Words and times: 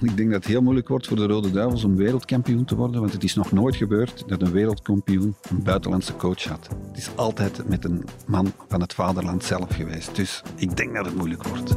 Ik 0.00 0.16
denk 0.16 0.30
dat 0.30 0.42
het 0.42 0.52
heel 0.52 0.62
moeilijk 0.62 0.88
wordt 0.88 1.06
voor 1.06 1.16
de 1.16 1.26
Rode 1.26 1.50
Duivels 1.50 1.84
om 1.84 1.96
wereldkampioen 1.96 2.64
te 2.64 2.76
worden, 2.76 3.00
want 3.00 3.12
het 3.12 3.24
is 3.24 3.34
nog 3.34 3.52
nooit 3.52 3.76
gebeurd 3.76 4.24
dat 4.26 4.42
een 4.42 4.52
wereldkampioen 4.52 5.36
een 5.50 5.62
buitenlandse 5.62 6.16
coach 6.16 6.44
had. 6.44 6.68
Het 6.88 6.96
is 6.96 7.10
altijd 7.16 7.68
met 7.68 7.84
een 7.84 8.04
man 8.26 8.52
van 8.68 8.80
het 8.80 8.94
vaderland 8.94 9.44
zelf 9.44 9.74
geweest. 9.74 10.16
Dus 10.16 10.42
ik 10.56 10.76
denk 10.76 10.94
dat 10.94 11.04
het 11.04 11.16
moeilijk 11.16 11.42
wordt. 11.44 11.76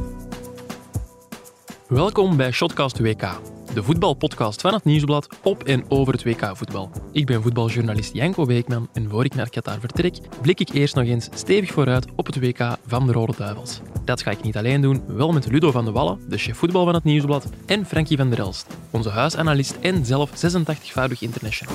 Welkom 1.92 2.36
bij 2.36 2.50
Shotcast 2.50 2.98
WK, 2.98 3.40
de 3.74 3.82
voetbalpodcast 3.82 4.60
van 4.60 4.74
het 4.74 4.84
Nieuwsblad 4.84 5.28
op 5.42 5.62
en 5.62 5.84
over 5.88 6.12
het 6.12 6.24
WK-voetbal. 6.24 6.90
Ik 7.12 7.26
ben 7.26 7.42
voetbaljournalist 7.42 8.14
Janko 8.14 8.44
Beekman 8.44 8.88
en 8.92 9.10
voor 9.10 9.24
ik 9.24 9.34
naar 9.34 9.50
Qatar 9.50 9.80
vertrek, 9.80 10.18
blik 10.40 10.60
ik 10.60 10.68
eerst 10.68 10.94
nog 10.94 11.04
eens 11.04 11.28
stevig 11.34 11.72
vooruit 11.72 12.06
op 12.16 12.26
het 12.26 12.40
WK 12.40 12.76
van 12.86 13.06
de 13.06 13.12
Rode 13.12 13.36
Duivels. 13.36 13.80
Dat 14.04 14.22
ga 14.22 14.30
ik 14.30 14.42
niet 14.42 14.56
alleen 14.56 14.80
doen, 14.80 15.02
wel 15.06 15.32
met 15.32 15.46
Ludo 15.46 15.70
van 15.70 15.84
de 15.84 15.92
Wallen, 15.92 16.18
de 16.28 16.38
chef 16.38 16.56
voetbal 16.56 16.84
van 16.84 16.94
het 16.94 17.04
Nieuwsblad, 17.04 17.50
en 17.66 17.86
Frankie 17.86 18.16
van 18.16 18.30
der 18.30 18.38
Elst, 18.38 18.66
onze 18.90 19.10
huisanalist 19.10 19.76
en 19.80 20.04
zelf 20.04 20.30
86-voudig 20.30 21.18
international. 21.18 21.74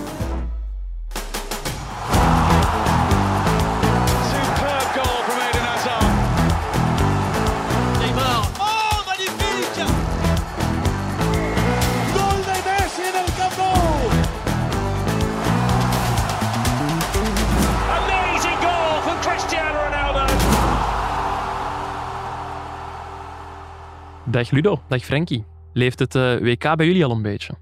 Dag 24.37 24.51
Ludo, 24.51 24.81
dag 24.87 25.05
Frankie. 25.05 25.45
Leeft 25.73 25.99
het 25.99 26.15
eh, 26.15 26.37
WK 26.37 26.75
bij 26.75 26.85
jullie 26.85 27.05
al 27.05 27.11
een 27.11 27.21
beetje? 27.21 27.53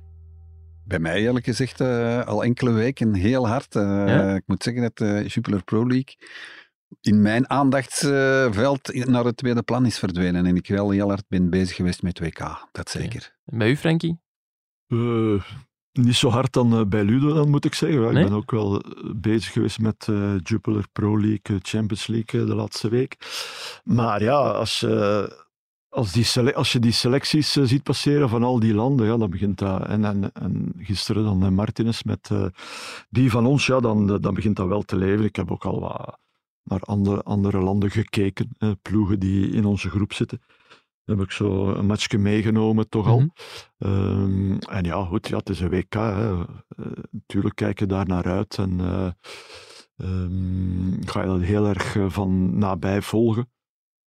Bij 0.83 0.99
mij 0.99 1.21
eerlijk 1.21 1.45
gezegd 1.45 1.81
eh, 1.81 2.25
al 2.25 2.43
enkele 2.43 2.71
weken 2.71 3.13
heel 3.13 3.47
hard. 3.47 3.75
Eh, 3.75 3.81
Ja? 4.07 4.35
Ik 4.35 4.43
moet 4.45 4.63
zeggen 4.63 4.81
dat 4.81 4.97
de 4.97 5.25
Jupiler 5.27 5.63
Pro 5.63 5.87
League 5.87 6.15
in 7.01 7.21
mijn 7.21 7.49
aandachtsveld 7.49 9.07
naar 9.07 9.25
het 9.25 9.37
tweede 9.37 9.63
plan 9.63 9.85
is 9.85 9.99
verdwenen. 9.99 10.45
En 10.45 10.55
ik 10.55 10.67
wel 10.67 10.89
heel 10.89 11.07
hard 11.07 11.23
ben 11.27 11.49
bezig 11.49 11.75
geweest 11.75 12.01
met 12.01 12.19
WK, 12.19 12.67
dat 12.71 12.89
zeker. 12.89 13.35
En 13.45 13.57
bij 13.57 13.69
u, 13.69 13.77
Frankie? 13.77 14.19
Eh, 14.87 15.43
niet 15.91 16.15
zo 16.15 16.29
hard 16.29 16.53
dan 16.53 16.89
bij 16.89 17.03
Ludo, 17.03 17.33
dan 17.33 17.49
moet 17.49 17.65
ik 17.65 17.73
zeggen. 17.73 17.99
Nee? 17.99 18.23
Ik 18.23 18.29
ben 18.29 18.37
ook 18.37 18.51
wel 18.51 18.83
bezig 19.15 19.51
geweest 19.51 19.79
met 19.79 20.07
eh, 20.09 20.33
Jupiler 20.43 20.85
Pro 20.91 21.19
League, 21.19 21.59
Champions 21.61 22.07
League 22.07 22.45
de 22.45 22.55
laatste 22.55 22.89
week. 22.89 23.17
Maar 23.83 24.23
ja, 24.23 24.37
als, 24.37 24.79
je 24.79 25.44
als, 25.95 26.11
die 26.11 26.55
als 26.55 26.71
je 26.71 26.79
die 26.79 26.91
selecties 26.91 27.55
eh, 27.55 27.63
ziet 27.63 27.83
passeren 27.83 28.29
van 28.29 28.43
al 28.43 28.59
die 28.59 28.73
landen, 28.73 29.05
ja, 29.05 29.17
dan 29.17 29.29
begint 29.29 29.57
dat. 29.57 29.87
En, 29.87 30.05
en, 30.05 30.31
en 30.33 30.73
gisteren 30.77 31.23
dan 31.23 31.43
eh, 31.43 31.49
Martinez 31.49 32.03
met 32.03 32.29
eh, 32.31 32.45
die 33.09 33.31
van 33.31 33.45
ons, 33.45 33.65
ja, 33.65 33.79
dan, 33.79 34.21
dan 34.21 34.33
begint 34.33 34.55
dat 34.55 34.67
wel 34.67 34.81
te 34.81 34.95
leven. 34.95 35.25
Ik 35.25 35.35
heb 35.35 35.51
ook 35.51 35.65
al 35.65 35.79
wat 35.79 36.19
naar 36.63 36.79
andere, 36.79 37.23
andere 37.23 37.59
landen 37.59 37.91
gekeken, 37.91 38.57
ploegen 38.81 39.19
die 39.19 39.49
in 39.49 39.65
onze 39.65 39.89
groep 39.89 40.13
zitten. 40.13 40.41
Dan 41.05 41.17
heb 41.17 41.25
ik 41.25 41.31
zo 41.31 41.73
een 41.73 41.85
matchje 41.85 42.17
meegenomen, 42.17 42.89
toch 42.89 43.07
al. 43.07 43.19
Mhm. 43.19 43.29
Ehm, 43.77 44.57
en 44.57 44.83
ja, 44.83 45.03
goed, 45.05 45.27
ja, 45.27 45.37
het 45.37 45.49
is 45.49 45.59
een 45.59 45.69
WK. 45.69 45.93
Hè. 45.93 46.43
Natuurlijk 47.11 47.55
kijk 47.55 47.79
je 47.79 47.85
daar 47.85 48.07
naar 48.07 48.25
uit 48.25 48.57
en 48.57 48.79
eh, 48.79 49.11
ehm, 49.97 51.03
ga 51.05 51.21
je 51.21 51.27
dat 51.27 51.41
heel 51.41 51.67
erg 51.67 51.97
van 52.07 52.57
nabij 52.57 53.01
volgen. 53.01 53.49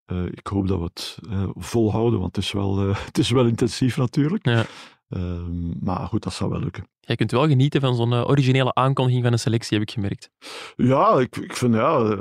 Eh, 0.08 0.24
ik 0.24 0.46
hoop 0.46 0.68
dat 0.68 0.78
we 0.78 0.84
het 0.84 1.18
eh, 1.30 1.48
volhouden, 1.54 2.20
want 2.20 2.36
het 2.36 2.44
is 2.44 2.52
wel, 2.52 2.88
eh, 2.88 3.04
het 3.06 3.18
is 3.18 3.30
wel 3.30 3.46
intensief 3.46 3.96
natuurlijk. 3.96 4.46
Ja. 4.46 4.64
Ehm, 5.08 5.84
maar 5.84 6.06
goed, 6.06 6.22
dat 6.22 6.32
zou 6.32 6.50
wel 6.50 6.60
lukken. 6.60 6.88
Jij 7.00 7.16
kunt 7.16 7.30
wel 7.30 7.48
genieten 7.48 7.80
van 7.80 7.94
zo'n 7.94 8.14
originele 8.14 8.74
aankondiging 8.74 9.22
van 9.22 9.32
een 9.32 9.38
selectie, 9.38 9.78
heb 9.78 9.88
ik 9.88 9.94
gemerkt. 9.94 10.30
Ja, 10.76 11.18
ik, 11.18 11.36
ik 11.36 11.56
vind 11.56 11.74
ja, 11.74 12.16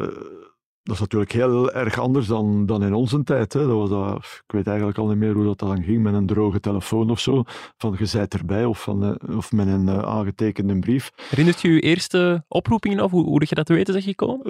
dat 0.87 0.95
is 0.95 1.01
natuurlijk 1.01 1.31
heel 1.31 1.71
erg 1.71 1.99
anders 1.99 2.27
dan, 2.27 2.65
dan 2.65 2.83
in 2.83 2.93
onze 2.93 3.23
tijd. 3.23 3.53
Hè. 3.53 3.67
Dat 3.67 3.75
was 3.75 3.89
dat, 3.89 4.17
ik 4.17 4.51
weet 4.51 4.67
eigenlijk 4.67 4.97
al 4.97 5.07
niet 5.07 5.17
meer 5.17 5.33
hoe 5.33 5.43
dat 5.45 5.59
dan 5.59 5.83
ging 5.83 6.03
met 6.03 6.13
een 6.13 6.25
droge 6.25 6.59
telefoon 6.59 7.09
of 7.09 7.19
zo. 7.19 7.43
Van 7.77 7.95
je 7.99 8.05
zijt 8.05 8.33
erbij 8.33 8.65
of, 8.65 8.81
van, 8.81 9.03
eh, 9.03 9.37
of 9.37 9.51
met 9.51 9.67
een 9.67 9.87
eh, 9.87 9.99
aangetekende 9.99 10.79
brief. 10.79 11.11
Herinnert 11.29 11.61
je 11.61 11.73
je 11.73 11.79
eerste 11.79 12.43
oproepingen 12.47 13.03
of 13.03 13.11
hoe, 13.11 13.23
hoe 13.23 13.39
dat 13.39 13.49
je 13.49 13.55
dat 13.55 13.65
te 13.65 13.73
weten 13.73 13.93
zegt 13.93 14.05
gekomen? 14.05 14.43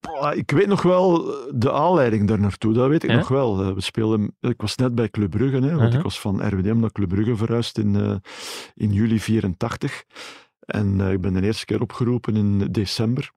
Boah, 0.00 0.36
ik 0.36 0.50
weet 0.50 0.66
nog 0.66 0.82
wel 0.82 1.34
de 1.54 1.72
aanleiding 1.72 2.28
daar 2.28 2.40
naartoe, 2.40 2.72
dat 2.72 2.88
weet 2.88 3.04
ik 3.04 3.12
nog 3.12 3.28
wel. 3.28 3.74
We 3.74 3.80
speelden, 3.80 4.36
ik 4.40 4.60
was 4.60 4.76
net 4.76 4.94
bij 4.94 5.08
Club 5.08 5.30
Brugge, 5.30 5.56
hè, 5.56 5.60
want 5.60 5.72
Uh-huh. 5.80 5.94
ik 5.94 6.02
was 6.02 6.20
van 6.20 6.48
RWDM 6.48 6.78
naar 6.78 6.92
Club 6.92 7.08
Brugge 7.08 7.36
verhuisd 7.36 7.78
in, 7.78 8.20
in 8.74 8.92
juli 8.92 9.20
84. 9.20 10.04
En 10.60 11.00
ik 11.00 11.20
ben 11.20 11.32
de 11.32 11.42
eerste 11.42 11.64
keer 11.64 11.80
opgeroepen 11.80 12.36
in 12.36 12.58
december. 12.70 13.30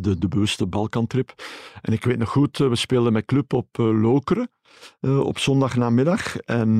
De, 0.00 0.18
de 0.18 0.28
bewuste 0.28 0.66
Balkantrip. 0.66 1.34
En 1.82 1.92
ik 1.92 2.04
weet 2.04 2.18
nog 2.18 2.28
goed, 2.28 2.60
eh, 2.60 2.68
we 2.68 2.76
speelden 2.76 3.12
met 3.12 3.24
Club 3.24 3.52
op 3.52 3.78
eh, 3.78 4.00
Lokeren. 4.00 4.50
eh, 5.00 5.20
op 5.20 5.38
zondagnamiddag. 5.38 6.36
En 6.36 6.78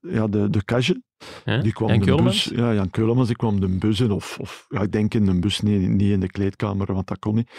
ja, 0.00 0.26
de, 0.28 0.50
de 0.50 0.64
Kage, 0.64 1.02
Ja? 1.44 1.58
die 1.62 1.72
kwam 1.72 1.88
Jan 1.88 1.98
de 1.98 2.04
Keulemans? 2.04 2.48
bus, 2.48 2.58
ja, 2.58 2.74
Jan 2.74 2.90
Keulemans, 2.90 3.26
die 3.26 3.36
kwam 3.36 3.60
de 3.60 3.68
bus 3.68 4.00
in, 4.00 4.10
of, 4.10 4.38
of 4.40 4.64
ja, 4.68 4.80
ik 4.80 4.92
denk 4.92 5.14
in 5.14 5.24
de 5.24 5.38
bus, 5.38 5.60
niet, 5.60 5.88
niet 5.88 6.10
in 6.10 6.20
de 6.20 6.30
kleedkamer, 6.30 6.92
want 6.92 7.06
dat 7.06 7.18
kon 7.18 7.34
niet. 7.34 7.50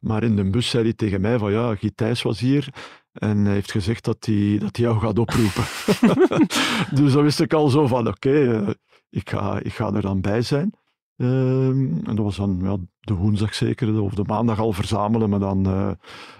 Maar 0.00 0.22
in 0.22 0.36
de 0.36 0.50
bus 0.50 0.70
zei 0.70 0.82
hij 0.84 0.92
tegen 0.92 1.20
mij 1.20 1.38
van 1.38 1.52
ja, 1.52 1.74
Guy 1.74 1.90
Thijs 1.94 2.22
was 2.22 2.40
hier 2.40 2.68
en 3.12 3.44
hij 3.44 3.54
heeft 3.54 3.70
gezegd 3.70 4.04
dat 4.04 4.24
hij, 4.26 4.56
dat 4.58 4.76
hij 4.76 4.84
jou 4.86 4.98
gaat 5.00 5.18
oproepen. 5.18 5.64
dus 7.02 7.12
dan 7.12 7.22
wist 7.22 7.40
ik 7.40 7.52
al 7.52 7.68
zo 7.68 7.86
van 7.86 8.06
oké, 8.08 8.74
ik, 9.10 9.30
ga, 9.30 9.60
ik 9.60 9.72
ga 9.74 9.92
er 9.92 10.02
dan 10.02 10.20
bij 10.20 10.42
zijn. 10.42 10.72
Ehm, 11.16 12.04
en 12.04 12.14
dat 12.14 12.24
was 12.24 12.36
dan 12.36 12.58
ja, 12.62 12.76
de 13.00 13.14
woensdag 13.14 13.54
zeker, 13.54 14.00
of 14.00 14.14
de 14.14 14.24
maandag 14.24 14.58
al 14.60 14.72
verzamelen, 14.72 15.30
maar 15.30 15.38
dan 15.38 15.66
eh, 15.66 15.90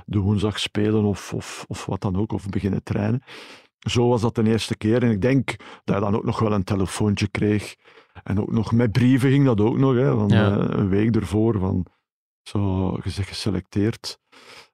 de 0.07 0.19
woensdag 0.19 0.59
spelen 0.59 1.05
of, 1.05 1.33
of, 1.35 1.65
of 1.69 1.87
wat 1.87 2.01
dan 2.01 2.17
ook, 2.17 2.33
of 2.33 2.49
beginnen 2.49 2.83
trainen. 2.83 3.23
Zo 3.79 4.09
was 4.09 4.21
dat 4.21 4.35
de 4.35 4.43
eerste 4.49 4.77
keer. 4.77 5.03
En 5.03 5.11
ik 5.11 5.21
denk 5.21 5.55
dat 5.85 5.95
je 5.95 6.01
dan 6.01 6.17
ook 6.17 6.25
nog 6.25 6.39
wel 6.39 6.53
een 6.53 6.65
telefoontje 6.65 7.29
kreeg. 7.29 7.77
En 8.25 8.41
ook 8.41 8.53
nog 8.53 8.73
met 8.73 8.93
brieven 8.93 9.31
ging 9.31 9.45
dat 9.45 9.61
ook 9.61 9.79
nog, 9.79 9.95
hè, 9.95 10.15
van, 10.15 10.29
Ja. 10.29 10.59
eh, 10.59 10.79
een 10.79 10.89
week 10.89 11.17
ervoor, 11.17 11.59
van 11.59 11.87
zo 12.43 12.91
gezegd 12.93 13.29
geselecteerd. 13.29 14.19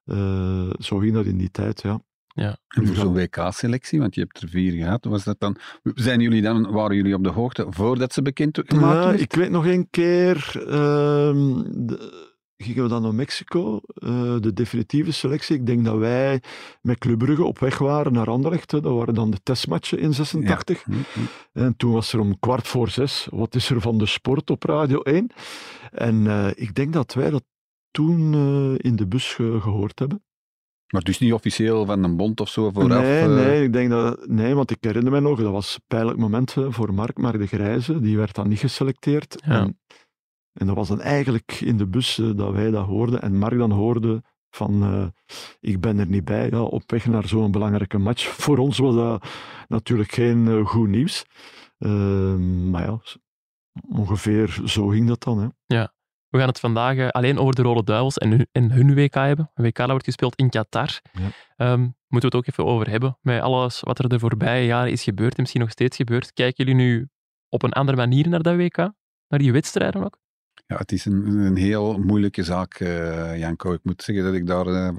Eh, 0.04 0.70
zo 0.78 0.98
ging 0.98 1.14
dat 1.14 1.24
in 1.26 1.36
die 1.38 1.50
tijd, 1.50 1.82
ja. 1.82 2.00
Ja. 2.34 2.56
En 2.68 2.86
voor 2.86 2.96
zo'n 2.96 3.14
WK-selectie, 3.14 3.98
want 4.00 4.14
je 4.14 4.20
hebt 4.20 4.42
er 4.42 4.48
vier 4.48 4.72
gehad, 4.72 5.04
was 5.04 5.24
dat 5.24 5.36
dan, 5.38 5.56
zijn 5.94 6.20
jullie 6.20 6.42
dan, 6.42 6.70
waren 6.72 6.96
jullie 6.96 7.14
op 7.14 7.24
de 7.24 7.30
hoogte 7.30 7.66
voordat 7.70 8.12
ze 8.12 8.22
bekend 8.22 8.60
gemaakt 8.64 8.94
Ja, 9.02 9.06
werd? 9.08 9.20
ik 9.20 9.32
weet 9.32 9.50
nog 9.50 9.66
een 9.66 9.86
keer, 9.90 10.52
ehm, 10.68 11.62
de- 11.86 12.30
gingen 12.56 12.82
we 12.82 12.88
dan 12.88 13.02
naar 13.02 13.14
Mexico, 13.14 13.80
eh, 13.94 14.36
de 14.40 14.52
definitieve 14.52 15.12
selectie. 15.12 15.56
Ik 15.56 15.66
denk 15.66 15.84
dat 15.84 15.96
wij 15.98 16.42
met 16.80 16.98
Club 16.98 17.18
Brugge 17.18 17.44
op 17.44 17.58
weg 17.58 17.78
waren 17.78 18.12
naar 18.12 18.30
Anderlecht. 18.30 18.70
hè. 18.70 18.80
Dat 18.80 18.94
waren 18.94 19.14
dan 19.14 19.30
de 19.30 19.40
testmatchen 19.42 19.98
in 19.98 20.14
86. 20.14 20.82
Hm, 20.84 20.92
hm. 20.92 21.20
En 21.52 21.76
toen 21.76 21.92
was 21.92 22.12
er 22.12 22.20
om 22.20 22.38
kwart 22.38 22.68
voor 22.68 22.88
zes, 22.88 23.26
wat 23.30 23.54
is 23.54 23.70
er 23.70 23.80
van 23.80 23.98
de 23.98 24.06
sport 24.06 24.50
op 24.50 24.62
Radio 24.62 25.00
1? 25.02 25.30
En 25.90 26.26
eh, 26.26 26.48
ik 26.54 26.74
denk 26.74 26.92
dat 26.92 27.14
wij 27.14 27.30
dat 27.30 27.44
toen 27.90 28.34
eh, 28.34 28.90
in 28.90 28.96
de 28.96 29.06
bus 29.06 29.34
ge- 29.34 29.58
gehoord 29.60 29.98
hebben. 29.98 30.22
Maar 30.92 31.02
dus 31.02 31.18
niet 31.18 31.32
officieel 31.32 31.84
van 31.84 32.04
een 32.04 32.16
bond 32.16 32.40
of 32.40 32.48
zo 32.48 32.70
vooraf? 32.70 33.02
nee, 33.02 33.22
eh, 33.22 33.34
nee, 33.34 33.62
ik 33.62 33.72
denk 33.72 33.90
dat, 33.90 34.26
nee, 34.26 34.54
want 34.54 34.70
ik 34.70 34.76
herinner 34.80 35.12
me 35.12 35.20
nog, 35.20 35.40
dat 35.40 35.52
was 35.52 35.74
een 35.74 35.82
pijnlijk 35.86 36.18
moment 36.18 36.54
voor 36.68 36.94
Mark, 36.94 37.18
Mark 37.18 37.38
de 37.38 37.46
Grijze, 37.46 38.00
die 38.00 38.16
werd 38.16 38.34
dan 38.34 38.48
niet 38.48 38.58
geselecteerd. 38.58 39.42
Ja. 39.46 39.60
En, 39.60 39.80
en 40.52 40.66
dat 40.66 40.76
was 40.76 40.88
dan 40.88 41.00
eigenlijk 41.00 41.60
in 41.60 41.76
de 41.76 41.86
bus 41.86 42.18
eh, 42.18 42.30
dat 42.34 42.52
wij 42.52 42.70
dat 42.70 42.86
hoorden. 42.86 43.22
En 43.22 43.38
Mark 43.38 43.58
dan 43.58 43.70
hoorde 43.70 44.22
van, 44.50 44.82
eh, 44.82 45.06
ik 45.60 45.80
ben 45.80 45.98
er 45.98 46.06
niet 46.06 46.24
bij, 46.24 46.48
ja, 46.50 46.62
op 46.62 46.90
weg 46.90 47.06
naar 47.06 47.28
zo'n 47.28 47.50
belangrijke 47.50 47.98
match. 47.98 48.24
Voor 48.42 48.58
ons 48.58 48.78
was 48.78 48.94
dat 48.94 49.26
natuurlijk 49.68 50.12
geen 50.12 50.66
goed 50.66 50.88
nieuws. 50.88 51.24
Ehm, 51.78 52.70
maar 52.70 52.82
ja, 52.82 53.00
ongeveer 53.88 54.60
zo 54.64 54.86
ging 54.86 55.08
dat 55.08 55.22
dan. 55.22 55.38
Hè. 55.38 55.76
We 56.32 56.38
gaan 56.38 56.48
het 56.48 56.60
vandaag 56.60 56.96
eh, 56.96 57.08
alleen 57.08 57.38
over 57.38 57.54
de 57.54 57.62
Rode 57.62 57.84
Duivels 57.84 58.18
en 58.18 58.30
hun, 58.30 58.46
en 58.52 58.70
hun 58.70 58.94
WK 58.94 59.14
hebben. 59.14 59.50
Een 59.54 59.64
WK 59.64 59.76
dat 59.76 59.88
wordt 59.88 60.04
gespeeld 60.04 60.36
in 60.36 60.50
Qatar. 60.50 61.00
Ja. 61.12 61.30
Ehm, 61.56 61.80
moeten 61.80 61.96
we 62.08 62.24
het 62.26 62.34
ook 62.34 62.46
even 62.46 62.64
over 62.64 62.90
hebben. 62.90 63.18
Met 63.20 63.40
alles 63.40 63.80
wat 63.80 63.98
er 63.98 64.08
de 64.08 64.18
voorbije 64.18 64.66
jaren 64.66 64.90
is 64.90 65.02
gebeurd 65.02 65.34
en 65.34 65.40
misschien 65.40 65.60
nog 65.60 65.70
steeds 65.70 65.96
gebeurt. 65.96 66.32
Kijken 66.32 66.64
jullie 66.64 66.80
nu 66.84 67.08
op 67.48 67.62
een 67.62 67.72
andere 67.72 67.96
manier 67.96 68.28
naar 68.28 68.42
dat 68.42 68.56
WK? 68.56 68.76
Naar 69.28 69.38
die 69.38 69.52
wedstrijden 69.52 70.04
ook? 70.04 70.18
Ja, 70.66 70.76
het 70.76 70.92
is 70.92 71.04
een, 71.04 71.26
een 71.26 71.56
heel 71.56 71.98
moeilijke 71.98 72.42
zaak, 72.42 72.74
eh, 72.74 73.38
Janko. 73.38 73.72
Ik 73.72 73.80
moet 73.82 74.02
zeggen 74.02 74.24
dat 74.24 74.34
ik 74.34 74.46
daar 74.46 74.66
eh, 74.66 74.96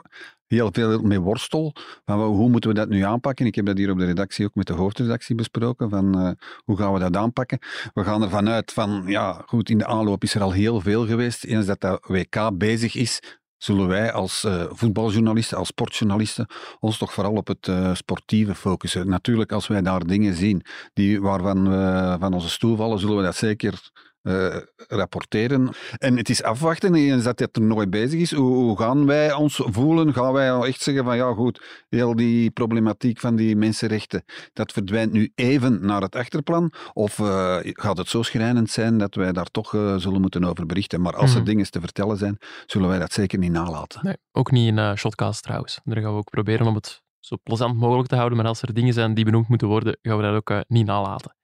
heel 0.54 0.70
veel 0.72 1.02
mee 1.02 1.20
worstel. 1.20 1.74
Van, 2.06 2.20
hoe 2.20 2.50
moeten 2.50 2.70
we 2.70 2.76
dat 2.76 2.90
nu 2.90 3.02
aanpakken? 3.02 3.46
Ik 3.46 3.56
heb 3.56 3.66
dat 3.66 3.78
hier 3.78 3.92
op 3.92 3.98
de 3.98 4.06
redactie 4.06 4.46
ook 4.46 4.56
met 4.56 4.68
de 4.68 4.74
hoofdredactie 4.74 5.36
besproken. 5.36 5.90
Van, 5.90 6.20
eh, 6.20 6.32
hoe 6.64 6.78
gaan 6.78 6.94
we 6.94 7.00
dat 7.00 7.16
aanpakken? 7.16 7.60
We 7.94 8.04
gaan 8.04 8.24
ervan 8.24 8.50
uit 8.50 8.72
van, 8.72 9.04
ja, 9.06 9.44
goed, 9.46 9.70
in 9.70 9.78
de 9.78 9.86
aanloop 9.86 10.24
is 10.24 10.36
er 10.36 10.42
al 10.42 10.52
heel 10.52 10.82
veel 10.82 11.06
geweest. 11.06 11.44
Eens 11.44 11.66
dat 11.66 11.80
dat 11.80 12.06
WK 12.08 12.58
bezig 12.58 12.96
is, 12.96 13.20
zullen 13.58 13.88
wij 13.88 14.12
als 14.12 14.44
eh, 14.44 14.64
voetbaljournalisten, 14.70 15.58
als 15.58 15.68
sportjournalisten, 15.68 16.48
ons 16.80 16.98
toch 16.98 17.14
vooral 17.14 17.34
op 17.34 17.48
het 17.48 17.68
eh, 17.68 17.94
sportieve 17.94 18.56
focussen. 18.56 19.10
Natuurlijk, 19.10 19.52
als 19.52 19.68
wij 19.68 19.82
daar 19.82 20.06
dingen 20.06 20.36
zien 20.36 20.62
die, 20.94 21.22
waarvan 21.22 21.70
we 21.70 22.16
van 22.20 22.34
onze 22.34 22.50
stoel 22.50 22.76
vallen, 22.76 23.00
zullen 23.00 23.18
we 23.18 23.24
dat 23.24 23.36
zeker 23.36 23.92
eh, 24.24 24.56
rapporteren. 24.88 25.70
En 25.98 26.18
het 26.18 26.30
is 26.30 26.44
afwachten 26.44 26.96
eens 26.96 27.24
dat 27.24 27.38
dit 27.38 27.56
nooit 27.58 27.90
bezig 27.90 28.20
is. 28.20 28.34
Hoe, 28.34 28.56
hoe 28.56 28.78
gaan 28.78 29.06
wij 29.06 29.34
ons 29.34 29.62
voelen? 29.66 30.14
Gaan 30.14 30.34
wij 30.34 30.52
al 30.52 30.66
echt 30.66 30.82
zeggen 30.82 31.04
van 31.04 31.16
ja 31.18 31.34
goed, 31.34 31.86
heel 31.90 32.16
die 32.16 32.52
problematiek 32.52 33.20
van 33.20 33.36
die 33.36 33.56
mensenrechten, 33.56 34.24
dat 34.54 34.72
verdwijnt 34.72 35.12
nu 35.12 35.32
even 35.36 35.86
naar 35.86 36.02
het 36.02 36.16
achterplan? 36.16 36.72
Of 36.94 37.20
eh, 37.20 37.58
gaat 37.62 37.98
het 37.98 38.08
zo 38.08 38.22
schrijnend 38.22 38.70
zijn 38.70 38.98
dat 38.98 39.16
wij 39.16 39.32
daar 39.32 39.52
toch 39.52 39.74
eh, 39.76 39.96
zullen 39.96 40.22
moeten 40.22 40.44
over 40.44 40.66
berichten? 40.66 41.02
Maar 41.02 41.16
als 41.16 41.32
er 41.32 41.38
Mhm. 41.38 41.46
dingen 41.46 41.72
te 41.72 41.80
vertellen 41.80 42.18
zijn, 42.18 42.38
zullen 42.66 42.90
wij 42.90 43.00
dat 43.00 43.14
zeker 43.14 43.40
niet 43.40 43.52
nalaten. 43.52 44.00
Nee, 44.04 44.18
ook 44.32 44.52
niet 44.52 44.68
in 44.68 44.78
eh 44.78 44.94
Shotcast 44.96 45.44
trouwens. 45.44 45.80
Daar 45.84 46.02
gaan 46.02 46.12
we 46.12 46.18
ook 46.18 46.30
proberen 46.30 46.68
om 46.68 46.76
het 46.76 47.02
zo 47.20 47.36
plezant 47.44 47.76
mogelijk 47.78 48.08
te 48.10 48.16
houden. 48.16 48.38
Maar 48.38 48.48
als 48.48 48.62
er 48.62 48.74
dingen 48.74 48.94
zijn 48.94 49.14
die 49.14 49.26
benoemd 49.26 49.48
moeten 49.48 49.68
worden, 49.68 49.98
gaan 50.02 50.18
we 50.18 50.24
dat 50.24 50.36
ook 50.36 50.50
eh, 50.50 50.60
niet 50.68 50.86
nalaten. 50.86 51.36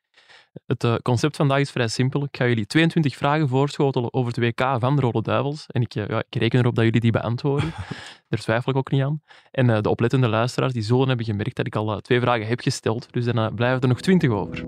Het 0.68 0.84
eh, 0.84 0.96
concept 0.96 1.36
vandaag 1.36 1.60
is 1.60 1.72
vrij 1.72 1.88
simpel. 1.88 2.24
Ik 2.24 2.38
ga 2.38 2.48
jullie 2.48 2.66
22 2.66 3.16
vragen 3.16 3.48
voorschotelen 3.48 4.14
over 4.14 4.34
het 4.34 4.44
WK 4.44 4.80
van 4.80 4.96
de 4.96 5.02
Rode 5.02 5.22
Duivels. 5.22 5.66
En 5.68 5.82
ik, 5.82 5.96
eh, 5.96 6.08
ja, 6.08 6.24
ik 6.30 6.36
reken 6.36 6.60
erop 6.60 6.76
dat 6.76 6.86
jullie 6.86 7.02
die 7.02 7.12
beantwoorden. 7.12 7.74
Daar 8.30 8.40
twijfel 8.40 8.72
ik 8.72 8.78
ook 8.78 8.92
niet 8.92 9.02
aan. 9.02 9.22
En 9.52 9.70
eh, 9.70 9.82
de 9.82 9.90
oplettende 9.90 10.28
luisteraars 10.28 10.74
die 10.74 10.82
zullen 10.82 11.08
hebben 11.08 11.26
gemerkt 11.26 11.56
dat 11.56 11.68
ik 11.68 11.76
al 11.76 12.00
twee 12.00 12.20
vragen 12.20 12.48
heb 12.48 12.60
gesteld. 12.60 13.14
Dus 13.14 13.26
dan 13.26 13.56
blijven 13.56 13.82
er 13.82 13.88
nog 13.88 14.02
20 14.02 14.30
over. 14.30 14.66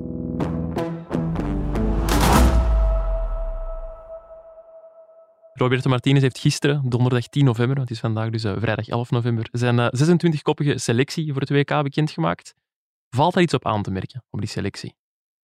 Roberto 5.62 5.90
Martinez 5.90 6.22
heeft 6.22 6.40
gisteren, 6.40 6.90
donderdag 6.90 7.28
10 7.28 7.46
november, 7.46 7.76
want 7.76 7.90
het 7.90 7.98
is 7.98 8.04
vandaag 8.04 8.30
dus 8.30 8.42
vrijdag 8.42 8.88
11 8.88 9.12
november, 9.12 9.48
zijn 9.52 9.80
eh, 9.80 9.88
26-koppige 10.10 10.78
selectie 10.78 11.32
voor 11.32 11.42
het 11.42 11.50
WK 11.50 11.84
bekendgemaakt. 11.84 12.54
Valt 13.10 13.34
daar 13.34 13.44
iets 13.44 13.54
op 13.54 13.66
aan 13.66 13.84
te 13.84 13.92
merken, 13.92 14.24
op 14.30 14.40
die 14.40 14.50
selectie? 14.50 14.96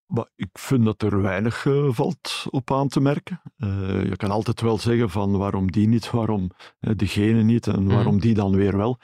Maar 0.07 0.27
ik 0.35 0.49
vind 0.53 0.85
dat 0.85 1.01
er 1.01 1.21
weinig 1.21 1.65
eh, 1.65 1.87
valt 1.89 2.45
op 2.49 2.71
aan 2.71 2.87
te 2.87 2.99
merken. 2.99 3.41
Eh, 3.57 4.03
je 4.03 4.15
kan 4.15 4.31
altijd 4.31 4.61
wel 4.61 4.77
zeggen 4.77 5.09
van 5.09 5.37
waarom 5.37 5.71
die 5.71 5.87
niet, 5.87 6.11
waarom 6.11 6.51
eh, 6.79 6.91
degene 6.95 7.43
niet 7.43 7.67
en 7.67 7.87
waarom 7.87 8.19
die 8.19 8.33
dan 8.33 8.55
weer 8.55 8.77
wel. 8.77 8.99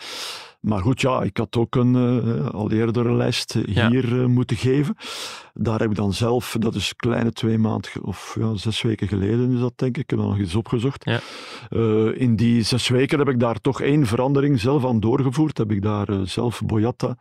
Maar 0.63 0.81
goed, 0.81 1.01
ja, 1.01 1.21
ik 1.23 1.37
had 1.37 1.55
ook 1.57 1.75
een 1.75 1.95
eh, 1.95 2.49
al 2.49 2.71
eerder 2.71 3.05
een 3.05 3.15
lijst 3.17 3.57
Ja. 3.65 3.89
hier 3.89 4.19
eh, 4.21 4.25
moeten 4.25 4.57
geven. 4.57 4.95
Daar 5.53 5.79
heb 5.79 5.89
ik 5.89 5.95
dan 5.95 6.13
zelf, 6.13 6.55
dat 6.59 6.75
is 6.75 6.95
kleine 6.95 7.31
twee 7.31 7.57
maanden 7.57 7.89
of 8.01 8.35
ja, 8.39 8.55
zes 8.55 8.81
weken 8.81 9.07
geleden 9.07 9.51
is 9.53 9.59
dat 9.59 9.73
denk 9.75 9.97
ik, 9.97 10.03
ik 10.03 10.09
heb 10.09 10.19
dat 10.19 10.27
nog 10.27 10.37
eens 10.37 10.55
opgezocht. 10.55 11.05
Ja. 11.05 11.19
Eh, 11.69 12.21
in 12.21 12.35
die 12.35 12.61
zes 12.63 12.87
weken 12.87 13.19
heb 13.19 13.29
ik 13.29 13.39
daar 13.39 13.61
toch 13.61 13.81
één 13.81 14.05
verandering 14.05 14.59
zelf 14.59 14.85
aan 14.85 14.99
doorgevoerd. 14.99 15.57
Heb 15.57 15.71
ik 15.71 15.81
daar 15.81 16.07
zelf 16.23 16.61
Boyata 16.65 17.15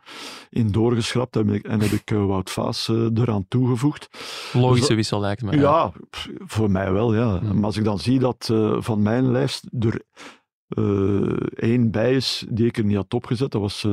in 0.49 0.71
doorgeschrapt 0.71 1.35
en 1.35 1.81
heb 1.81 1.91
ik 1.91 2.09
Wout 2.09 2.49
Vaas 2.49 2.87
eraan 3.13 3.45
toegevoegd. 3.47 4.09
Logische 4.53 4.77
Dus 4.79 4.87
dat- 4.87 4.97
wissel 4.97 5.19
lijkt 5.19 5.41
me. 5.41 5.57
Ja, 5.57 5.91
voor 6.45 6.71
mij 6.71 6.91
wel, 6.91 7.15
ja. 7.15 7.39
Hmm. 7.39 7.55
Maar 7.55 7.65
als 7.65 7.77
ik 7.77 7.83
dan 7.83 7.99
zie 7.99 8.19
dat 8.19 8.53
van 8.79 9.01
mijn 9.01 9.31
lijst 9.31 9.67
er 9.79 10.01
één 11.55 11.91
bij 11.91 12.21
die 12.49 12.65
ik 12.65 12.77
er 12.77 12.83
niet 12.83 12.95
had 12.95 13.13
opgezet, 13.13 13.51
dat 13.51 13.61
was 13.61 13.87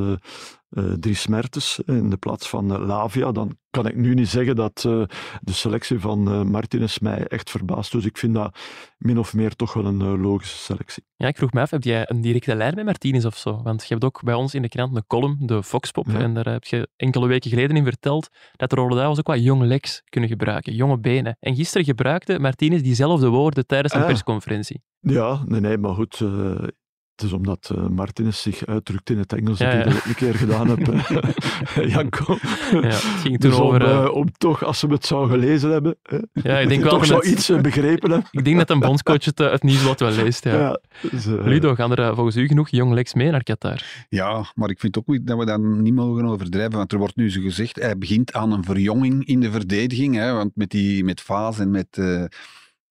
eh 0.70 0.92
Dries 0.92 1.26
Mertens 1.26 1.80
in 1.86 2.10
de 2.10 2.16
plaats 2.16 2.48
van 2.48 2.72
eh, 2.74 2.86
Lavia, 2.86 3.32
dan 3.32 3.58
kan 3.70 3.86
ik 3.86 3.96
nu 3.96 4.14
niet 4.14 4.28
zeggen 4.28 4.56
dat 4.56 4.84
eh, 4.86 5.02
de 5.40 5.52
selectie 5.52 5.98
van 6.00 6.50
Martinez 6.50 6.98
mij 6.98 7.26
echt 7.26 7.50
verbaast. 7.50 7.92
Dus 7.92 8.04
ik 8.04 8.18
vind 8.18 8.34
dat 8.34 8.58
min 8.98 9.18
of 9.18 9.34
meer 9.34 9.56
toch 9.56 9.72
wel 9.72 9.84
een 9.84 10.20
logische 10.20 10.56
selectie. 10.56 11.04
Ja, 11.16 11.26
ik 11.26 11.36
vroeg 11.36 11.52
me 11.52 11.60
af, 11.60 11.70
heb 11.70 11.82
jij 11.82 12.04
een 12.10 12.20
directe 12.20 12.54
lijn 12.54 12.74
met 12.74 12.84
Martinez 12.84 13.24
of 13.24 13.36
zo? 13.36 13.62
Want 13.62 13.82
je 13.82 13.88
hebt 13.88 14.04
ook 14.04 14.22
bij 14.22 14.34
ons 14.34 14.54
in 14.54 14.62
de 14.62 14.68
krant 14.68 14.96
een 14.96 15.06
column, 15.06 15.36
de 15.40 15.62
Foxpop, 15.62 16.06
Ja. 16.06 16.18
en 16.18 16.34
daar 16.34 16.48
heb 16.48 16.64
je 16.64 16.88
enkele 16.96 17.26
weken 17.26 17.50
geleden 17.50 17.76
in 17.76 17.84
verteld 17.84 18.28
dat 18.56 18.70
de 18.70 18.76
ook 18.76 19.26
wat 19.26 19.42
jonge 19.44 19.66
legs 19.66 20.02
kunnen 20.08 20.30
gebruiken, 20.30 20.74
jonge 20.74 20.98
benen. 20.98 21.36
En 21.40 21.54
gisteren 21.54 21.84
gebruikte 21.86 22.38
Martinez 22.38 22.82
diezelfde 22.82 23.28
woorden 23.28 23.66
tijdens 23.66 23.94
een 23.94 24.00
Ah. 24.00 24.06
persconferentie. 24.06 24.82
Ja, 25.00 25.42
nee, 25.46 25.60
nee, 25.60 25.78
maar 25.78 25.94
goed. 25.94 26.20
Het 27.20 27.28
is 27.28 27.34
omdat 27.36 27.70
eh, 27.76 27.86
Martinez 27.86 28.42
zich 28.42 28.66
uitdrukt 28.66 29.10
in 29.10 29.18
het 29.18 29.32
Engels 29.32 29.58
Ja, 29.58 29.70
dat 29.70 29.78
ik 29.78 29.84
dat 29.84 29.96
ook 29.96 30.04
een 30.06 30.14
keer 30.14 30.34
gedaan 30.34 30.68
heb, 30.68 30.88
eh, 30.88 31.88
Janko. 31.94 32.38
Ja, 32.70 32.80
het 32.80 32.94
ging 32.94 33.40
toen 33.40 33.50
Dus 33.50 33.58
om, 33.58 33.66
over... 33.66 33.82
eh, 33.82 34.14
om 34.14 34.32
toch, 34.38 34.64
als 34.64 34.78
ze 34.78 34.86
het 34.86 35.06
zou 35.06 35.30
gelezen 35.30 35.70
hebben, 35.70 35.96
hè, 36.02 36.18
ja, 36.32 36.58
ik 36.58 36.68
denk 36.68 36.82
toch 36.82 36.90
wel 36.90 36.98
dat 36.98 37.08
zo 37.08 37.16
het- 37.16 37.26
iets 37.26 37.46
begrepen 37.60 38.10
hebben. 38.10 38.28
Ik 38.30 38.44
denk 38.44 38.56
dat 38.58 38.70
een 38.70 38.80
bondscoach 38.80 39.24
het, 39.24 39.38
het 39.38 39.62
nieuwsblad 39.62 40.00
wel 40.00 40.10
leest, 40.12 40.44
ja. 40.44 40.54
Ja, 40.58 40.80
dus, 41.10 41.26
eh, 41.26 41.32
Ludo, 41.44 41.74
gaan 41.74 41.94
er 41.96 42.14
volgens 42.14 42.36
u 42.36 42.46
genoeg 42.46 42.68
jonge 42.68 42.94
legs 42.94 43.14
mee 43.14 43.30
naar 43.30 43.42
Qatar? 43.42 43.82
Ja, 44.08 44.44
maar 44.54 44.70
ik 44.70 44.80
vind 44.80 44.98
ook 44.98 45.06
niet 45.06 45.26
dat 45.26 45.38
we 45.38 45.44
dat 45.44 45.60
niet 45.60 45.94
mogen 45.94 46.24
overdrijven. 46.24 46.76
Want 46.78 46.92
er 46.92 46.98
wordt 46.98 47.16
nu 47.16 47.30
zo 47.30 47.40
gezegd, 47.40 47.76
hij 47.80 47.98
begint 47.98 48.32
aan 48.32 48.52
een 48.52 48.64
verjonging 48.64 49.24
in 49.26 49.40
de 49.40 49.50
verdediging. 49.50 50.14
Hè, 50.16 50.32
want 50.32 50.50
met, 50.54 50.70
die, 50.70 51.04
met 51.04 51.20
Vaas 51.20 51.58
en 51.58 51.70
met 51.70 51.98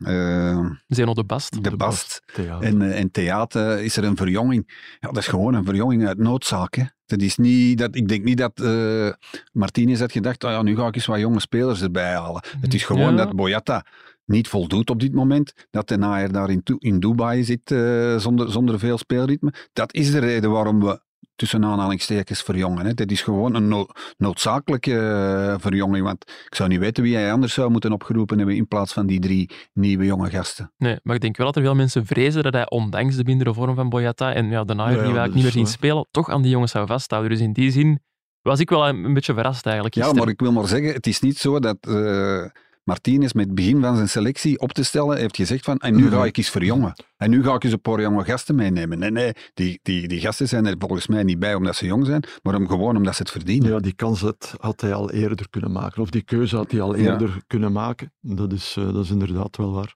eh, 0.06 0.50
eh, 0.52 0.66
Zeno 0.88 1.14
de 1.14 1.24
Bast. 1.24 1.64
de 1.64 1.76
Bast 1.76 2.22
theater. 2.34 2.68
en, 2.68 2.82
eh, 2.82 3.00
en 3.00 3.12
Theater 3.12 3.80
is 3.80 3.98
er 3.98 4.04
een 4.04 4.16
verjonging. 4.18 4.96
Ja, 5.00 5.08
dat 5.08 5.18
is 5.18 5.28
gewoon 5.28 5.54
een 5.54 5.66
verjonging 5.66 6.08
uit 6.08 6.18
noodzaak. 6.18 6.76
Hè. 6.76 6.84
Dat 7.06 7.22
is 7.22 7.38
niet 7.38 7.78
dat, 7.78 7.96
ik 7.96 8.08
denk 8.08 8.24
niet 8.24 8.38
dat 8.38 8.60
eh 8.60 9.10
Martinez 9.52 10.00
had 10.00 10.12
gedacht, 10.12 10.44
oh 10.44 10.50
ja, 10.52 10.62
nu 10.62 10.76
ga 10.76 10.88
ik 10.88 10.96
eens 10.96 11.06
wat 11.06 11.20
jonge 11.20 11.40
spelers 11.40 11.82
erbij 11.82 12.14
halen. 12.14 12.44
Het 12.62 12.74
is 12.74 12.84
gewoon 12.84 13.16
Ja. 13.16 13.26
dat 13.26 13.36
Boyata 13.36 13.86
niet 14.26 14.48
voldoet 14.48 14.90
op 14.90 15.00
dit 15.00 15.14
moment. 15.14 15.54
Dat 15.72 15.88
de 15.88 15.98
Nair 15.98 16.32
daar 16.32 16.50
in, 16.50 16.62
in 16.78 17.00
Dubai 17.00 17.44
zit 17.44 17.72
eh, 17.72 18.18
zonder, 18.18 18.52
zonder 18.52 18.80
veel 18.80 18.98
speelritme. 18.98 19.54
Dat 19.74 19.94
is 19.94 20.12
de 20.12 20.20
reden 20.20 20.52
waarom 20.52 20.80
we 20.80 21.02
tussen 21.40 21.66
aanhalingstekens 21.66 22.42
verjongen. 22.42 22.86
Hè. 22.86 22.94
Dat 22.94 23.12
is 23.12 23.22
gewoon 23.22 23.56
een 23.56 23.68
no- 23.68 23.88
noodzakelijke 24.18 24.98
eh, 24.98 25.56
verjonging. 25.58 26.06
Want 26.06 26.24
ik 26.46 26.56
zou 26.56 26.70
niet 26.70 26.80
weten 26.80 27.04
wie 27.04 27.16
hij 27.16 27.32
anders 27.32 27.54
zou 27.54 27.72
moeten 27.72 27.92
opgeroepen 27.92 28.38
hebben 28.38 28.56
in 28.56 28.68
plaats 28.68 28.94
van 28.94 29.08
die 29.08 29.20
drie 29.20 29.50
nieuwe 29.74 30.06
jonge 30.06 30.30
gasten. 30.30 30.74
Nee, 30.78 31.00
maar 31.04 31.16
ik 31.16 31.22
denk 31.22 31.38
wel 31.38 31.46
dat 31.46 31.56
er 31.56 31.62
veel 31.62 31.76
mensen 31.76 32.06
vrezen 32.06 32.44
dat 32.44 32.54
hij, 32.54 32.70
ondanks 32.70 33.16
de 33.16 33.24
mindere 33.24 33.54
vorm 33.54 33.76
van 33.76 33.90
Boyata 33.90 34.34
en 34.34 34.50
ja, 34.50 34.64
de 34.64 34.76
Ja, 34.76 34.90
ja, 34.90 35.04
die 35.04 35.04
wij 35.04 35.14
dat 35.14 35.28
ook 35.28 35.34
niet 35.34 35.44
meer 35.44 35.52
zien 35.52 35.68
spelen, 35.68 36.08
toch 36.12 36.30
aan 36.30 36.42
die 36.42 36.52
jongens 36.52 36.72
zou 36.72 36.88
vasthouden. 36.88 37.32
Dus 37.32 37.40
in 37.40 37.54
die 37.54 37.72
zin 37.72 38.00
was 38.42 38.60
ik 38.60 38.70
wel 38.70 38.88
een, 38.88 39.14
beetje 39.14 39.34
verrast 39.34 39.66
eigenlijk. 39.66 39.96
Ja, 39.96 40.14
maar 40.14 40.28
ik 40.28 40.40
wil 40.40 40.52
maar 40.52 40.68
zeggen, 40.68 40.94
het 40.94 41.08
is 41.08 41.20
niet 41.20 41.38
zo 41.38 41.60
dat 41.60 41.78
eh 41.82 42.46
Martinez 42.90 43.32
met 43.34 43.46
het 43.46 43.56
begin 43.56 43.82
van 43.82 43.96
zijn 43.96 44.10
selectie 44.10 44.60
op 44.60 44.72
te 44.72 44.84
stellen 44.84 45.18
heeft 45.18 45.36
gezegd 45.36 45.64
van 45.66 45.78
en 45.78 45.96
nu 45.96 46.10
ga 46.10 46.26
ik 46.26 46.38
eens 46.38 46.50
verjongen. 46.50 46.94
En 47.18 47.30
nu 47.30 47.44
ga 47.44 47.54
ik 47.54 47.64
eens 47.64 47.74
een 47.74 47.82
paar 47.82 48.02
jonge 48.02 48.24
gasten 48.24 48.56
meenemen. 48.56 49.00
Nee, 49.00 49.12
nee, 49.12 49.34
die, 49.54 49.80
die, 49.84 50.08
die 50.08 50.20
gasten 50.20 50.48
zijn 50.48 50.66
er 50.66 50.76
volgens 50.78 51.08
mij 51.08 51.24
niet 51.24 51.40
bij 51.40 51.56
omdat 51.56 51.76
ze 51.76 51.86
jong 51.86 52.06
zijn, 52.06 52.24
maar 52.44 52.56
om, 52.56 52.68
gewoon 52.68 52.98
omdat 52.98 53.16
ze 53.16 53.22
het 53.22 53.32
verdienen. 53.32 53.70
Ja, 53.72 53.80
die 53.80 53.94
kans 53.94 54.22
had, 54.22 54.56
had 54.60 54.82
hij 54.82 54.94
al 54.94 55.12
eerder 55.12 55.50
kunnen 55.50 55.72
maken. 55.72 56.02
Of 56.02 56.10
die 56.10 56.22
keuze 56.24 56.56
had 56.56 56.72
hij 56.72 56.82
al 56.82 56.96
Ja. 56.96 57.12
eerder 57.12 57.42
kunnen 57.48 57.72
maken. 57.72 58.14
Dat 58.22 58.54
is, 58.54 58.76
eh, 58.78 58.94
dat 58.94 59.04
is 59.04 59.10
inderdaad 59.10 59.58
wel 59.58 59.72
waar. 59.74 59.96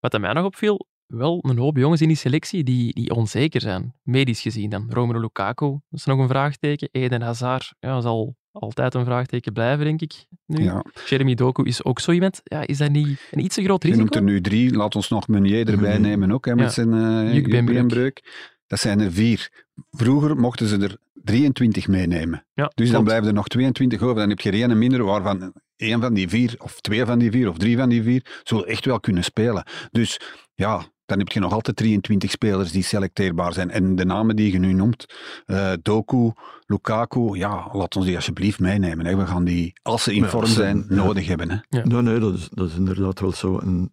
Wat 0.00 0.14
aan 0.14 0.20
mij 0.20 0.32
nog 0.32 0.44
opviel, 0.44 0.86
wel 1.06 1.44
een 1.48 1.58
hoop 1.58 1.76
jongens 1.76 2.00
in 2.00 2.08
die 2.08 2.16
selectie 2.16 2.64
die, 2.64 2.94
die 2.94 3.10
onzeker 3.10 3.60
zijn, 3.60 3.94
medisch 4.02 4.40
gezien 4.40 4.70
dan. 4.70 4.86
Romelu 4.90 5.20
Lukaku, 5.20 5.66
dat 5.66 5.98
is 5.98 6.04
nog 6.04 6.18
een 6.18 6.28
vraagteken. 6.28 6.88
Eden 6.92 7.22
Hazard, 7.22 7.74
ja, 7.78 8.00
zal 8.00 8.36
altijd 8.58 8.94
een 8.94 9.04
vraagteken 9.04 9.52
blijven, 9.52 9.84
denk 9.84 10.00
ik. 10.00 10.24
Nu. 10.46 10.62
Ja. 10.64 10.84
Jeremy 11.06 11.34
Doku 11.34 11.62
is 11.64 11.84
ook 11.84 12.00
zo 12.00 12.12
iemand. 12.12 12.40
Ja, 12.44 12.66
is 12.66 12.78
dat 12.78 12.90
niet 12.90 13.20
een 13.30 13.44
iets 13.44 13.54
te 13.54 13.64
groot 13.64 13.82
Je 13.82 13.88
risico? 13.88 14.04
noemt 14.04 14.14
er 14.16 14.32
nu 14.32 14.40
drie, 14.40 14.72
laat 14.76 14.96
ons 14.96 15.08
nog 15.08 15.28
Meunier 15.28 15.68
erbij 15.68 15.98
nemen 15.98 16.32
ook, 16.32 16.44
hè, 16.44 16.54
met 16.54 16.64
Ja. 16.64 16.70
zijn 16.70 16.92
uh, 17.26 17.34
Jukbeenbreuk. 17.34 18.44
Dat 18.66 18.78
zijn 18.80 19.00
er 19.00 19.12
vier. 19.12 19.64
Vroeger 19.90 20.36
mochten 20.36 20.66
ze 20.66 20.78
er 20.78 20.96
23 21.24 21.88
meenemen. 21.88 22.46
Ja, 22.54 22.72
Dus 22.74 22.90
dan 22.90 23.04
blijven 23.04 23.26
er 23.28 23.32
nog 23.34 23.48
22 23.48 24.02
over. 24.02 24.14
Dan 24.16 24.28
heb 24.28 24.40
je 24.40 24.50
er 24.50 24.54
één 24.60 24.78
minder, 24.78 25.04
waarvan 25.04 25.52
één 25.76 26.00
van 26.00 26.14
die 26.14 26.28
vier, 26.28 26.54
of 26.58 26.80
twee 26.80 27.04
van 27.04 27.18
die 27.18 27.30
vier, 27.30 27.48
of 27.48 27.58
drie 27.58 27.76
van 27.76 27.88
die 27.88 28.02
vier, 28.02 28.40
zullen 28.44 28.66
echt 28.66 28.84
wel 28.84 29.00
kunnen 29.00 29.24
spelen. 29.24 29.66
Dus 29.90 30.20
ja, 30.54 30.84
dan 31.06 31.18
heb 31.18 31.28
je 31.28 31.40
nog 31.40 31.52
altijd 31.52 31.76
23 31.76 32.30
spelers 32.30 32.72
die 32.72 32.82
selecteerbaar 32.82 33.52
zijn. 33.52 33.70
En 33.70 33.96
de 33.96 34.04
namen 34.04 34.36
die 34.36 34.52
je 34.52 34.58
nu 34.58 34.72
noemt, 34.72 35.14
eh, 35.46 35.72
Doku, 35.82 36.32
Lukaku, 36.66 37.36
ja, 37.36 37.68
laat 37.72 37.96
ons 37.96 38.04
die 38.06 38.14
alsjeblieft 38.16 38.58
meenemen. 38.60 39.06
Hè. 39.06 39.16
We 39.16 39.26
gaan 39.26 39.44
die, 39.44 39.72
als 39.82 40.02
ze 40.02 40.14
in 40.14 40.22
Ja, 40.22 40.28
vorm 40.28 40.46
zijn, 40.46 40.86
ja. 40.88 40.94
nodig 40.94 41.26
hebben. 41.26 41.50
Hè. 41.50 41.56
Ja. 41.78 41.84
Nee, 41.84 42.02
nee, 42.02 42.18
dat 42.18 42.34
is, 42.34 42.48
dat 42.52 42.68
is 42.68 42.74
inderdaad 42.76 43.20
wel 43.20 43.32
zo. 43.32 43.58
En, 43.58 43.92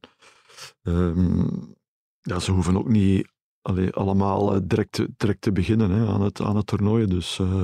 ehm, 0.84 1.46
ja, 2.22 2.40
ze 2.40 2.52
hoeven 2.52 2.78
ook 2.78 2.88
niet 2.90 3.28
allee, 3.62 3.92
allemaal 3.94 4.54
eh, 4.56 4.60
direct, 4.64 4.92
te- 4.92 5.10
direct 5.18 5.42
te 5.42 5.52
beginnen 5.52 5.92
hè, 5.92 6.08
aan, 6.08 6.22
het, 6.22 6.42
aan 6.42 6.56
het 6.56 6.68
toernooi. 6.68 7.06
Dus, 7.08 7.40
eh, 7.40 7.64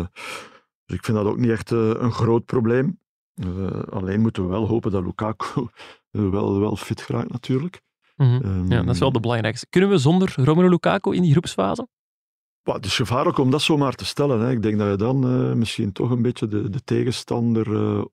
dus 0.86 0.98
ik 0.98 1.04
vind 1.06 1.18
dat 1.18 1.26
ook 1.26 1.38
niet 1.38 1.50
echt 1.52 1.72
een 1.72 2.12
groot 2.12 2.46
probleem. 2.46 3.00
Eh, 3.34 3.82
alleen 3.90 4.22
moeten 4.22 4.44
we 4.44 4.50
wel 4.50 4.68
hopen 4.68 4.92
dat 4.92 5.04
Lukaku 5.04 5.68
wel, 6.12 6.60
wel 6.60 6.76
fit 6.76 7.02
geraakt 7.02 7.32
natuurlijk. 7.32 7.82
Mhm. 8.20 8.44
Ehm, 8.44 8.72
Ja, 8.72 8.82
dat 8.84 8.94
is 8.94 9.00
wel 9.00 9.12
de 9.12 9.20
belangrijkste. 9.20 9.68
Kunnen 9.70 9.90
we 9.90 9.98
zonder 9.98 10.34
Romelu 10.36 10.70
Lukaku 10.70 11.16
in 11.16 11.22
die 11.22 11.32
groepsfase? 11.32 11.88
Maar 12.64 12.76
het 12.76 12.86
is 12.86 12.96
gevaarlijk 12.96 13.38
om 13.38 13.52
dat 13.52 13.62
zomaar 13.62 13.94
te 13.96 14.06
stellen. 14.06 14.40
Hè. 14.40 14.52
Ik 14.52 14.62
denk 14.62 14.78
dat 14.78 14.90
je 14.90 14.96
dan 14.96 15.24
eh, 15.24 15.54
misschien 15.54 15.92
toch 15.92 16.10
een 16.10 16.22
beetje 16.22 16.48
de, 16.48 16.70
de 16.70 16.84
tegenstander 16.84 17.76
eh, 17.76 18.04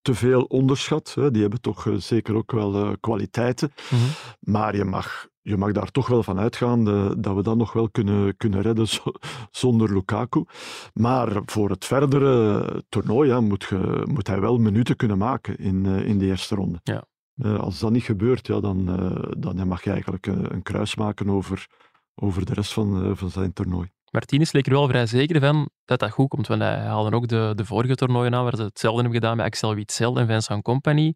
te 0.00 0.14
veel 0.14 0.42
onderschat. 0.42 1.12
Hè. 1.14 1.30
Die 1.30 1.40
hebben 1.42 1.60
toch 1.60 1.86
eh, 1.86 1.94
zeker 1.94 2.34
ook 2.34 2.52
wel 2.52 2.96
kwaliteiten. 3.00 3.72
Mhm. 3.90 4.02
Maar 4.40 4.76
je 4.76 4.84
mag 4.84 5.26
je 5.42 5.56
mag 5.56 5.72
daar 5.72 5.90
toch 5.90 6.06
wel 6.08 6.22
van 6.22 6.38
uitgaan 6.38 6.84
dat 7.20 7.34
we 7.34 7.42
dat 7.42 7.56
nog 7.56 7.72
wel 7.72 7.90
kunnen, 7.90 8.36
kunnen 8.36 8.62
redden 8.62 8.88
zo- 8.88 9.12
zonder 9.50 9.92
Lukaku. 9.92 10.44
Maar 10.92 11.42
voor 11.44 11.70
het 11.70 11.84
verdere 11.84 12.84
toernooi 12.88 13.28
ja, 13.28 13.40
moet, 13.40 13.64
ge- 13.64 14.02
moet 14.04 14.26
hij 14.26 14.40
wel 14.40 14.58
minuten 14.58 14.96
kunnen 14.96 15.18
maken 15.18 15.56
in, 15.58 15.84
in 15.86 16.18
de 16.18 16.26
eerste 16.26 16.54
ronde. 16.54 16.80
Ja. 16.82 17.04
Eh, 17.36 17.58
als 17.58 17.78
dat 17.78 17.90
niet 17.90 18.02
gebeurt, 18.04 18.46
ja, 18.46 18.60
dan, 18.60 18.88
eh, 18.88 19.32
dan 19.38 19.68
mag 19.68 19.84
je 19.84 19.90
eigenlijk 19.90 20.26
een, 20.26 20.54
een 20.54 20.62
kruis 20.62 20.94
maken 20.96 21.28
over, 21.28 21.66
over 22.14 22.46
de 22.46 22.54
rest 22.54 22.72
van, 22.72 23.04
eh, 23.04 23.10
van 23.14 23.30
zijn 23.30 23.52
toernooi. 23.52 23.90
Martinez 24.10 24.52
leek 24.52 24.66
er 24.66 24.72
wel 24.72 24.88
vrij 24.88 25.06
zeker 25.06 25.40
van 25.40 25.68
dat 25.84 25.98
dat 25.98 26.10
goed 26.10 26.28
komt. 26.28 26.46
Want 26.46 26.60
hij 26.60 26.78
haalde 26.78 27.16
ook 27.16 27.28
de, 27.28 27.52
de 27.54 27.64
vorige 27.64 27.94
toernooien 27.94 28.34
aan, 28.34 28.42
waar 28.44 28.56
ze 28.56 28.62
hetzelfde 28.62 29.00
hebben 29.02 29.20
gedaan 29.20 29.36
met 29.36 29.46
Axel 29.46 29.74
Witsel 29.74 30.18
en 30.18 30.26
Vincent 30.26 30.62
Company. 30.62 31.14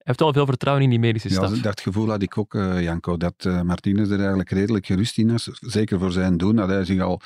Hij 0.00 0.08
heeft 0.08 0.20
wel 0.20 0.32
veel 0.32 0.46
vertrouwen 0.46 0.84
in 0.84 0.90
die 0.90 0.98
medische 0.98 1.28
Ja, 1.28 1.34
staf. 1.34 1.58
dat 1.58 1.80
gevoel 1.80 2.08
had 2.08 2.22
ik 2.22 2.38
ook, 2.38 2.54
eh, 2.54 2.82
Janko, 2.82 3.16
dat 3.16 3.34
eh, 3.36 3.60
Martinez 3.62 4.10
er 4.10 4.18
eigenlijk 4.18 4.50
redelijk 4.50 4.86
gerust 4.86 5.18
in 5.18 5.30
is. 5.30 5.44
Zeker 5.60 5.98
voor 5.98 6.12
zijn 6.12 6.36
doen, 6.36 6.56
dat 6.56 6.68
hij 6.68 6.84
zich 6.84 7.00
al 7.00 7.20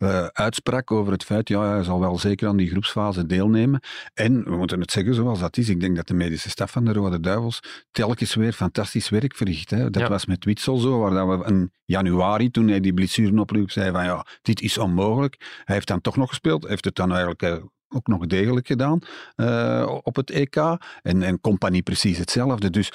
eh, 0.00 0.26
uitsprak 0.26 0.90
over 0.90 1.12
het 1.12 1.24
feit, 1.24 1.48
ja, 1.48 1.72
hij 1.72 1.82
zal 1.82 2.00
wel 2.00 2.18
zeker 2.18 2.48
aan 2.48 2.56
die 2.56 2.68
groepsfase 2.70 3.26
deelnemen. 3.26 3.80
En, 4.14 4.44
we 4.44 4.56
moeten 4.56 4.80
het 4.80 4.90
zeggen 4.90 5.14
zoals 5.14 5.40
dat 5.40 5.56
is, 5.56 5.68
ik 5.68 5.80
denk 5.80 5.96
dat 5.96 6.06
de 6.06 6.14
medische 6.14 6.48
staf 6.50 6.70
van 6.70 6.84
de 6.84 6.92
Rode 6.92 7.20
Duivels 7.20 7.60
telkens 7.90 8.34
weer 8.34 8.52
fantastisch 8.52 9.08
werk 9.08 9.34
verricht. 9.36 9.70
Hè. 9.70 9.90
Dat 9.90 10.02
Ja. 10.02 10.08
was 10.08 10.26
met 10.26 10.44
Witsel 10.44 10.76
zo, 10.76 10.98
waar 10.98 11.10
dat 11.10 11.38
we 11.38 11.44
in 11.50 11.72
januari, 11.84 12.50
toen 12.50 12.68
hij 12.68 12.80
die 12.80 12.94
blessuren 12.94 13.38
opliep, 13.38 13.70
zei 13.70 13.90
van, 13.90 14.04
ja, 14.04 14.26
dit 14.42 14.60
is 14.60 14.78
onmogelijk. 14.78 15.60
Hij 15.64 15.74
heeft 15.74 15.88
dan 15.88 16.00
toch 16.00 16.16
nog 16.16 16.28
gespeeld, 16.28 16.68
heeft 16.68 16.84
het 16.84 16.94
dan 16.94 17.10
eigenlijk... 17.12 17.62
ook 17.94 18.06
nog 18.06 18.26
degelijk 18.26 18.66
gedaan 18.66 18.98
eh, 19.36 19.98
op 20.02 20.16
het 20.16 20.30
EK. 20.30 20.56
En, 21.02 21.22
en 21.22 21.40
Compagnie 21.40 21.82
precies 21.82 22.18
hetzelfde. 22.18 22.70
Dus 22.70 22.92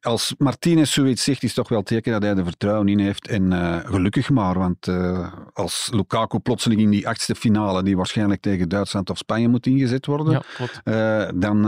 als 0.00 0.34
Martinez 0.38 0.92
zoiets 0.92 1.24
zegt, 1.24 1.42
is 1.42 1.54
toch 1.54 1.68
wel 1.68 1.82
teken 1.82 2.12
dat 2.12 2.22
hij 2.22 2.36
er 2.36 2.44
vertrouwen 2.44 2.88
in 2.88 2.98
heeft. 2.98 3.28
En 3.28 3.52
eh, 3.52 3.76
gelukkig 3.90 4.30
maar, 4.30 4.58
want 4.58 4.88
eh, 4.88 5.32
als 5.52 5.88
Lukaku 5.92 6.38
plotseling 6.38 6.80
in 6.80 6.90
die 6.90 7.08
achtste 7.08 7.34
finale, 7.34 7.82
die 7.82 7.96
waarschijnlijk 7.96 8.40
tegen 8.40 8.68
Duitsland 8.68 9.10
of 9.10 9.18
Spanje 9.18 9.48
moet 9.48 9.66
ingezet 9.66 10.06
worden, 10.06 10.44
Ja, 10.84 11.32
dan, 11.32 11.64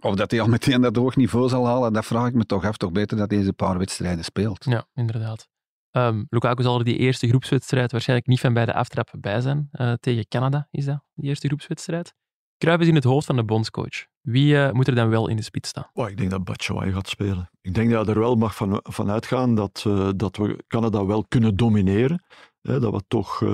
of 0.00 0.14
dat 0.14 0.30
hij 0.30 0.40
al 0.40 0.48
meteen 0.48 0.80
dat 0.80 0.96
hoog 0.96 1.16
niveau 1.16 1.48
zal 1.48 1.66
halen, 1.66 1.92
dat 1.92 2.06
vraag 2.06 2.26
ik 2.26 2.34
me 2.34 2.46
toch 2.46 2.64
af. 2.64 2.76
Toch 2.76 2.92
beter 2.92 3.16
dat 3.16 3.30
hij 3.30 3.38
deze 3.38 3.52
paar 3.52 3.78
wedstrijden 3.78 4.24
speelt. 4.24 4.64
Ja, 4.64 4.84
inderdaad. 4.94 5.48
Ehm, 5.90 6.24
Lukaku 6.28 6.62
zal 6.62 6.78
er 6.78 6.84
die 6.84 6.96
eerste 6.96 7.28
groepswedstrijd 7.28 7.92
waarschijnlijk 7.92 8.28
niet 8.28 8.40
van 8.40 8.52
bij 8.52 8.66
de 8.66 8.74
aftrap 8.74 9.10
bij 9.18 9.40
zijn. 9.40 9.68
Eh, 9.70 9.92
tegen 9.92 10.28
Canada 10.28 10.68
is 10.70 10.84
dat, 10.84 11.02
die 11.14 11.28
eerste 11.28 11.46
groepswedstrijd. 11.46 12.14
Kruip 12.56 12.80
in 12.80 12.94
het 12.94 13.04
hoofd 13.04 13.26
van 13.26 13.36
de 13.36 13.44
bondscoach. 13.44 14.06
Wie 14.20 14.62
eh, 14.62 14.72
moet 14.72 14.88
er 14.88 14.94
dan 14.94 15.08
wel 15.08 15.28
in 15.28 15.36
de 15.36 15.42
spits 15.42 15.68
staan? 15.68 15.90
Oh, 15.92 16.08
ik 16.08 16.16
denk 16.16 16.30
dat 16.30 16.44
Batshuayi 16.44 16.92
gaat 16.92 17.08
spelen. 17.08 17.50
Ik 17.60 17.74
denk 17.74 17.90
dat 17.90 18.06
je 18.06 18.12
er 18.12 18.18
wel 18.18 18.34
mag 18.34 18.54
van, 18.82 19.10
uitgaan 19.10 19.54
dat, 19.54 19.84
eh, 19.86 20.10
dat 20.16 20.36
we 20.36 20.64
Canada 20.66 21.06
wel 21.06 21.24
kunnen 21.24 21.56
domineren. 21.56 22.24
Hè, 22.60 22.80
dat 22.80 22.92
we 22.92 23.02
toch 23.08 23.44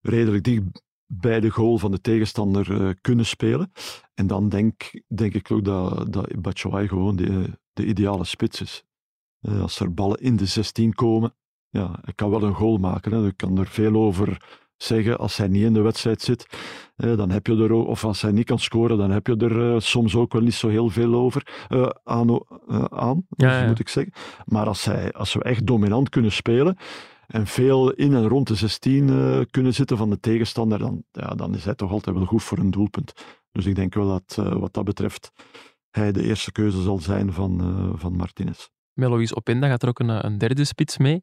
redelijk 0.00 0.44
dicht 0.44 0.62
bij 1.06 1.40
de 1.40 1.50
goal 1.50 1.78
van 1.78 1.90
de 1.90 2.00
tegenstander 2.00 2.94
kunnen 3.00 3.26
spelen. 3.26 3.72
En 4.14 4.26
dan 4.26 4.48
denk, 4.48 5.02
denk 5.14 5.34
ik 5.34 5.50
ook 5.50 5.64
dat, 5.64 6.12
dat 6.12 6.40
Batshuayi 6.42 6.88
gewoon 6.88 7.16
de, 7.16 7.58
de 7.72 7.86
ideale 7.86 8.24
spits 8.24 8.60
is. 8.60 8.84
Als 9.40 9.80
er 9.80 9.94
ballen 9.94 10.20
in 10.20 10.36
de 10.36 10.46
16 10.46 10.94
komen, 10.94 11.34
ja, 11.72 11.98
hij 12.02 12.12
kan 12.14 12.30
wel 12.30 12.42
een 12.42 12.54
goal 12.54 12.76
maken. 12.76 13.12
Hè. 13.12 13.26
Ik 13.26 13.36
kan 13.36 13.58
er 13.58 13.66
veel 13.66 13.94
over 13.94 14.40
zeggen. 14.76 15.18
Als 15.18 15.36
hij 15.36 15.48
niet 15.48 15.62
in 15.62 15.72
de 15.72 15.80
wedstrijd 15.80 16.22
zit, 16.22 16.46
eh, 16.96 17.16
dan 17.16 17.30
heb 17.30 17.46
je 17.46 17.56
er 17.56 17.72
ook, 17.72 17.86
of 17.86 18.04
als 18.04 18.22
hij 18.22 18.32
niet 18.32 18.46
kan 18.46 18.58
scoren, 18.58 18.98
dan 18.98 19.10
heb 19.10 19.26
je 19.26 19.36
er 19.36 19.74
eh, 19.74 19.80
soms 19.80 20.14
ook 20.16 20.32
wel 20.32 20.42
niet 20.42 20.54
zo 20.54 20.68
heel 20.68 20.88
veel 20.88 21.14
over 21.14 21.66
eh, 21.68 21.88
aan, 22.04 22.28
eh, 22.68 22.84
aan 22.84 23.26
Ja, 23.28 23.60
ja. 23.60 23.66
moet 23.66 23.78
ik 23.78 23.88
zeggen. 23.88 24.12
Maar 24.44 24.66
als, 24.66 24.84
hij, 24.84 25.12
als 25.12 25.34
we 25.34 25.42
echt 25.42 25.66
dominant 25.66 26.08
kunnen 26.08 26.32
spelen 26.32 26.76
en 27.26 27.46
veel 27.46 27.90
in 27.92 28.14
en 28.14 28.28
rond 28.28 28.48
de 28.48 28.54
16 28.54 29.08
eh, 29.08 29.40
kunnen 29.50 29.74
zitten 29.74 29.96
van 29.96 30.10
de 30.10 30.20
tegenstander, 30.20 30.78
dan, 30.78 31.04
ja, 31.12 31.34
dan 31.34 31.54
is 31.54 31.64
hij 31.64 31.74
toch 31.74 31.90
altijd 31.90 32.16
wel 32.16 32.24
goed 32.24 32.42
voor 32.42 32.58
een 32.58 32.70
doelpunt. 32.70 33.12
Dus 33.52 33.66
ik 33.66 33.74
denk 33.74 33.94
wel 33.94 34.08
dat 34.08 34.34
wat 34.58 34.74
dat 34.74 34.84
betreft 34.84 35.32
hij 35.90 36.12
de 36.12 36.22
eerste 36.22 36.52
keuze 36.52 36.82
zal 36.82 36.98
zijn 36.98 37.32
van, 37.32 37.92
van 37.96 38.16
Martinez. 38.16 38.68
Met 38.92 39.08
Loïs 39.08 39.34
Openda 39.34 39.68
gaat 39.68 39.82
er 39.82 39.88
ook 39.88 39.98
een, 39.98 40.26
een 40.26 40.38
derde 40.38 40.64
spits 40.64 40.98
mee. 40.98 41.22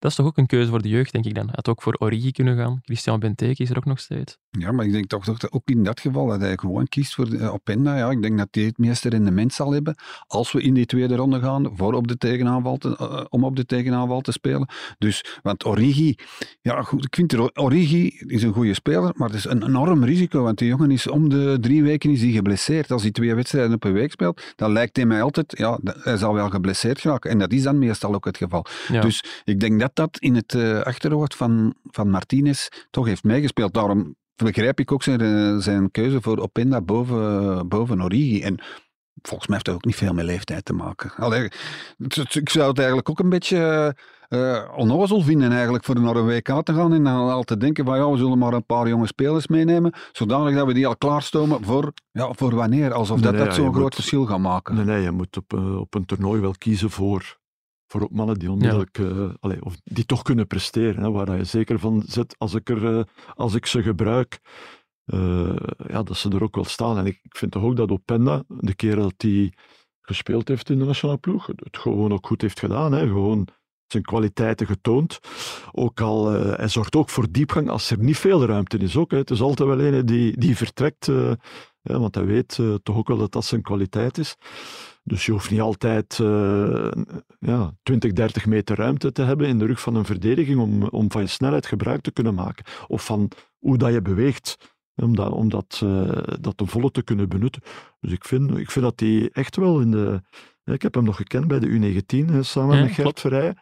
Dat 0.00 0.10
is 0.10 0.16
toch 0.16 0.26
ook 0.26 0.36
een 0.36 0.46
keuze 0.46 0.70
voor 0.70 0.82
de 0.82 0.88
jeugd, 0.88 1.12
denk 1.12 1.24
ik 1.24 1.34
dan. 1.34 1.48
Had 1.52 1.68
ook 1.68 1.82
voor 1.82 1.96
Origi 1.98 2.30
kunnen 2.30 2.56
gaan. 2.56 2.78
Christian 2.82 3.20
Benteke 3.20 3.62
is 3.62 3.70
er 3.70 3.76
ook 3.76 3.84
nog 3.84 4.00
steeds. 4.00 4.38
Ja, 4.50 4.72
maar 4.72 4.86
ik 4.86 4.92
denk 4.92 5.06
toch, 5.06 5.24
dat 5.24 5.52
ook 5.52 5.68
in 5.70 5.84
dat 5.84 6.00
geval 6.00 6.26
dat 6.26 6.40
hij 6.40 6.56
gewoon 6.56 6.88
kiest 6.88 7.14
voor 7.14 7.28
uh, 7.28 7.52
Openda. 7.52 7.96
Ja, 7.96 8.10
ik 8.10 8.22
denk 8.22 8.38
dat 8.38 8.48
hij 8.50 8.62
het 8.62 8.78
meeste 8.78 9.08
rendement 9.08 9.52
zal 9.52 9.72
hebben 9.72 9.94
als 10.26 10.52
we 10.52 10.62
in 10.62 10.74
die 10.74 10.86
tweede 10.86 11.16
ronde 11.16 11.40
gaan 11.40 11.70
voor 11.74 11.92
op 11.92 12.08
de 12.08 12.16
tegenaanval 12.16 12.76
te, 12.76 12.96
uh, 13.00 13.24
om 13.28 13.44
op 13.44 13.56
de 13.56 13.66
tegenaanval 13.66 14.20
te 14.20 14.32
spelen. 14.32 14.68
Dus, 14.98 15.38
want 15.42 15.66
Origi, 15.66 16.14
ja 16.60 16.82
goed, 16.82 17.04
ik 17.04 17.14
vind 17.14 17.58
Origi 17.58 18.08
is 18.26 18.42
een 18.42 18.52
goede 18.52 18.74
speler, 18.74 19.12
maar 19.16 19.28
het 19.28 19.36
is 19.36 19.44
een 19.44 19.64
enorm 19.64 20.04
risico, 20.04 20.42
want 20.42 20.58
die 20.58 20.68
jongen 20.68 20.90
is 20.90 21.08
om 21.08 21.28
de 21.28 21.58
drie 21.60 21.82
weken 21.82 22.10
is 22.10 22.20
hij 22.20 22.30
geblesseerd. 22.30 22.90
Als 22.90 23.02
hij 23.02 23.10
twee 23.10 23.34
wedstrijden 23.34 23.74
op 23.74 23.84
een 23.84 23.92
week 23.92 24.10
speelt, 24.10 24.52
dan 24.56 24.72
lijkt 24.72 24.96
hij 24.96 25.06
mij 25.06 25.22
altijd, 25.22 25.58
ja, 25.58 25.78
hij 25.82 26.16
zal 26.16 26.34
wel 26.34 26.50
geblesseerd 26.50 27.00
geraken. 27.00 27.30
En 27.30 27.38
dat 27.38 27.52
is 27.52 27.62
dan 27.62 27.78
meestal 27.78 28.14
ook 28.14 28.24
het 28.24 28.36
geval. 28.36 28.64
Ja. 28.88 29.00
Dus 29.00 29.24
ik 29.44 29.60
denk 29.60 29.80
dat 29.80 29.89
dat 29.96 30.18
in 30.18 30.34
het 30.34 30.54
uh, 30.54 30.80
achterhoofd 30.80 31.36
van, 31.36 31.74
van 31.90 32.10
Martinez 32.10 32.68
toch 32.90 33.06
heeft 33.06 33.24
meegespeeld. 33.24 33.74
Daarom 33.74 34.14
begrijp 34.36 34.80
ik 34.80 34.92
ook 34.92 35.02
zijn, 35.02 35.20
eh, 35.20 35.56
zijn 35.56 35.90
keuze 35.90 36.20
voor 36.20 36.38
Openda 36.38 36.80
boven, 36.80 37.68
boven 37.68 38.02
Origi. 38.02 38.42
En 38.42 38.54
volgens 39.22 39.48
mij 39.48 39.56
heeft 39.56 39.64
dat 39.64 39.74
ook 39.74 39.84
niet 39.84 39.96
veel 39.96 40.12
met 40.12 40.24
leeftijd 40.24 40.64
te 40.64 40.72
maken. 40.72 41.12
Allee, 41.16 41.50
ik 42.32 42.48
zou 42.48 42.68
het 42.68 42.78
eigenlijk 42.78 43.08
ook 43.10 43.18
een 43.18 43.28
beetje 43.28 43.94
uh, 44.28 44.68
onnozel 44.76 45.20
vinden 45.22 45.52
eigenlijk 45.52 45.84
voor 45.84 46.00
naar 46.00 46.16
een 46.16 46.26
WK 46.26 46.62
te 46.62 46.74
gaan 46.74 46.92
en 46.92 47.04
dan 47.04 47.30
al 47.30 47.42
te 47.42 47.56
denken 47.56 47.84
van 47.84 47.96
ja, 47.96 48.10
we 48.10 48.16
zullen 48.16 48.38
maar 48.38 48.52
een 48.52 48.66
paar 48.66 48.88
jonge 48.88 49.06
spelers 49.06 49.46
meenemen, 49.46 49.92
zodanig 50.12 50.54
dat 50.54 50.66
we 50.66 50.74
die 50.74 50.86
al 50.86 50.96
klaarstomen 50.96 51.64
voor, 51.64 51.92
ja, 52.10 52.32
voor 52.32 52.54
wanneer. 52.54 52.92
Alsof 52.92 53.20
dat, 53.20 53.32
nee, 53.32 53.40
dat 53.44 53.50
ja, 53.50 53.54
zo'n 53.62 53.72
groot 53.72 53.82
moet- 53.82 53.94
verschil 53.94 54.26
gaat 54.26 54.38
maken. 54.38 54.74
Nee, 54.74 54.84
nee, 54.84 55.02
je 55.02 55.10
moet 55.10 55.36
op, 55.36 55.52
eh, 55.52 55.78
op 55.80 55.94
een 55.94 56.04
toernooi 56.04 56.40
wel 56.40 56.54
kiezen 56.58 56.90
voor, 56.90 57.38
voor 57.90 58.02
ook 58.02 58.10
mannen 58.10 58.38
die 58.38 58.50
onmiddellijk, 58.50 58.98
eh, 58.98 59.28
allee, 59.40 59.64
of 59.64 59.76
die 59.84 60.06
toch 60.06 60.22
kunnen 60.22 60.46
presteren. 60.46 61.02
Hè, 61.02 61.10
waar 61.10 61.36
je 61.36 61.44
zeker 61.44 61.78
van 61.78 62.02
zit, 62.06 62.34
als 62.38 62.54
ik, 62.54 62.68
er, 62.68 62.98
eh, 62.98 63.04
als 63.34 63.54
ik 63.54 63.66
ze 63.66 63.82
gebruik, 63.82 64.40
eh, 65.04 65.56
ja, 65.88 66.02
dat 66.02 66.16
ze 66.16 66.30
er 66.30 66.42
ook 66.42 66.54
wel 66.54 66.64
staan. 66.64 66.98
En 66.98 67.06
ik, 67.06 67.20
ik 67.22 67.36
vind 67.36 67.52
toch 67.52 67.62
ook 67.62 67.76
dat 67.76 67.90
Openda, 67.90 68.42
de 68.48 68.74
keer 68.74 68.96
dat 68.96 69.14
hij 69.16 69.52
gespeeld 70.00 70.48
heeft 70.48 70.70
in 70.70 70.78
de 70.78 70.84
nationale 70.84 71.18
ploeg, 71.18 71.46
het 71.46 71.78
gewoon 71.78 72.12
ook 72.12 72.26
goed 72.26 72.40
heeft 72.40 72.58
gedaan. 72.58 72.92
Hè, 72.92 73.06
gewoon 73.06 73.48
zijn 73.86 74.02
kwaliteiten 74.02 74.66
getoond. 74.66 75.18
Ook 75.72 76.00
al, 76.00 76.30
hij 76.30 76.68
zorgt 76.68 76.96
ook 76.96 77.08
voor 77.08 77.30
diepgang 77.30 77.68
als 77.68 77.90
er 77.90 77.98
niet 77.98 78.18
veel 78.18 78.44
ruimte 78.44 78.78
is. 78.78 78.96
Ook, 78.96 79.10
hè. 79.10 79.16
Het 79.16 79.30
is 79.30 79.40
altijd 79.40 79.68
wel 79.68 79.80
een 79.80 80.06
die, 80.06 80.38
die 80.38 80.56
vertrekt, 80.56 81.06
ja, 81.82 81.98
want 81.98 82.14
hij 82.14 82.24
weet 82.24 82.58
toch 82.82 82.96
ook 82.96 83.08
wel 83.08 83.16
dat 83.18 83.32
dat 83.32 83.44
zijn 83.44 83.62
kwaliteit 83.62 84.18
is. 84.18 84.36
Dus 85.02 85.26
je 85.26 85.32
hoeft 85.32 85.50
niet 85.50 85.60
altijd 85.60 86.18
eh, 86.20 86.90
ja, 87.38 87.72
20, 87.82 88.12
30 88.12 88.46
meter 88.46 88.76
ruimte 88.76 89.12
te 89.12 89.22
hebben 89.22 89.46
in 89.46 89.58
de 89.58 89.66
rug 89.66 89.80
van 89.80 89.94
een 89.94 90.04
verdediging 90.04 90.60
om, 90.60 90.82
om 90.82 91.10
van 91.10 91.20
je 91.20 91.26
snelheid 91.26 91.66
gebruik 91.66 92.00
te 92.00 92.12
kunnen 92.12 92.34
maken. 92.34 92.64
Of 92.86 93.04
van 93.04 93.30
hoe 93.58 93.78
dat 93.78 93.92
je 93.92 94.02
beweegt, 94.02 94.74
om 94.94 95.16
dat, 95.16 95.32
om 95.32 95.48
dat, 95.48 95.80
eh, 95.84 96.22
dat 96.40 96.56
ten 96.56 96.66
volle 96.66 96.90
te 96.90 97.02
kunnen 97.02 97.28
benutten. 97.28 97.62
Dus 98.00 98.12
ik 98.12 98.24
vind, 98.24 98.56
ik 98.58 98.70
vind 98.70 98.84
dat 98.84 99.00
hij 99.00 99.30
echt 99.32 99.56
wel 99.56 99.80
in 99.80 99.90
de... 99.90 100.22
Ik 100.64 100.82
heb 100.82 100.94
hem 100.94 101.04
nog 101.04 101.16
gekend 101.16 101.48
bij 101.48 101.58
de 101.58 101.66
U19, 101.66 102.30
hè, 102.30 102.42
samen 102.42 102.76
Ja, 102.76 102.82
met 102.82 102.92
Gert 102.92 103.20
klopt. 103.20 103.54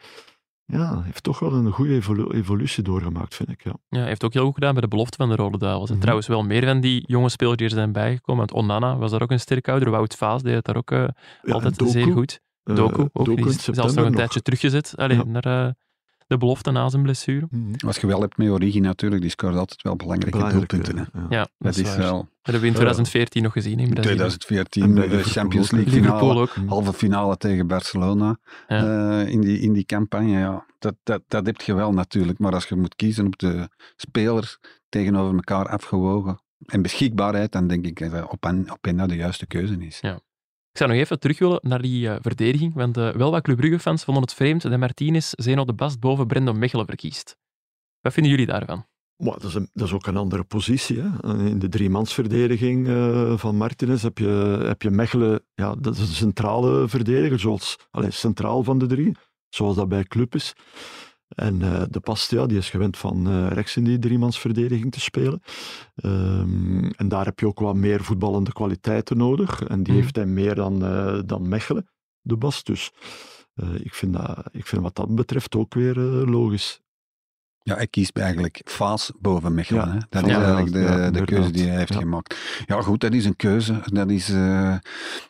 Ja, 0.73 1.03
heeft 1.03 1.23
toch 1.23 1.39
wel 1.39 1.53
een 1.53 1.71
goede 1.73 1.95
evolu- 1.95 2.31
evolutie 2.31 2.83
doorgemaakt, 2.83 3.35
vind 3.35 3.49
ik. 3.49 3.65
Ja. 3.65 3.73
Ja, 3.89 4.05
heeft 4.05 4.25
ook 4.25 4.33
heel 4.33 4.45
goed 4.45 4.55
gedaan 4.55 4.73
bij 4.73 4.81
de 4.83 4.89
belofte 4.89 5.17
van 5.17 5.29
de 5.29 5.35
Rode 5.37 5.59
Duivels. 5.59 5.85
En 5.87 5.93
Mhm. 5.93 6.01
trouwens 6.01 6.29
wel 6.29 6.43
meer 6.43 6.65
van 6.67 6.81
die 6.81 7.05
jonge 7.07 7.29
spelers 7.29 7.57
die 7.57 7.67
er 7.67 7.73
zijn 7.73 7.93
bijgekomen. 7.93 8.47
Want 8.47 8.53
Onana 8.65 8.97
was 8.97 9.11
daar 9.11 9.23
ook 9.23 9.31
een 9.31 9.41
sterkhouder. 9.41 9.91
Wout 9.91 10.15
Vaas 10.15 10.43
deed 10.43 10.55
het 10.55 10.65
daar 10.65 10.77
ook 10.77 10.91
eh, 10.91 10.99
Ja, 11.43 11.53
altijd 11.53 11.79
Doku, 11.79 11.91
zeer 11.91 12.13
goed. 12.13 12.41
eh, 12.63 12.77
Doku 12.77 13.01
ook. 13.03 13.09
Doku 13.13 13.35
die 13.35 13.47
is 13.49 13.65
zelfs 13.65 13.95
nog 13.95 14.05
een 14.05 14.11
nog. 14.11 14.21
tijdje 14.21 14.43
teruggezet 14.43 14.93
Allee, 14.97 15.17
Ja. 15.17 15.25
naar 15.25 15.45
eh, 15.67 15.73
de 16.29 16.37
belofte 16.39 16.71
na 16.71 16.89
zijn 16.89 17.03
blessure. 17.03 17.47
Mhm. 17.51 17.87
Als 17.87 17.97
je 17.99 18.07
wel 18.07 18.21
hebt 18.21 18.37
met 18.37 18.49
Origi 18.49 18.81
natuurlijk, 18.81 19.21
die 19.23 19.31
scoort 19.31 19.57
altijd 19.57 19.83
wel 19.83 19.97
belangrijke 19.97 20.37
Belangrijk, 20.39 20.69
doelpunten. 20.71 21.09
eh, 21.13 21.21
ja. 21.29 21.37
Ja, 21.39 21.49
Dat 21.59 21.77
is 21.77 21.83
waar. 21.83 21.99
wel 21.99 22.17
Dat 22.19 22.29
hebben 22.43 22.61
we 22.61 22.67
in 22.67 22.73
Ja. 22.73 22.79
2014 22.79 23.43
nog 23.43 23.53
gezien 23.53 23.79
in 23.79 23.89
Brazilië. 23.89 24.03
2014, 24.03 24.83
En 24.83 24.95
bij 24.95 25.03
de 25.03 25.09
Liverpool 25.09 25.33
Champions. 25.43 25.71
League 25.71 25.93
finale, 25.93 26.41
ook. 26.41 26.55
halve 26.67 26.93
finale 26.93 27.37
tegen 27.37 27.67
Barcelona 27.67 28.39
Ja. 28.69 29.21
eh, 29.21 29.29
in, 29.33 29.41
die, 29.41 29.61
in 29.61 29.73
die 29.73 29.85
campagne. 29.85 30.39
Ja. 30.39 30.67
Dat, 30.79 30.95
dat, 31.03 31.23
dat 31.29 31.47
heb 31.47 31.61
je 31.61 31.75
wel 31.75 31.93
natuurlijk, 31.93 32.39
maar 32.39 32.53
als 32.53 32.67
je 32.67 32.77
moet 32.77 32.97
kiezen 32.97 33.27
op 33.27 33.39
de 33.39 33.69
spelers 33.97 34.59
tegenover 34.89 35.35
elkaar 35.35 35.69
afgewogen 35.69 36.39
en 36.67 36.83
beschikbaarheid, 36.83 37.53
dan 37.53 37.67
denk 37.67 37.87
ik 37.87 38.11
dat 38.11 38.31
op 38.31 38.45
en, 38.47 38.73
op 38.73 39.09
de 39.09 39.17
juiste 39.17 39.47
keuze 39.47 39.77
is. 39.87 40.01
Ik 40.01 40.19
zou 40.79 40.91
nog 40.91 40.99
even 40.99 41.19
terug 41.19 41.39
willen 41.39 41.61
naar 41.63 41.83
die 41.83 42.09
eh, 42.09 42.17
verdediging, 42.21 42.75
want 42.75 42.97
eh, 42.97 43.11
wel 43.11 43.31
wat 43.31 43.43
Club 43.43 43.57
Brugge-fans 43.57 44.05
vonden 44.05 44.23
het 44.23 44.35
vreemd 44.35 44.63
dat 44.63 44.79
Martinez 44.79 45.33
Zeno 45.33 45.65
de 45.65 45.73
Bast 45.73 46.01
boven 46.01 46.27
Brendo 46.27 46.53
Mechelen 46.53 46.87
verkiest. 46.87 47.37
Wat 48.01 48.13
vinden 48.13 48.33
jullie 48.33 48.47
daarvan? 48.47 48.87
Maar 49.17 49.33
dat, 49.33 49.45
is 49.45 49.55
een, 49.55 49.71
dat 49.73 49.87
is 49.87 49.93
ook 49.93 50.07
een 50.07 50.17
andere 50.17 50.45
positie. 50.45 51.01
Hè. 51.01 51.39
In 51.47 51.59
de 51.59 51.69
driemansverdediging 51.69 52.89
eh 52.89 53.39
van 53.39 53.57
Martinez 53.57 54.03
heb 54.03 54.19
je, 54.19 54.63
heb 54.67 54.83
je 54.83 54.91
Mechelen, 54.91 55.45
ja, 55.55 55.75
dat 55.75 55.95
is 55.95 56.01
een 56.01 56.07
centrale 56.07 56.89
verdediger, 56.89 57.39
zoals 57.39 57.77
allez, 57.91 58.19
centraal 58.19 58.63
van 58.63 58.79
de 58.79 58.87
drie. 58.87 59.17
zoals 59.49 59.77
dat 59.77 59.89
bij 59.89 60.05
club 60.05 60.35
is. 60.35 60.55
En 61.29 61.63
eh, 61.63 61.83
de 61.91 62.01
Past, 62.01 62.31
ja, 62.31 62.47
die 62.47 62.59
is 62.59 62.71
gewend 62.71 62.97
van 62.97 63.27
eh, 63.29 63.47
rechts 63.49 63.77
in 63.77 63.85
die 63.85 63.99
driemansverdediging 63.99 64.93
te 64.93 65.01
spelen. 65.01 65.43
Ehm, 65.97 66.85
en 66.85 67.09
daar 67.09 67.25
heb 67.25 67.41
je 67.41 67.47
ook 67.47 67.61
wat 67.61 67.75
meer 67.75 68.05
voetballende 68.05 68.53
kwaliteiten 68.53 69.17
nodig. 69.17 69.63
En 69.63 69.83
die 69.83 69.93
Mhm. 69.93 70.03
heeft 70.03 70.17
hij 70.17 70.27
meer 70.27 70.55
dan, 70.55 70.85
eh, 70.85 71.19
dan 71.27 71.49
Mechelen, 71.49 71.89
de 72.21 72.37
Bast. 72.37 72.67
Dus 72.67 72.91
ik, 73.83 73.95
vind 73.95 74.13
dat, 74.13 74.49
ik 74.53 74.67
vind 74.67 74.83
wat 74.83 74.97
dat 74.97 75.15
betreft 75.15 75.57
ook 75.57 75.75
weer 75.75 75.95
logisch. 76.27 76.81
Ja, 77.63 77.75
hij 77.75 77.87
kiest 77.87 78.17
eigenlijk 78.17 78.61
Faas 78.65 79.13
boven 79.21 79.55
Mechelen. 79.55 79.87
Ja, 79.87 79.93
hè. 79.93 79.99
Dat 80.09 80.27
ja, 80.27 80.39
is 80.39 80.45
eigenlijk 80.45 80.73
de, 80.73 80.81
ja, 80.81 81.11
de 81.11 81.25
keuze 81.25 81.51
die 81.51 81.67
hij 81.67 81.77
heeft 81.77 81.95
gemaakt. 81.95 82.37
Ja, 82.67 82.83
goed, 82.83 83.01
dat 83.01 83.13
is 83.13 83.25
een 83.25 83.37
keuze. 83.37 83.81
Dat 83.85 84.11
is, 84.11 84.29
er 84.29 84.81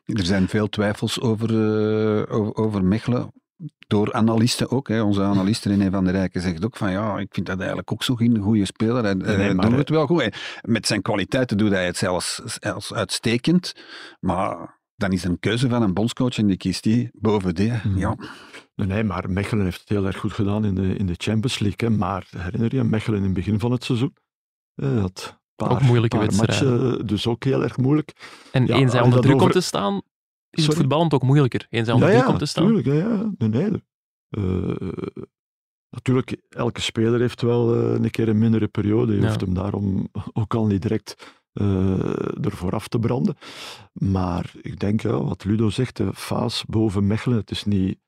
zijn 0.05 0.49
veel 0.49 0.69
twijfels 0.69 1.21
over, 1.21 1.51
over, 2.31 2.55
over 2.55 2.85
Mechelen. 2.85 3.33
Door 3.87 4.13
analisten 4.13 4.71
ook. 4.71 4.89
Hè. 4.89 5.03
Onze 5.03 5.23
analist 5.23 5.65
René 5.65 5.91
van 5.91 6.05
der 6.05 6.13
Rijken 6.13 6.41
zegt 6.41 6.65
ook 6.65 6.77
van 6.77 6.91
ja, 6.91 7.19
ik 7.19 7.29
vind 7.35 7.47
dat 7.47 7.59
eigenlijk 7.59 7.93
ook 7.93 8.03
zo'n 8.03 8.39
goede 8.41 8.65
speler. 8.65 9.05
Hij, 9.05 9.15
Nee, 9.15 9.37
hij 9.37 9.55
doet 9.55 9.77
het 9.77 9.89
wel 9.89 10.07
goed. 10.07 10.37
Met 10.63 10.87
zijn 10.87 11.03
kwaliteiten 11.03 11.57
doet 11.59 11.71
hij 11.71 11.87
het 11.87 11.97
zelfs, 11.97 12.35
zelfs 12.45 12.95
uitstekend. 12.95 13.73
Maar 14.21 14.81
dan 14.97 15.13
is 15.13 15.25
een 15.25 15.39
keuze 15.39 15.69
van 15.69 15.83
een 15.83 15.95
bondscoach 15.95 16.39
en 16.39 16.47
die 16.47 16.57
kiest 16.57 16.83
die 16.83 17.11
boven 17.13 17.55
die. 17.55 17.73
Mhm. 17.73 17.99
Ja, 17.99 18.17
Nee, 18.75 19.05
maar 19.05 19.31
Mechelen 19.31 19.65
heeft 19.65 19.81
het 19.81 19.89
heel 19.89 20.07
erg 20.07 20.17
goed 20.19 20.33
gedaan 20.33 20.65
in 20.65 20.75
de, 20.75 20.97
in 20.97 21.07
de 21.07 21.15
Champions 21.17 21.59
League. 21.59 21.89
Hè. 21.89 21.97
Maar 21.97 22.27
herinner 22.37 22.75
je, 22.75 22.85
Mechelen 22.85 23.19
in 23.19 23.25
het 23.25 23.35
begin 23.35 23.59
van 23.59 23.73
het 23.73 23.85
seizoen 23.85 24.17
eh, 24.75 25.01
had 25.01 25.29
een 25.57 25.67
paar, 25.67 25.71
Ook 25.71 25.83
moeilijke 25.83 26.17
paar 26.17 26.27
wedstrijden. 26.27 26.83
matchen, 26.83 27.07
dus 27.07 27.27
ook 27.27 27.45
heel 27.45 27.63
erg 27.63 27.77
moeilijk. 27.77 28.13
En 28.53 28.67
Ja, 28.67 28.75
eens 28.75 28.93
hij 28.93 29.03
onder 29.03 29.21
druk 29.21 29.35
over- 29.35 29.43
komt 29.47 29.57
te 29.57 29.67
staan, 29.67 30.03
is 30.51 30.67
het 30.67 30.75
voetballend 30.77 31.15
ook 31.15 31.23
moeilijker. 31.23 31.67
Eens 31.71 31.89
ja, 31.89 31.97
druk 31.97 32.13
ja, 32.13 32.23
komt 32.23 32.39
te 32.39 32.47
staan. 32.47 32.65
tuurlijk. 32.65 32.87
Ja, 32.87 32.95
ja. 32.95 33.31
Nee, 33.39 33.49
nee. 33.49 33.83
Eh, 34.31 34.89
natuurlijk, 35.91 36.37
elke 36.49 36.81
speler 36.81 37.21
heeft 37.21 37.43
wel 37.43 37.75
eh, 37.75 37.93
een 38.05 38.11
keer 38.11 38.29
een 38.29 38.39
mindere 38.39 38.69
periode. 38.69 39.13
Je 39.15 39.21
Ja. 39.21 39.27
hoeft 39.27 39.41
hem 39.41 39.55
daarom 39.55 40.09
ook 40.33 40.55
al 40.55 40.67
niet 40.67 40.83
direct 40.83 41.37
eh 41.53 42.45
ervoor 42.45 42.73
af 42.73 42.89
te 42.89 42.99
branden. 42.99 43.37
Maar 43.93 44.53
ik 44.63 44.79
denk, 44.79 45.01
ja, 45.01 45.23
wat 45.25 45.45
Ludo 45.45 45.71
zegt, 45.71 45.97
de 45.97 46.15
Faas 46.15 46.65
boven 46.69 47.07
Mechelen, 47.07 47.39
het 47.39 47.51
is 47.51 47.65
niet 47.65 47.99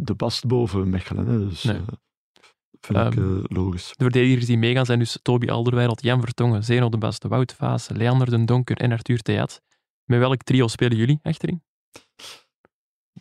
de 0.00 0.14
Bast 0.16 0.46
boven 0.46 0.90
Mechelen. 0.90 1.26
Hè. 1.26 1.48
Dus, 1.48 1.62
Nee. 1.62 1.80
vind 2.80 2.98
ik 2.98 3.14
Ehm, 3.14 3.38
eh, 3.38 3.44
logisch. 3.44 3.88
De 3.96 4.02
verdedigers 4.04 4.46
die 4.46 4.58
meegaan 4.58 4.86
zijn 4.86 4.98
dus 4.98 5.18
Toby 5.22 5.48
Alderweireld, 5.48 6.02
Jan 6.02 6.20
Vertongen, 6.20 6.64
Zeno 6.64 6.88
de 6.88 6.98
Bast, 6.98 7.24
Wout 7.24 7.52
Vaas, 7.54 7.88
Leander 7.88 8.30
den 8.30 8.46
Donker 8.46 8.76
en 8.76 8.92
Arthur 8.92 9.18
Theat. 9.20 9.62
Met 10.08 10.18
welk 10.18 10.42
trio 10.42 10.68
spelen 10.68 10.96
jullie 10.96 11.18
achterin? 11.22 11.62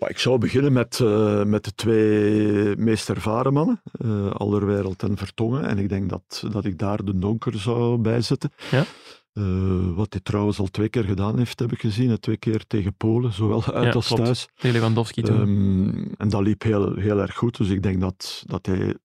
Ik 0.08 0.20
zou 0.20 0.38
beginnen 0.38 0.74
met, 0.74 1.00
eh, 1.00 1.44
met 1.44 1.63
de 1.63 1.74
twee 1.74 2.75
meest 2.75 3.10
ervaren 3.10 3.53
mannen, 3.53 3.82
eh 3.91 4.32
Alderweireld 4.32 5.03
en 5.03 5.17
Vertongen. 5.17 5.65
En 5.65 5.77
ik 5.77 5.89
denk 5.89 6.10
dat, 6.10 6.44
dat 6.51 6.65
ik 6.65 6.77
daar 6.77 7.06
de 7.06 7.17
Donker 7.20 7.60
zou 7.60 7.98
bijzetten. 7.98 8.51
Ja? 8.72 8.86
Eh, 9.34 9.96
wat 9.96 10.13
hij 10.13 10.22
trouwens 10.22 10.60
al 10.60 10.67
twee 10.67 10.89
keer 10.89 11.03
gedaan 11.03 11.38
heeft, 11.38 11.60
heb 11.60 11.72
ik 11.72 11.79
gezien. 11.79 12.20
Twee 12.20 12.38
keer 12.38 12.65
tegen 12.67 12.94
Polen, 12.96 13.34
zowel 13.34 13.65
uit 13.74 13.86
Ja, 13.86 13.91
als 13.91 14.08
klopt. 14.08 14.24
thuis. 14.24 14.48
Tegen 14.56 14.75
Lewandowski 14.75 15.22
toen. 15.22 15.39
Ehm, 15.41 16.13
en 16.17 16.29
dat 16.29 16.41
liep 16.41 16.63
heel, 16.63 16.96
heel 16.96 17.20
erg 17.20 17.36
goed. 17.36 17.58
Dus 17.58 17.70
ik 17.70 17.84
denk 17.84 18.01
dat, 18.01 18.44
dat 18.46 18.65
hij 18.65 18.96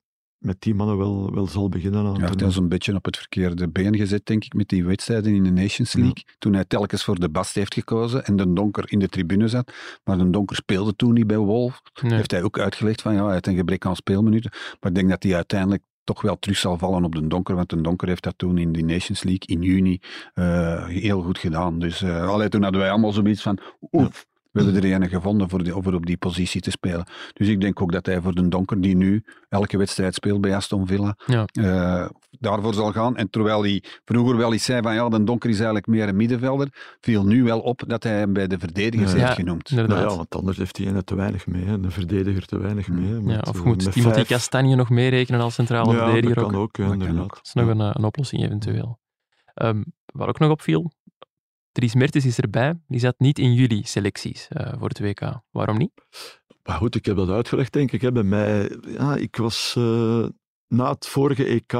met 0.43 0.57
die 0.61 0.75
mannen 0.75 0.99
wel, 0.99 1.35
wel 1.35 1.47
zal 1.47 1.69
beginnen 1.69 2.07
aan 2.07 2.19
hij 2.19 2.27
heeft 2.29 2.43
ons 2.43 2.57
een 2.57 2.69
beetje 2.69 2.95
op 2.95 3.05
het 3.05 3.17
verkeerde 3.17 3.69
been 3.69 3.97
gezet, 3.97 4.27
denk 4.27 4.45
ik, 4.45 4.55
met 4.55 4.69
die 4.69 4.85
wedstrijden 4.85 5.35
in 5.35 5.45
de 5.45 5.51
Nations 5.51 5.93
Ja. 5.93 6.01
League. 6.01 6.25
Toen 6.39 6.53
hij 6.55 6.65
telkens 6.65 7.05
voor 7.05 7.19
de 7.21 7.29
Bast 7.29 7.55
heeft 7.55 7.75
gekozen 7.75 8.25
en 8.25 8.37
de 8.37 8.53
Donker 8.53 8.85
in 8.87 8.99
de 8.99 9.09
tribune 9.09 9.49
zat. 9.49 9.73
Maar 10.05 10.19
de 10.19 10.31
Donker 10.31 10.57
speelde 10.57 10.97
toen 10.97 11.13
niet 11.13 11.27
bij 11.27 11.37
Wolf. 11.37 11.83
Nee. 12.03 12.15
Heeft 12.15 12.31
hij 12.31 12.43
ook 12.43 12.59
uitgelegd 12.59 13.03
van 13.03 13.15
ja, 13.15 13.25
hij 13.25 13.33
heeft 13.33 13.47
een 13.47 13.57
gebrek 13.57 13.87
aan 13.87 13.97
speelminuten. 13.97 14.51
Maar 14.81 14.91
ik 14.91 14.95
denk 14.95 15.09
dat 15.09 15.23
hij 15.23 15.35
uiteindelijk 15.35 15.83
toch 16.05 16.23
wel 16.23 16.39
terug 16.39 16.57
zal 16.57 16.79
vallen 16.79 17.05
op 17.05 17.15
de 17.15 17.27
Donker. 17.27 17.55
Want 17.55 17.69
de 17.71 17.81
Donker 17.81 18.09
heeft 18.09 18.23
dat 18.23 18.35
toen 18.37 18.59
in 18.59 18.73
de 18.73 18.83
Nations 18.83 19.23
League 19.23 19.47
in 19.47 19.63
juni 19.63 20.01
eh, 20.35 20.87
heel 20.87 21.23
goed 21.23 21.39
gedaan. 21.39 21.79
Dus 21.79 22.03
eh 22.03 22.29
allee, 22.29 22.49
toen 22.49 22.63
hadden 22.63 22.81
wij 22.81 22.91
allemaal 22.91 23.13
zoiets 23.13 23.43
van 23.43 23.59
oef. 23.93 24.27
We 24.53 24.63
hebben 24.63 24.83
er 24.91 25.03
een 25.03 25.09
gevonden 25.09 25.49
voor, 25.49 25.63
die, 25.65 25.73
voor 25.73 25.95
op 25.95 26.07
die 26.07 26.17
positie 26.17 26.61
te 26.61 26.71
spelen. 26.71 27.07
Dus 27.33 27.49
ik 27.49 27.61
denk 27.61 27.83
ook 27.83 27.93
dat 27.93 28.07
hij 28.07 28.21
voor 28.21 28.35
de 28.35 28.49
Donker, 28.49 28.81
die 28.81 28.97
nu 28.97 29.25
elke 29.49 29.77
wedstrijd 29.79 30.15
speelt 30.15 30.41
bij 30.41 30.57
Aston 30.57 30.87
Villa, 30.87 31.17
Ja. 31.27 31.45
eh, 31.53 32.09
daarvoor 32.31 32.75
zal 32.75 32.93
gaan. 32.93 33.17
En 33.17 33.31
terwijl 33.31 33.63
hij 33.63 33.83
vroeger 34.05 34.37
wel 34.37 34.53
eens 34.53 34.65
zei 34.65 34.83
van 34.83 34.95
ja, 34.95 35.09
de 35.09 35.25
Donker 35.25 35.49
is 35.51 35.57
eigenlijk 35.57 35.87
meer 35.87 36.09
een 36.09 36.17
middenvelder, 36.17 36.69
viel 37.01 37.25
nu 37.27 37.43
wel 37.43 37.61
op 37.61 37.83
dat 37.87 38.03
hij 38.03 38.19
hem 38.19 38.33
bij 38.33 38.47
de 38.47 38.59
verdedigers 38.59 39.13
Ja. 39.13 39.19
heeft 39.19 39.33
genoemd. 39.33 39.71
Inderdaad. 39.71 39.97
Nou 39.99 40.11
ja, 40.11 40.17
want 40.17 40.35
anders 40.35 40.57
heeft 40.57 40.77
hij 40.77 40.87
ene 40.87 41.05
te 41.05 41.15
weinig 41.15 41.47
mee. 41.47 41.65
Hè. 41.65 41.73
Een 41.73 41.91
verdediger 41.91 42.47
te 42.47 42.59
weinig 42.59 42.89
mee. 42.89 43.21
Ja, 43.27 43.39
of 43.49 43.59
eh, 43.59 43.65
moet 43.65 43.79
Timothy 43.93 44.01
vijf- 44.13 44.29
Castagne 44.29 44.75
nog 44.75 44.91
meerekenen 44.91 45.41
als 45.41 45.55
centrale 45.55 45.93
Ja, 45.93 45.99
verdediger 46.05 46.35
dat 46.35 46.51
kan 46.51 46.61
ook, 46.61 46.77
ja, 46.77 46.83
Dat 46.83 46.93
kan 46.93 47.01
inderdaad. 47.01 47.25
ook. 47.25 47.35
Dat 47.35 47.47
is 47.47 47.53
nog 47.53 47.69
een, 47.69 47.81
eh, 47.81 47.91
een 47.93 48.05
oplossing 48.05 48.43
eventueel. 48.45 49.01
Ehm, 49.55 49.83
wat 50.07 50.29
ook 50.29 50.39
nog 50.39 50.51
opviel, 50.51 50.93
Dries 51.73 51.95
Mertens 51.95 52.25
is 52.25 52.39
erbij. 52.39 52.81
Die 52.87 53.01
zat 53.01 53.15
niet 53.19 53.39
in 53.39 53.55
jullie 53.55 53.87
selecties 53.87 54.49
eh, 54.49 54.73
voor 54.79 54.89
het 54.89 54.99
WK. 55.01 55.41
Waarom 55.51 55.77
niet? 55.79 55.91
Maar 56.63 56.77
goed, 56.77 56.95
ik 56.95 57.05
heb 57.05 57.17
dat 57.17 57.29
uitgelegd, 57.29 57.73
denk 57.73 57.93
ik. 57.93 58.01
Hè. 58.01 58.13
Bij 58.13 58.23
mij, 58.23 58.79
ja, 58.87 59.17
ik 59.17 59.37
was 59.37 59.75
eh, 59.79 60.25
na 60.69 60.91
het 60.91 61.07
vorige 61.07 61.45
EK, 61.45 61.73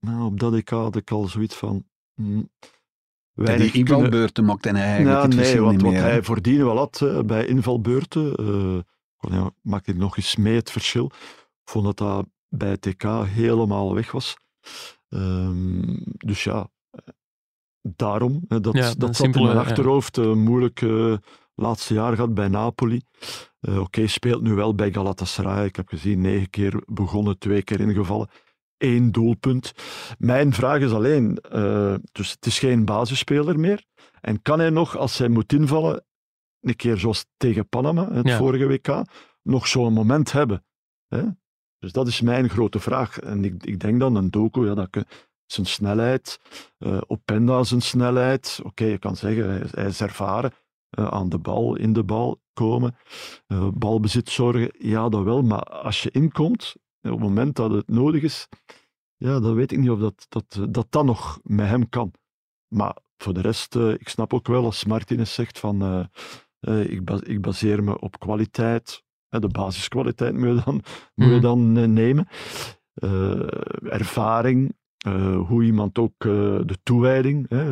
nou, 0.00 0.24
op 0.24 0.40
dat 0.40 0.54
EK 0.54 0.68
had 0.68 0.96
ik 0.96 1.10
al 1.10 1.26
zoiets 1.28 1.54
van. 1.54 1.84
mm, 2.14 2.50
weinig 3.32 3.72
die 3.72 3.84
kunnen- 3.84 3.96
invalbeurten 4.04 4.44
maakte 4.44 4.68
hij 4.68 4.80
eigenlijk 4.80 5.16
Ja, 5.16 5.20
het 5.22 5.28
nee, 5.30 5.38
verschil 5.38 5.64
want 5.64 5.76
niet 5.76 5.84
wat 5.92 5.94
hij 6.02 6.22
voordien 6.22 6.64
wel 6.64 6.76
had 6.76 7.00
eh, 7.02 7.20
bij 7.20 7.46
invalbeurten, 7.46 8.34
eh, 8.34 8.78
kon 9.16 9.32
hij- 9.32 9.50
maakte 9.62 9.90
hij 9.90 10.00
nog 10.00 10.16
eens 10.16 10.36
mee 10.36 10.54
het 10.56 10.70
verschil. 10.70 11.06
Ik 11.64 11.70
vond 11.72 11.84
dat 11.84 11.96
dat 11.96 12.26
bij 12.48 12.68
het 12.70 12.86
EK 12.86 13.02
helemaal 13.24 13.94
weg 13.94 14.10
was. 14.12 14.36
Ehm, 15.08 15.96
dus 16.02 16.44
ja, 16.44 16.68
daarom. 17.96 18.44
hè, 18.48 18.60
dat 18.60 18.74
Ja, 18.74 18.94
dat 18.98 19.16
zat 19.16 19.26
in 19.34 19.42
mijn 19.42 19.54
ja. 19.54 19.60
achterhoofd. 19.60 20.16
Een 20.16 20.38
moeilijk 20.42 20.82
eh, 20.82 21.16
laatste 21.54 21.94
jaar 21.94 22.14
gehad 22.14 22.34
bij 22.34 22.48
Napoli. 22.48 23.00
Eh, 23.60 23.78
Oké, 23.80 24.06
speelt 24.06 24.42
nu 24.42 24.54
wel 24.54 24.74
bij 24.74 24.92
Galatasaray. 24.92 25.64
Ik 25.66 25.76
heb 25.76 25.88
gezien, 25.88 26.20
negen 26.20 26.50
keer 26.50 26.82
begonnen, 26.86 27.38
twee 27.38 27.62
keer 27.62 27.80
ingevallen. 27.80 28.28
Één 28.76 29.12
doelpunt. 29.12 29.72
Mijn 30.18 30.52
vraag 30.52 30.80
is 30.80 30.92
alleen, 30.92 31.36
eh, 31.38 31.94
dus 32.12 32.30
het 32.30 32.46
is 32.46 32.58
geen 32.58 32.84
basisspeler 32.84 33.58
meer. 33.58 33.84
En 34.20 34.42
kan 34.42 34.58
hij 34.58 34.70
nog, 34.70 34.96
als 34.96 35.18
hij 35.18 35.28
moet 35.28 35.52
invallen, 35.52 36.04
een 36.60 36.76
keer 36.76 36.96
zoals 36.98 37.26
tegen 37.36 37.68
Panama, 37.68 38.12
het 38.12 38.26
Ja. 38.28 38.36
vorige 38.36 38.66
WK, 38.66 39.02
nog 39.42 39.66
zo'n 39.66 39.92
moment 39.92 40.32
hebben? 40.32 40.64
Hè? 41.08 41.22
Dus 41.78 41.92
dat 41.92 42.06
is 42.06 42.20
mijn 42.20 42.48
grote 42.48 42.78
vraag. 42.80 43.18
En 43.18 43.44
ik, 43.44 43.64
ik 43.64 43.78
denk 43.80 44.00
dan 44.00 44.14
een 44.16 44.30
Doku, 44.30 44.66
ja, 44.66 44.74
dat 44.74 45.04
zijn 45.46 45.66
snelheid, 45.66 46.40
eh 46.78 47.00
Openda 47.06 47.62
zijn 47.64 47.82
snelheid. 47.82 48.60
Oké, 48.62 48.84
je 48.84 48.98
kan 48.98 49.16
zeggen, 49.16 49.48
hij, 49.50 49.60
is- 49.60 49.72
hij 49.74 49.86
is 49.86 50.00
ervaren. 50.00 50.52
eh, 50.90 51.06
aan 51.06 51.28
de 51.28 51.38
bal, 51.38 51.76
in 51.76 51.92
de 51.92 52.04
bal 52.04 52.40
komen, 52.52 52.96
eh, 53.46 53.68
balbezit 53.74 54.30
zorgen. 54.30 54.70
Ja, 54.78 55.08
dat 55.08 55.22
wel. 55.24 55.42
Maar 55.42 55.62
als 55.62 56.02
je 56.02 56.10
inkomt, 56.10 56.74
op 57.02 57.10
het 57.10 57.18
moment 57.20 57.56
dat 57.56 57.70
het 57.70 57.88
nodig 57.88 58.22
is, 58.22 58.48
ja, 59.16 59.40
dan 59.40 59.54
weet 59.54 59.72
ik 59.72 59.78
niet 59.78 59.90
of 59.90 59.98
dat 59.98 60.26
dat, 60.28 60.58
dat, 60.70 60.86
dat 60.92 61.04
nog 61.04 61.38
met 61.42 61.66
hem 61.66 61.88
kan. 61.88 62.12
Maar 62.68 62.96
voor 63.16 63.34
de 63.34 63.40
rest, 63.40 63.74
ik 63.74 64.08
snap 64.08 64.34
ook 64.34 64.46
wel 64.46 64.64
als 64.64 64.84
Martinez 64.84 65.34
zegt 65.34 65.58
van 65.58 66.08
ik, 66.60 67.10
ik 67.10 67.40
baseer 67.40 67.84
me 67.84 68.00
op 68.00 68.18
kwaliteit. 68.18 69.04
De 69.28 69.48
basiskwaliteit 69.48 70.34
moet 70.34 70.48
je 70.56 70.62
dan, 70.64 70.74
moet 71.14 71.28
je 71.28 71.32
Mhm. 71.32 71.40
dan 71.40 71.92
nemen. 71.92 72.28
Ervaring, 73.82 74.74
eh, 75.06 75.36
hoe 75.46 75.64
iemand 75.64 75.98
ook 75.98 76.12
eh, 76.18 76.30
de 76.64 76.76
toewijding. 76.82 77.46
Hè, 77.48 77.62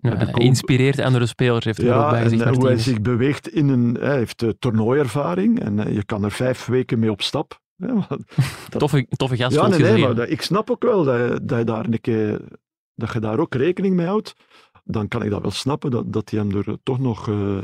Ja, 0.00 0.26
ook- 0.28 0.38
inspireert 0.38 0.98
andere 0.98 1.26
spelers, 1.26 1.64
heeft 1.64 1.78
hij 1.78 1.86
er 1.88 1.94
ook 1.94 2.00
ja, 2.02 2.10
bij 2.10 2.22
en 2.24 2.40
eh, 2.40 2.52
hoe 2.52 2.66
hij 2.66 2.78
zich 2.78 3.00
beweegt 3.00 3.48
in 3.48 3.68
een... 3.68 3.96
Hij 4.00 4.16
heeft 4.16 4.42
eh, 4.42 4.48
toernooiervaring 4.58 5.60
en 5.60 5.78
eh, 5.78 5.94
je 5.94 6.04
kan 6.04 6.24
er 6.24 6.30
vijf 6.30 6.66
weken 6.66 6.98
mee 6.98 7.10
op 7.10 7.22
stap. 7.22 7.60
hè, 7.76 7.92
want- 8.08 8.22
Toffe, 8.68 9.06
toffe 9.08 9.36
gast, 9.36 9.54
ja, 9.56 9.66
nee, 9.66 9.78
nee, 9.80 9.98
maar 9.98 10.14
dat- 10.14 10.30
ik 10.30 10.42
snap 10.42 10.70
ook 10.70 10.82
wel 10.82 11.04
dat 11.04 11.16
je, 11.16 11.40
dat, 11.42 11.58
je 11.58 11.64
daar 11.64 11.84
een 11.84 12.00
keer, 12.00 12.40
dat 12.94 13.12
je 13.12 13.20
daar 13.20 13.38
ook 13.38 13.54
rekening 13.54 13.94
mee 13.96 14.06
houdt. 14.06 14.34
Dan 14.84 15.08
kan 15.08 15.22
ik 15.22 15.30
dat 15.30 15.42
wel 15.42 15.50
snappen, 15.50 15.90
dat, 15.90 16.12
dat 16.12 16.30
hij 16.30 16.38
hem 16.40 16.56
er 16.56 16.76
toch 16.82 16.98
nog 16.98 17.28
eh, 17.28 17.58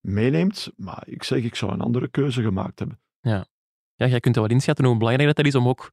meeneemt. 0.00 0.70
Maar 0.76 1.02
ik 1.06 1.22
zeg, 1.22 1.42
ik 1.42 1.54
zou 1.54 1.72
een 1.72 1.80
andere 1.80 2.08
keuze 2.08 2.42
gemaakt 2.42 2.78
hebben. 2.78 3.00
Ja, 3.20 4.06
jij 4.06 4.20
kunt 4.20 4.34
dat 4.34 4.44
wel 4.46 4.52
inschatten 4.52 4.84
hoe 4.84 4.96
belangrijk 4.96 5.26
dat, 5.28 5.36
dat 5.36 5.46
is 5.46 5.54
om 5.60 5.68
ook 5.68 5.90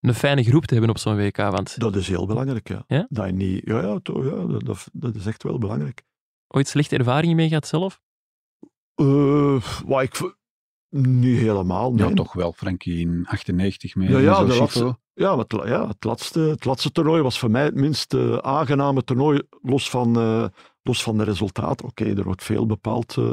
een 0.00 0.14
fijne 0.14 0.42
groep 0.42 0.64
te 0.64 0.72
hebben 0.72 0.90
op 0.90 0.98
zo'n 0.98 1.16
WK. 1.16 1.36
Want 1.36 1.80
Dat 1.80 1.96
is 1.96 2.08
heel 2.08 2.26
belangrijk, 2.26 2.68
ja. 2.68 2.84
Ja? 2.86 3.06
Dat 3.08 3.26
je 3.26 3.32
niet... 3.32 3.60
Ja, 3.64 3.80
ja, 3.82 3.98
toch, 4.02 4.24
ja 4.24 4.58
dat, 4.92 5.14
is 5.14 5.26
echt 5.26 5.42
wel 5.42 5.58
belangrijk. 5.58 6.02
ooit 6.48 6.68
slechte 6.68 6.96
ervaringen 6.96 7.36
mee 7.36 7.48
gehad 7.48 7.66
zelf? 7.66 8.00
Eh, 8.94 9.62
wat 9.86 10.02
ik... 10.02 10.36
Niet 10.96 11.38
helemaal, 11.38 11.92
nee. 11.92 12.08
Ja, 12.08 12.14
toch 12.14 12.32
wel, 12.32 12.52
Frankie, 12.52 12.98
in 13.00 13.24
98 13.26 13.94
mee. 13.94 14.08
Ja, 14.08 14.18
ja, 14.18 14.44
laatste- 14.44 14.98
Ja, 15.14 15.38
het, 15.38 15.52
ja, 15.64 15.88
het, 15.88 16.04
laatste, 16.04 16.40
het 16.40 16.64
laatste 16.64 16.90
toernooi 16.92 17.22
was 17.22 17.38
voor 17.38 17.50
mij 17.50 17.64
het 17.64 17.74
minst 17.74 18.14
eh, 18.14 18.36
aangename 18.36 19.04
toernooi, 19.04 19.42
los 19.62 19.90
van, 19.90 20.16
eh, 20.18 20.44
los 20.82 21.02
van 21.02 21.18
de 21.18 21.24
resultaten. 21.24 21.86
Oké, 21.86 22.04
er 22.04 22.22
wordt 22.24 22.42
veel 22.44 22.66
bepaald 22.66 23.16
eh, 23.16 23.30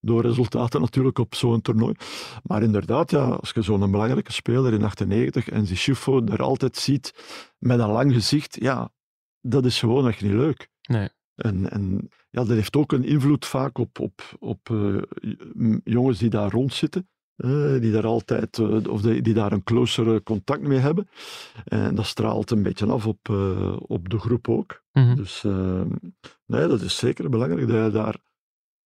door 0.00 0.22
resultaten 0.22 0.80
natuurlijk 0.80 1.18
op 1.18 1.34
zo'n 1.34 1.60
toernooi. 1.60 1.94
Maar 2.42 2.62
inderdaad, 2.62 3.10
ja, 3.10 3.24
als 3.28 3.50
je 3.50 3.62
zo'n 3.62 3.90
belangrijke 3.90 4.32
speler 4.32 4.72
in 4.72 4.82
98 4.84 5.48
en 5.48 5.66
Zishufo 5.66 6.24
er 6.24 6.42
altijd 6.42 6.76
ziet 6.76 7.14
met 7.58 7.78
een 7.78 7.90
lang 7.90 8.12
gezicht, 8.12 8.56
ja, 8.60 8.90
dat 9.40 9.64
is 9.64 9.78
gewoon 9.78 10.08
echt 10.08 10.22
niet 10.22 10.32
leuk. 10.32 10.68
Nee. 10.88 11.08
En, 11.34 11.70
en 11.70 12.08
ja, 12.30 12.44
dat 12.44 12.48
heeft 12.56 12.76
ook 12.76 12.92
een 12.92 13.04
invloed 13.04 13.46
vaak 13.46 13.78
op, 13.78 13.98
op, 14.00 14.20
op 14.38 14.70
eh, 14.70 14.96
jongens 15.84 16.18
die 16.18 16.30
daar 16.30 16.50
rondzitten. 16.50 17.08
eh, 17.36 17.80
die 17.80 17.92
daar 17.92 18.06
altijd, 18.06 18.58
eh, 18.58 18.86
of 18.88 19.02
die, 19.02 19.22
die 19.22 19.34
daar 19.34 19.52
een 19.52 19.62
closer 19.64 20.22
contact 20.22 20.62
mee 20.62 20.78
hebben. 20.78 21.08
En 21.64 21.94
dat 21.94 22.06
straalt 22.06 22.50
een 22.50 22.62
beetje 22.62 22.86
af 22.86 23.06
op, 23.06 23.28
op 23.86 24.08
de 24.08 24.18
groep 24.18 24.48
ook. 24.48 24.82
Mhm. 24.92 25.14
Dus 25.14 25.44
eh, 25.44 25.80
nee, 26.46 26.66
dat 26.66 26.80
is 26.80 26.96
zeker 26.96 27.28
belangrijk 27.30 27.68
dat 27.68 27.84
je 27.84 27.90
daar 27.90 28.16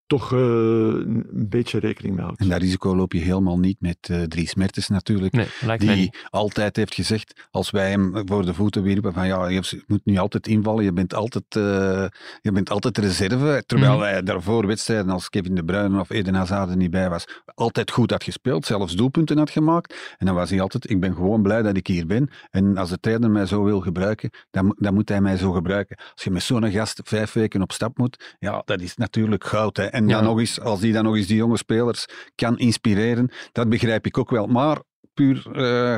toch 0.06 0.32
eh, 0.32 0.38
een 0.38 1.46
beetje 1.48 1.78
rekening 1.78 2.14
mee 2.14 2.24
houdt. 2.24 2.40
En 2.40 2.48
dat 2.48 2.60
risico 2.60 2.96
loop 2.96 3.12
je 3.12 3.20
helemaal 3.20 3.58
niet 3.58 3.80
met 3.80 3.96
eh 4.00 4.22
Dries 4.22 4.54
Mertens 4.54 4.88
natuurlijk. 4.88 5.32
Nee, 5.32 5.46
lijkt 5.60 5.84
mij 5.84 5.94
Die 5.94 6.02
niet. 6.02 6.26
altijd 6.30 6.76
heeft 6.76 6.94
gezegd, 6.94 7.46
als 7.50 7.70
wij 7.70 7.90
hem 7.90 8.12
voor 8.24 8.44
de 8.44 8.54
voeten 8.54 8.82
wierpen, 8.82 9.12
van 9.12 9.26
ja, 9.26 9.48
je 9.48 9.82
moet 9.86 10.04
nu 10.04 10.16
altijd 10.18 10.46
invallen, 10.46 10.84
je 10.84 10.92
bent 10.92 11.14
altijd, 11.14 11.44
eh, 11.48 12.06
je 12.40 12.52
bent 12.52 12.70
altijd 12.70 12.98
reserve. 12.98 13.62
Terwijl 13.66 13.92
Mhm. 13.92 14.02
hij 14.02 14.22
daarvoor 14.22 14.66
wedstrijden 14.66 15.10
als 15.10 15.28
Kevin 15.28 15.54
De 15.54 15.64
Bruyne 15.64 16.00
of 16.00 16.10
Eden 16.10 16.34
Hazard 16.34 16.70
er 16.70 16.76
niet 16.76 16.90
bij 16.90 17.08
was, 17.10 17.24
altijd 17.54 17.90
goed 17.90 18.10
had 18.10 18.24
gespeeld, 18.24 18.66
zelfs 18.66 18.94
doelpunten 18.96 19.38
had 19.38 19.50
gemaakt. 19.50 20.14
En 20.18 20.26
dan 20.26 20.34
was 20.34 20.50
hij 20.50 20.60
altijd, 20.60 20.90
ik 20.90 21.00
ben 21.00 21.14
gewoon 21.14 21.42
blij 21.42 21.62
dat 21.62 21.76
ik 21.76 21.86
hier 21.86 22.06
ben. 22.06 22.30
En 22.50 22.76
als 22.76 22.90
de 22.90 23.00
trainer 23.00 23.30
mij 23.30 23.46
zo 23.46 23.64
wil 23.64 23.80
gebruiken, 23.80 24.30
dan, 24.50 24.74
dan 24.78 24.94
moet 24.94 25.08
hij 25.08 25.20
mij 25.20 25.36
zo 25.36 25.52
gebruiken. 25.52 25.96
Als 26.14 26.24
je 26.24 26.30
met 26.30 26.42
zo'n 26.42 26.70
gast 26.70 27.00
vijf 27.04 27.32
weken 27.32 27.62
op 27.62 27.72
stap 27.72 27.98
moet, 27.98 28.34
ja, 28.38 28.62
dat 28.64 28.80
is 28.80 28.96
natuurlijk 28.96 29.44
goud. 29.44 29.76
Hè. 29.76 29.84
En 29.94 30.08
Ja. 30.08 30.14
dan 30.14 30.24
nog 30.24 30.38
eens, 30.38 30.60
als 30.60 30.80
die 30.80 30.92
dan 30.92 31.04
nog 31.04 31.16
eens 31.16 31.26
die 31.26 31.36
jonge 31.36 31.56
spelers 31.56 32.06
kan 32.34 32.58
inspireren, 32.58 33.30
dat 33.52 33.68
begrijp 33.68 34.06
ik 34.06 34.18
ook 34.18 34.30
wel. 34.30 34.46
Maar 34.46 34.82
puur 35.14 35.48
eh, 35.52 35.96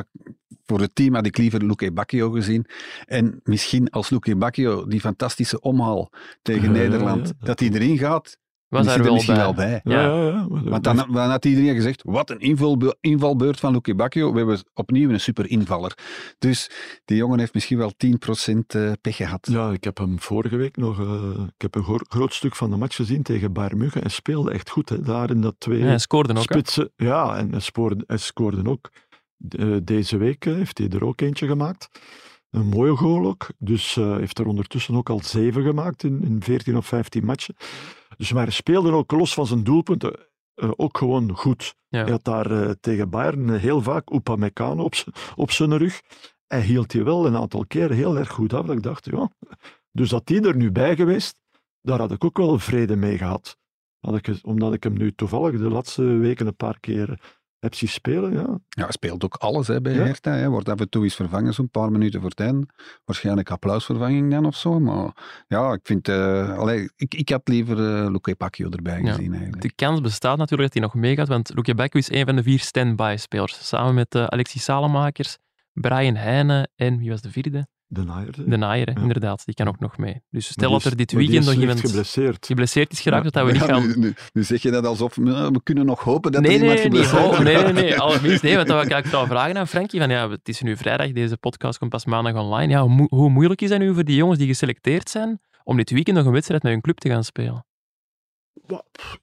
voor 0.65 0.79
het 0.79 0.95
team 0.95 1.13
had 1.13 1.25
ik 1.25 1.37
liever 1.37 1.65
Luque 1.65 1.91
Bacchio 1.91 2.31
gezien. 2.31 2.65
En 3.05 3.39
misschien 3.43 3.89
als 3.89 4.09
Luque 4.09 4.35
Bacchio 4.35 4.85
die 4.87 4.99
fantastische 4.99 5.59
omhaal 5.59 6.11
tegen 6.41 6.71
Nederland, 6.71 7.33
dat 7.39 7.59
hij 7.59 7.69
erin 7.69 7.97
gaat, 7.97 8.37
Was 8.69 8.79
dan 8.85 8.87
daar 8.89 8.97
er 8.97 9.03
wel 9.03 9.13
misschien 9.13 9.35
bij. 9.35 9.43
wel 9.43 9.53
bij. 9.53 9.81
Ja, 9.83 10.01
Ja. 10.01 10.45
maar 10.49 10.63
Want 10.63 10.83
dan, 10.83 10.95
dan 10.97 11.29
had 11.29 11.45
iedereen 11.45 11.75
gezegd, 11.75 12.01
wat 12.05 12.29
een 12.29 12.39
invalbe- 12.39 12.97
invalbeurt 13.01 13.59
van 13.59 13.71
Luque 13.73 13.95
Bacchio. 13.95 14.31
We 14.31 14.37
hebben 14.37 14.59
opnieuw 14.73 15.09
een 15.09 15.19
super 15.19 15.49
invaller. 15.49 15.97
Dus 16.39 16.69
die 17.05 17.17
jongen 17.17 17.39
heeft 17.39 17.53
misschien 17.53 17.77
wel 17.77 17.91
10% 17.97 18.75
eh, 18.75 18.91
pech 19.01 19.15
gehad. 19.15 19.47
Ja, 19.51 19.71
ik 19.71 19.83
heb 19.83 19.97
hem 19.97 20.19
vorige 20.19 20.55
week 20.55 20.77
nog. 20.77 20.99
eh, 20.99 21.29
ik 21.55 21.61
heb 21.61 21.75
een 21.75 21.83
gro- 21.83 22.05
groot 22.09 22.33
stuk 22.33 22.55
van 22.55 22.69
de 22.69 22.77
match 22.77 22.95
gezien 22.95 23.23
tegen 23.23 23.51
München. 23.75 24.03
En 24.03 24.11
speelde 24.11 24.51
echt 24.51 24.69
goed. 24.69 24.89
Hè, 24.89 25.01
daar 25.01 25.29
in 25.29 25.41
dat 25.41 25.55
twee 25.57 25.79
Ja, 25.79 25.85
hij 25.85 25.97
scoorde 25.99 26.29
ook. 26.29 26.35
hè. 26.37 26.41
spitsen. 26.41 26.91
Ja, 26.95 27.37
en 27.37 27.51
hij 27.51 27.59
scoorde, 27.59 28.03
hij 28.07 28.17
scoorde 28.17 28.69
ook. 28.69 28.89
Eh, 29.49 29.75
deze 29.83 30.17
week 30.17 30.43
heeft 30.43 30.77
hij 30.77 30.89
er 30.89 31.05
ook 31.05 31.21
eentje 31.21 31.47
gemaakt. 31.47 31.89
Een 32.51 32.67
mooie 32.67 32.95
goal 32.95 33.25
ook. 33.25 33.47
Dus 33.57 33.97
eh 33.97 34.15
heeft 34.17 34.39
er 34.39 34.45
ondertussen 34.47 34.95
ook 34.95 35.09
al 35.09 35.19
zeven 35.23 35.63
gemaakt 35.63 36.03
in, 36.03 36.21
in 36.23 36.43
14 36.43 36.77
of 36.77 36.85
15 36.85 37.25
matchen. 37.25 37.55
Dus 38.17 38.33
maar 38.33 38.43
hij 38.43 38.51
speelde 38.51 38.91
ook 38.91 39.11
los 39.11 39.33
van 39.33 39.47
zijn 39.47 39.63
doelpunten 39.63 40.27
eh, 40.53 40.71
ook 40.75 40.97
gewoon 40.97 41.35
goed. 41.35 41.75
Ja. 41.87 42.01
Hij 42.01 42.11
had 42.11 42.23
daar 42.23 42.51
eh, 42.51 42.71
tegen 42.79 43.09
Bayern 43.09 43.49
eh, 43.49 43.59
heel 43.59 43.81
vaak 43.81 44.13
Upamecano 44.13 44.83
op, 44.83 44.93
op 45.35 45.51
zijn 45.51 45.77
rug. 45.77 46.01
Hij 46.47 46.61
hield 46.61 46.89
die 46.91 47.03
wel 47.03 47.25
een 47.25 47.35
aantal 47.35 47.65
keren 47.65 47.95
heel 47.95 48.17
erg 48.17 48.29
goed 48.29 48.53
af. 48.53 48.65
Dat 48.65 48.75
ik 48.75 48.83
dacht, 48.83 49.05
ja. 49.05 49.31
Dus 49.91 50.09
dat 50.09 50.25
die 50.25 50.41
er 50.41 50.55
nu 50.55 50.71
bij 50.71 50.95
geweest, 50.95 51.39
daar 51.81 51.99
had 51.99 52.11
ik 52.11 52.23
ook 52.23 52.37
wel 52.37 52.59
vrede 52.59 52.95
mee 52.95 53.17
gehad. 53.17 53.57
Had 53.99 54.15
ik, 54.15 54.39
omdat 54.41 54.73
ik 54.73 54.83
hem 54.83 54.97
nu 54.97 55.13
toevallig 55.13 55.59
de 55.59 55.69
laatste 55.69 56.03
weken 56.03 56.47
een 56.47 56.55
paar 56.55 56.79
keer 56.79 57.36
heb 57.59 57.73
zien 57.75 57.89
spelen. 57.89 58.33
Ja. 58.33 58.59
Ja, 58.69 58.83
hij 58.83 58.91
speelt 58.91 59.23
ook 59.23 59.35
alles 59.35 59.67
hè, 59.67 59.81
bij 59.81 59.93
Ja. 59.93 60.03
Hertha. 60.03 60.31
Hij 60.31 60.49
wordt 60.49 60.69
af 60.69 60.79
en 60.79 60.89
toe 60.89 61.03
eens 61.03 61.15
vervangen, 61.15 61.53
zo'n 61.53 61.69
paar 61.69 61.91
minuten 61.91 62.21
voor 62.21 62.29
het 62.29 62.39
einde. 62.39 62.67
Waarschijnlijk 63.05 63.49
applausvervanging 63.51 64.31
dan 64.31 64.45
of 64.45 64.55
zo. 64.55 64.79
Maar 64.79 65.11
ja, 65.47 65.73
ik 65.73 65.79
vind... 65.83 66.07
eh, 66.07 66.57
allee, 66.57 66.89
ik, 66.95 67.13
ik 67.13 67.29
had 67.29 67.47
liever 67.47 67.77
eh 67.77 68.11
Luque 68.11 68.35
Bacchio 68.37 68.69
erbij 68.69 69.01
Ja. 69.01 69.13
gezien 69.13 69.33
eigenlijk. 69.33 69.61
De 69.61 69.73
kans 69.75 70.01
bestaat 70.01 70.37
natuurlijk 70.37 70.73
dat 70.73 70.83
hij 70.83 70.91
nog 70.91 71.01
meegaat, 71.03 71.27
want 71.27 71.51
Luke 71.55 71.75
Bacchio 71.75 71.99
is 71.99 72.11
een 72.11 72.25
van 72.25 72.35
de 72.35 72.43
vier 72.43 72.59
stand-by-spelers. 72.59 73.67
Samen 73.67 73.93
met 73.93 74.15
eh, 74.15 74.23
Alexis 74.25 74.63
Salemakers, 74.63 75.37
Brian 75.73 76.15
Heijnen 76.15 76.69
en 76.75 76.97
wie 76.97 77.09
was 77.09 77.21
de 77.21 77.31
vierde? 77.31 77.67
De 77.89 78.03
Naaier. 78.03 78.49
De 78.49 78.57
Naaier, 78.57 78.89
Ja. 78.93 79.01
inderdaad. 79.01 79.45
Die 79.45 79.53
kan 79.55 79.67
ook 79.67 79.79
nog 79.79 79.97
mee. 79.97 80.21
Dus 80.29 80.47
stel 80.47 80.71
dat 80.71 80.83
er 80.83 80.95
dit 80.95 81.11
weekend 81.11 81.45
nog 81.45 81.53
iemand 81.53 81.79
geblesseerd. 81.79 82.45
geblesseerd 82.45 82.91
is 82.91 82.99
geraakt, 82.99 83.23
dat 83.23 83.33
dat 83.33 83.45
we 83.45 83.51
niet 83.51 83.61
Ja, 83.61 83.67
gaan... 83.67 83.87
nu, 83.87 83.95
nu, 83.97 84.13
nu 84.33 84.43
zeg 84.43 84.61
je 84.61 84.71
dat 84.71 84.85
alsof 84.85 85.15
we, 85.15 85.49
we 85.51 85.63
kunnen 85.63 85.85
nog 85.85 86.03
hopen 86.03 86.31
dat 86.31 86.41
Nee, 86.41 86.51
er 86.59 86.59
nee, 86.65 86.69
iemand 86.77 86.93
nee, 86.93 87.03
geblesseerd 87.05 87.43
nee, 87.43 87.63
nee, 87.63 87.73
nee, 87.83 87.99
allerminst. 88.01 88.43
Nee, 88.43 88.55
want 88.55 88.67
dan 88.67 88.85
ga 88.85 88.97
ik 88.97 89.05
jou 89.11 89.27
vragen 89.27 89.57
aan 89.57 89.67
Frankie. 89.67 89.99
Van, 89.99 90.09
ja, 90.09 90.29
het 90.29 90.49
is 90.49 90.61
nu 90.61 90.77
vrijdag, 90.77 91.11
deze 91.11 91.37
podcast 91.37 91.77
komt 91.77 91.91
pas 91.91 92.05
maandag 92.05 92.33
online. 92.35 92.71
Ja, 92.73 92.81
hoe, 92.81 92.89
mo- 92.89 93.07
hoe 93.09 93.29
moeilijk 93.29 93.61
is 93.61 93.69
dat 93.69 93.79
nu 93.79 93.93
voor 93.93 94.03
die 94.03 94.15
jongens 94.15 94.37
die 94.39 94.47
geselecteerd 94.47 95.09
zijn 95.09 95.39
om 95.63 95.77
dit 95.77 95.89
weekend 95.89 96.17
nog 96.17 96.25
een 96.25 96.31
wedstrijd 96.31 96.63
met 96.63 96.71
hun 96.71 96.81
club 96.81 96.97
te 96.97 97.09
gaan 97.09 97.23
spelen? 97.23 97.65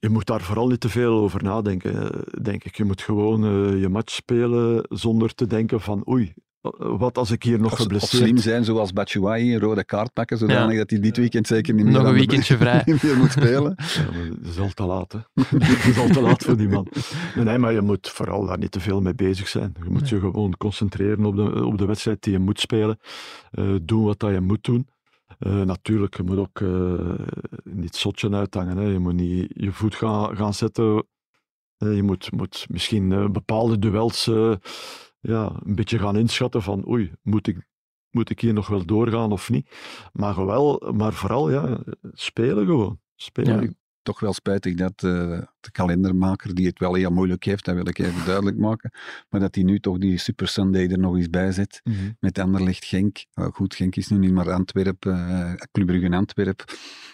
Je 0.01 0.09
moet 0.09 0.27
daar 0.27 0.41
vooral 0.41 0.69
niet 0.69 0.81
te 0.81 0.89
veel 0.89 1.13
over 1.13 1.43
nadenken, 1.43 2.25
denk 2.43 2.65
ik. 2.65 2.77
Je 2.77 2.85
moet 2.85 3.03
gewoon 3.03 3.45
eh, 3.45 3.81
je 3.81 3.89
match 3.89 4.13
spelen 4.15 4.87
zonder 4.89 5.35
te 5.35 5.47
denken 5.47 5.81
van 5.81 6.09
oei, 6.09 6.35
wat 6.79 7.19
als 7.19 7.31
ik 7.31 7.43
hier 7.43 7.59
nog 7.59 7.67
Of, 7.67 7.73
of 7.73 7.79
geblesseerd... 7.79 8.23
slim 8.23 8.37
zijn, 8.37 8.65
zoals 8.65 8.93
Batshuayi, 8.93 9.55
een 9.55 9.61
rode 9.61 9.85
kaart 9.85 10.13
pakken, 10.13 10.39
zodanig 10.39 10.73
Ja. 10.73 10.79
dat 10.79 10.91
hij 10.91 11.01
dit 11.01 11.17
weekend 11.17 11.47
zeker 11.47 11.75
niet 11.75 11.85
meer, 11.85 11.93
Nog 11.95 12.05
een 12.05 12.15
weekendje 12.15 12.57
vrij. 12.57 12.83
niet 12.87 13.03
meer 13.03 13.17
moet 13.17 13.31
spelen. 13.31 13.75
Ja, 13.95 14.35
het 14.39 14.47
is 14.47 14.59
al 14.59 14.69
te 14.69 14.85
laat, 14.85 15.13
hè. 15.13 15.19
Het 15.59 15.85
is 15.85 15.99
al 15.99 16.09
te 16.09 16.21
laat 16.21 16.45
voor 16.45 16.57
die 16.57 16.69
man. 16.69 16.87
Nee, 17.35 17.45
nee, 17.45 17.59
maar 17.59 17.73
je 17.73 17.81
moet 17.81 18.09
vooral 18.09 18.47
daar 18.47 18.59
niet 18.59 18.71
te 18.71 18.81
veel 18.81 19.01
mee 19.01 19.15
bezig 19.15 19.49
zijn. 19.49 19.75
Je 19.83 19.91
moet 19.91 20.09
je 20.09 20.21
gewoon 20.21 20.57
concentreren 20.57 21.25
op 21.25 21.37
de, 21.37 21.65
op 21.65 21.79
de 21.79 21.87
wedstrijd 21.87 22.23
die 22.23 22.33
je 22.33 22.39
moet 22.39 22.61
spelen. 22.61 22.99
Eh 23.51 23.75
doen 23.83 24.05
wat 24.05 24.19
dat 24.19 24.31
je 24.33 24.41
moet 24.41 24.65
doen. 24.65 24.89
Eh, 25.39 25.61
natuurlijk, 25.61 26.17
je 26.17 26.23
moet 26.23 26.39
ook 26.39 26.61
eh, 26.61 26.95
niet 27.65 27.97
zotje 27.97 28.31
uithangen. 28.31 28.77
Hè. 28.77 28.85
Je 28.85 28.99
moet 28.99 29.15
niet 29.15 29.53
je 29.55 29.73
voet 29.73 29.95
gaan, 29.95 30.37
gaan 30.37 30.55
zetten. 30.55 31.05
Eh, 31.79 31.95
je 31.97 32.03
moet, 32.03 32.33
moet 32.33 32.67
misschien 32.69 33.13
eh, 33.13 33.29
bepaalde 33.29 33.79
duels 33.79 34.27
eh, 34.27 34.53
ja, 35.27 35.61
een 35.65 35.75
beetje 35.75 35.99
gaan 35.99 36.17
inschatten 36.17 36.63
van 36.63 36.89
oei, 36.89 37.13
moet 37.23 37.47
ik, 37.47 37.69
moet 38.11 38.31
ik 38.31 38.41
hier 38.41 38.53
nog 38.53 38.67
wel 38.67 38.85
doorgaan 38.85 39.33
of 39.33 39.51
niet? 39.51 39.71
Maar, 40.13 40.47
wel, 40.47 40.93
maar 40.95 41.13
vooral, 41.13 41.51
ja, 41.51 41.81
spelen 42.13 42.67
gewoon. 42.67 43.01
Spelen. 43.15 43.79
Toch 44.03 44.21
wel 44.21 44.33
spijtig 44.33 44.75
dat 44.75 45.03
eh, 45.03 45.41
de 45.65 45.71
kalendermaker, 45.71 46.55
die 46.55 46.67
het 46.67 46.79
wel 46.79 46.95
heel 46.95 47.11
moeilijk 47.11 47.45
heeft, 47.45 47.65
dat 47.65 47.75
wil 47.75 47.89
ik 47.89 47.99
even 47.99 48.25
duidelijk 48.25 48.57
maken, 48.59 48.91
maar 49.29 49.41
dat 49.41 49.55
hij 49.55 49.65
nu 49.65 49.81
toch 49.81 49.99
die 49.99 50.19
Super 50.19 50.49
Sunday 50.49 50.89
er 50.91 50.99
nog 50.99 51.17
eens 51.17 51.31
bij 51.31 51.53
zet. 51.53 51.81
Mhm. 51.85 51.97
met 52.21 52.39
Anderlecht 52.39 52.85
Genk. 52.85 53.25
Goed, 53.53 53.75
Genk 53.75 53.97
is 53.97 54.09
nu 54.09 54.19
niet 54.19 54.33
maar 54.33 54.51
Antwerp, 54.53 55.07
eh 55.07 55.53
Club 55.73 55.87
Brugge 55.87 56.05
en 56.07 56.13
Antwerp. 56.15 56.65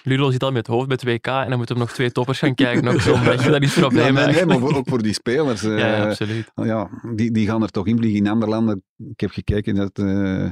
Ludo 0.02 0.30
zit 0.30 0.42
al 0.42 0.52
met 0.52 0.66
het 0.66 0.76
hoofd 0.76 0.88
met 0.88 1.04
WK 1.04 1.26
en 1.26 1.48
dan 1.48 1.56
moeten 1.56 1.74
we 1.74 1.80
nog 1.80 1.92
twee 1.92 2.12
toppers 2.12 2.38
gaan 2.38 2.54
kijken 2.54 2.88
op 2.88 3.00
zondag. 3.00 3.42
Dat 3.50 3.62
is 3.62 3.70
het 3.74 3.80
probleem 3.80 4.16
Ja, 4.16 4.26
nee, 4.26 4.46
maar 4.46 4.62
ook 4.76 4.88
voor 4.88 5.02
die 5.02 5.12
spelers. 5.12 5.62
eh, 5.62 5.78
Ja, 5.78 5.96
ja, 5.96 6.08
absoluut. 6.08 6.50
ja, 6.54 6.90
die, 7.14 7.30
die 7.30 7.46
gaan 7.46 7.62
er 7.62 7.70
toch 7.70 7.86
in 7.86 7.96
vliegen. 7.96 8.18
In 8.18 8.28
andere 8.28 8.50
landen, 8.50 8.82
ik 9.10 9.20
heb 9.20 9.30
gekeken 9.30 9.74
dat 9.74 9.98
eh, 9.98 10.48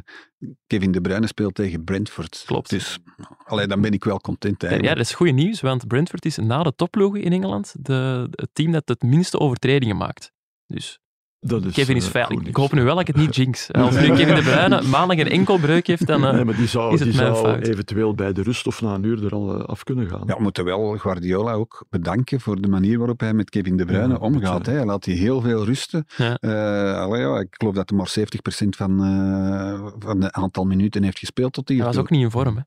Kevin 0.67 0.93
De 0.93 1.01
Bruyne 1.01 1.27
speelt 1.27 1.55
tegen 1.55 1.85
Brentford. 1.85 2.43
Klopt. 2.47 2.71
Dus 2.71 2.99
allee, 3.45 3.67
dan 3.67 3.81
ben 3.81 3.93
ik 3.93 4.05
wel 4.05 4.19
content 4.21 4.63
Ja, 4.63 4.69
eigenlijk. 4.69 4.99
dat 4.99 5.07
is 5.07 5.15
goed 5.15 5.33
nieuws, 5.35 5.61
want 5.61 5.87
Brentford 5.87 6.25
is 6.25 6.37
na 6.37 6.63
de 6.63 6.73
topploegen 6.77 7.23
in 7.23 7.33
Engeland 7.33 7.75
de, 7.89 8.29
het 8.31 8.49
team 8.53 8.73
dat 8.73 8.83
het 8.89 9.03
minste 9.03 9.39
overtredingen 9.39 9.97
maakt. 9.97 10.33
Dus 10.67 10.99
Dat 11.41 11.65
is, 11.65 11.73
Kevin 11.73 11.97
is 11.97 12.05
eh, 12.05 12.11
veilig. 12.11 12.47
Ik 12.47 12.57
hoop 12.57 12.73
nu 12.73 12.83
wel 12.83 12.93
dat 12.93 13.01
ik 13.01 13.07
het 13.07 13.17
niet 13.17 13.37
jinx. 13.37 13.69
Als 13.73 13.95
nu 14.01 14.09
Kevin 14.09 14.35
De 14.35 14.43
Bruyne 14.43 14.83
maandag 14.83 15.19
een 15.19 15.29
enkel 15.29 15.59
breuk 15.59 15.87
heeft, 15.87 16.07
dan... 16.07 16.25
eh, 16.27 16.33
Nee, 16.33 16.45
maar 16.45 16.57
die 16.57 16.67
zou, 16.67 16.95
is 16.95 17.01
het 17.01 17.09
die 17.11 17.21
mijn 17.21 17.35
zou 17.35 17.47
fout. 17.49 17.67
eventueel 17.67 18.15
bij 18.15 18.33
de 18.33 18.43
rust 18.43 18.67
of 18.67 18.81
na 18.83 18.95
een 18.95 19.03
uur 19.05 19.25
er 19.25 19.33
al 19.33 19.59
eh, 19.59 19.65
af 19.65 19.83
kunnen 19.85 20.09
gaan. 20.09 20.23
Ja, 20.27 20.37
we 20.37 20.43
moeten 20.43 20.65
wel 20.65 20.97
Guardiola 20.99 21.53
ook 21.53 21.87
bedanken 21.91 22.41
voor 22.41 22.61
de 22.61 22.69
manier 22.69 22.99
waarop 22.99 23.21
hij 23.21 23.35
met 23.35 23.51
Kevin 23.51 23.77
De 23.77 23.85
Bruyne 23.85 24.09
Ja, 24.15 24.19
omgaat. 24.21 24.67
Hè. 24.67 24.73
Hij 24.73 24.85
laat 24.85 25.05
die 25.05 25.17
heel 25.17 25.41
veel 25.41 25.65
rusten. 25.65 26.05
Ja. 26.17 26.37
Eh, 26.37 27.01
allee, 27.01 27.21
ja, 27.21 27.39
ik 27.39 27.55
geloof 27.59 27.75
dat 27.75 27.89
hij 27.89 27.99
maar 27.99 28.09
70% 28.09 28.77
van, 28.77 29.05
eh, 29.05 29.87
van 29.99 30.23
het 30.23 30.33
aantal 30.33 30.65
minuten 30.65 31.03
heeft 31.03 31.19
gespeeld 31.19 31.53
tot 31.53 31.69
hier 31.69 31.79
hij 31.79 31.87
was 31.87 31.97
ook 31.97 32.11
niet 32.11 32.23
in 32.23 32.31
vorm. 32.31 32.57
Hè. 32.57 32.63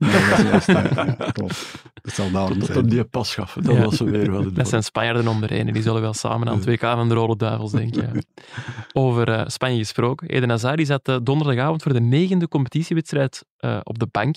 Dat 0.00 0.64
ja, 0.66 1.14
klopt. 1.32 1.82
Dat 2.02 2.12
zal 2.14 2.30
Dat 2.30 2.66
zijn. 2.66 2.78
hem 2.78 2.88
die 2.88 3.04
pas 3.04 3.34
gaf, 3.34 3.52
dat 3.60 3.74
Ja. 3.76 3.84
was 3.84 3.96
ze 3.96 4.04
weer 4.04 4.30
wel. 4.30 4.52
Dat 4.52 4.68
zijn 4.68 4.82
Spanjaarden 4.82 5.28
om 5.28 5.40
de 5.40 5.64
die 5.72 5.82
zullen 5.82 6.00
wel 6.00 6.14
samen 6.14 6.48
aan 6.48 6.54
het 6.56 6.64
WK 6.64 6.80
van 6.80 7.08
de 7.08 7.14
Rode 7.14 7.36
Duivels 7.36 7.72
denken. 7.72 8.10
ja. 8.14 8.20
Over 8.92 9.28
eh, 9.28 9.42
Spanje 9.46 9.78
gesproken. 9.78 10.28
Eden 10.28 10.50
Hazard 10.50 10.76
die 10.76 10.86
zat 10.86 11.08
eh, 11.08 11.16
donderdagavond 11.22 11.82
voor 11.82 11.92
de 11.92 12.00
negende 12.00 12.48
competitiewedstrijd 12.48 13.44
eh, 13.56 13.80
op 13.82 13.98
de 13.98 14.06
bank 14.10 14.36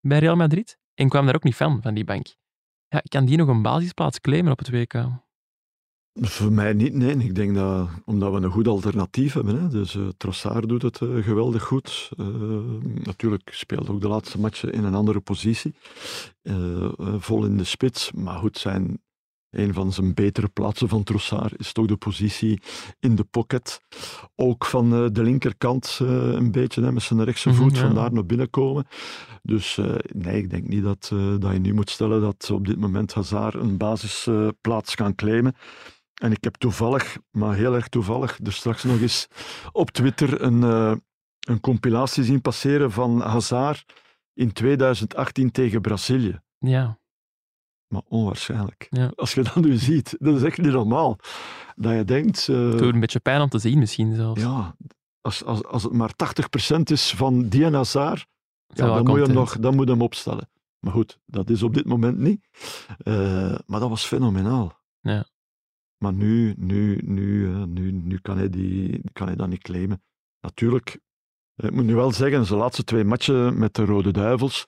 bij 0.00 0.18
Real 0.18 0.36
Madrid 0.36 0.78
en 0.94 1.08
kwam 1.08 1.26
daar 1.26 1.34
ook 1.34 1.44
niet 1.44 1.56
van, 1.56 1.78
van 1.82 1.94
die 1.94 2.04
bank. 2.04 2.26
Ja, 2.88 3.02
kan 3.08 3.24
die 3.24 3.36
nog 3.36 3.48
een 3.48 3.62
basisplaats 3.62 4.20
claimen 4.20 4.52
op 4.52 4.58
het 4.58 4.70
WK? 4.70 4.94
Voor 6.20 6.52
mij 6.52 6.72
niet, 6.72 6.94
nee. 6.94 7.16
Ik 7.16 7.34
denk 7.34 7.54
dat, 7.54 7.88
omdat 8.04 8.32
we 8.32 8.40
een 8.40 8.50
goed 8.50 8.68
alternatief 8.68 9.32
hebben. 9.32 9.60
Hè. 9.60 9.68
Dus 9.68 9.94
eh 9.94 10.02
Trossard 10.16 10.68
doet 10.68 10.82
het 10.82 11.00
eh, 11.00 11.08
geweldig 11.24 11.62
goed. 11.62 12.10
Eh, 12.18 12.26
natuurlijk 13.04 13.48
speelt 13.52 13.88
ook 13.88 14.00
de 14.00 14.08
laatste 14.08 14.40
matchen 14.40 14.72
in 14.72 14.84
een 14.84 14.94
andere 14.94 15.20
positie. 15.20 15.74
Vol 17.18 17.44
in 17.44 17.56
de 17.56 17.64
spits. 17.64 18.12
Maar 18.12 18.38
goed, 18.38 18.58
zijn, 18.58 19.02
een 19.50 19.74
van 19.74 19.92
zijn 19.92 20.14
betere 20.14 20.48
plaatsen 20.48 20.88
van 20.88 21.02
Trossard 21.02 21.58
is 21.58 21.72
toch 21.72 21.86
de 21.86 21.96
positie 21.96 22.60
in 23.00 23.16
de 23.16 23.24
pocket. 23.24 23.80
Ook 24.34 24.64
van 24.64 24.90
de 25.12 25.22
linkerkant 25.22 25.98
een 26.00 26.50
beetje, 26.50 26.82
hè, 26.82 26.92
met 26.92 27.02
zijn 27.02 27.24
rechtse 27.24 27.48
Mhm, 27.48 27.58
voet, 27.58 27.76
ja. 27.76 27.82
vandaar 27.82 28.12
naar 28.12 28.26
binnen 28.26 28.50
komen. 28.50 28.86
Dus 29.42 29.78
nee, 30.12 30.36
ik 30.38 30.50
denk 30.50 30.68
niet 30.68 30.82
dat, 30.82 31.10
dat 31.38 31.52
je 31.52 31.58
nu 31.58 31.74
moet 31.74 31.90
stellen 31.90 32.20
dat 32.20 32.50
op 32.50 32.66
dit 32.66 32.78
moment 32.78 33.14
Hazard 33.14 33.54
een 33.54 33.76
basisplaats 33.76 34.94
kan 34.94 35.14
claimen. 35.14 35.54
En 36.16 36.32
ik 36.32 36.44
heb 36.44 36.54
toevallig, 36.54 37.18
maar 37.30 37.54
heel 37.54 37.74
erg 37.74 37.88
toevallig, 37.88 38.38
er 38.44 38.52
straks 38.52 38.82
nog 38.82 39.00
eens 39.00 39.28
op 39.72 39.90
Twitter 39.90 40.42
een, 40.42 40.62
eh, 40.62 40.92
een 41.40 41.60
compilatie 41.60 42.24
zien 42.24 42.40
passeren 42.40 42.92
van 42.92 43.20
Hazard 43.20 43.92
in 44.34 44.52
2018 44.52 45.50
tegen 45.50 45.80
Brazilië. 45.80 46.40
Ja, 46.58 46.98
Maar 47.88 48.02
onwaarschijnlijk. 48.08 48.86
Ja. 48.90 49.12
Als 49.14 49.34
je 49.34 49.42
dat 49.42 49.54
nu 49.54 49.76
ziet, 49.76 50.16
dat 50.18 50.36
is 50.36 50.42
echt 50.42 50.58
niet 50.58 50.72
normaal. 50.72 51.18
Dat 51.76 51.92
je 51.92 52.04
denkt, 52.04 52.48
eh, 52.48 52.56
het 52.56 52.78
doet 52.78 52.94
een 52.94 53.00
beetje 53.00 53.20
pijn 53.20 53.40
om 53.40 53.48
te 53.48 53.58
zien 53.58 53.78
misschien 53.78 54.14
zelfs. 54.14 54.40
ja, 54.40 54.76
als, 55.20 55.44
als, 55.44 55.64
als 55.64 55.82
het 55.82 55.92
maar 55.92 56.12
80% 56.16 56.90
is 56.90 57.10
van 57.10 57.48
die 57.48 57.64
en 57.64 57.74
Hazard, 57.74 58.26
ja, 58.66 58.86
dan, 58.86 59.04
moet 59.06 59.18
je 59.18 59.24
hem 59.24 59.34
nog, 59.34 59.58
dan 59.58 59.74
moet 59.74 59.86
je 59.86 59.92
hem 59.92 60.02
opstellen. 60.02 60.48
Maar 60.80 60.92
goed, 60.92 61.18
dat 61.26 61.50
is 61.50 61.62
op 61.62 61.74
dit 61.74 61.86
moment 61.86 62.18
niet. 62.18 62.48
Eh, 62.98 63.58
maar 63.66 63.80
dat 63.80 63.88
was 63.88 64.06
fenomenaal. 64.06 64.80
Ja. 65.00 65.26
Maar 65.98 66.12
nu, 66.12 66.54
nu, 66.56 67.00
nu, 67.04 67.48
nu, 67.66 67.90
nu 67.92 68.18
kan, 68.22 68.36
hij 68.36 68.50
die, 68.50 69.00
kan 69.12 69.26
hij 69.26 69.36
dat 69.36 69.48
niet 69.48 69.62
claimen. 69.62 70.02
Natuurlijk, 70.40 70.98
eh, 71.54 71.66
ik 71.68 71.74
moet 71.74 71.84
nu 71.84 71.94
wel 71.94 72.12
zeggen, 72.12 72.46
zijn 72.46 72.58
laatste 72.58 72.84
twee 72.84 73.04
matchen 73.04 73.58
met 73.58 73.74
de 73.74 73.84
Rode 73.84 74.10
Duivels, 74.10 74.66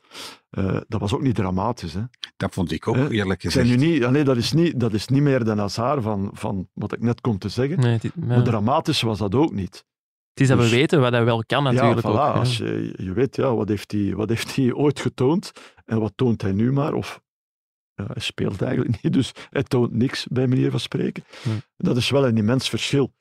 eh, 0.51 0.81
dat 0.89 1.01
was 1.01 1.15
ook 1.15 1.23
niet 1.23 1.35
dramatisch. 1.35 1.93
Hè. 1.95 2.03
Dat 2.37 2.55
vond 2.55 2.73
ik 2.73 2.89
ook, 2.89 2.97
Eh, 2.97 3.11
eerlijk 3.11 3.41
gezegd. 3.41 3.69
nu 3.69 3.77
niet, 3.77 4.11
nee, 4.11 4.25
dat, 4.25 4.37
is 4.37 4.53
niet, 4.53 4.81
dat 4.81 4.93
is 4.93 5.07
niet 5.09 5.23
meer 5.23 5.45
de 5.45 5.55
Hazard 5.57 6.03
van, 6.03 6.31
van 6.33 6.69
wat 6.73 6.93
ik 6.93 7.01
net 7.01 7.21
kom 7.21 7.39
te 7.39 7.49
zeggen. 7.49 7.81
Nee. 7.81 7.99
Maar 8.15 8.43
dramatisch 8.43 9.01
was 9.01 9.19
dat 9.19 9.35
ook 9.35 9.53
niet. 9.53 9.87
Het 10.31 10.41
is 10.41 10.49
dat 10.49 10.57
we 10.57 10.63
Dus- 10.63 10.73
weten 10.81 11.01
wat 11.01 11.13
hij 11.13 11.25
wel 11.25 11.45
kan 11.45 11.63
natuurlijk 11.63 11.95
ja, 12.03 12.11
voilà, 12.11 12.15
ook. 12.15 12.35
als 12.37 12.57
je, 12.59 12.95
je 12.97 13.13
weet, 13.13 13.37
ja, 13.37 13.55
wat, 13.55 13.69
heeft 13.69 13.93
hij, 13.93 14.15
wat 14.15 14.29
heeft 14.29 14.57
hij 14.57 14.73
ooit 14.73 15.01
getoond 15.01 15.53
en 15.85 16.01
wat 16.01 16.13
toont 16.17 16.43
hij 16.43 16.53
nu 16.53 16.73
maar? 16.73 16.95
Of 16.95 17.21
ja, 17.99 18.07
hij 18.07 18.23
speelt 18.23 18.63
eigenlijk 18.63 19.03
niet, 19.03 19.13
dus 19.13 19.33
hij 19.51 19.63
toont 19.63 19.93
niks, 19.93 20.27
bij 20.27 20.47
manier 20.47 20.71
van 20.71 20.81
spreken. 20.81 21.25
Dat 21.77 21.97
is 21.97 22.11
wel 22.11 22.27
een 22.27 22.37
immens 22.37 22.69
verschil. 22.69 23.13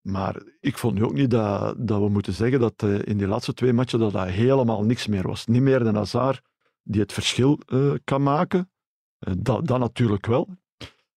Maar 0.00 0.42
ik 0.60 0.78
vond 0.78 0.94
nu 0.94 1.04
ook 1.04 1.12
niet 1.12 1.30
dat, 1.30 1.74
dat 1.78 2.00
we 2.00 2.08
moeten 2.08 2.32
zeggen 2.32 2.60
dat 2.60 2.82
eh, 2.82 2.98
in 3.04 3.18
die 3.18 3.26
laatste 3.26 3.54
twee 3.54 3.72
matchen 3.72 3.98
dat 3.98 4.12
dat 4.12 4.28
helemaal 4.28 4.84
niks 4.84 5.06
meer 5.06 5.26
was. 5.26 5.46
Niet 5.46 5.62
meer 5.62 5.78
de 5.78 5.92
Hazard 5.92 6.40
die 6.82 7.00
het 7.00 7.12
verschil 7.12 7.60
eh, 7.66 7.92
kan 8.04 8.22
maken. 8.22 8.70
Eh, 9.18 9.34
dat, 9.38 9.66
dat 9.66 9.78
natuurlijk 9.78 10.26
wel. 10.26 10.56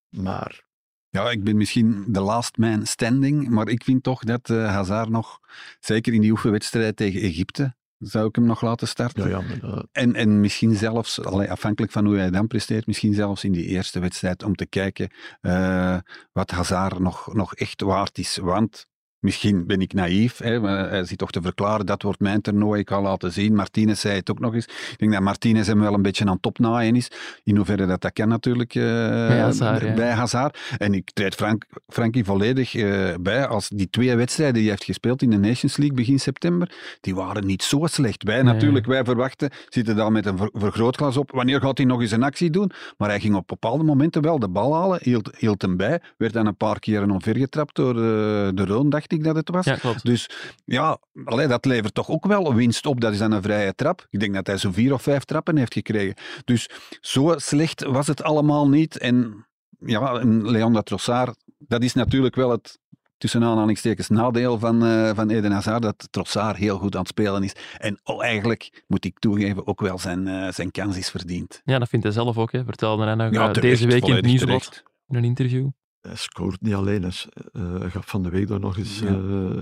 Maar 0.10 0.64
Ja, 1.10 1.30
ik 1.32 1.44
ben 1.44 1.58
misschien 1.58 2.06
de 2.08 2.22
last 2.22 2.58
man 2.58 2.86
standing, 2.86 3.50
maar 3.50 3.68
ik 3.68 3.84
vind 3.84 4.04
toch 4.04 4.24
dat 4.24 4.48
Hazard 4.48 5.10
nog, 5.10 5.40
zeker 5.80 6.14
in 6.14 6.22
die 6.22 6.32
oefenwedstrijd 6.32 6.96
tegen 6.96 7.22
Egypte, 7.22 7.76
zou 8.04 8.28
ik 8.28 8.36
hem 8.36 8.46
nog 8.46 8.62
laten 8.62 8.88
starten. 8.88 9.30
ja, 9.30 9.40
ja, 9.50 9.56
dat- 9.62 9.88
En, 9.92 10.16
en 10.16 10.40
misschien 10.40 10.76
zelfs, 10.76 11.22
allee, 11.22 11.52
afhankelijk 11.52 11.92
van 11.92 12.06
hoe 12.06 12.18
hij 12.18 12.30
dan 12.30 12.48
presteert, 12.48 12.88
misschien 12.88 13.14
zelfs 13.14 13.44
in 13.44 13.52
die 13.52 13.66
eerste 13.66 14.00
wedstrijd 14.00 14.44
om 14.44 14.56
te 14.56 14.66
kijken 14.66 15.10
eh, 15.42 15.98
wat 16.32 16.52
Hazard 16.52 17.00
nog, 17.00 17.34
nog 17.34 17.56
echt 17.56 17.82
waard 17.82 18.18
is. 18.18 18.38
Want 18.38 18.88
misschien 19.24 19.66
ben 19.68 19.82
ik 19.82 19.94
naïef, 19.94 20.38
hè, 20.38 20.60
maar 20.60 20.90
hij 20.90 21.06
zit 21.06 21.18
toch 21.18 21.32
te 21.32 21.42
verklaren, 21.42 21.86
dat 21.86 22.02
wordt 22.02 22.20
mijn 22.20 22.42
toernooi, 22.42 22.80
ik 22.80 22.90
ga 22.90 23.02
laten 23.02 23.32
zien. 23.32 23.56
Martinez 23.56 24.00
zei 24.02 24.16
het 24.16 24.32
ook 24.32 24.40
nog 24.40 24.54
eens. 24.54 24.66
Ik 24.66 24.96
denk 24.98 25.12
dat 25.12 25.22
Martinez 25.22 25.68
hem 25.68 25.80
wel 25.80 25.94
een 25.94 26.02
beetje 26.02 26.26
aan 26.26 26.36
het 26.36 26.46
opnaaien 26.46 26.96
is. 26.96 27.08
In 27.44 27.56
hoeverre 27.56 27.86
dat 27.86 28.02
dat 28.02 28.14
kan 28.14 28.28
natuurlijk 28.28 28.76
eh, 28.76 28.84
Bij 29.28 29.40
Hazard, 29.40 29.82
ja. 29.82 29.94
bij 29.94 30.12
Hazard. 30.12 30.60
En 30.78 30.94
ik 30.94 31.12
treed 31.14 31.36
Frank, 31.36 31.66
Frankie 31.88 32.24
volledig 32.26 32.76
eh, 32.76 33.14
bij 33.22 33.48
als 33.48 33.70
die 33.70 33.90
twee 33.90 34.16
wedstrijden 34.16 34.54
die 34.56 34.64
hij 34.64 34.72
heeft 34.72 34.84
gespeeld 34.84 35.22
in 35.22 35.30
de 35.30 35.38
Nations 35.38 35.78
League 35.78 35.96
begin 35.96 36.20
september, 36.20 36.72
die 37.02 37.16
waren 37.16 37.46
niet 37.46 37.64
zo 37.64 37.86
slecht. 37.86 38.24
Wij 38.24 38.42
Nee. 38.42 38.54
natuurlijk, 38.54 38.86
wij 38.86 39.04
verwachten, 39.04 39.50
zitten 39.70 39.96
daar 39.96 40.12
met 40.12 40.26
een 40.26 40.38
ver- 40.38 40.50
vergrootglas 40.54 41.18
op. 41.18 41.32
Wanneer 41.32 41.62
gaat 41.62 41.78
hij 41.78 41.88
nog 41.88 42.02
eens 42.02 42.12
een 42.12 42.24
actie 42.24 42.50
doen? 42.50 42.72
Maar 42.98 43.10
hij 43.10 43.20
ging 43.20 43.36
op 43.36 43.48
bepaalde 43.48 43.84
momenten 43.84 44.22
wel 44.22 44.40
de 44.40 44.50
bal 44.50 44.74
halen, 44.76 45.00
hield, 45.02 45.30
hield 45.38 45.62
hem 45.62 45.78
bij, 45.78 46.02
werd 46.18 46.34
dan 46.34 46.46
een 46.48 46.56
paar 46.58 46.80
keer 46.80 47.12
omvergetrapt 47.12 47.76
door 47.76 47.94
de, 47.94 48.52
de 48.56 48.66
Roon, 48.66 48.90
dacht 48.90 49.12
ik 49.14 49.24
dat 49.24 49.36
het 49.36 49.50
was. 49.50 49.66
Ja, 49.66 49.76
klopt. 49.76 50.06
Dus 50.06 50.30
ja, 50.66 50.98
allee, 51.26 51.48
dat 51.48 51.66
levert 51.66 51.94
toch 51.94 52.10
ook 52.10 52.26
wel 52.26 52.56
winst 52.56 52.86
op. 52.86 53.02
Dat 53.02 53.14
is 53.14 53.18
dan 53.18 53.32
een 53.32 53.42
vrije 53.42 53.76
trap. 53.76 54.08
Ik 54.10 54.20
denk 54.20 54.34
dat 54.34 54.48
hij 54.48 54.58
zo'n 54.58 54.74
vier 54.74 54.94
of 54.94 55.02
vijf 55.02 55.24
trappen 55.24 55.58
heeft 55.58 55.74
gekregen. 55.74 56.16
Dus 56.46 56.70
zo 57.02 57.34
slecht 57.38 57.84
was 57.84 58.08
het 58.08 58.24
allemaal 58.24 58.70
niet. 58.70 58.98
En 58.98 59.46
ja, 59.80 60.70
dat 60.70 60.86
Trossard, 60.86 61.38
dat 61.58 61.84
is 61.84 61.94
natuurlijk 61.94 62.36
wel 62.36 62.50
het 62.50 62.80
tussen 63.18 63.44
aanhalingstekens 63.44 64.10
nadeel 64.10 64.60
van, 64.60 64.86
eh, 64.86 65.12
van 65.16 65.30
Eden 65.30 65.52
Hazard, 65.52 65.82
dat 65.82 66.08
Trossard 66.12 66.58
heel 66.58 66.78
goed 66.78 66.94
aan 66.96 67.02
het 67.02 67.10
spelen 67.10 67.44
is. 67.44 67.56
En 67.78 68.00
oh, 68.04 68.24
eigenlijk, 68.24 68.84
moet 68.88 69.06
ik 69.06 69.20
toegeven, 69.20 69.68
ook 69.68 69.82
wel 69.82 70.00
zijn, 70.00 70.28
eh, 70.28 70.52
zijn 70.52 70.72
kans 70.72 70.98
is 70.98 71.10
verdiend. 71.10 71.62
Ja, 71.66 71.80
dat 71.80 71.90
vindt 71.90 72.06
hij 72.06 72.14
zelf 72.14 72.38
ook. 72.38 72.52
Hè. 72.52 72.64
Vertelde 72.64 73.04
hij 73.06 73.16
nog 73.16 73.32
Ja, 73.32 73.52
terecht, 73.52 73.62
deze 73.62 73.88
week 73.88 74.06
in 74.06 74.16
het 74.16 74.26
nieuwsblad 74.26 74.84
in 75.08 75.16
een 75.16 75.24
interview. 75.24 75.68
Hij 76.08 76.16
scoort 76.16 76.62
niet 76.62 76.74
alleen. 76.74 77.02
Hij 77.02 77.12
eh, 77.54 77.80
hij 77.80 77.90
gaf 77.90 78.08
van 78.08 78.24
de 78.24 78.30
week 78.30 78.48
daar 78.48 78.60
nog 78.60 78.78
eens 78.78 79.00
Ja. 79.00 79.08
eh, 79.08 79.14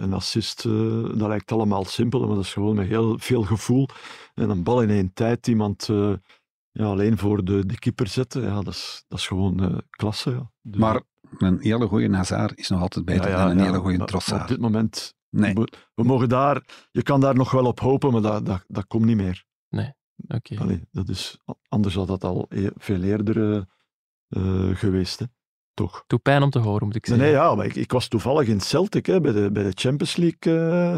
een 0.02 0.14
assist. 0.14 0.66
eh, 0.66 1.04
dat 1.04 1.28
lijkt 1.28 1.52
allemaal 1.52 1.86
simpel, 1.86 2.20
maar 2.28 2.36
dat 2.36 2.44
is 2.44 2.54
gewoon 2.54 2.76
met 2.76 2.88
heel 2.88 3.18
veel 3.20 3.44
gevoel. 3.44 3.88
En 4.34 4.50
een 4.50 4.64
bal 4.64 4.82
in 4.82 4.90
één 4.90 5.14
tijd 5.14 5.48
iemand 5.48 5.86
ja, 6.72 6.86
alleen 6.86 7.18
voor 7.18 7.44
de, 7.46 7.66
de 7.66 7.80
keeper 7.80 8.08
zetten. 8.08 8.42
Ja, 8.42 8.56
dat, 8.62 8.74
is, 8.74 9.04
dat 9.08 9.20
is 9.20 9.28
gewoon 9.28 9.82
klasse. 9.90 10.30
Ja. 10.30 10.52
Dus- 10.62 10.80
Maar 10.80 11.02
een 11.38 11.60
hele 11.60 11.88
goede 11.88 12.16
Hazard 12.16 12.58
is 12.58 12.70
nog 12.70 12.82
altijd 12.82 13.06
beter 13.06 13.24
Ja, 13.30 13.30
ja, 13.38 13.48
dan 13.48 13.58
een 13.58 13.64
hele 13.66 13.80
goede 13.80 14.06
Trossard. 14.06 14.42
Op 14.42 14.48
dit 14.48 14.60
moment, 14.60 15.14
Nee. 15.30 15.54
we, 15.54 15.68
we 15.96 16.04
mogen 16.04 16.30
daar, 16.30 16.88
je 16.92 17.04
kan 17.04 17.20
daar 17.22 17.36
nog 17.36 17.52
wel 17.52 17.66
op 17.66 17.80
hopen, 17.80 18.12
maar 18.12 18.22
dat, 18.22 18.46
dat, 18.46 18.64
dat 18.68 18.88
komt 18.88 19.06
niet 19.06 19.16
meer. 19.16 19.46
Oké. 20.28 20.58
Allee, 20.60 20.88
dat 20.92 21.10
is, 21.10 21.40
anders 21.68 21.96
had 21.96 22.08
dat 22.08 22.24
al 22.24 22.46
e- 22.50 22.70
veel 22.76 23.02
eerder 23.02 23.66
geweest. 24.74 25.20
Hè. 25.20 25.26
Toch? 25.74 26.06
Pijn 26.22 26.44
om 26.44 26.50
te 26.50 26.60
horen, 26.60 26.86
moet 26.86 26.96
ik 26.96 27.06
zeggen. 27.06 27.26
nee, 27.26 27.34
ja, 27.34 27.56
maar 27.56 27.66
ik, 27.66 27.76
ik 27.76 27.92
was 27.92 28.08
toevallig 28.08 28.48
in 28.48 28.62
Celtic 28.62 29.06
hè, 29.06 29.22
bij, 29.22 29.32
de, 29.32 29.52
bij 29.52 29.64
de 29.64 29.72
Champions 29.76 30.16
League 30.16 30.60
eh, 30.60 30.96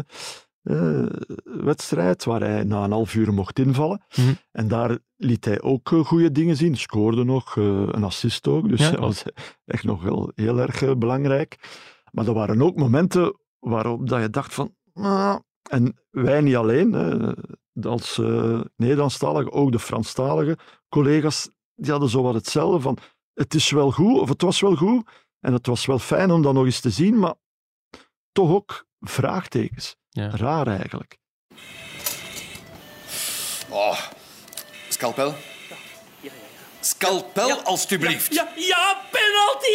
eh, 0.62 1.10
wedstrijd, 1.44 2.24
waar 2.24 2.40
hij 2.40 2.64
na 2.64 2.84
een 2.84 2.90
half 2.90 3.14
uur 3.14 3.32
mocht 3.32 3.58
invallen. 3.58 4.04
Mhm. 4.16 4.32
En 4.52 4.68
daar 4.68 4.98
liet 5.16 5.44
hij 5.44 5.62
ook 5.62 5.92
eh, 5.92 6.04
goede 6.04 6.32
dingen 6.32 6.56
zien. 6.56 6.76
Scoorde 6.76 7.24
nog, 7.24 7.56
een 7.56 8.04
assist 8.04 8.46
ook. 8.48 8.68
Dus 8.68 8.80
Ja, 8.80 8.90
dat 8.90 9.00
was 9.00 9.24
echt 9.64 9.84
nog 9.84 10.02
wel 10.02 10.32
heel 10.34 10.60
erg 10.60 10.98
belangrijk. 10.98 11.56
Maar 12.10 12.26
er 12.26 12.34
waren 12.34 12.62
ook 12.62 12.76
momenten 12.76 13.38
waarop 13.58 14.08
dat 14.08 14.20
je 14.20 14.30
dacht 14.30 14.54
van... 14.54 14.74
"Ah." 14.94 15.36
en 15.70 15.98
wij 16.10 16.40
niet 16.40 16.56
alleen, 16.56 16.92
hè, 16.92 17.32
als 17.88 18.20
Nederlandstaligen, 18.76 19.52
ook 19.52 19.72
de 19.72 19.78
Franstalige 19.78 20.58
collega's, 20.88 21.48
die 21.74 21.90
hadden 21.90 22.08
zo 22.08 22.22
wat 22.22 22.34
hetzelfde 22.34 22.80
van... 22.80 22.98
Het 23.34 23.54
is 23.54 23.70
wel 23.70 23.90
goed, 23.90 24.20
of 24.20 24.28
het 24.28 24.42
was 24.42 24.60
wel 24.60 24.76
goed, 24.76 25.08
en 25.40 25.52
het 25.52 25.66
was 25.66 25.86
wel 25.86 25.98
fijn 25.98 26.30
om 26.30 26.42
dat 26.42 26.54
nog 26.54 26.64
eens 26.64 26.80
te 26.80 26.90
zien, 26.90 27.18
maar 27.18 27.34
toch 28.32 28.50
ook 28.50 28.86
vraagtekens. 29.00 29.96
Ja. 30.08 30.30
Raar 30.30 30.66
eigenlijk. 30.66 31.16
Oh, 33.68 33.98
scalpel? 34.88 35.34
Scalpel, 36.80 37.62
alstublieft. 37.62 38.34
Ja, 38.34 38.48
ja, 38.56 39.00
penalty! 39.10 39.72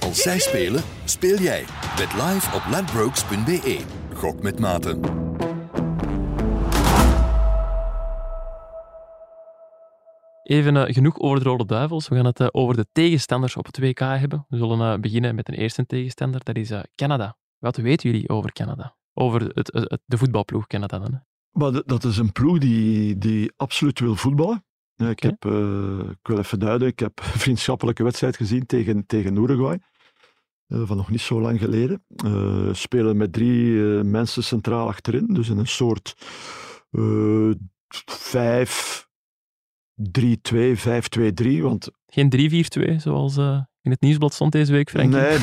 Als 0.00 0.22
zij 0.22 0.38
spelen, 0.38 0.82
speel 1.04 1.38
jij. 1.38 1.64
Bet 1.96 2.12
live 2.12 2.56
op 2.56 2.62
ladbrokes.be. 2.70 3.80
Gok 4.14 4.42
met 4.42 4.58
maten. 4.58 5.31
Even 10.52 10.76
eh, 10.76 10.94
genoeg 10.94 11.18
over 11.18 11.42
de 11.42 11.48
Rode 11.48 11.66
Duivels. 11.66 12.08
We 12.08 12.16
gaan 12.16 12.24
het 12.24 12.40
eh, 12.40 12.46
over 12.50 12.76
de 12.76 12.86
tegenstanders 12.92 13.56
op 13.56 13.66
het 13.66 13.78
WK 13.78 13.98
hebben. 13.98 14.46
We 14.48 14.56
zullen 14.56 14.92
eh, 14.92 15.00
beginnen 15.00 15.34
met 15.34 15.48
een 15.48 15.54
eerste 15.54 15.86
tegenstander. 15.86 16.44
Dat 16.44 16.56
is 16.56 16.72
Canada. 16.94 17.36
Wat 17.58 17.76
weten 17.76 18.10
jullie 18.10 18.28
over 18.28 18.52
Canada? 18.52 18.96
Over 19.14 19.40
het, 19.42 19.72
het, 19.72 20.00
de 20.04 20.18
voetbalploeg 20.18 20.66
Canada 20.66 20.98
dan. 20.98 21.12
hè? 21.12 21.18
Maar 21.50 21.82
dat 21.84 22.04
is 22.04 22.18
een 22.18 22.32
ploeg 22.32 22.58
die, 22.58 23.18
die 23.18 23.52
absoluut 23.56 23.98
wil 23.98 24.16
voetballen. 24.16 24.64
Ik, 24.96 25.20
heb, 25.20 25.44
eh, 25.44 25.98
ik 25.98 26.26
wil 26.26 26.38
even 26.38 26.58
duiden, 26.58 26.88
ik 26.88 26.98
heb 26.98 27.18
een 27.18 27.40
vriendschappelijke 27.44 28.02
wedstrijd 28.02 28.36
gezien 28.36 28.66
tegen, 28.66 29.06
tegen 29.06 29.36
Uruguay. 29.36 29.80
van 30.66 30.96
nog 30.96 31.10
niet 31.10 31.20
zo 31.20 31.40
lang 31.40 31.58
geleden. 31.58 32.04
Eh, 32.16 32.68
spelen 32.72 33.16
met 33.16 33.32
drie 33.32 33.72
mensen 34.02 34.44
centraal 34.44 34.88
achterin. 34.88 35.26
Dus 35.26 35.48
in 35.48 35.58
een 35.58 35.66
soort 35.66 36.14
5, 38.06 39.10
3-2, 39.96 40.76
5-2-3. 40.76 41.62
Want 41.62 41.90
Geen 42.06 42.66
3-4-2, 42.80 42.96
zoals 42.96 43.36
eh, 43.36 43.60
in 43.82 43.90
het 43.90 44.00
nieuwsblad 44.00 44.34
stond 44.34 44.52
deze 44.52 44.72
week, 44.72 44.90
Frankie? 44.90 45.20
Nee, 45.20 45.38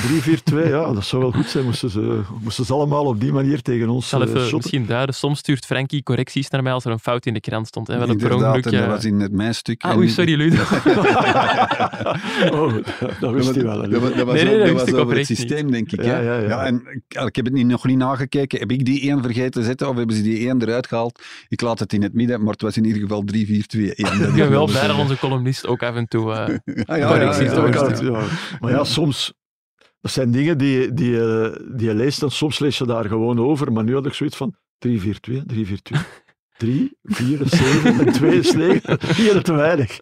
3-4-2, 0.66 0.70
ja, 0.70 0.94
dat 0.94 1.06
zou 1.06 1.22
wel 1.22 1.32
goed 1.32 1.46
zijn. 1.50 1.66
Moesten 1.66 1.90
ze, 1.90 2.22
moesten 2.44 2.66
ze 2.66 2.74
allemaal 2.74 3.06
op 3.06 3.20
die 3.20 3.32
manier 3.32 3.62
tegen 3.62 3.90
ons 3.90 4.12
even 4.12 4.28
shotten. 4.28 4.56
misschien 4.56 4.86
duiden. 4.86 5.16
Soms 5.16 5.40
stuurt 5.40 5.66
Frankie 5.66 6.04
correcties 6.04 6.50
naar 6.50 6.64
mij 6.64 6.72
als 6.72 6.86
er 6.86 6.92
een 6.92 7.00
fout 7.00 7.26
in 7.26 7.34
de 7.34 7.40
krant 7.40 7.68
stond. 7.68 7.90
En 7.90 8.00
wel 8.00 8.08
een 8.10 8.14
Inderdaad, 8.20 8.66
en 8.66 8.72
dat 8.80 8.86
was 8.88 9.06
in 9.06 9.20
het 9.20 9.32
mijn 9.32 9.56
stuk. 9.56 9.84
Ah, 9.84 9.92
en- 9.92 9.98
oei, 9.98 10.10
sorry, 10.10 10.34
Ludo. 10.36 10.62
Oh, 12.52 12.74
dat 13.20 13.32
wist 13.34 13.56
hij 13.56 13.64
wel. 13.64 13.90
Dat 13.90 14.02
was, 14.02 14.14
dat 14.14 14.26
was, 14.26 14.36
Nee, 14.36 14.46
dat 14.46 14.54
dat 14.58 14.64
wist 14.64 14.74
was 14.74 14.82
ik 14.82 14.88
over 14.88 14.98
het 14.98 15.00
oprecht 15.02 15.26
systeem, 15.26 15.72
denk 15.72 15.92
ik. 15.92 16.04
Ja, 16.04 16.20
ja, 16.20 16.38
ja. 16.40 16.66
en 16.66 16.84
ik, 17.26 17.36
heb 17.36 17.46
het 17.46 17.54
niet, 17.54 17.66
nog 17.68 17.86
niet 17.86 17.98
nagekeken. 17.98 18.60
Heb 18.60 18.72
ik 18.72 18.86
die 18.86 19.02
één 19.02 19.22
vergeten 19.24 19.52
te 19.52 19.64
zetten 19.64 19.90
of 19.90 19.96
hebben 19.96 20.16
ze 20.16 20.22
die 20.22 20.48
één 20.48 20.62
eruit 20.62 20.88
gehaald? 20.88 21.22
Ik 21.48 21.62
laat 21.62 21.80
het 21.80 21.94
in 21.94 22.02
het 22.04 22.14
midden, 22.14 22.44
maar 22.44 22.52
het 22.54 22.62
was 22.62 22.78
in 22.78 22.86
ieder 22.86 23.02
geval 23.02 23.24
3-4-2-1. 23.36 23.36
Ik 23.36 24.34
ben 24.36 24.50
wel 24.50 24.66
blij 24.66 24.88
dat 24.88 24.98
onze 24.98 25.18
columnist 25.18 25.68
ook 25.68 25.84
af 25.84 25.96
en 25.96 26.08
toe... 26.08 26.34
eh, 26.34 26.40
Ah, 26.86 26.98
ja, 26.98 27.08
correcties 27.08 27.46
ja, 27.52 27.54
Ja, 27.54 27.66
ja, 27.66 27.72
doorstuurt. 27.72 28.00
ja. 28.00 28.20
ja. 28.20 28.26
Maar 28.60 28.72
ja, 28.72 28.84
soms... 28.84 29.34
Dat 30.02 30.12
zijn 30.12 30.32
dingen 30.32 30.58
die, 30.58 30.94
die, 30.94 31.10
je- 31.12 31.72
die 31.76 31.88
je 31.88 31.94
leest 31.96 32.22
en 32.24 32.32
soms 32.32 32.60
lees 32.60 32.78
je 32.78 32.86
daar 32.86 33.06
gewoon 33.06 33.40
over. 33.40 33.72
Maar 33.72 33.84
nu 33.84 33.94
had 33.94 34.06
ik 34.06 34.14
zoiets 34.14 34.36
van 34.38 34.56
3, 34.78 35.00
4, 35.02 35.20
2, 35.20 35.44
3, 35.46 35.66
4, 35.66 35.82
2. 35.82 36.00
3, 36.58 36.98
4, 37.04 37.40
7 37.44 38.06
en 38.06 38.14
2 38.14 38.40
is 38.40 38.54
9. 38.54 39.00
Hier 39.16 39.44
te 39.44 39.54
weinig. 39.54 40.00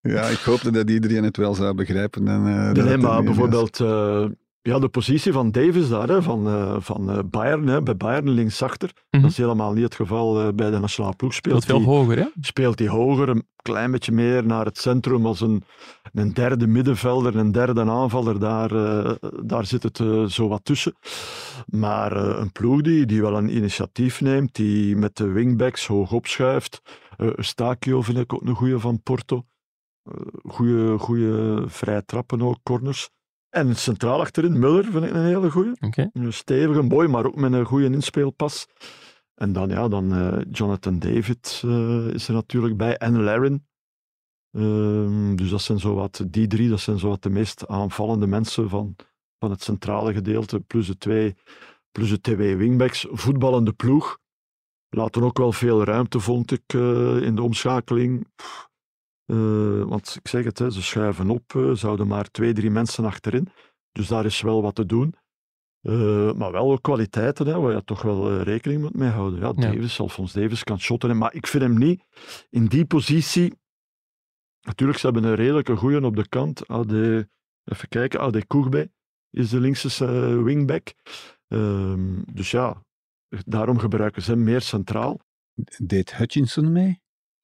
Ja, 0.00 0.22
ik 0.22 0.38
hoopte 0.38 0.70
dat 0.70 0.90
iedereen 0.90 1.24
het 1.24 1.36
wel 1.36 1.54
zou 1.54 1.74
begrijpen. 1.74 2.28
En, 2.28 2.46
eh, 2.46 2.76
er 2.84 2.92
niet 2.96 3.02
was. 3.06 3.24
bijvoorbeeld 3.24 3.80
eh, 3.80 4.24
ja, 4.66 4.78
de 4.78 4.88
positie 4.88 5.32
van 5.32 5.50
Davis 5.50 5.88
daar, 5.88 6.08
hè, 6.08 6.22
van, 6.22 6.46
eh, 6.46 6.76
van 6.78 7.10
eh, 7.10 7.18
Bayern, 7.24 7.66
hè, 7.66 7.82
bij 7.82 7.96
Bayern 7.96 8.30
linksachter. 8.30 8.92
Mhm. 9.10 9.22
Dat 9.22 9.30
is 9.30 9.36
helemaal 9.36 9.72
niet 9.72 9.84
het 9.84 9.94
geval 9.94 10.40
eh, 10.40 10.48
bij 10.54 10.70
de 10.70 10.78
nationale 10.78 11.16
ploeg. 11.16 11.34
speelt 11.34 11.62
Speelt 11.62 11.82
veel 11.84 11.92
hij 11.92 11.98
hoger, 11.98 12.18
hè? 12.18 12.26
speelt 12.40 12.78
hij 12.78 12.88
hoger, 12.88 13.28
een 13.28 13.46
klein 13.62 13.90
beetje 13.90 14.12
meer 14.12 14.46
naar 14.46 14.64
het 14.64 14.78
centrum 14.78 15.26
als 15.26 15.40
een, 15.40 15.64
een 16.12 16.32
derde 16.32 16.66
middenvelder, 16.66 17.36
een 17.36 17.52
derde 17.52 17.84
aanvaller. 17.84 18.38
Daar, 18.38 18.68
daar 19.42 19.66
zit 19.66 19.82
het 19.82 19.96
zo 20.32 20.48
wat 20.48 20.64
tussen. 20.64 20.94
Maar 21.66 22.16
een 22.16 22.52
ploeg 22.52 22.80
die, 22.80 23.06
die 23.06 23.20
wel 23.20 23.36
een 23.36 23.56
initiatief 23.56 24.20
neemt, 24.20 24.54
die 24.54 24.96
met 24.96 25.16
de 25.16 25.26
wingbacks 25.26 25.86
hoog 25.86 26.12
opschuift. 26.12 26.82
Stakio 27.36 28.02
vind 28.02 28.18
ik 28.18 28.32
ook 28.32 28.42
een 28.42 28.54
goede 28.54 28.80
van 28.80 29.02
Porto. 29.02 29.44
goede, 30.42 30.98
goede 30.98 31.62
vrije 31.66 32.04
trappen 32.04 32.42
ook, 32.42 32.58
corners. 32.62 33.10
En 33.54 33.76
centraal 33.76 34.20
achterin, 34.20 34.58
Muller 34.58 34.84
vind 34.84 35.04
ik 35.04 35.10
een 35.10 35.24
hele 35.24 35.50
goede. 35.50 35.76
Oké. 35.80 36.10
Een 36.12 36.32
stevige 36.32 36.82
boy, 36.82 37.06
maar 37.06 37.26
ook 37.26 37.34
met 37.34 37.52
een 37.52 37.64
goede 37.64 37.90
inspeelpas. 37.90 38.66
En 39.34 39.52
dan, 39.52 39.68
ja, 39.68 39.88
dan 39.88 40.14
eh, 40.14 40.38
Jonathan 40.50 40.98
David 40.98 41.62
eh, 41.64 42.06
is 42.06 42.28
er 42.28 42.34
natuurlijk 42.34 42.76
bij. 42.76 42.96
En 42.96 43.22
Laren. 43.22 43.66
Ehm, 44.50 45.36
dus 45.36 45.50
dat 45.50 45.62
zijn 45.62 45.78
zo 45.78 45.94
wat, 45.94 46.24
die 46.26 46.46
drie, 46.46 46.68
dat 46.68 46.80
zijn 46.80 46.98
zo 46.98 47.08
wat 47.08 47.22
de 47.22 47.30
meest 47.30 47.66
aanvallende 47.66 48.26
mensen 48.26 48.68
van, 48.68 48.96
van 49.38 49.50
het 49.50 49.62
centrale 49.62 50.12
gedeelte. 50.12 50.60
Plus 50.60 50.86
de 50.86 50.98
twee, 50.98 51.34
plus 51.92 52.10
de 52.10 52.20
twee 52.20 52.56
wingbacks. 52.56 53.06
Voetballende 53.10 53.72
ploeg. 53.72 54.18
Laten 54.88 55.22
ook 55.22 55.38
wel 55.38 55.52
veel 55.52 55.84
ruimte, 55.84 56.20
vond 56.20 56.52
ik, 56.52 56.62
eh, 56.66 57.22
in 57.22 57.34
de 57.34 57.42
omschakeling. 57.42 58.28
Pff, 58.34 58.68
eh, 59.26 59.82
want 59.82 60.16
ik 60.22 60.28
zeg 60.28 60.44
het, 60.44 60.58
hè, 60.58 60.70
ze 60.70 60.82
schuiven 60.82 61.30
op, 61.30 61.54
eh, 61.54 61.70
zouden 61.72 62.06
maar 62.06 62.30
twee, 62.30 62.52
drie 62.52 62.70
mensen 62.70 63.04
achterin. 63.04 63.48
Dus 63.92 64.08
daar 64.08 64.24
is 64.24 64.40
wel 64.40 64.62
wat 64.62 64.74
te 64.74 64.86
doen. 64.86 65.14
Eh, 65.80 66.32
maar 66.32 66.52
wel 66.52 66.80
kwaliteiten, 66.80 67.46
hè, 67.46 67.60
waar 67.60 67.74
je 67.74 67.84
toch 67.84 68.02
wel 68.02 68.40
rekening 68.40 68.80
moet 68.80 68.94
mee 68.94 69.08
houden. 69.08 69.40
Ja, 69.40 69.52
Ja. 69.56 69.72
Davis, 69.72 70.00
Alphonse 70.00 70.40
Davis 70.40 70.64
kan 70.64 70.80
shotten, 70.80 71.16
maar 71.18 71.34
ik 71.34 71.46
vind 71.46 71.62
hem 71.62 71.78
niet 71.78 72.04
in 72.50 72.66
die 72.66 72.84
positie. 72.84 73.54
Natuurlijk, 74.60 74.98
ze 74.98 75.06
hebben 75.06 75.24
een 75.24 75.34
redelijke 75.34 75.76
goeie 75.76 76.04
op 76.04 76.16
de 76.16 76.28
kant. 76.28 76.68
Ade, 76.68 77.28
even 77.64 77.88
kijken, 77.88 78.20
Ade 78.20 78.46
Koegbe 78.46 78.90
is 79.30 79.50
de 79.50 79.60
linkse 79.60 80.06
wingback. 80.42 80.94
Ehm, 81.48 82.22
dus 82.32 82.50
ja, 82.50 82.84
daarom 83.28 83.78
gebruiken 83.78 84.22
ze 84.22 84.30
hem 84.30 84.42
meer 84.42 84.60
centraal. 84.60 85.20
Deed 85.82 86.16
Hutchinson 86.16 86.72
mee? 86.72 87.02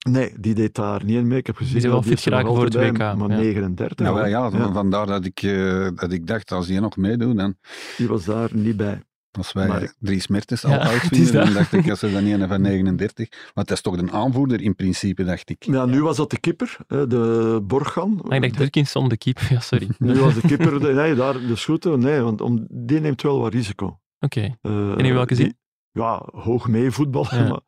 Nee, 0.08 0.32
die 0.40 0.54
deed 0.54 0.74
daar 0.74 1.04
niet 1.04 1.16
in 1.16 1.26
mee. 1.26 1.38
Ik 1.38 1.46
heb 1.46 1.56
gezien 1.56 1.76
is 1.76 1.82
wel 1.82 1.92
dat 1.92 2.04
fit 2.04 2.12
is 2.18 2.24
nog 2.24 2.34
geraakt 2.34 2.54
voor 2.54 2.64
het 2.64 2.72
bij, 2.72 2.90
WK, 2.90 2.98
Maar 2.98 3.28
ja. 3.30 3.36
39. 3.36 4.06
Nou, 4.06 4.18
ja, 4.28 4.50
Ja, 4.52 4.72
vandaar 4.72 5.06
dat 5.06 5.24
ik, 5.24 5.42
eh, 5.42 5.88
dat 5.94 6.12
ik 6.12 6.26
dacht, 6.26 6.52
als 6.52 6.66
die 6.66 6.80
nog 6.80 6.96
meedoet, 6.96 7.36
dan 7.36 7.54
die 7.96 8.08
was 8.08 8.24
daar 8.24 8.48
niet 8.52 8.76
bij. 8.76 9.02
als 9.38 9.52
wij 9.52 9.66
Maar 9.68 9.94
drie 9.98 10.22
Mertens 10.28 10.62
Ja, 10.62 10.68
al 10.68 10.78
oud 10.90 11.02
het 11.02 11.12
is 11.12 11.18
vinden, 11.18 11.44
dan 11.44 11.52
dacht 11.52 11.72
ik, 11.72 11.90
als 11.90 12.02
er 12.02 12.10
dan 12.12 12.24
een 12.24 12.48
van 12.48 12.60
39... 12.60 13.28
Want 13.54 13.68
dat 13.68 13.76
is 13.76 13.82
toch 13.82 13.96
een 13.98 14.12
aanvoerder 14.12 14.60
in 14.60 14.74
principe, 14.74 15.24
dacht 15.24 15.50
ik. 15.50 15.64
Ja, 15.64 15.84
nu 15.84 16.02
was 16.02 16.16
dat 16.16 16.30
de 16.30 16.40
kipper, 16.40 16.76
hè, 16.86 17.06
de 17.06 17.60
Borgan. 17.66 18.20
Maar 18.22 18.36
ik 18.44 18.58
dacht 18.58 18.72
de 19.08 19.16
keep. 19.16 19.38
Ja, 19.38 19.60
sorry. 19.60 19.84
Oké. 19.84 20.04
Nu 20.12 20.20
was 20.20 20.34
de 20.34 20.40
kipper, 20.40 20.80
de- 20.80 20.92
nee, 20.92 21.14
daar, 21.14 21.32
de 21.46 21.56
schoten, 21.56 21.98
nee, 22.00 22.20
want 22.20 22.40
om, 22.40 22.66
die 22.70 23.00
neemt 23.00 23.22
wel 23.22 23.40
wat 23.40 23.52
risico. 23.52 24.00
Eh, 24.18 24.38
En 24.72 24.98
in 24.98 25.14
welke 25.14 25.34
zin? 25.34 25.44
die- 25.44 25.58
Ja, 26.02 26.22
hoog 26.32 26.68
mee 26.68 26.90
voetballen, 26.90 27.36
Ja. 27.44 27.48
maar 27.50 27.60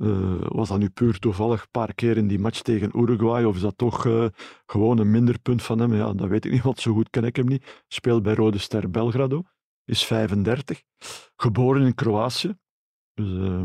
eh, 0.00 0.36
was 0.48 0.68
dat 0.68 0.78
nu 0.78 0.88
puur 0.88 1.18
toevallig 1.18 1.60
een 1.62 1.70
paar 1.70 1.94
keer 1.94 2.16
in 2.16 2.26
die 2.28 2.38
match 2.38 2.60
tegen 2.62 3.00
Uruguay, 3.00 3.44
of 3.44 3.54
is 3.54 3.60
dat 3.60 3.78
toch 3.78 4.06
eh, 4.06 4.26
gewoon 4.66 4.98
een 4.98 5.10
minder 5.10 5.38
punt 5.38 5.62
van 5.62 5.78
hem? 5.78 5.94
Ja, 5.94 6.12
dat 6.12 6.28
weet 6.28 6.44
ik 6.44 6.52
niet, 6.52 6.62
want 6.62 6.80
zo 6.80 6.92
goed 6.92 7.10
ken 7.10 7.24
ik 7.24 7.36
hem 7.36 7.46
niet. 7.46 7.82
Speelt 7.88 8.22
bij 8.22 8.34
Rode 8.34 8.58
Ster 8.58 8.90
Belgrado, 8.90 9.42
is 9.84 10.04
35, 10.06 10.82
geboren 11.36 11.82
in 11.86 11.94
Kroatië, 11.94 12.54
dus, 13.14 13.32
eh, 13.38 13.64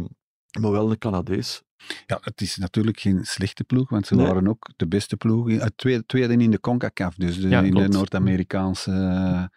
maar 0.59 0.71
wel 0.71 0.89
een 0.91 0.97
Canadees. 0.97 1.63
Ja, 2.05 2.17
het 2.21 2.41
is 2.41 2.57
natuurlijk 2.57 2.99
geen 2.99 3.25
slechte 3.25 3.63
ploeg, 3.63 3.89
want 3.89 4.07
ze 4.07 4.15
Nee. 4.15 4.25
waren 4.25 4.47
ook 4.47 4.69
de 4.75 4.87
beste 4.87 5.17
ploeg. 5.17 5.49
tweede, 5.75 6.05
tweede 6.05 6.33
in 6.37 6.51
de 6.51 6.59
CONCACAF, 6.59 7.15
dus 7.15 7.41
de- 7.41 7.47
Ja, 7.49 7.61
in 7.61 7.73
de. 7.73 7.87
Noord-Amerikaanse 7.87 9.51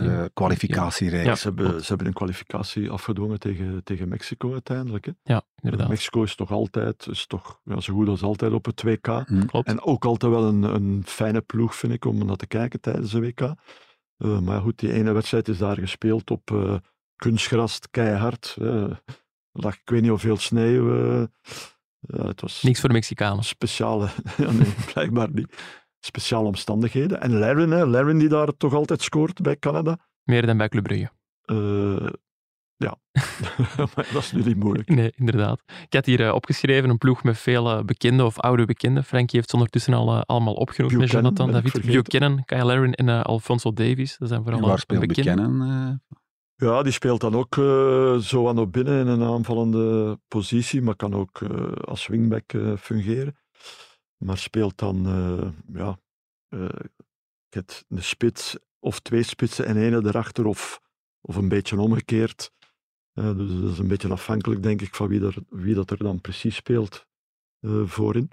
Ja. 0.00 0.22
eh, 0.22 0.24
kwalificatiereeks. 0.32 1.24
Ja. 1.26 1.34
Ze, 1.34 1.46
hebben, 1.46 1.80
ze 1.80 1.86
hebben 1.88 2.06
een 2.06 2.12
kwalificatie 2.12 2.90
afgedwongen 2.90 3.38
tegen, 3.38 3.80
tegen 3.84 4.08
Mexico 4.08 4.52
uiteindelijk. 4.52 5.04
Hè. 5.04 5.12
Ja, 5.22 5.42
inderdaad. 5.60 5.88
Mexico 5.88 6.22
is 6.22 6.34
toch 6.34 6.50
altijd, 6.50 7.06
is 7.10 7.26
toch 7.26 7.60
ja, 7.64 7.80
zo 7.80 7.94
goed 7.94 8.08
als 8.08 8.22
altijd 8.22 8.52
op 8.52 8.64
het 8.64 8.82
WK. 8.82 9.06
Hm. 9.06 9.46
Klopt. 9.46 9.68
En 9.68 9.80
ook 9.82 10.04
altijd 10.04 10.32
wel 10.32 10.44
een, 10.44 10.62
een 10.62 11.02
fijne 11.06 11.40
ploeg, 11.40 11.74
vind 11.76 11.92
ik, 11.92 12.04
om 12.04 12.26
naar 12.26 12.36
te 12.36 12.46
kijken 12.46 12.80
tijdens 12.80 13.10
de 13.10 13.20
WK. 13.20 13.40
Eh, 13.40 14.38
maar 14.40 14.60
goed, 14.60 14.78
die 14.78 14.92
ene 14.92 15.12
wedstrijd 15.12 15.48
is 15.48 15.58
daar 15.58 15.76
gespeeld 15.78 16.30
op 16.30 16.50
eh, 16.50 16.76
kunstgras, 17.16 17.78
keihard. 17.90 18.56
Er 18.60 19.00
lag, 19.52 19.74
ik 19.74 19.90
weet 19.90 20.00
niet 20.00 20.10
hoeveel 20.10 20.36
sneeuw. 20.36 21.02
eh. 21.20 21.26
Ja, 22.00 22.26
het 22.26 22.40
was 22.40 22.62
Niks 22.62 22.80
voor 22.80 22.92
Mexicanen. 22.92 23.44
speciale, 23.44 24.08
ja, 24.36 24.50
nee, 24.50 24.74
blijkbaar 24.92 25.30
niet. 25.32 25.56
Speciale 26.04 26.46
omstandigheden. 26.46 27.20
En 27.20 27.38
Laren, 27.38 27.70
hè, 27.70 27.86
Laren 27.86 28.18
die 28.18 28.28
daar 28.28 28.56
toch 28.56 28.74
altijd 28.74 29.02
scoort 29.02 29.42
bij 29.42 29.56
Canada. 29.56 29.98
Meer 30.24 30.46
dan 30.46 30.56
bij 30.56 30.68
Club 30.68 30.84
Brugge. 30.84 31.10
Eh, 31.42 32.08
ja, 32.76 32.98
maar 33.94 34.08
dat 34.12 34.22
is 34.22 34.32
nu 34.32 34.42
niet 34.42 34.56
moeilijk. 34.56 34.88
Nee, 34.88 35.12
inderdaad. 35.16 35.62
Ik 35.86 35.92
had 35.92 36.06
hier 36.06 36.26
eh, 36.26 36.34
opgeschreven 36.34 36.90
een 36.90 36.98
ploeg 36.98 37.22
met 37.22 37.38
veel 37.38 37.70
eh, 37.70 37.84
bekende 37.84 38.24
of 38.24 38.38
oude 38.40 38.64
bekenden. 38.64 39.04
Frankie 39.04 39.36
heeft 39.36 39.50
ze 39.50 39.56
ondertussen 39.56 39.94
al 39.94 40.14
eh, 40.14 40.20
allemaal 40.26 40.54
opgenoemd 40.54 40.98
Buchanan 40.98 41.22
Jonathan 41.22 41.52
David. 41.52 42.02
Buchanan, 42.02 42.44
Kyle 42.44 42.64
Laren 42.64 42.92
en 42.92 43.24
Alfonso 43.24 43.72
Davies. 43.72 44.16
Dat 44.18 44.28
zijn 44.28 44.42
vooral 44.42 44.60
En 44.60 44.68
waar 44.68 44.78
speelt 44.78 45.06
bekenden. 45.06 45.36
Buchanan? 45.36 45.98
eh? 46.10 46.16
Ja, 46.62 46.82
die 46.82 46.92
speelt 46.92 47.20
dan 47.20 47.34
ook 47.34 47.56
eh, 47.56 48.16
zo 48.16 48.48
aan 48.48 48.58
op 48.58 48.72
binnen 48.72 49.00
in 49.00 49.06
een 49.06 49.22
aanvallende 49.22 50.18
positie, 50.28 50.82
maar 50.82 50.96
kan 50.96 51.14
ook 51.14 51.40
eh, 51.40 51.72
als 51.72 52.06
wingback 52.06 52.52
eh, 52.52 52.76
fungeren. 52.76 53.36
Maar 54.22 54.38
speelt 54.38 54.78
dan 54.78 55.06
eh, 55.06 55.48
ja, 55.74 55.98
eh, 56.48 56.68
het, 57.48 57.84
een 57.88 58.02
spits 58.02 58.56
of 58.78 59.00
twee 59.00 59.22
spitsen 59.22 59.66
en 59.66 59.76
ene 59.76 59.96
erachter 60.04 60.46
of, 60.46 60.80
of 61.20 61.36
een 61.36 61.48
beetje 61.48 61.80
omgekeerd. 61.80 62.52
Eh, 63.12 63.36
dus 63.36 63.60
dat 63.60 63.70
is 63.70 63.78
een 63.78 63.88
beetje 63.88 64.08
afhankelijk, 64.08 64.62
denk 64.62 64.82
ik, 64.82 64.94
van 64.94 65.08
wie, 65.08 65.24
er, 65.24 65.36
wie 65.48 65.74
dat 65.74 65.90
er 65.90 65.98
dan 65.98 66.20
precies 66.20 66.54
speelt 66.54 67.06
voorin. 67.84 68.30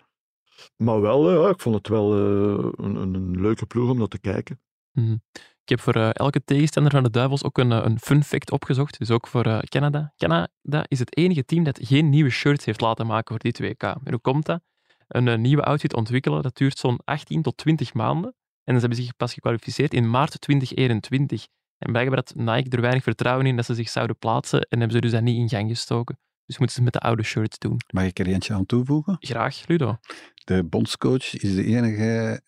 Maar 0.76 1.02
wel, 1.02 1.44
ja, 1.44 1.50
ik 1.50 1.62
vond 1.62 1.76
het 1.76 1.88
wel 1.88 2.14
een, 2.14 2.96
een, 2.96 3.42
leuke 3.42 3.66
ploeg 3.66 3.90
om 3.90 3.98
naar 3.98 4.08
te 4.08 4.20
kijken. 4.20 4.62
Mhm. 4.92 5.18
Ik 5.64 5.70
heb 5.70 5.80
voor 5.80 5.94
elke 5.94 6.44
tegenstander 6.44 6.92
van 6.92 7.04
de 7.04 7.10
Duivels 7.10 7.44
ook 7.44 7.58
een, 7.58 7.72
een 7.72 8.00
fun 8.00 8.24
fact 8.24 8.52
opgezocht. 8.52 9.00
Dus 9.00 9.12
ook 9.12 9.28
voor 9.28 9.44
Canada. 9.64 10.14
Canada 10.18 10.86
is 10.88 11.00
het 11.00 11.18
enige 11.18 11.46
team 11.46 11.64
dat 11.64 11.80
geen 11.82 12.10
nieuwe 12.10 12.30
shirts 12.30 12.66
heeft 12.66 12.82
laten 12.82 13.08
maken 13.08 13.28
voor 13.28 13.52
dit 13.52 13.60
WK. 13.60 13.84
En 13.84 14.12
hoe 14.12 14.20
komt 14.20 14.46
dat? 14.46 14.62
Een 15.10 15.28
eh, 15.28 15.38
nieuwe 15.38 15.64
outfit 15.64 15.94
ontwikkelen, 15.94 16.42
dat 16.42 16.58
duurt 16.58 16.78
zo'n 16.78 17.00
18 17.04 17.42
tot 17.42 17.58
20 17.58 17.94
maanden. 17.94 18.34
En 18.64 18.74
ze 18.76 18.80
hebben 18.80 18.98
zich 18.98 19.16
pas 19.16 19.34
gekwalificeerd 19.34 19.94
in 19.94 20.10
maart 20.10 20.42
2021. 20.42 21.48
En 21.78 21.92
blijkbaar 21.92 22.18
had 22.18 22.34
Nike 22.36 22.70
er 22.76 22.82
weinig 22.82 23.04
vertrouwen 23.04 23.46
in 23.46 23.56
dat 23.56 23.66
ze 23.66 23.74
zich 23.74 23.90
zouden 23.90 24.18
plaatsen 24.18 24.62
en 24.62 24.80
hebben 24.80 24.96
ze 24.96 25.02
dus 25.02 25.12
dat 25.12 25.22
niet 25.22 25.38
in 25.38 25.50
gang 25.50 25.70
gestoken. 25.70 26.20
Dus 26.46 26.58
moeten 26.58 26.76
ze 26.76 26.84
het 26.84 26.94
met 26.94 27.02
de 27.02 27.08
oude 27.08 27.24
shirts 27.24 27.58
doen. 27.58 27.78
Mag 27.94 28.04
ik 28.04 28.20
er 28.20 28.28
eentje 28.28 28.54
aan 28.54 28.66
toevoegen? 28.66 29.18
Graag, 29.20 29.68
Ludo. 29.68 29.98
De 30.44 30.64
bondscoach 30.64 31.34
is 31.36 31.56
de 31.56 31.64
enige 31.66 32.42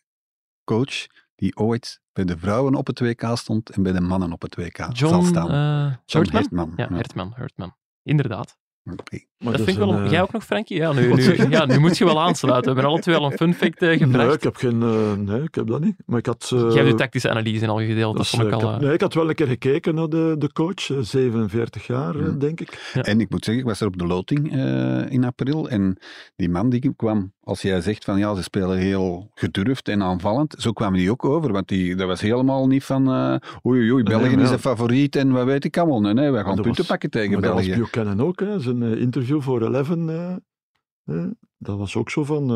coach 0.63 1.05
die 1.35 1.57
ooit 1.57 2.01
bij 2.13 2.23
de 2.25 2.37
vrouwen 2.37 2.75
op 2.75 2.87
het 2.87 2.99
WK 2.99 3.31
stond 3.33 3.69
en 3.69 3.83
bij 3.83 3.91
de 3.91 4.01
mannen 4.01 4.31
op 4.31 4.41
het 4.41 4.55
WK 4.55 4.87
zal 4.93 5.23
staan. 5.23 5.49
eh 5.49 5.95
John 6.05 6.29
Hertman? 6.31 6.33
Hertman, 6.35 6.73
Ja, 6.77 6.85
ja. 6.89 6.95
Hertman, 6.95 7.33
Hertman. 7.35 7.75
Inderdaad. 8.03 8.57
Maar 8.83 9.51
Dat 9.51 9.55
vind 9.55 9.67
ik 9.67 9.77
wel... 9.77 9.93
een, 9.93 10.05
eh, 10.05 10.11
Jij 10.11 10.21
ook 10.21 10.31
nog, 10.31 10.43
Frankie? 10.45 10.77
Ja 10.77 10.93
nu, 10.93 11.15
ja, 11.49 11.65
nu 11.65 11.79
moet 11.79 11.97
je 11.97 12.05
wel 12.05 12.21
aansluiten. 12.21 12.63
We 12.69 12.73
hebben 12.75 12.91
alle 12.91 13.01
twee 13.01 13.15
al 13.15 13.25
een 13.25 13.37
fun 13.37 13.53
fact 13.53 13.81
eh, 13.81 13.97
gebracht. 13.97 14.25
Nee, 14.27 14.35
ik 14.35 14.43
heb 14.43 14.55
geen... 14.55 14.81
eh, 14.81 15.13
nee, 15.13 15.41
ik 15.43 15.55
heb 15.55 15.67
dat 15.67 15.81
niet. 15.81 15.95
Maar 16.05 16.19
ik 16.19 16.25
had... 16.25 16.49
eh, 16.53 16.59
Jij 16.59 16.73
hebt 16.73 16.89
de 16.89 16.95
tactische 16.95 17.29
analyse 17.29 17.67
al 17.67 17.77
gedeeld. 17.79 18.17
Dat 18.17 18.27
vond 18.27 18.43
ik 18.43 18.51
al... 18.51 18.61
had, 18.61 18.81
nee, 18.81 18.93
ik 18.93 19.01
had 19.01 19.13
wel 19.13 19.29
een 19.29 19.35
keer 19.35 19.47
gekeken 19.47 19.95
naar 19.95 20.09
de, 20.09 20.35
de 20.37 20.51
coach, 20.53 20.89
eh, 20.91 20.97
47 21.01 21.87
jaar, 21.87 22.39
denk 22.39 22.59
ik. 22.61 22.91
Ja. 22.93 23.01
En 23.01 23.19
ik 23.19 23.29
moet 23.29 23.43
zeggen, 23.45 23.63
ik 23.63 23.69
was 23.69 23.81
er 23.81 23.87
op 23.87 23.97
de 23.97 24.05
loting 24.05 24.51
eh, 24.53 25.11
in 25.11 25.23
april 25.23 25.69
en 25.69 25.97
die 26.35 26.49
man 26.49 26.69
die 26.69 26.93
kwam, 26.95 27.33
als 27.43 27.61
jij 27.61 27.81
zegt 27.81 28.03
van 28.05 28.17
ja, 28.19 28.35
ze 28.35 28.43
spelen 28.43 28.77
heel 28.77 29.31
gedurfd 29.33 29.87
en 29.87 30.03
aanvallend, 30.03 30.55
zo 30.57 30.71
kwam 30.71 30.93
die 30.93 31.11
ook 31.11 31.25
over, 31.25 31.51
want 31.51 31.67
die, 31.67 31.95
dat 31.95 32.07
was 32.07 32.21
helemaal 32.21 32.67
niet 32.67 32.83
van 32.83 33.07
eh 33.07 33.35
oei 33.65 33.91
oei, 33.91 34.03
België 34.03 34.35
Nee, 34.35 34.43
is 34.43 34.49
de 34.49 34.59
favoriet 34.59 35.15
en 35.15 35.31
wat 35.31 35.45
weet 35.45 35.65
ik 35.65 35.77
allemaal. 35.77 36.01
Nee, 36.01 36.13
nee, 36.13 36.31
wij 36.31 36.43
gaan 36.43 36.55
punten 36.55 36.75
was- 36.75 36.85
pakken 36.87 37.09
tegen 37.09 37.31
Maar 37.31 37.41
dat 37.41 37.53
was 37.53 37.65
België. 37.65 37.79
Buchanan 37.81 38.21
ook, 38.21 38.39
hè. 38.39 38.59
zijn 38.59 38.83
eh, 38.83 39.01
interview 39.01 39.41
voor 39.41 39.61
Eleven. 39.61 40.09
eh, 41.05 41.23
dat 41.57 41.77
was 41.77 41.95
ook 41.95 42.09
zo 42.09 42.23
van, 42.23 42.49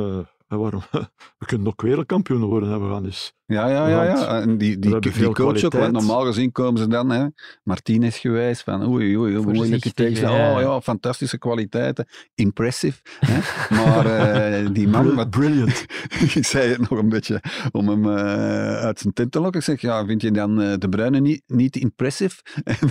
eh, 0.48 0.58
waarom, 0.58 0.82
we 1.40 1.46
kunnen 1.46 1.66
nog 1.66 1.82
wereldkampioen 1.82 2.44
worden, 2.44 2.70
hè. 2.70 2.80
we 2.80 2.90
gaan 2.90 3.06
eens... 3.06 3.34
Ja, 3.48 3.68
ja, 3.68 3.88
ja. 3.88 4.04
Ja. 4.04 4.42
En 4.42 4.58
die, 4.58 4.80
die, 4.80 5.00
coach 5.32 5.64
ook, 5.64 5.74
want 5.74 5.92
normaal 5.92 6.26
gezien 6.26 6.52
komen 6.52 6.82
ze 6.82 6.88
dan, 6.88 7.10
hè, 7.10 7.26
Martinez 7.64 8.20
gewijs, 8.20 8.62
van 8.62 8.88
oei, 8.88 9.18
oei, 9.18 9.36
hoe 9.36 9.44
moeilijke 9.44 9.56
Voorzichtig, 9.56 9.94
tegenstander. 9.94 10.40
ja. 10.40 10.56
Oh 10.56 10.62
ja, 10.62 10.82
fantastische 10.82 11.38
kwaliteiten, 11.38 12.08
impressive. 12.36 13.00
Hè. 13.20 13.40
Maar 13.76 14.06
eh, 14.06 14.68
die 14.72 14.88
man, 14.88 15.16
wat, 15.16 15.30
Brilliant. 15.30 15.86
ik 16.36 16.46
zei 16.46 16.70
het 16.70 16.90
nog 16.90 17.00
een 17.00 17.10
beetje 17.10 17.42
om 17.72 17.90
hem 17.90 18.06
eh, 18.10 18.76
uit 18.76 19.00
zijn 19.00 19.14
tent 19.14 19.32
te 19.32 19.40
lokken. 19.40 19.60
Ik 19.60 19.66
zeg, 19.66 19.82
ja, 19.82 20.06
vind 20.06 20.22
je 20.22 20.32
dan 20.32 20.62
eh, 20.62 20.74
De 20.78 20.90
Bruyne 20.90 21.20
niet, 21.20 21.44
niet 21.48 21.76
impressive? 21.76 22.42
En, 22.64 22.90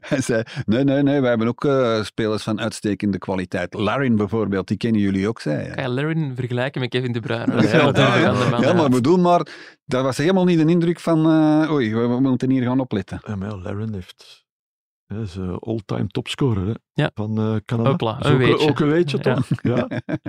hij 0.00 0.20
zei, 0.20 0.42
nee, 0.64 0.84
nee, 0.84 1.02
nee, 1.02 1.20
wij 1.20 1.28
hebben 1.28 1.48
ook 1.48 1.64
eh, 1.64 2.02
spelers 2.02 2.42
van 2.42 2.60
uitstekende 2.60 3.18
kwaliteit. 3.18 3.74
Larin 3.74 4.16
bijvoorbeeld, 4.16 4.68
die 4.68 4.76
kennen 4.76 5.00
jullie 5.00 5.28
ook, 5.28 5.40
zei 5.40 5.56
hij. 5.56 5.70
Kan 5.70 5.82
je 5.82 5.90
Larin 5.90 6.32
vergelijken 6.34 6.80
met 6.80 6.90
Kevin 6.90 7.12
De 7.12 7.20
Bruyne? 7.20 7.46
Ja, 8.68 8.72
maar 8.72 8.90
bedoel 8.90 9.18
maar, 9.18 9.46
dat 9.84 10.02
was 10.02 10.16
helemaal 10.16 10.44
niet 10.44 10.58
de 10.58 10.66
indruk 10.70 11.00
van, 11.00 11.18
eh, 11.26 11.70
oei, 11.72 11.94
we, 11.94 12.06
we 12.06 12.20
moeten 12.20 12.50
hier 12.50 12.62
gaan 12.62 12.80
opletten. 12.80 13.20
Ja, 13.26 13.36
maar 13.36 13.54
Laren 13.56 13.94
heeft... 13.94 14.46
Hij 15.06 15.20
is 15.20 15.36
eh, 15.36 15.56
all-time 15.60 16.06
topscorer 16.06 16.66
hè, 16.66 16.72
Ja. 16.92 17.10
van 17.14 17.38
eh, 17.38 17.56
Canada. 17.64 17.90
Hopla, 17.90 18.16
een 18.24 18.32
ook, 18.32 18.38
weetje. 18.38 18.68
ook 18.68 18.80
een 18.80 18.88
weetje, 18.88 19.18
Ja. 19.22 19.34
toch? 19.34 19.48
Ja, 19.62 19.86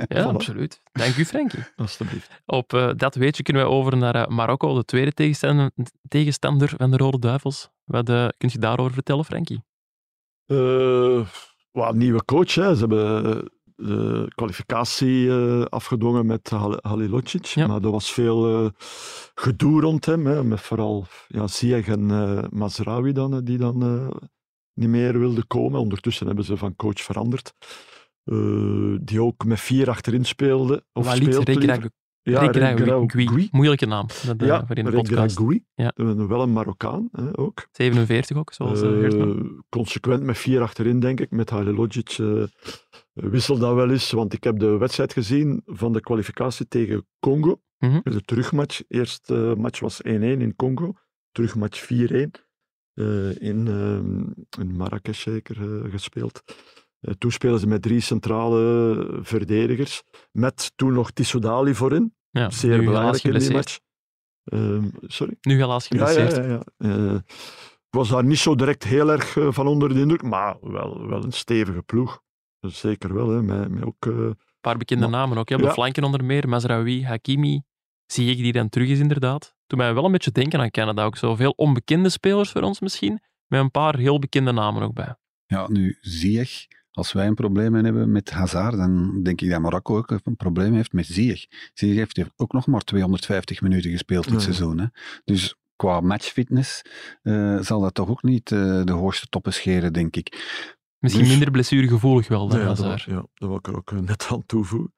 Ja, 0.08 0.24
absoluut. 0.24 0.82
Dank 0.92 1.16
u, 1.16 1.26
Frankie. 1.26 1.60
alstublieft. 1.76 2.42
Op 2.46 2.74
eh, 2.74 2.90
dat 2.96 3.16
weetje 3.16 3.44
kunnen 3.44 3.64
wij 3.64 3.72
over 3.72 3.98
naar 3.98 4.16
eh, 4.16 4.28
Marokko, 4.28 4.76
de 4.76 4.86
tweede 4.86 5.12
tegenstander, 5.12 5.72
tegenstander 6.08 6.74
van 6.78 6.92
de 6.92 6.98
Rode 6.98 7.20
Duivels. 7.20 7.70
Wat 7.84 8.10
uh, 8.10 8.28
kun 8.38 8.50
je 8.52 8.60
daarover 8.60 8.94
vertellen, 8.94 9.26
Frankie? 9.26 9.64
Uh, 10.48 11.26
well, 11.72 11.92
nieuwe 11.94 12.26
coach. 12.26 12.54
Hè. 12.56 12.76
Ze 12.76 12.80
hebben 12.80 13.52
de 13.80 14.32
kwalificatie 14.36 15.26
uh, 15.26 15.64
afgedwongen 15.66 16.26
met 16.26 16.50
Halilocic. 16.82 17.46
Ja. 17.46 17.68
Maar 17.68 17.82
er 17.82 17.92
was 17.92 18.12
veel 18.12 18.64
uh, 18.64 18.70
gedoe 19.36 19.82
rond 19.82 20.06
hem. 20.06 20.26
Hè. 20.26 20.44
Met 20.44 20.62
vooral 20.62 21.06
ja, 21.28 21.48
Ziyech 21.48 21.88
en 21.88 22.10
uh, 22.10 22.44
Mazraoui 22.50 23.12
dan, 23.14 23.44
die 23.44 23.58
dan 23.58 24.10
niet 24.74 24.90
meer 24.90 25.20
wilden 25.20 25.48
komen. 25.48 25.80
Ondertussen 25.80 26.28
hebben 26.28 26.46
ze 26.46 26.58
van 26.58 26.76
coach 26.76 27.02
veranderd. 27.02 27.54
Die 29.02 29.22
ook 29.22 29.46
met 29.46 29.60
vier 29.60 29.90
achterin 29.90 30.26
speelde. 30.26 30.86
Of 30.94 31.06
Walid 31.06 31.36
ja, 32.22 32.40
Regraoui. 32.40 33.50
Moeilijke 33.52 33.86
naam. 33.86 34.08
Dat, 34.26 34.48
ja, 34.48 34.66
voor 34.66 34.78
in 34.78 34.86
de 34.86 34.92
podcast. 34.92 35.40
Ja. 35.76 35.92
Wel 35.96 36.42
een 36.42 36.54
Marokkaan 36.54 37.10
hè, 37.12 37.38
ook. 37.38 37.68
47 37.72 38.38
ook, 38.38 38.54
zoals 38.54 38.82
uh, 38.82 39.40
Consequent 39.70 40.24
met 40.24 40.38
vier 40.38 40.62
achterin, 40.62 41.00
denk 41.00 41.20
ik. 41.20 41.32
Met 41.32 41.50
Halilodzic 41.50 42.18
uh, 42.18 42.44
wissel 43.14 43.58
dat 43.58 43.76
wel 43.76 43.90
eens. 43.90 44.12
Want 44.12 44.34
ik 44.34 44.44
heb 44.44 44.60
de 44.60 44.78
wedstrijd 44.78 45.14
gezien 45.14 45.62
van 45.66 45.94
de 45.94 46.02
kwalificatie 46.02 46.68
tegen 46.68 47.08
Congo. 47.20 47.62
Mm 47.78 47.90
-hmm. 47.90 48.02
De 48.04 48.22
terugmatch. 48.22 48.82
Eerste 48.88 49.36
uh, 49.36 49.54
match 49.54 49.80
was 49.80 50.02
1-1 50.08 50.10
in 50.10 50.56
Congo. 50.56 50.94
Terugmatch 51.32 51.88
4-1. 51.94 52.48
Uh, 52.94 53.42
in, 53.42 53.68
in 54.60 54.76
Marrakesh 54.76 55.22
zeker 55.22 55.56
gespeeld. 55.90 56.44
Uh, 57.02 57.14
toen 57.18 57.32
spelen 57.32 57.60
ze 57.60 57.68
met 57.68 57.82
drie 57.82 58.00
centrale 58.00 59.20
verdedigers. 59.22 60.04
Met 60.32 60.72
toen 60.76 60.94
nog 60.94 61.12
Tissoudali 61.12 61.76
voorin. 61.76 62.16
Ja, 62.30 62.50
Zeer 62.50 62.84
belangrijk 62.84 63.24
in 63.24 63.40
die 63.40 63.52
match. 63.52 63.80
Uh, 64.44 64.84
sorry? 65.02 65.38
Nu 65.42 65.56
helaas 65.56 65.88
geblesseerd. 65.88 66.36
Ja, 66.36 66.44
ja, 66.44 66.64
ja. 66.78 66.88
Uh, 66.98 67.14
ik 67.90 67.96
was 67.96 68.10
daar 68.10 68.24
niet 68.24 68.38
zo 68.38 68.56
direct 68.56 68.84
heel 68.84 69.12
erg 69.12 69.36
uh, 69.36 69.52
van 69.52 69.68
onder 69.68 69.90
de 69.90 70.00
indruk, 70.00 70.24
maar 70.24 70.58
wel, 70.62 71.08
wel 71.08 71.24
een 71.24 71.32
stevige 71.32 71.82
ploeg. 71.82 72.22
Zeker 72.60 73.14
wel, 73.14 73.30
hè. 73.30 73.42
Met, 73.42 73.70
met 73.70 73.84
ook... 73.84 74.06
Een 74.06 74.38
paar 74.62 74.78
bekende 74.78 75.08
maar, 75.08 75.20
namen 75.20 75.38
ook. 75.38 75.50
Op 75.50 75.58
de 75.58 75.64
ja. 75.64 75.74
flanken 75.74 76.04
onder 76.04 76.24
meer. 76.24 76.50
Mazraoui, 76.50 77.06
Hakimi. 77.06 77.62
Zie 78.06 78.32
ik 78.32 78.38
die 78.38 78.52
dan 78.52 78.70
terug 78.70 78.88
is 78.88 79.00
inderdaad. 79.00 79.56
Toen 79.68 79.78
mij 79.78 79.94
wel 79.94 80.06
een 80.06 80.12
beetje 80.12 80.32
denken 80.32 80.60
aan 80.60 80.72
Canada 80.72 81.06
ook. 81.06 81.18
Zo 81.18 81.36
veel 81.36 81.52
onbekende 81.52 82.10
spelers 82.10 82.52
voor 82.52 82.62
ons 82.62 82.80
misschien. 82.80 83.22
Met 83.48 83.60
een 83.60 83.72
paar 83.72 83.98
heel 83.98 84.20
bekende 84.20 84.52
namen 84.52 84.82
ook 84.82 84.94
bij. 84.94 85.16
Ja, 85.46 85.68
nu 85.68 85.98
Ziyech 86.02 86.68
als 87.00 87.12
wij 87.14 87.28
een 87.28 87.36
probleem 87.36 87.74
hebben 87.74 88.12
met 88.12 88.30
Hazard, 88.30 88.78
dan 88.78 89.24
denk 89.24 89.42
ik 89.42 89.50
dat 89.50 89.62
Marokko 89.62 89.98
ook 89.98 90.20
een 90.24 90.36
probleem 90.36 90.74
heeft 90.74 90.94
met 90.94 91.06
Ziyech. 91.06 91.46
Ziyech 91.74 91.98
heeft 91.98 92.30
ook 92.36 92.54
nog 92.54 92.68
maar 92.68 92.82
250 92.82 93.62
minuten 93.62 93.92
gespeeld 93.92 94.30
dit 94.30 94.42
seizoen. 94.42 94.80
Hè. 94.80 94.86
Dus 95.24 95.56
qua 95.76 96.00
matchfitness 96.00 96.82
uh, 97.24 97.62
zal 97.62 97.82
dat 97.82 97.94
toch 97.94 98.10
ook 98.10 98.24
niet 98.24 98.52
uh, 98.52 98.84
de 98.84 98.92
hoogste 98.92 99.28
toppen 99.28 99.54
scheren, 99.54 99.94
denk 99.94 100.16
ik. 100.16 100.28
Misschien 101.00 101.24
Dus- 101.24 101.32
minder 101.32 101.52
blessuregevoelig 101.52 102.28
wel 102.28 102.48
dan 102.48 102.60
ja, 102.60 102.66
Hazard. 102.66 103.02
ja, 103.02 103.16
dat 103.34 103.50
wil 103.50 103.56
ik 103.56 103.68
er 103.68 103.76
ook 103.76 103.92
eh, 103.92 104.00
net 104.00 104.28
aan 104.30 104.46
toevoegen. 104.46 104.94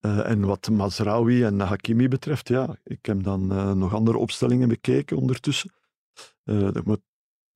Eh, 0.00 0.30
en 0.30 0.46
wat 0.46 0.70
Mazraoui 0.70 1.44
en 1.44 1.60
Hakimi 1.60 2.08
betreft, 2.08 2.48
ja, 2.48 2.76
ik 2.84 3.06
heb 3.06 3.22
dan 3.22 3.52
eh, 3.52 3.72
nog 3.72 3.94
andere 3.94 4.18
opstellingen 4.18 4.68
bekeken 4.68 5.16
ondertussen. 5.16 5.72
Eh, 6.44 6.76
er, 6.76 6.82
moet, 6.84 7.00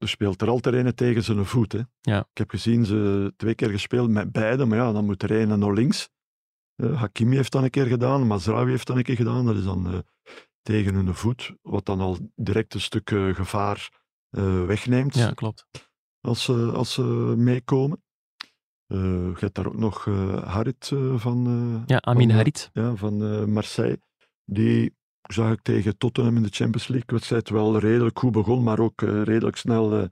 er 0.05 0.11
speelt 0.11 0.42
er 0.42 0.48
altijd 0.48 0.74
een 0.74 0.94
tegen 0.94 1.22
zijn 1.22 1.44
voet. 1.44 1.72
Hè. 1.72 1.80
Ja. 2.00 2.18
Ik 2.18 2.38
heb 2.38 2.50
gezien 2.50 2.84
ze 2.84 3.32
twee 3.36 3.55
keer 3.55 3.70
gespeeld 3.70 4.11
met 4.11 4.32
beide, 4.32 4.64
maar 4.64 4.78
ja, 4.78 4.92
dan 4.92 5.05
moet 5.05 5.22
er 5.22 5.30
een 5.30 5.59
naar 5.59 5.72
links. 5.72 6.09
Eh, 6.76 7.00
Hakimi 7.00 7.36
heeft 7.36 7.52
dat 7.52 7.62
een 7.62 7.70
keer 7.70 7.86
gedaan, 7.86 8.26
Mazraoui 8.26 8.70
heeft 8.70 8.86
dat 8.86 8.96
een 8.96 9.02
keer 9.02 9.16
gedaan. 9.16 9.46
Dat 9.46 9.57
is 9.57 9.64
dan 9.64 9.86
eh, 9.92 9.98
tegen 10.62 10.94
hun 10.94 11.14
voet, 11.14 11.55
wat 11.62 11.84
dan 11.86 12.00
al 12.00 12.18
direct 12.36 12.74
een 12.74 12.80
stuk 12.80 13.11
eh, 13.11 13.34
gevaar 13.34 14.02
wegneemt 14.66 15.14
Ja, 15.14 15.30
klopt. 15.30 15.66
als 16.20 16.44
ze, 16.44 16.52
als 16.52 16.92
ze 16.92 17.02
meekomen. 17.36 18.02
Je 18.86 19.32
hebt 19.38 19.55
daar 19.55 19.66
ook 19.66 19.76
nog 19.76 20.05
Harit 20.44 20.92
van, 21.16 21.82
Ja, 21.86 21.98
Amin 22.00 22.28
van, 22.28 22.36
Harit. 22.36 22.70
ja, 22.72 22.94
van 22.96 23.52
Marseille. 23.52 23.98
Die 24.44 24.96
zag 25.33 25.53
ik 25.53 25.62
tegen 25.62 25.97
Tottenham 25.99 26.37
in 26.37 26.43
de 26.43 26.49
Champions 26.53 26.89
League 26.89 27.09
wedstrijd 27.12 27.51
wel 27.51 27.79
redelijk 27.79 28.18
goed 28.18 28.33
begon, 28.33 28.62
maar 28.62 28.79
ook 28.79 29.03
eh, 29.03 29.22
redelijk 29.22 29.57
snel 29.57 29.99
eh, 29.99 30.05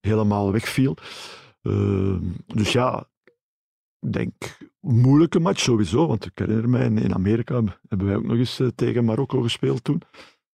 helemaal 0.00 0.52
wegviel. 0.52 0.96
Eh, 1.62 2.14
dus 2.46 2.72
ja, 2.72 3.08
ik 4.00 4.12
denk 4.12 4.32
moeilijke 4.80 5.38
match 5.40 5.60
sowieso, 5.60 6.06
want 6.06 6.24
ik 6.26 6.32
herinner 6.34 6.68
mij 6.68 6.84
in, 6.84 6.98
in 6.98 7.14
Amerika 7.14 7.62
hebben 7.88 8.06
wij 8.06 8.16
ook 8.16 8.24
nog 8.24 8.36
eens 8.36 8.60
eh, 8.60 8.66
tegen 8.74 9.04
Marokko 9.04 9.40
gespeeld 9.42 9.84
toen. 9.84 10.02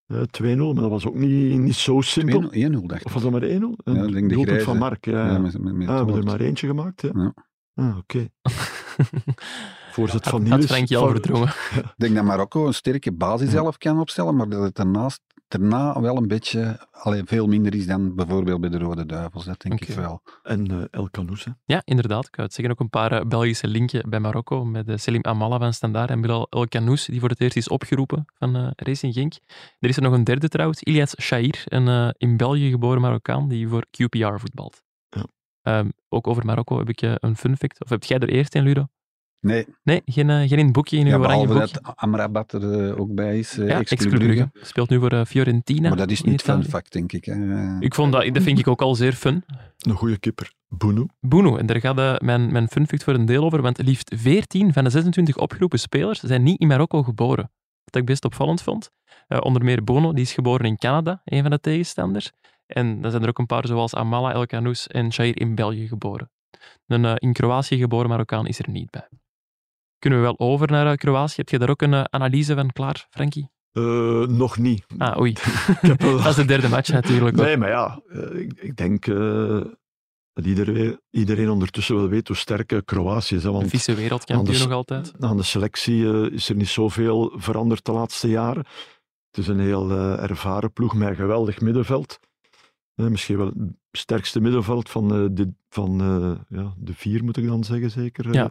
Eh 0.06 0.22
2-0, 0.42 0.44
maar 0.58 0.74
dat 0.74 0.90
was 0.90 1.06
ook 1.08 1.16
niet, 1.16 1.60
niet 1.60 1.76
zo 1.76 2.02
simpel. 2.02 2.42
1-0, 2.42 2.46
1-0 2.46 2.50
dacht 2.86 3.00
ik. 3.00 3.06
Of 3.06 3.14
was 3.14 3.22
dat 3.22 3.32
maar 3.32 3.42
1-0? 3.42 3.46
Een 3.46 3.76
Ja, 3.84 3.94
denk 3.94 4.14
de 4.14 4.20
doelpunt 4.20 4.48
grijze. 4.48 4.66
van 4.66 4.78
Mark, 4.78 5.06
ja. 5.06 5.26
Ja, 5.26 5.32
ja. 5.32 5.38
met, 5.38 5.58
met, 5.60 5.74
met 5.74 5.88
Ah, 5.88 5.94
we 5.94 5.98
hebben 5.98 6.16
er 6.16 6.24
maar 6.24 6.40
eentje 6.40 6.68
gemaakt, 6.68 7.02
ja. 7.02 7.12
Ja. 7.14 7.34
Ah, 7.74 7.98
oké. 7.98 8.28
Voorzet 9.94 10.24
van 10.24 10.32
Had, 10.32 10.42
Niels. 10.42 10.60
had 10.60 10.70
Frankie 10.70 10.98
al 10.98 11.10
verdrongen. 11.10 11.48
Ik 11.76 11.94
denk 11.98 12.16
dat 12.16 12.24
Marokko 12.24 12.68
een 12.68 12.74
sterke 12.74 13.12
basis 13.12 13.50
zelf 13.50 13.78
kan 13.78 14.00
opstellen, 14.00 14.36
maar 14.36 14.50
dat 14.50 14.62
het 14.64 14.76
daarnaast, 14.76 15.22
daarna 15.48 16.02
wel 16.02 16.18
een 16.18 16.28
beetje 16.28 16.88
allee, 16.92 17.22
veel 17.26 17.48
minder 17.48 17.76
is 17.76 17.86
dan 17.88 18.16
bijvoorbeeld 18.16 18.62
bij 18.62 18.70
de 18.70 18.78
Rode 18.78 19.06
Duivels. 19.06 19.46
Dat 19.46 19.62
denk 19.62 19.82
ik 19.86 19.96
wel. 19.96 20.22
En 20.44 20.72
eh, 20.72 20.84
El 20.92 21.10
Canoes, 21.10 21.46
hè. 21.46 21.52
Ja, 21.66 21.82
inderdaad. 21.86 22.28
Ik 22.28 22.36
het 22.36 22.54
zeggen, 22.54 22.74
ook 22.74 22.80
een 22.80 22.90
paar 22.90 23.12
eh, 23.12 23.26
Belgische 23.28 23.68
linken 23.68 24.10
bij 24.10 24.20
Marokko 24.20 24.66
met 24.66 24.88
eh, 24.90 24.98
Selim 24.98 25.24
Amala 25.24 25.58
van 25.60 25.74
Standaard 25.74 26.10
en 26.10 26.22
Bilal 26.22 26.48
El 26.50 26.68
Kanous, 26.68 27.06
die 27.06 27.20
voor 27.20 27.30
het 27.30 27.42
eerst 27.42 27.56
is 27.56 27.68
opgeroepen 27.68 28.26
van 28.38 28.56
eh, 28.56 28.68
Racing 28.76 29.14
Genk. 29.14 29.34
Er 29.80 29.90
is 29.90 29.96
er 29.96 30.04
nog 30.04 30.14
een 30.14 30.24
derde 30.24 30.48
trouwens, 30.48 30.82
Ilias 30.84 31.22
Shair, 31.22 31.62
een 31.66 31.88
eh, 31.88 32.10
in 32.18 32.38
België 32.38 32.70
geboren 32.70 33.02
Marokkaan 33.02 33.48
die 33.48 33.68
voor 33.68 33.86
QPR 33.86 34.36
voetbalt. 34.38 34.84
Ja. 35.10 35.26
Ehm, 35.62 35.90
ook 36.10 36.28
over 36.28 36.46
Marokko 36.46 36.78
heb 36.78 36.90
ik 36.90 37.02
een 37.02 37.36
fun 37.38 37.58
fact. 37.58 37.84
Of 37.84 37.90
heb 37.90 38.04
jij 38.04 38.20
er 38.20 38.30
eerst 38.30 38.56
een, 38.56 38.64
Ludo? 38.64 38.88
Nee, 39.44 39.66
Nee, 39.84 40.02
geen, 40.06 40.30
eh, 40.30 40.38
geen 40.38 40.58
in 40.58 40.64
het 40.66 40.74
boekje, 40.74 40.98
in 40.98 41.06
uw 41.06 41.12
ja, 41.12 41.18
oranje 41.18 41.48
boekje. 41.48 41.80
dat 41.82 41.96
Amrabat 41.96 42.54
er 42.54 42.88
eh, 42.90 43.00
ook 43.00 43.14
bij 43.14 43.40
is. 43.40 43.58
eh, 43.58 43.68
ja. 43.68 43.82
Brugge. 44.10 44.50
Speelt 44.54 44.90
nu 44.90 45.00
voor 45.00 45.26
Fiorentina. 45.26 45.88
Maar 45.88 45.98
dat 45.98 46.12
is 46.12 46.22
niet 46.22 46.42
fun 46.42 46.54
Italië. 46.54 46.70
fact, 46.70 46.92
denk 46.92 47.12
ik. 47.12 47.26
Hè. 47.26 47.36
Ik 47.80 47.96
vond 47.96 48.12
dat, 48.12 48.34
dat 48.34 48.44
vind 48.44 48.60
ik 48.60 48.68
ook 48.68 48.82
al 48.82 48.96
zeer 48.96 49.14
fun. 49.14 49.44
Een 49.78 49.96
goede 49.96 50.18
kipper. 50.18 50.54
Boeno. 50.68 51.06
Bono, 51.20 51.58
en 51.58 51.66
daar 51.66 51.80
gaat 51.80 52.22
mijn, 52.22 52.52
mijn 52.52 52.68
fun 52.68 52.88
fact 52.88 53.04
voor 53.04 53.14
een 53.14 53.26
deel 53.26 53.44
over, 53.44 53.62
want 53.62 53.78
liefst 53.78 54.14
14 54.16 54.74
van 54.74 54.84
de 54.84 54.90
26 54.90 55.38
opgeroepen 55.38 55.80
spelers 55.80 56.20
zijn 56.20 56.44
niet 56.44 56.60
in 56.60 56.68
Marokko 56.68 57.04
geboren. 57.04 57.52
Wat 57.84 57.96
ik 57.96 58.06
best 58.06 58.26
opvallend 58.26 58.62
vond. 58.62 58.92
Eh, 59.28 59.38
onder 59.42 59.64
meer 59.64 59.84
Bono, 59.84 60.14
die 60.14 60.22
is 60.24 60.34
geboren 60.34 60.66
in 60.66 60.78
Canada, 60.78 61.22
een 61.26 61.42
van 61.42 61.52
de 61.52 61.60
tegenstanders. 61.60 62.32
En 62.66 63.02
dan 63.02 63.12
zijn 63.12 63.24
er 63.24 63.30
ook 63.30 63.40
een 63.40 63.46
paar 63.46 63.68
zoals 63.68 63.96
Amala 63.96 64.34
El 64.34 64.46
Kanous 64.46 64.88
en 64.88 65.12
Shair 65.14 65.40
in 65.40 65.56
België 65.56 65.88
geboren. 65.88 66.32
Een 66.88 67.16
in 67.18 67.34
Kroatië 67.34 67.78
geboren 67.78 68.10
Marokkaan 68.10 68.48
is 68.48 68.60
er 68.60 68.70
niet 68.70 68.90
bij. 68.92 69.08
Kunnen 70.04 70.22
we 70.22 70.26
wel 70.26 70.40
over 70.48 70.72
naar 70.72 70.88
eh, 70.88 70.98
Kroatië? 70.98 71.34
Heb 71.36 71.50
je 71.50 71.60
daar 71.60 71.70
ook 71.70 71.82
een 71.82 71.94
eh, 71.94 72.04
analyse 72.10 72.56
van 72.56 72.72
klaar, 72.72 73.08
Frankie? 73.10 73.50
Eh, 73.72 73.84
nog 74.28 74.58
niet. 74.58 74.86
Ah, 74.98 75.20
oei. 75.20 75.34
Wel- 75.98 76.18
Dat 76.24 76.26
is 76.26 76.36
de 76.36 76.46
derde 76.46 76.70
match 76.70 76.92
natuurlijk. 76.92 77.36
Nee, 77.36 77.58
maar 77.58 77.70
ja, 77.70 78.02
ik, 78.34 78.54
ik 78.54 78.76
denk 78.76 79.06
dat 80.34 80.46
iedereen, 80.46 81.00
iedereen 81.10 81.50
ondertussen 81.50 81.96
wel 81.96 82.08
weet 82.08 82.28
hoe 82.28 82.38
sterk 82.38 82.82
Kroatië 82.86 83.36
is. 83.36 83.44
Hè, 83.44 83.52
want 83.52 83.70
vice-wereldkampioen 83.70 84.48
Anders- 84.48 84.64
nog 84.68 84.72
altijd. 84.76 85.14
aan 85.20 85.38
de 85.38 85.44
selectie 85.44 86.32
is 86.32 86.50
er 86.50 86.56
niet 86.56 86.68
zoveel 86.68 87.34
veranderd 87.36 87.86
de 87.86 87.92
laatste 87.92 88.30
jaren. 88.30 88.66
Het 89.32 89.38
is 89.38 89.48
een 89.48 89.60
heel 89.60 89.92
ervaren 90.20 90.74
ploeg 90.74 90.94
met 90.94 91.10
een 91.10 91.16
geweldig 91.16 91.62
middenveld. 91.62 92.20
Eh, 92.96 93.06
misschien 93.08 93.38
wel 93.38 93.46
het 93.48 93.56
sterkste 93.92 94.40
middenveld 94.42 94.90
van, 94.90 95.14
eh, 95.16 95.26
de, 95.32 95.54
van 95.70 96.02
eh, 96.02 96.58
ja, 96.60 96.74
de 96.78 96.94
vier, 96.94 97.24
moet 97.24 97.38
ik 97.38 97.46
dan 97.48 97.64
zeggen, 97.64 97.92
zeker. 97.92 98.26
eh, 98.26 98.34
Ja. 98.34 98.50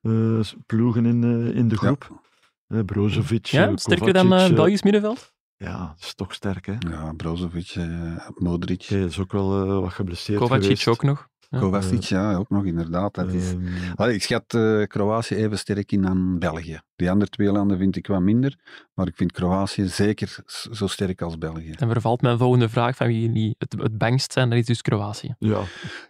eh, 0.00 0.40
ploegen 0.66 1.06
in, 1.06 1.24
eh, 1.24 1.56
in 1.56 1.68
de 1.68 1.76
groep. 1.76 2.20
Eh, 2.66 2.80
Brozovic, 2.84 3.46
Ja, 3.46 3.76
sterker 3.76 4.12
dan 4.12 4.54
Belgisch 4.54 4.82
middenveld? 4.82 5.32
Ja, 5.56 5.86
dat 5.86 6.00
is 6.04 6.14
toch 6.14 6.34
sterk, 6.34 6.66
hè? 6.66 6.74
Ja, 6.78 7.12
Brozovic, 7.12 7.68
eh, 7.68 8.28
Modric, 8.34 8.82
Hij 8.82 9.04
is 9.04 9.18
ook 9.18 9.32
wel 9.32 9.64
eh, 9.66 9.80
wat 9.80 9.92
geblesseerd 9.92 10.38
Kovacic 10.38 10.62
geweest. 10.62 10.88
ook 10.88 11.02
nog. 11.02 11.28
Kovacic, 11.50 12.02
ja, 12.02 12.34
ook 12.34 12.50
nog 12.50 12.64
inderdaad. 12.64 13.14
Dat 13.14 13.32
is... 13.32 13.52
Ehm, 13.52 13.62
Allee, 13.94 14.14
ik 14.14 14.22
schat 14.22 14.54
eh, 14.54 14.82
Kroatië 14.82 15.34
even 15.34 15.58
sterk 15.58 15.92
in 15.92 16.06
aan 16.06 16.38
België. 16.38 16.80
Die 16.96 17.10
andere 17.10 17.30
twee 17.30 17.52
landen 17.52 17.78
vind 17.78 17.96
ik 17.96 18.06
wat 18.06 18.20
minder, 18.20 18.56
maar 18.94 19.06
ik 19.06 19.16
vind 19.16 19.32
Kroatië 19.32 19.86
zeker 19.86 20.36
zo 20.70 20.86
sterk 20.86 21.22
als 21.22 21.38
België. 21.38 21.70
En 21.78 21.88
vervalt 21.90 22.22
mijn 22.22 22.38
volgende 22.38 22.68
vraag 22.68 22.96
van 22.96 23.06
wie 23.06 23.20
jullie 23.20 23.54
het, 23.58 23.74
het 23.78 23.98
bangst 23.98 24.32
zijn, 24.32 24.48
dat 24.50 24.58
is 24.58 24.66
dus 24.66 24.82
Kroatië. 24.82 25.34
ja, 25.38 25.60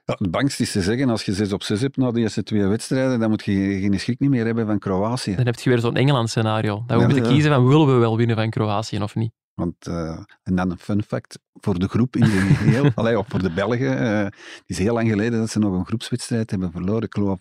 Ja, 0.05 0.15
het 0.19 0.31
bangst 0.31 0.61
is 0.61 0.73
te 0.73 0.83
zeggen, 0.83 1.11
als 1.11 1.23
je 1.25 1.33
6 1.33 1.53
op 1.53 1.63
6 1.63 1.81
hebt 1.81 1.97
na 1.97 2.11
de 2.11 2.21
eerste 2.21 2.43
twee 2.43 2.67
wedstrijden, 2.67 3.21
dan 3.21 3.31
moet 3.31 3.45
je 3.45 3.53
geen 3.81 4.01
schrik 4.01 4.19
niet 4.19 4.31
meer 4.31 4.45
hebben 4.47 4.67
van 4.67 4.79
Kroatië. 4.79 5.35
Dan 5.35 5.47
heb 5.47 5.59
je 5.59 5.71
weer 5.71 5.79
zo'n 5.79 5.97
Engeland-scenario. 5.97 6.75
Dat 6.87 6.97
we 6.97 7.03
Ja, 7.03 7.09
moeten 7.09 7.25
ja. 7.25 7.31
kiezen 7.31 7.51
van 7.53 7.67
willen 7.69 7.87
we 7.87 7.93
wel 7.93 8.17
winnen 8.17 8.37
van 8.37 8.51
Kroatië 8.51 9.03
of 9.03 9.15
niet. 9.15 9.33
Want, 9.59 9.87
eh, 9.87 10.19
en 10.43 10.55
dan 10.55 10.71
een 10.71 10.79
fun 10.79 11.03
fact 11.03 11.39
voor 11.55 11.79
de 11.79 11.89
groep 11.89 12.17
in 12.17 12.25
de 12.25 12.31
geheel, 12.31 12.91
allee, 12.95 13.19
of 13.19 13.27
voor 13.29 13.43
de 13.43 13.51
Belgen. 13.53 13.99
eh, 13.99 14.25
het 14.25 14.63
is 14.67 14.79
heel 14.79 14.95
lang 14.95 15.09
geleden 15.09 15.39
dat 15.39 15.51
ze 15.51 15.59
nog 15.59 15.73
een 15.79 15.87
groepswedstrijd 15.87 16.51
hebben 16.51 16.73
verloren. 16.73 17.03
Ik 17.03 17.15
geloof 17.15 17.41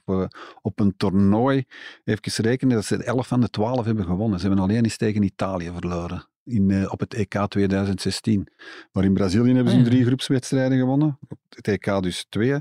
op 0.62 0.80
een 0.80 0.94
toernooi, 0.98 1.64
even 2.04 2.44
rekenen, 2.44 2.76
dat 2.76 2.86
ze 2.86 3.04
11 3.04 3.28
van 3.28 3.42
de 3.42 3.50
12 3.50 3.86
hebben 3.86 4.06
gewonnen. 4.06 4.40
Ze 4.40 4.48
hebben 4.48 4.64
alleen 4.66 4.84
eens 4.84 4.98
tegen 4.98 5.24
Italië 5.24 5.72
verloren. 5.74 6.28
In, 6.44 6.72
eh, 6.72 6.92
op 6.92 7.00
het 7.00 7.14
EK 7.14 7.46
2016. 7.48 8.48
Maar 8.92 9.04
in 9.04 9.14
Brazilië 9.14 9.54
hebben 9.54 9.74
ze 9.74 9.80
Ah, 9.80 9.86
drie 9.86 10.06
groepswedstrijden 10.06 10.78
gewonnen. 10.78 11.18
Op 11.28 11.38
het 11.50 11.68
EK 11.68 12.02
dus 12.02 12.26
twee. 12.30 12.56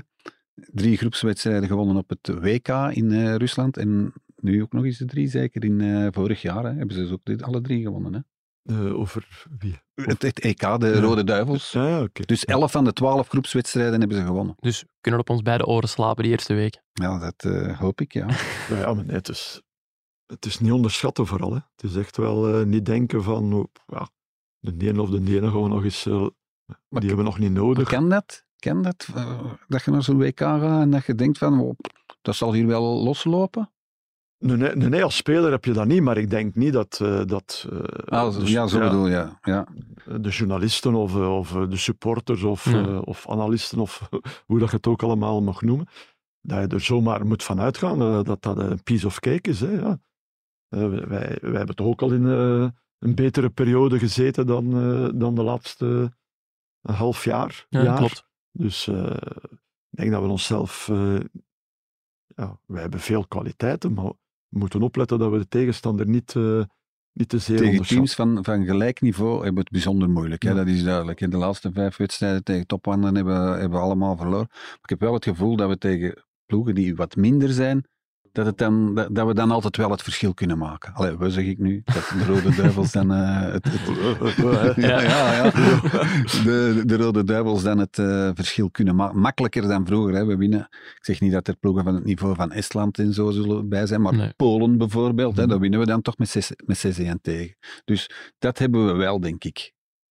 Drie 0.55 0.97
groepswedstrijden 0.97 1.67
gewonnen 1.67 1.95
op 1.95 2.09
het 2.09 2.27
WK 2.41 2.67
in 2.91 3.35
Rusland. 3.35 3.77
En 3.77 4.13
nu 4.35 4.61
ook 4.61 4.73
nog 4.73 4.85
eens 4.85 4.97
de 4.97 5.05
drie, 5.05 5.27
zeker 5.27 5.63
in 5.63 6.07
vorig 6.13 6.41
jaar. 6.41 6.63
Hè, 6.63 6.73
hebben 6.73 6.95
ze 6.95 7.07
ze 7.07 7.13
ook 7.13 7.19
dit- 7.23 7.43
alle 7.43 7.61
drie 7.61 7.81
gewonnen. 7.83 8.13
Hè. 8.13 8.19
Over 8.75 9.45
wie? 9.59 9.79
Het, 9.93 10.21
het 10.21 10.39
EK, 10.39 10.59
de 10.59 10.87
Ja. 10.87 10.99
Rode 10.99 11.23
Duivels. 11.23 11.71
Ja, 11.71 11.87
ja, 11.87 12.01
oké. 12.01 12.21
Dus 12.25 12.45
11 12.45 12.71
van 12.71 12.83
de 12.83 12.93
12 12.93 13.27
groepswedstrijden 13.27 13.99
hebben 13.99 14.17
ze 14.17 14.23
gewonnen. 14.25 14.55
Dus 14.59 14.81
we 14.81 14.87
kunnen 15.01 15.21
op 15.21 15.29
ons 15.29 15.41
beide 15.41 15.65
oren 15.65 15.89
slapen 15.89 16.23
de 16.23 16.29
eerste 16.29 16.53
week. 16.53 16.81
Ja, 16.93 17.19
dat 17.19 17.53
eh, 17.53 17.79
hoop 17.79 18.01
ik, 18.01 18.13
ja. 18.13 18.27
Ja, 18.69 18.93
maar 18.93 19.05
nee, 19.05 19.15
het 19.15 19.29
is, 19.29 19.61
het 20.25 20.45
is 20.45 20.59
niet 20.59 20.71
onderschatten 20.71 21.27
vooral. 21.27 21.53
Hè. 21.53 21.59
Het 21.75 21.83
is 21.83 21.95
echt 21.95 22.17
wel 22.17 22.59
eh, 22.59 22.65
niet 22.65 22.85
denken 22.85 23.23
van, 23.23 23.53
oh, 23.53 23.65
ja, 23.85 24.09
de 24.59 24.87
ene 24.87 25.01
of 25.01 25.09
de 25.09 25.35
ene 25.35 25.61
we 25.61 25.67
nog 25.67 25.83
eens, 25.83 26.05
eh, 26.05 26.27
die 26.65 27.07
hebben 27.07 27.17
we 27.17 27.23
nog 27.23 27.39
niet 27.39 27.51
nodig. 27.51 27.87
Ken 27.87 28.09
dat? 28.09 28.45
Ken 28.55 28.81
dat? 28.81 29.07
dat 29.67 29.83
je 29.83 29.91
naar 29.91 30.03
zo'n 30.03 30.17
WK 30.17 30.39
gaat 30.39 30.81
en 30.81 30.89
dat 30.89 31.05
je 31.05 31.15
denkt 31.15 31.37
van, 31.37 31.59
oh, 31.59 31.75
dat 32.21 32.35
zal 32.35 32.53
hier 32.53 32.67
wel 32.67 33.03
loslopen? 33.03 33.71
Nee, 34.39 34.75
nee, 34.75 35.03
als 35.03 35.15
speler 35.15 35.51
heb 35.51 35.65
je 35.65 35.73
dat 35.73 35.85
niet, 35.87 36.01
maar 36.01 36.17
ik 36.17 36.29
denk 36.29 36.55
niet 36.55 36.73
dat, 36.73 36.99
eh, 37.01 37.21
dat 37.25 37.67
eh, 37.71 37.79
Ah, 38.05 38.35
de, 38.37 38.51
ja, 38.51 38.67
zo 38.67 38.79
bedoel 38.79 39.07
je. 39.07 39.29
Ja. 39.41 39.67
de 40.19 40.29
journalisten 40.29 40.93
of, 40.95 41.15
eh, 41.15 41.35
of 41.37 41.55
eh, 41.55 41.69
de 41.69 41.77
supporters 41.77 42.43
of, 42.43 42.65
Ja. 42.65 42.85
eh, 42.87 43.01
of 43.03 43.29
analisten 43.29 43.79
of 43.79 44.09
hoe 44.47 44.59
dat 44.59 44.69
je 44.69 44.75
het 44.75 44.87
ook 44.87 45.03
allemaal 45.03 45.41
mag 45.41 45.61
noemen, 45.61 45.87
dat 46.41 46.59
je 46.61 46.67
er 46.75 46.81
zomaar 46.81 47.25
moet 47.25 47.43
van 47.43 47.59
uitgaan 47.59 48.01
eh, 48.01 48.23
dat 48.23 48.41
dat 48.41 48.57
een 48.57 48.83
piece 48.83 49.05
of 49.05 49.19
cake 49.19 49.49
is. 49.49 49.59
Hè, 49.59 49.71
ja. 49.71 49.99
Eh, 50.67 50.87
wij, 50.89 51.37
wij 51.41 51.57
hebben 51.57 51.75
toch 51.75 51.87
ook 51.87 52.01
al 52.01 52.11
in 52.11 52.25
eh, 52.27 52.67
een 52.99 53.15
betere 53.15 53.49
periode 53.49 53.99
gezeten 53.99 54.47
dan, 54.47 54.65
eh, 54.73 55.09
dan 55.19 55.35
de 55.35 55.43
laatste 55.43 56.11
een 56.81 56.93
half 56.95 57.23
jaar. 57.23 57.65
Ja, 57.69 57.83
jaar. 57.83 57.97
klopt. 57.97 58.25
Dus 58.51 58.87
eh, 58.87 59.15
ik 59.89 59.97
denk 59.97 60.11
dat 60.11 60.21
we 60.21 60.27
onszelf. 60.27 60.89
eh, 60.89 61.19
ja, 62.35 62.59
wij 62.65 62.81
hebben 62.81 62.99
veel 62.99 63.27
kwaliteiten, 63.27 63.93
maar 63.93 64.11
we 64.49 64.59
moeten 64.59 64.81
opletten 64.81 65.19
dat 65.19 65.31
we 65.31 65.37
de 65.37 65.47
tegenstander 65.47 66.07
niet, 66.07 66.35
eh, 66.35 66.61
niet 67.13 67.29
te 67.29 67.39
zeer 67.39 67.57
Tegen 67.57 67.85
teams 67.85 68.15
van, 68.15 68.43
van 68.43 68.65
gelijk 68.65 69.01
niveau 69.01 69.33
hebben 69.33 69.53
we 69.53 69.59
het 69.59 69.69
bijzonder 69.69 70.09
moeilijk. 70.09 70.43
Hè? 70.43 70.53
Dat 70.53 70.67
is 70.67 70.83
duidelijk. 70.83 71.21
In 71.21 71.29
de 71.29 71.37
laatste 71.37 71.71
vijf 71.71 71.97
wedstrijden 71.97 72.43
tegen 72.43 72.67
topwanden 72.67 73.15
hebben, 73.15 73.51
hebben 73.51 73.71
we 73.71 73.85
allemaal 73.85 74.17
verloren. 74.17 74.47
Maar 74.49 74.79
ik 74.81 74.89
heb 74.89 74.99
wel 74.99 75.13
het 75.13 75.23
gevoel 75.23 75.55
dat 75.55 75.69
we 75.69 75.77
tegen 75.77 76.23
ploegen 76.45 76.75
die 76.75 76.95
wat 76.95 77.15
minder 77.15 77.49
zijn, 77.49 77.87
dat, 78.37 78.45
het 78.45 78.57
dan, 78.57 78.95
dat, 78.95 79.15
dat 79.15 79.27
we 79.27 79.33
dan 79.33 79.51
altijd 79.51 79.77
wel 79.77 79.91
het 79.91 80.01
verschil 80.01 80.33
kunnen 80.33 80.57
maken. 80.57 80.93
Allee, 80.93 81.17
we 81.17 81.29
zeg 81.31 81.45
ik 81.45 81.57
nu, 81.57 81.81
dat 81.85 81.95
de 82.17 82.25
Rode 82.25 82.55
Duivels 82.55 82.91
dan 82.91 83.13
eh, 83.13 83.41
het, 83.51 83.65
het- 83.69 84.75
ja, 84.89 85.01
ja, 85.01 85.33
ja. 85.33 85.51
De, 86.43 86.81
de 86.85 86.97
Rode 86.97 87.23
Duivels 87.23 87.63
dan 87.63 87.77
het 87.77 87.97
eh, 87.99 88.29
verschil 88.33 88.71
kunnen 88.71 88.95
maken. 88.95 89.19
Makkelijker 89.19 89.61
dan 89.67 89.85
vroeger. 89.85 90.13
Hè. 90.15 90.25
We 90.25 90.35
winnen. 90.35 90.59
Ik 90.71 90.99
zeg 91.05 91.21
niet 91.21 91.31
dat 91.31 91.47
er 91.47 91.55
ploegen 91.55 91.83
van 91.83 91.95
het 91.95 92.03
niveau 92.03 92.35
van 92.35 92.51
Estland 92.51 92.99
en 92.99 93.13
zo 93.13 93.29
zullen 93.31 93.69
bij 93.69 93.85
zijn, 93.85 94.01
maar 94.01 94.15
Nee. 94.15 94.33
Polen 94.35 94.77
bijvoorbeeld, 94.77 95.35
hè, 95.35 95.41
Mhm. 95.41 95.49
daar 95.51 95.59
winnen 95.59 95.79
we 95.79 95.85
dan 95.85 96.01
toch 96.01 96.17
met 96.17 96.29
6 96.29 96.51
met 96.65 96.77
6-1 96.77 97.21
tegen. 97.21 97.55
Dus 97.85 98.09
dat 98.39 98.57
hebben 98.57 98.85
we 98.85 98.93
wel, 98.93 99.19
denk 99.19 99.43
ik. 99.43 99.57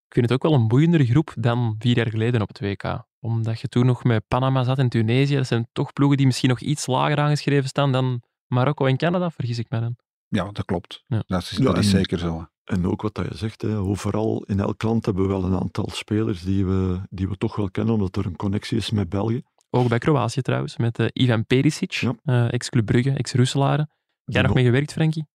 Ik 0.08 0.12
vind 0.12 0.30
het 0.30 0.32
ook 0.32 0.50
wel 0.50 0.60
een 0.60 0.68
boeiendere 0.68 1.04
groep 1.06 1.34
dan 1.38 1.74
vier 1.78 1.96
jaar 1.96 2.10
geleden 2.10 2.40
op 2.42 2.48
het 2.48 2.60
WK. 2.60 3.04
Omdat 3.26 3.60
je 3.60 3.68
toen 3.68 3.86
nog 3.86 4.04
met 4.04 4.24
Panama 4.28 4.64
zat 4.64 4.78
en 4.78 4.88
Tunesië. 4.88 5.34
Dat 5.36 5.46
zijn 5.46 5.68
toch 5.72 5.92
ploegen 5.92 6.16
die 6.16 6.26
misschien 6.26 6.48
nog 6.48 6.60
iets 6.60 6.86
lager 6.86 7.18
aangeschreven 7.18 7.68
staan 7.68 7.92
dan 7.92 8.22
Marokko 8.46 8.86
en 8.86 8.96
Canada, 8.96 9.30
vergis 9.30 9.58
ik 9.58 9.70
me 9.70 9.80
dan. 9.80 9.96
Ja, 10.28 10.44
dat 10.52 10.64
klopt. 10.64 11.04
Ja. 11.06 11.22
Dat 11.26 11.42
is, 11.42 11.50
Ja, 11.50 11.64
dat 11.64 11.78
is 11.78 11.84
en- 11.92 11.98
zeker 11.98 12.18
zo. 12.18 12.46
En 12.64 12.86
ook 12.86 13.02
wat 13.02 13.14
dat 13.14 13.26
je 13.28 13.36
zegt, 13.36 13.62
hè, 13.62 13.76
overal 13.78 14.42
in 14.46 14.60
elk 14.60 14.82
land 14.82 15.04
hebben 15.04 15.22
we 15.22 15.28
wel 15.28 15.44
een 15.44 15.60
aantal 15.60 15.88
spelers 15.92 16.42
die 16.42 16.66
we, 16.66 17.00
die 17.10 17.28
we 17.28 17.36
toch 17.36 17.56
wel 17.56 17.70
kennen, 17.70 17.94
omdat 17.94 18.16
er 18.16 18.26
een 18.26 18.36
connectie 18.36 18.76
is 18.76 18.90
met 18.90 19.08
België. 19.08 19.42
Ook 19.70 19.88
bij 19.88 19.98
Kroatië 19.98 20.42
trouwens, 20.42 20.76
met 20.76 20.98
eh, 20.98 21.06
Ivan 21.12 21.46
Perisic, 21.46 21.92
Ja. 21.92 22.14
eh, 22.24 22.52
ex-Club 22.52 22.86
Brugge, 22.86 23.10
ex-Roeselare. 23.10 23.88
Die 24.24 24.34
Jij 24.34 24.42
nog 24.42 24.54
mee 24.54 24.64
gewerkt, 24.64 24.92
Frankie? 24.92 25.26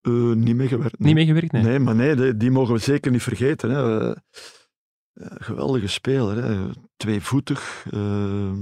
Eh, 0.00 0.12
niet 0.12 0.56
mee 0.56 0.68
gewerkt. 0.68 0.98
Niet 0.98 1.14
mee 1.14 1.26
gewerkt, 1.26 1.52
nee. 1.52 1.62
Nee, 1.62 1.78
maar 1.78 1.94
nee, 1.94 2.14
die, 2.16 2.36
die 2.36 2.50
mogen 2.50 2.74
we 2.74 2.80
zeker 2.80 3.10
niet 3.10 3.22
vergeten. 3.22 3.70
Hè. 3.70 4.10
Eh, 5.18 5.26
eh, 5.26 5.32
geweldige 5.38 5.88
speler. 5.88 6.44
Hè. 6.44 6.70
Tweevoetig. 6.96 7.86
eh, 7.90 8.52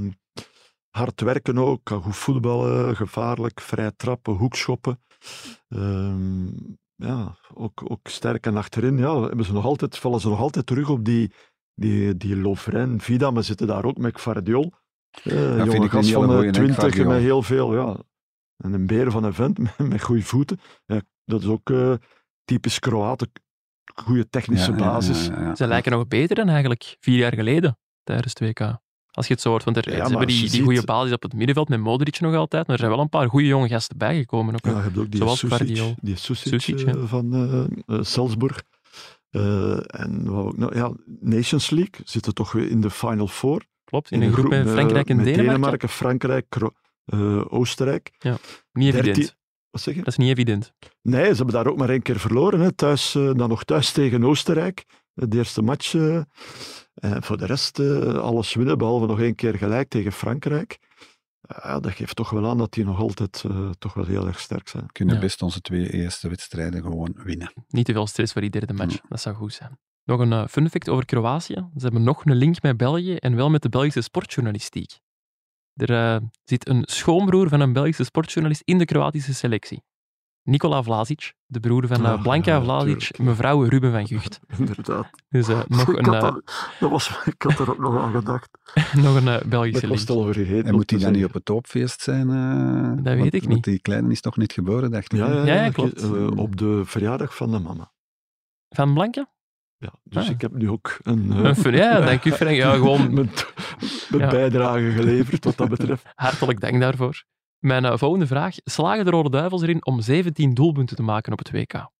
hard 0.90 1.20
werken 1.20 1.58
ook. 1.58 1.80
Kan 1.84 2.02
goed 2.02 2.16
voetballen. 2.16 2.96
Gevaarlijk. 2.96 3.60
Vrij 3.60 3.92
trappen. 3.96 4.34
Hoekschoppen. 4.34 5.00
Ehm, 5.68 6.46
ja, 6.94 7.36
ook, 7.54 7.90
ook 7.90 8.08
sterk. 8.08 8.46
En 8.46 8.56
achterin 8.56 8.98
ja, 8.98 9.20
hebben 9.20 9.44
ze 9.44 9.52
nog 9.52 9.64
altijd, 9.64 9.98
vallen 9.98 10.20
ze 10.20 10.28
nog 10.28 10.40
altijd 10.40 10.66
terug 10.66 10.88
op 10.88 11.04
die, 11.04 11.32
die, 11.74 12.16
die 12.16 12.36
Lovren, 12.36 13.00
Vida. 13.00 13.30
Maar 13.30 13.42
zitten 13.42 13.66
daar 13.66 13.84
ook 13.84 13.98
met 13.98 14.12
Kvardiol. 14.12 14.72
Uh, 15.24 15.56
vind 15.56 15.72
jonge 15.72 15.88
gast 15.88 16.10
van 16.10 16.40
de 16.40 16.50
twintig 16.50 17.04
met 17.06 17.20
heel 17.20 17.42
veel... 17.42 17.74
Ja, 17.74 17.96
en 18.56 18.72
een 18.72 18.86
beer 18.86 19.10
van 19.10 19.24
een 19.24 19.34
vent 19.34 19.58
met, 19.78 19.78
met 19.78 20.02
goede 20.02 20.22
voeten. 20.22 20.58
Ja, 20.86 21.00
dat 21.24 21.40
is 21.40 21.46
ook 21.46 21.70
eh, 21.70 21.94
typisch 22.44 22.78
Kroaten. 22.78 23.32
Goede 23.94 24.28
technische 24.28 24.70
Ja, 24.70 24.76
ja, 24.76 24.84
basis. 24.84 25.26
ja, 25.26 25.32
ja, 25.32 25.40
ja. 25.42 25.54
Ze 25.54 25.66
lijken 25.66 25.92
nog 25.92 26.08
beter 26.08 26.36
dan 26.36 26.48
eigenlijk 26.48 26.96
vier 27.00 27.16
jaar 27.18 27.34
geleden 27.34 27.78
tijdens 28.04 28.32
het 28.38 28.48
WK. 28.48 28.78
Als 29.10 29.26
je 29.26 29.32
het 29.32 29.42
zo 29.42 29.48
hoort, 29.48 29.64
want 29.64 29.76
er, 29.76 29.96
Ja, 29.96 30.08
hebben 30.08 30.26
die, 30.26 30.62
goede 30.62 30.84
basis 30.84 31.12
op 31.12 31.22
het 31.22 31.32
middenveld 31.34 31.68
met 31.68 31.80
Modric 31.80 32.20
nog 32.20 32.34
altijd, 32.34 32.62
maar 32.66 32.72
er 32.74 32.80
zijn 32.80 32.90
wel 32.94 33.00
een 33.00 33.08
paar 33.08 33.28
goede 33.28 33.46
jonge 33.46 33.68
gasten 33.68 33.98
bijgekomen. 33.98 34.54
Ook, 34.54 34.64
Ja, 34.64 34.70
hè. 34.70 34.76
je 34.76 34.82
hebt 34.82 34.98
ook 34.98 35.10
die 35.10 35.20
Zoals 35.20 35.38
Susic, 35.38 35.94
die 36.00 36.16
Susic, 36.16 36.52
Susic, 36.60 36.80
eh, 36.86 36.94
ja. 36.94 37.06
van 37.06 37.34
eh, 37.34 37.96
eh, 37.96 38.02
Salzburg. 38.04 38.62
Eh, 39.30 40.00
en 40.00 40.30
wat 40.30 40.44
ook, 40.44 40.56
nou, 40.56 40.76
ja, 40.76 40.92
Nations 41.20 41.70
League 41.70 42.00
zitten 42.04 42.34
toch 42.34 42.52
weer 42.52 42.70
in 42.70 42.80
de 42.80 42.90
Final 42.90 43.26
Four. 43.28 43.64
Klopt, 43.84 44.10
in 44.10 44.22
een 44.22 44.32
groep 44.32 44.48
met 44.48 44.66
eh, 44.66 44.72
Frankrijk 44.72 45.08
en 45.08 45.16
met 45.16 45.24
Denemarken. 45.24 45.88
Frankrijk, 45.88 46.46
Kro- 46.48 46.74
eh, 47.04 47.52
Oostenrijk. 47.52 48.10
Niet 48.72 48.94
evident. 48.94 49.35
Dertien- 49.76 49.82
Wat 49.82 49.82
zeg 49.82 49.94
je? 49.94 50.00
Dat 50.02 50.08
is 50.12 50.16
niet 50.16 50.30
evident. 50.30 50.72
Nee, 51.02 51.30
ze 51.30 51.36
hebben 51.36 51.54
daar 51.54 51.66
ook 51.66 51.76
maar 51.78 51.88
één 51.90 52.02
keer 52.02 52.18
verloren. 52.20 52.60
Hè. 52.60 52.72
Thuis, 52.72 53.14
eh, 53.14 53.34
dan 53.34 53.48
nog 53.48 53.64
thuis 53.64 53.92
tegen 53.92 54.24
Oostenrijk. 54.24 54.84
De 55.14 55.36
eerste 55.36 55.62
match. 55.62 55.94
eh. 55.94 56.16
en 56.94 57.22
voor 57.22 57.36
de 57.36 57.46
rest 57.46 57.78
eh, 57.78 58.14
alles 58.18 58.54
winnen, 58.54 58.78
behalve 58.78 59.06
nog 59.06 59.20
één 59.20 59.34
keer 59.34 59.54
gelijk 59.54 59.88
tegen 59.88 60.12
Frankrijk. 60.12 60.78
Ja, 61.40 61.80
dat 61.80 61.92
geeft 61.92 62.16
toch 62.16 62.30
wel 62.30 62.46
aan 62.48 62.58
dat 62.58 62.72
die 62.72 62.84
nog 62.84 62.98
altijd 62.98 63.44
eh, 63.48 63.70
toch 63.78 63.94
wel 63.94 64.04
heel 64.04 64.26
erg 64.26 64.40
sterk 64.40 64.68
zijn. 64.68 64.82
We 64.86 64.92
kunnen 64.92 65.14
Ja. 65.14 65.20
best 65.20 65.42
onze 65.42 65.60
twee 65.60 65.92
eerste 65.92 66.28
wedstrijden 66.28 66.82
gewoon 66.82 67.16
winnen. 67.24 67.52
Niet 67.68 67.84
te 67.86 67.92
veel 67.92 68.06
stress 68.06 68.32
voor 68.32 68.40
die 68.40 68.50
derde 68.50 68.72
match. 68.72 68.98
Dat 69.08 69.20
zou 69.20 69.34
goed 69.36 69.52
zijn. 69.52 69.78
Nog 70.04 70.20
een 70.20 70.48
fun 70.48 70.70
fact 70.70 70.88
over 70.88 71.04
Kroatië. 71.04 71.54
Ze 71.54 71.82
hebben 71.82 72.02
nog 72.02 72.24
een 72.24 72.34
link 72.36 72.62
met 72.62 72.76
België 72.76 73.14
en 73.16 73.36
wel 73.36 73.50
met 73.50 73.62
de 73.62 73.68
Belgische 73.68 74.00
sportjournalistiek. 74.00 74.98
Er 75.76 75.90
eh, 76.14 76.20
zit 76.44 76.68
een 76.68 76.82
schoonbroer 76.86 77.48
van 77.48 77.60
een 77.60 77.72
Belgische 77.72 78.04
sportjournalist 78.04 78.62
in 78.64 78.78
de 78.78 78.84
Kroatische 78.84 79.34
selectie. 79.34 79.82
Nikola 80.42 80.82
Vlasic, 80.82 81.32
de 81.46 81.60
broer 81.60 81.86
van 81.86 82.04
Ah, 82.04 82.22
Blanka 82.22 82.54
ja, 82.54 82.62
Vlasic, 82.62 82.98
tuurlijk. 82.98 83.18
mevrouw 83.18 83.62
Ruben 83.62 83.92
van 83.92 84.06
Gucht. 84.06 84.40
Inderdaad. 84.58 85.10
Dus 85.28 85.48
eh, 85.48 85.60
nog 85.68 85.88
ik, 85.88 86.06
een, 86.06 86.14
had 86.14 86.42
dat, 86.80 86.90
was, 86.90 87.20
ik 87.24 87.42
had 87.42 87.58
er 87.58 87.70
ook 87.70 87.78
nog 87.78 88.02
aan 88.02 88.12
gedacht. 88.12 88.48
nog 89.04 89.24
een 89.24 89.48
Belgische 89.48 89.86
link. 89.86 90.00
het 90.00 90.10
al 90.10 90.32
vergeten. 90.32 90.64
En 90.64 90.74
moet 90.74 90.90
hij 90.90 91.00
dan 91.00 91.12
niet 91.12 91.24
op 91.24 91.32
het 91.32 91.44
toopfeest 91.44 92.00
zijn? 92.00 92.26
Dat 93.02 93.04
weet 93.14 93.18
Want- 93.18 93.34
ik 93.34 93.40
niet. 93.40 93.48
Want 93.50 93.64
die 93.64 93.80
kleine 93.80 94.10
is 94.10 94.20
toch 94.20 94.36
niet 94.36 94.52
geboren, 94.52 94.90
dacht 94.90 95.12
ik. 95.12 95.18
Ja, 95.18 95.26
ja, 95.26 95.34
Ja, 95.34 95.44
ja, 95.54 95.64
ja, 95.64 95.70
klopt. 95.70 96.10
op 96.36 96.56
de 96.56 96.82
verjaardag 96.84 97.36
van 97.36 97.50
de 97.50 97.58
mama. 97.58 97.92
Van 98.68 98.94
Blanka? 98.94 99.30
Ja, 99.78 99.92
dus 100.02 100.24
Ah. 100.24 100.30
ik 100.30 100.40
heb 100.40 100.52
nu 100.52 100.70
ook 100.70 100.98
een, 101.02 101.32
eh, 101.32 101.38
Een 101.38 101.56
fun- 101.56 101.74
ja, 101.74 102.00
dank 102.00 102.24
u 102.24 102.32
Frank. 102.32 102.56
Ja, 102.56 102.72
gewoon 102.74 103.00
mijn, 103.14 103.30
mijn 104.08 104.22
Ja. 104.22 104.28
bijdrage 104.30 104.90
geleverd 104.90 105.44
wat 105.44 105.56
dat 105.56 105.68
betreft. 105.68 106.04
hartelijk 106.14 106.60
dank 106.60 106.80
daarvoor. 106.80 107.24
Mijn 107.58 107.84
eh, 107.84 107.96
volgende 107.96 108.26
vraag. 108.26 108.54
Slagen 108.64 109.04
de 109.04 109.10
Rode 109.10 109.30
Duivels 109.30 109.62
erin 109.62 109.86
om 109.86 110.00
17 110.00 110.54
doelpunten 110.54 110.96
te 110.96 111.02
maken 111.02 111.32
op 111.32 111.38
het 111.38 111.50
WK? 111.50 111.90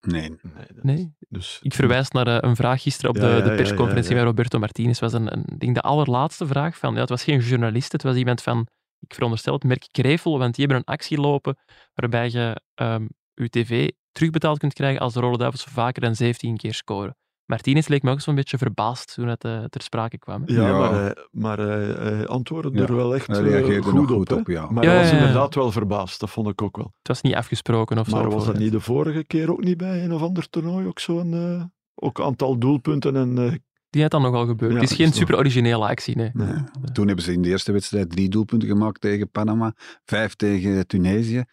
Nee. 0.00 0.36
Nee. 0.82 1.14
Dus, 1.28 1.58
Ik 1.62 1.74
verwijs 1.74 2.10
naar 2.10 2.26
eh, 2.26 2.36
een 2.40 2.56
vraag 2.56 2.82
gisteren 2.82 3.10
op 3.10 3.16
Ja, 3.16 3.22
de, 3.36 3.42
de 3.42 3.48
ja, 3.50 3.54
persconferentie 3.56 4.10
ja, 4.10 4.18
ja. 4.18 4.24
met 4.24 4.30
Roberto 4.36 4.58
Martinez. 4.58 4.98
was 5.00 5.12
een, 5.12 5.32
een, 5.32 5.44
ik 5.46 5.60
denk 5.60 5.74
de 5.74 5.80
allerlaatste 5.80 6.46
vraag. 6.46 6.78
Van, 6.78 6.94
ja, 6.94 7.00
het 7.00 7.08
was 7.08 7.24
geen 7.24 7.38
journalist, 7.40 7.92
het 7.92 8.02
was 8.02 8.16
iemand 8.16 8.42
van, 8.42 8.66
ik 9.00 9.14
veronderstel 9.14 9.54
het 9.54 9.64
merk 9.64 9.86
Krevel, 9.90 10.38
want 10.38 10.54
die 10.54 10.64
hebben 10.66 10.84
een 10.86 10.94
actie 10.94 11.20
lopen 11.20 11.56
waarbij 11.94 12.30
je 12.30 12.60
ehm 12.74 13.06
je 13.34 13.48
tv 13.48 13.88
terugbetaald 14.12 14.58
kunt 14.58 14.72
krijgen 14.72 15.00
als 15.00 15.12
de 15.14 15.20
Rode 15.20 15.38
Duivels 15.38 15.64
vaker 15.64 16.02
dan 16.02 16.14
17 16.14 16.56
keer 16.56 16.74
scoren. 16.74 17.16
Martinez 17.46 17.86
leek 17.88 18.02
me 18.02 18.10
ook 18.10 18.20
zo'n 18.20 18.34
beetje 18.34 18.58
verbaasd 18.58 19.14
toen 19.14 19.28
het 19.28 19.44
eh, 19.44 19.64
ter 19.64 19.82
sprake 19.82 20.18
kwam. 20.18 20.42
hè. 20.46 20.54
Ja, 20.54 20.66
Ja. 20.68 20.78
maar, 20.78 20.92
hij, 20.94 21.16
maar 21.30 21.58
hij, 21.58 21.84
hij 21.86 22.26
antwoordde 22.26 22.78
Ja, 22.78 22.86
er 22.86 22.94
wel 22.96 23.14
echt 23.14 23.26
hij 23.26 23.36
eh, 23.36 23.42
reageerde 23.42 23.82
goed, 23.82 24.10
op, 24.10 24.16
goed 24.16 24.32
op, 24.32 24.46
ja. 24.48 24.70
Maar 24.70 24.84
Ja, 24.84 24.90
hij 24.90 24.98
was 24.98 25.10
ja, 25.10 25.14
ja. 25.16 25.20
inderdaad 25.20 25.54
wel 25.54 25.72
verbaasd, 25.72 26.20
dat 26.20 26.30
vond 26.30 26.48
ik 26.48 26.62
ook 26.62 26.76
wel. 26.76 26.92
Het 26.98 27.08
was 27.08 27.20
niet 27.22 27.34
afgesproken 27.34 27.98
of 27.98 28.08
zo. 28.08 28.16
Maar 28.16 28.30
was 28.30 28.46
dat 28.46 28.58
niet 28.58 28.72
de 28.72 28.80
vorige 28.80 29.24
keer 29.24 29.50
ook 29.52 29.64
niet 29.64 29.76
bij 29.76 30.04
een 30.04 30.12
of 30.12 30.22
ander 30.22 30.48
toernooi? 30.48 30.86
Ook 30.86 30.98
zo'n 30.98 31.34
eh, 31.34 31.64
ook 31.94 32.20
aantal 32.20 32.58
doelpunten 32.58 33.16
en... 33.16 33.62
eh, 33.90 33.96
Die 33.96 34.02
had 34.02 34.10
dan 34.10 34.22
nog 34.22 34.30
wel 34.30 34.46
gebeurd. 34.46 34.72
Ja, 34.72 34.80
het 34.80 34.90
is 34.90 34.96
geen 34.96 35.12
super 35.12 35.36
originele 35.36 35.86
actie, 35.88 36.16
nee. 36.16 36.30
nee. 36.32 36.46
Ja. 36.46 36.64
Toen 36.92 37.06
hebben 37.06 37.24
ze 37.24 37.32
in 37.32 37.42
de 37.42 37.48
eerste 37.48 37.72
wedstrijd 37.72 38.10
drie 38.10 38.28
doelpunten 38.28 38.68
gemaakt 38.68 39.00
tegen 39.00 39.30
Panama, 39.30 39.74
vijf 40.04 40.34
tegen 40.34 40.86
Tunesië. 40.86 41.44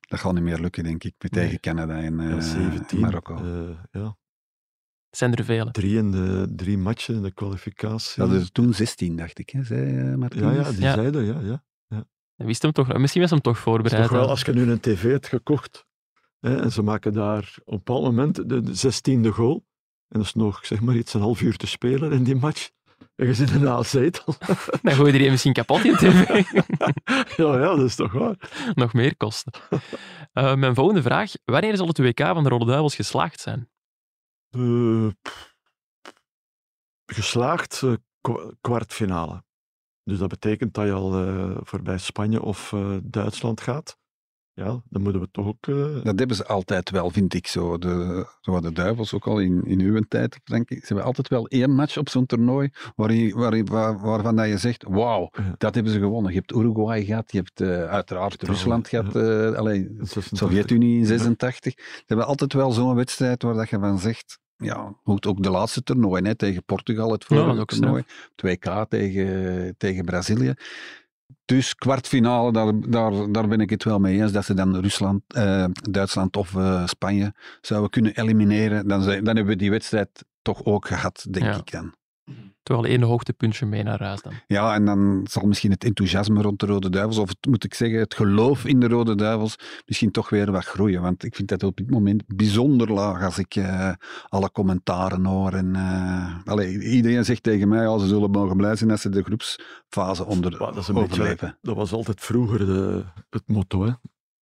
Dat 0.00 0.18
gaat 0.20 0.32
niet 0.34 0.42
meer 0.42 0.58
lukken, 0.60 0.84
denk 0.84 1.04
ik, 1.04 1.14
met 1.18 1.32
Nee. 1.32 1.44
tegen 1.44 1.60
Canada 1.60 1.96
en 2.00 2.20
eh, 2.20 2.28
Ja, 2.30 2.40
17. 2.40 3.00
Marokko. 3.00 3.34
eh, 3.36 3.68
ja, 3.90 4.16
Het 5.08 5.18
zijn 5.18 5.34
er 5.34 5.44
vele. 5.44 5.70
drie, 5.70 5.96
in 5.96 6.10
de, 6.10 6.52
drie 6.56 6.78
matchen 6.78 7.14
in 7.14 7.22
de 7.22 7.32
kwalificatie. 7.32 8.22
Dat 8.22 8.32
is 8.32 8.50
toen 8.50 8.74
16, 8.74 9.16
dacht 9.16 9.38
ik, 9.38 9.50
hè, 9.50 9.64
zei 9.64 9.96
eh, 9.96 10.10
ja, 10.10 10.16
Martinez. 10.16 10.56
ja, 10.66 10.70
die 10.72 10.80
Ja. 10.80 10.94
zeiden, 10.94 11.24
ja, 11.24 11.40
ja. 11.40 11.64
Wist 12.46 12.62
hem 12.62 12.72
toch, 12.72 12.96
misschien 12.98 13.20
was 13.20 13.30
hem 13.30 13.40
toch 13.40 13.58
voorbereid. 13.58 14.02
toch 14.02 14.10
wel, 14.12 14.28
als 14.28 14.40
je 14.42 14.52
nu 14.52 14.70
een 14.70 14.80
tv 14.80 15.02
hebt 15.10 15.26
gekocht 15.28 15.86
hè, 16.40 16.60
en 16.62 16.72
ze 16.72 16.82
maken 16.82 17.12
daar 17.12 17.54
op 17.64 17.72
een 17.72 17.76
bepaald 17.76 18.02
moment 18.04 18.34
de, 18.48 18.60
de 18.60 18.72
16e 18.74 19.28
goal 19.28 19.64
en 20.08 20.20
er 20.20 20.26
is 20.26 20.34
nog 20.34 20.66
zeg 20.66 20.80
maar 20.80 20.96
iets 20.96 21.14
een 21.14 21.20
half 21.20 21.40
uur 21.40 21.56
te 21.56 21.66
spelen 21.66 22.12
in 22.12 22.24
die 22.24 22.36
match 22.36 22.70
en 23.16 23.26
je 23.26 23.34
zit 23.34 23.50
in 23.50 23.60
de 23.60 23.82
zetel. 23.84 24.34
Dan 24.82 24.94
gooi 24.94 25.12
je 25.12 25.18
die 25.18 25.30
misschien 25.30 25.52
kapot 25.52 25.84
in 25.84 25.96
tv. 25.96 26.28
ja, 27.42 27.52
ja, 27.58 27.76
dat 27.76 27.80
is 27.80 27.94
toch 27.94 28.12
waar. 28.12 28.36
nog 28.74 28.92
meer 28.92 29.16
kosten. 29.16 29.52
Eh, 30.32 30.54
mijn 30.54 30.74
volgende 30.74 31.02
vraag. 31.02 31.32
Wanneer 31.44 31.76
zal 31.76 31.86
het 31.86 31.98
WK 31.98 32.20
van 32.20 32.42
de 32.42 32.48
Rode 32.48 32.64
Duivels 32.64 32.94
geslaagd 32.94 33.40
zijn? 33.40 33.70
Eh, 34.50 35.08
geslaagd 37.06 37.82
eh, 37.82 37.92
kwa- 38.20 38.52
kwartfinale. 38.60 39.44
Dus 40.02 40.18
dat 40.18 40.28
betekent 40.28 40.74
dat 40.74 40.86
je 40.86 40.92
al 40.92 41.10
voorbij 41.64 41.98
Spanje 41.98 42.42
of 42.42 42.74
Duitsland 43.02 43.60
gaat. 43.60 43.98
Ja, 44.58 44.82
dan 44.88 45.02
moeten 45.02 45.20
we 45.20 45.28
toch 45.30 45.46
ook... 45.46 45.66
eh, 45.66 46.02
Dat 46.04 46.18
hebben 46.18 46.36
ze 46.36 46.46
altijd 46.46 46.90
wel, 46.90 47.10
vind 47.10 47.34
ik 47.34 47.46
zo. 47.46 47.78
De, 47.78 48.26
zo 48.40 48.60
de 48.60 48.72
Duivels, 48.72 49.12
ook 49.14 49.26
al 49.26 49.38
in, 49.40 49.62
in 49.64 49.80
uw 49.80 50.00
tijd, 50.08 50.40
denk 50.44 50.70
ik. 50.70 50.78
Ze 50.78 50.86
hebben 50.86 51.04
altijd 51.04 51.28
wel 51.28 51.46
één 51.48 51.70
match 51.74 51.96
op 51.98 52.08
zo'n 52.08 52.26
toernooi 52.26 52.70
waarin, 52.94 53.34
waarin, 53.34 53.66
waar, 53.66 53.98
waarvan 54.00 54.36
dat 54.36 54.48
je 54.48 54.58
zegt, 54.58 54.84
wauw, 54.88 55.28
Ja. 55.32 55.54
dat 55.58 55.74
hebben 55.74 55.92
ze 55.92 55.98
gewonnen. 55.98 56.32
Je 56.32 56.38
hebt 56.38 56.52
Uruguay 56.52 57.04
gehad, 57.04 57.32
je 57.32 57.38
hebt 57.38 57.60
eh, 57.60 57.84
uiteraard 57.84 58.34
Italië, 58.34 58.50
Rusland 58.52 58.88
gehad, 58.88 59.12
ja. 59.12 59.20
eh, 59.20 59.64
86. 59.98 60.38
Sovjet-Unie 60.38 60.94
in 60.94 61.00
Ja. 61.00 61.06
86. 61.06 61.72
Ze 61.76 62.02
hebben 62.06 62.26
altijd 62.26 62.52
wel 62.52 62.70
zo'n 62.72 62.94
wedstrijd 62.94 63.42
waar 63.42 63.54
dat 63.54 63.68
je 63.70 63.78
van 63.78 63.98
zegt, 63.98 64.38
ja, 64.56 64.94
goed, 65.04 65.26
ook 65.26 65.42
de 65.42 65.50
laatste 65.50 65.82
toernooi, 65.82 66.22
hè, 66.22 66.34
tegen 66.34 66.64
Portugal, 66.64 67.12
het 67.12 67.24
vorige 67.24 67.64
toernooi, 67.64 68.02
2K 68.34 68.88
tegen, 68.88 69.74
tegen 69.78 70.04
Brazilië. 70.04 70.54
Dus 71.44 71.74
kwartfinale, 71.74 72.52
daar, 72.52 72.72
daar, 72.90 73.32
daar 73.32 73.48
ben 73.48 73.60
ik 73.60 73.70
het 73.70 73.84
wel 73.84 73.98
mee 73.98 74.20
eens, 74.20 74.32
dat 74.32 74.44
ze 74.44 74.54
dan 74.54 74.76
Rusland, 74.80 75.22
eh, 75.28 75.64
Duitsland 75.90 76.36
of 76.36 76.54
eh, 76.56 76.86
Spanje 76.86 77.34
zouden 77.60 77.90
kunnen 77.90 78.16
elimineren. 78.16 78.88
Dan, 78.88 79.02
zijn- 79.02 79.24
dan 79.24 79.36
hebben 79.36 79.52
we 79.54 79.60
die 79.60 79.70
wedstrijd 79.70 80.24
toch 80.42 80.64
ook 80.64 80.86
gehad, 80.86 81.26
denk 81.30 81.44
Ja. 81.44 81.56
ik 81.56 81.70
dan. 81.70 81.94
Toch 82.62 82.76
wel 82.76 82.86
één 82.86 83.02
hoogtepuntje 83.02 83.66
mee 83.66 83.82
naar 83.82 84.02
huis 84.02 84.22
dan. 84.22 84.32
Ja, 84.46 84.74
en 84.74 84.84
dan 84.84 85.26
zal 85.30 85.46
misschien 85.46 85.70
het 85.70 85.84
enthousiasme 85.84 86.42
rond 86.42 86.60
de 86.60 86.66
Rode 86.66 86.90
Duivels, 86.90 87.18
of 87.18 87.28
het, 87.28 87.46
moet 87.46 87.64
ik 87.64 87.74
zeggen, 87.74 87.98
het 87.98 88.14
geloof 88.14 88.64
in 88.64 88.80
de 88.80 88.88
Rode 88.88 89.14
Duivels, 89.14 89.56
misschien 89.86 90.10
toch 90.10 90.28
weer 90.30 90.52
wat 90.52 90.64
groeien. 90.64 91.02
Want 91.02 91.24
ik 91.24 91.34
vind 91.34 91.48
dat 91.48 91.62
op 91.62 91.76
dit 91.76 91.90
moment 91.90 92.22
bijzonder 92.26 92.92
laag 92.92 93.22
als 93.24 93.38
ik 93.38 93.54
eh, 93.54 93.92
alle 94.28 94.50
commentaren 94.50 95.24
hoor. 95.24 95.52
En, 95.52 95.76
eh, 95.76 96.36
allee, 96.44 96.80
iedereen 96.80 97.24
zegt 97.24 97.42
tegen 97.42 97.68
mij, 97.68 97.82
ja, 97.82 97.98
ze 97.98 98.06
zullen 98.06 98.30
mogen 98.30 98.56
blij 98.56 98.76
zijn 98.76 98.90
als 98.90 99.00
ze 99.00 99.08
de 99.08 99.22
groepsfase 99.22 100.26
onder, 100.26 100.58
dat 100.58 100.76
is 100.76 100.88
een 100.88 100.96
overleven. 100.96 101.36
beetje, 101.36 101.58
dat 101.62 101.76
was 101.76 101.92
altijd 101.92 102.20
vroeger 102.20 102.58
de, 102.58 103.04
het 103.30 103.42
motto. 103.46 103.84
Hè? 103.84 103.92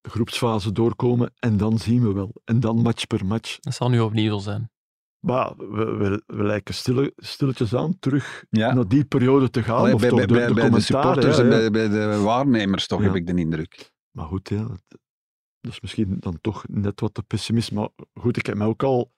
De 0.00 0.10
groepsfase 0.10 0.72
doorkomen 0.72 1.32
en 1.38 1.56
dan 1.56 1.78
zien 1.78 2.02
we 2.02 2.12
wel. 2.12 2.32
En 2.44 2.60
dan 2.60 2.82
match 2.82 3.06
per 3.06 3.26
match. 3.26 3.58
Dat 3.60 3.74
zal 3.74 3.88
nu 3.88 4.00
opnieuw 4.00 4.30
zo 4.30 4.38
zijn. 4.38 4.70
Maar 5.24 5.56
we, 5.56 5.84
we, 5.84 6.22
we 6.26 6.42
lijken 6.42 6.74
stille, 6.74 7.12
stilletjes 7.16 7.74
aan 7.74 7.98
terug 7.98 8.44
Ja. 8.50 8.72
naar 8.74 8.88
die 8.88 9.04
periode 9.04 9.50
te 9.50 9.62
gaan. 9.62 9.76
Allee, 9.76 9.94
of 9.94 10.00
bij, 10.00 10.08
toch 10.08 10.18
bij, 10.18 10.26
de, 10.26 10.34
bij, 10.34 10.46
de 10.46 10.54
bij 10.54 10.70
de 10.70 10.80
supporters 10.80 11.36
ja, 11.36 11.42
en 11.42 11.48
bij, 11.48 11.70
bij 11.70 11.88
de 11.88 12.18
waarnemers 12.18 12.86
toch, 12.86 13.00
Ja. 13.00 13.06
heb 13.06 13.14
ik 13.14 13.26
de 13.26 13.34
indruk. 13.34 13.92
Maar 14.10 14.26
goed, 14.26 14.48
ja, 14.48 14.62
dat, 14.62 14.82
dat 15.60 15.72
is 15.72 15.80
misschien 15.80 16.16
dan 16.20 16.38
toch 16.40 16.64
net 16.68 17.00
wat 17.00 17.14
te 17.14 17.22
pessimisme. 17.22 17.80
Maar 17.80 17.88
goed, 18.14 18.36
ik 18.36 18.46
heb 18.46 18.56
mij 18.56 18.66
ook 18.66 18.82
al 18.82 19.12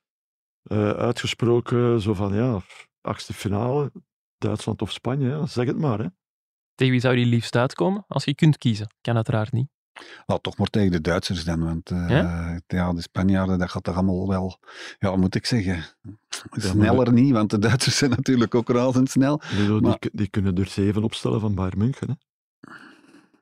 eh, 0.62 0.90
uitgesproken, 0.90 2.00
zo 2.00 2.14
van 2.14 2.34
ja, 2.34 2.60
achtste 3.00 3.32
finale, 3.34 3.92
Duitsland 4.38 4.82
of 4.82 4.92
Spanje, 4.92 5.28
ja, 5.28 5.46
zeg 5.46 5.66
het 5.66 5.78
maar. 5.78 5.98
Hè. 5.98 6.06
Tegen 6.74 6.92
wie 6.92 7.00
zou 7.02 7.14
die 7.16 7.26
liefst 7.26 7.56
uitkomen? 7.56 8.04
Als 8.06 8.24
je 8.24 8.34
kunt 8.34 8.58
kiezen. 8.58 8.94
Kan 9.00 9.16
uiteraard 9.16 9.52
niet. 9.52 9.68
Nou, 10.26 10.40
toch 10.40 10.56
maar 10.58 10.66
tegen 10.66 10.90
de 10.90 11.00
Duitsers 11.00 11.44
dan, 11.44 11.64
want 11.64 11.90
eh, 11.90 12.08
Ja? 12.08 12.60
ja? 12.66 12.92
de 12.92 13.00
Spanjaarden, 13.00 13.58
dat 13.58 13.70
gaat 13.70 13.84
toch 13.84 13.94
allemaal 13.94 14.28
wel, 14.28 14.58
ja, 14.98 15.16
moet 15.16 15.34
ik 15.34 15.46
zeggen, 15.46 15.84
sneller 16.50 17.12
niet, 17.12 17.32
want 17.32 17.50
de 17.50 17.58
Duitsers 17.58 17.96
zijn 17.96 18.10
natuurlijk 18.10 18.54
ook 18.54 18.68
razendsnel. 18.68 19.40
Die, 19.56 19.68
Maar- 19.68 19.96
die, 20.00 20.10
die 20.12 20.28
kunnen 20.28 20.54
er 20.56 20.66
zeven 20.66 21.02
opstellen 21.04 21.40
van 21.40 21.54
Bayern 21.54 21.78
München. 21.78 22.08
Hè. 22.08 22.14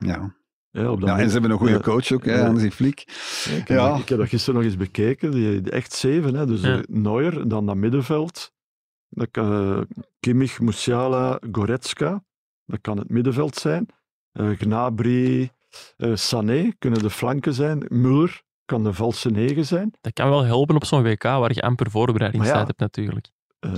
Ja, 0.07 0.35
Ja, 0.71 0.91
op 0.91 0.99
dat 0.99 1.09
ja 1.09 1.17
en 1.19 1.25
ze 1.27 1.31
hebben 1.33 1.51
een 1.51 1.57
goede 1.57 1.73
Ja, 1.73 1.79
coach 1.79 2.11
ook, 2.11 2.25
hè. 2.25 2.41
Hansi 2.41 2.71
Flick. 2.71 2.99
Ja, 3.43 3.51
ik, 3.55 3.67
heb 3.67 3.77
Ja. 3.77 3.95
ik 3.97 4.09
heb 4.09 4.17
dat 4.17 4.27
gisteren 4.29 4.55
nog 4.59 4.63
eens 4.69 4.77
bekeken. 4.77 5.31
Die, 5.31 5.61
die 5.61 5.71
echt 5.71 5.93
zeven. 5.93 6.35
Hè. 6.35 6.45
Dus 6.45 6.61
eh, 6.61 6.79
Neuer, 6.87 7.47
dan 7.47 7.65
dat 7.65 7.75
middenveld. 7.75 8.53
Dat 9.09 9.27
kan, 9.31 9.51
eh, 9.77 9.97
Kimmich, 10.19 10.59
Musiala, 10.59 11.39
Goretzka. 11.51 12.23
Dat 12.65 12.81
kan 12.81 12.97
het 12.97 13.09
middenveld 13.09 13.55
zijn. 13.55 13.87
Eh, 14.31 14.49
Gnabry, 14.49 15.51
eh, 15.97 16.11
Sané 16.15 16.71
kunnen 16.79 16.99
de 17.01 17.09
flanken 17.09 17.53
zijn. 17.53 17.85
Muller 17.89 18.41
kan 18.65 18.83
de 18.83 18.93
valse 18.93 19.29
negen 19.29 19.65
zijn. 19.65 19.93
Dat 20.01 20.13
kan 20.13 20.29
wel 20.29 20.43
helpen 20.43 20.75
op 20.75 20.85
zo'n 20.85 21.03
WK 21.03 21.23
waar 21.23 21.53
je 21.53 21.61
amper 21.61 21.91
voorbereidingstijd 21.91 22.59
ja. 22.59 22.65
hebt 22.65 22.79
natuurlijk. 22.79 23.29
Eh, 23.59 23.71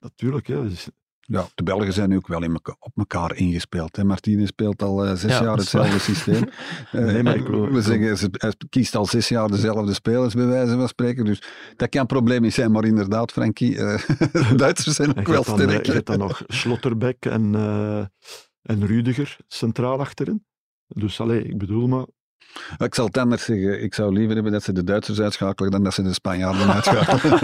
natuurlijk, 0.00 0.46
hè. 0.46 0.68
Dus, 0.68 0.88
Ja, 1.20 1.46
de 1.54 1.62
Belgen 1.62 1.92
zijn 1.92 2.08
nu 2.08 2.16
ook 2.16 2.26
wel 2.26 2.42
in 2.42 2.52
meka- 2.52 2.76
op 2.78 2.92
elkaar 2.98 3.36
ingespeeld. 3.36 3.96
Hè. 3.96 4.04
Martinez 4.04 4.48
speelt 4.48 4.82
al 4.82 5.04
eh, 5.06 5.14
zes 5.14 5.30
Ja, 5.38 5.42
jaar 5.42 5.56
hetzelfde 5.56 5.98
systeem. 5.98 6.44
Nee, 6.92 7.22
maar 7.22 7.36
ik 7.36 7.46
wil- 7.46 7.70
we 7.72 7.82
zeggen, 7.82 8.18
ze, 8.18 8.28
hij 8.32 8.52
kiest 8.68 8.94
al 8.94 9.06
zes 9.06 9.28
jaar 9.28 9.48
dezelfde 9.48 9.94
spelers, 9.94 10.34
bij 10.34 10.46
wijze 10.46 10.74
van 10.76 10.88
spreken. 10.88 11.24
Dus 11.24 11.42
dat 11.76 11.88
kan 11.88 12.00
een 12.00 12.06
probleem 12.06 12.42
niet 12.42 12.54
zijn, 12.54 12.72
maar 12.72 12.84
inderdaad, 12.84 13.32
Frankie, 13.32 13.78
eh, 13.78 14.06
de 14.48 14.54
Duitsers 14.56 14.96
zijn 14.96 15.18
ook 15.18 15.26
wel 15.26 15.42
sterk. 15.42 15.86
je 15.86 15.92
hebt 15.92 16.06
dan 16.06 16.18
nog 16.18 16.42
Slotterbeck 16.46 17.24
en, 17.26 17.54
eh 17.54 18.04
en 18.62 18.86
Rudiger 18.86 19.36
centraal 19.48 19.98
achterin. 20.00 20.44
Dus 20.94 21.20
allee, 21.20 21.42
ik 21.42 21.58
bedoel 21.58 21.88
maar, 21.88 22.04
Ik 22.78 22.94
zal 22.94 23.06
het 23.06 23.18
anders 23.18 23.44
zeggen. 23.44 23.82
Ik 23.82 23.94
zou 23.94 24.12
liever 24.12 24.34
hebben 24.34 24.52
dat 24.52 24.62
ze 24.62 24.72
de 24.72 24.84
Duitsers 24.84 25.20
uitschakelen 25.20 25.70
dan 25.70 25.84
dat 25.84 25.94
ze 25.94 26.02
de 26.02 26.12
Spanjaarden 26.12 26.72
uitschakelen. 26.74 27.38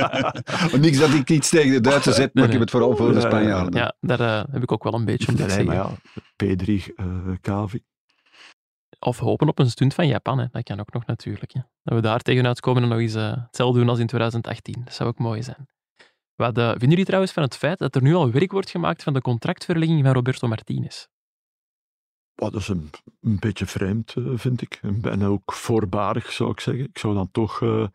Niks 0.84 0.98
dat 0.98 1.10
ik 1.10 1.30
iets 1.30 1.48
tegen 1.48 1.72
de 1.72 1.80
Duitsers 1.80 2.16
zet, 2.16 2.34
maar 2.34 2.44
ik 2.44 2.52
heb 2.52 2.60
het 2.60 2.70
vooral 2.70 2.96
voor 2.96 3.12
de 3.12 3.14
Ja, 3.14 3.20
ja, 3.20 3.24
ja. 3.24 3.30
Spanjaarden. 3.30 3.80
Ja, 3.80 3.94
daar 4.00 4.20
eh, 4.20 4.52
heb 4.52 4.62
ik 4.62 4.72
ook 4.72 4.84
wel 4.84 4.94
een 4.94 5.04
beetje 5.04 5.28
om 5.28 5.36
te 5.36 5.42
zeggen. 5.42 5.66
maar 5.66 5.74
ja, 5.74 5.90
P3, 6.44 6.94
eh 6.96 7.06
Kavi. 7.40 7.80
Of 8.98 9.18
hopen 9.18 9.48
op 9.48 9.58
een 9.58 9.70
stunt 9.70 9.94
van 9.94 10.06
Japan. 10.06 10.38
Hè. 10.38 10.46
Dat 10.50 10.62
kan 10.62 10.80
ook 10.80 10.92
nog 10.92 11.06
natuurlijk. 11.06 11.52
Hè. 11.52 11.60
Dat 11.82 11.94
we 11.94 12.00
daar 12.00 12.20
tegenuit 12.20 12.60
komen 12.60 12.82
en 12.82 12.88
nog 12.88 12.98
eens 12.98 13.14
eh, 13.14 13.32
hetzelfde 13.46 13.78
doen 13.78 13.88
als 13.88 13.98
in 13.98 14.06
2018. 14.06 14.82
Dat 14.84 14.94
zou 14.94 15.08
ook 15.08 15.18
mooi 15.18 15.42
zijn. 15.42 15.68
Wat 16.34 16.58
eh, 16.58 16.68
vinden 16.68 16.88
jullie 16.88 17.04
trouwens 17.04 17.32
van 17.32 17.42
het 17.42 17.56
feit 17.56 17.78
dat 17.78 17.94
er 17.94 18.02
nu 18.02 18.14
al 18.14 18.30
werk 18.30 18.52
wordt 18.52 18.70
gemaakt 18.70 19.02
van 19.02 19.12
de 19.12 19.20
contractverlenging 19.20 20.04
van 20.04 20.12
Roberto 20.12 20.48
Martinez? 20.48 21.06
Dat 22.40 22.54
is 22.54 22.68
een, 22.68 22.90
een 23.20 23.38
beetje 23.38 23.66
vreemd, 23.66 24.14
eh, 24.16 24.24
vind 24.34 24.62
ik. 24.62 24.80
En 25.02 25.22
ook 25.22 25.52
voorbarig, 25.52 26.32
zou 26.32 26.50
ik 26.50 26.60
zeggen. 26.60 26.84
Ik 26.84 26.98
zou 26.98 27.14
dan 27.14 27.30
toch 27.30 27.62
eh, 27.62 27.86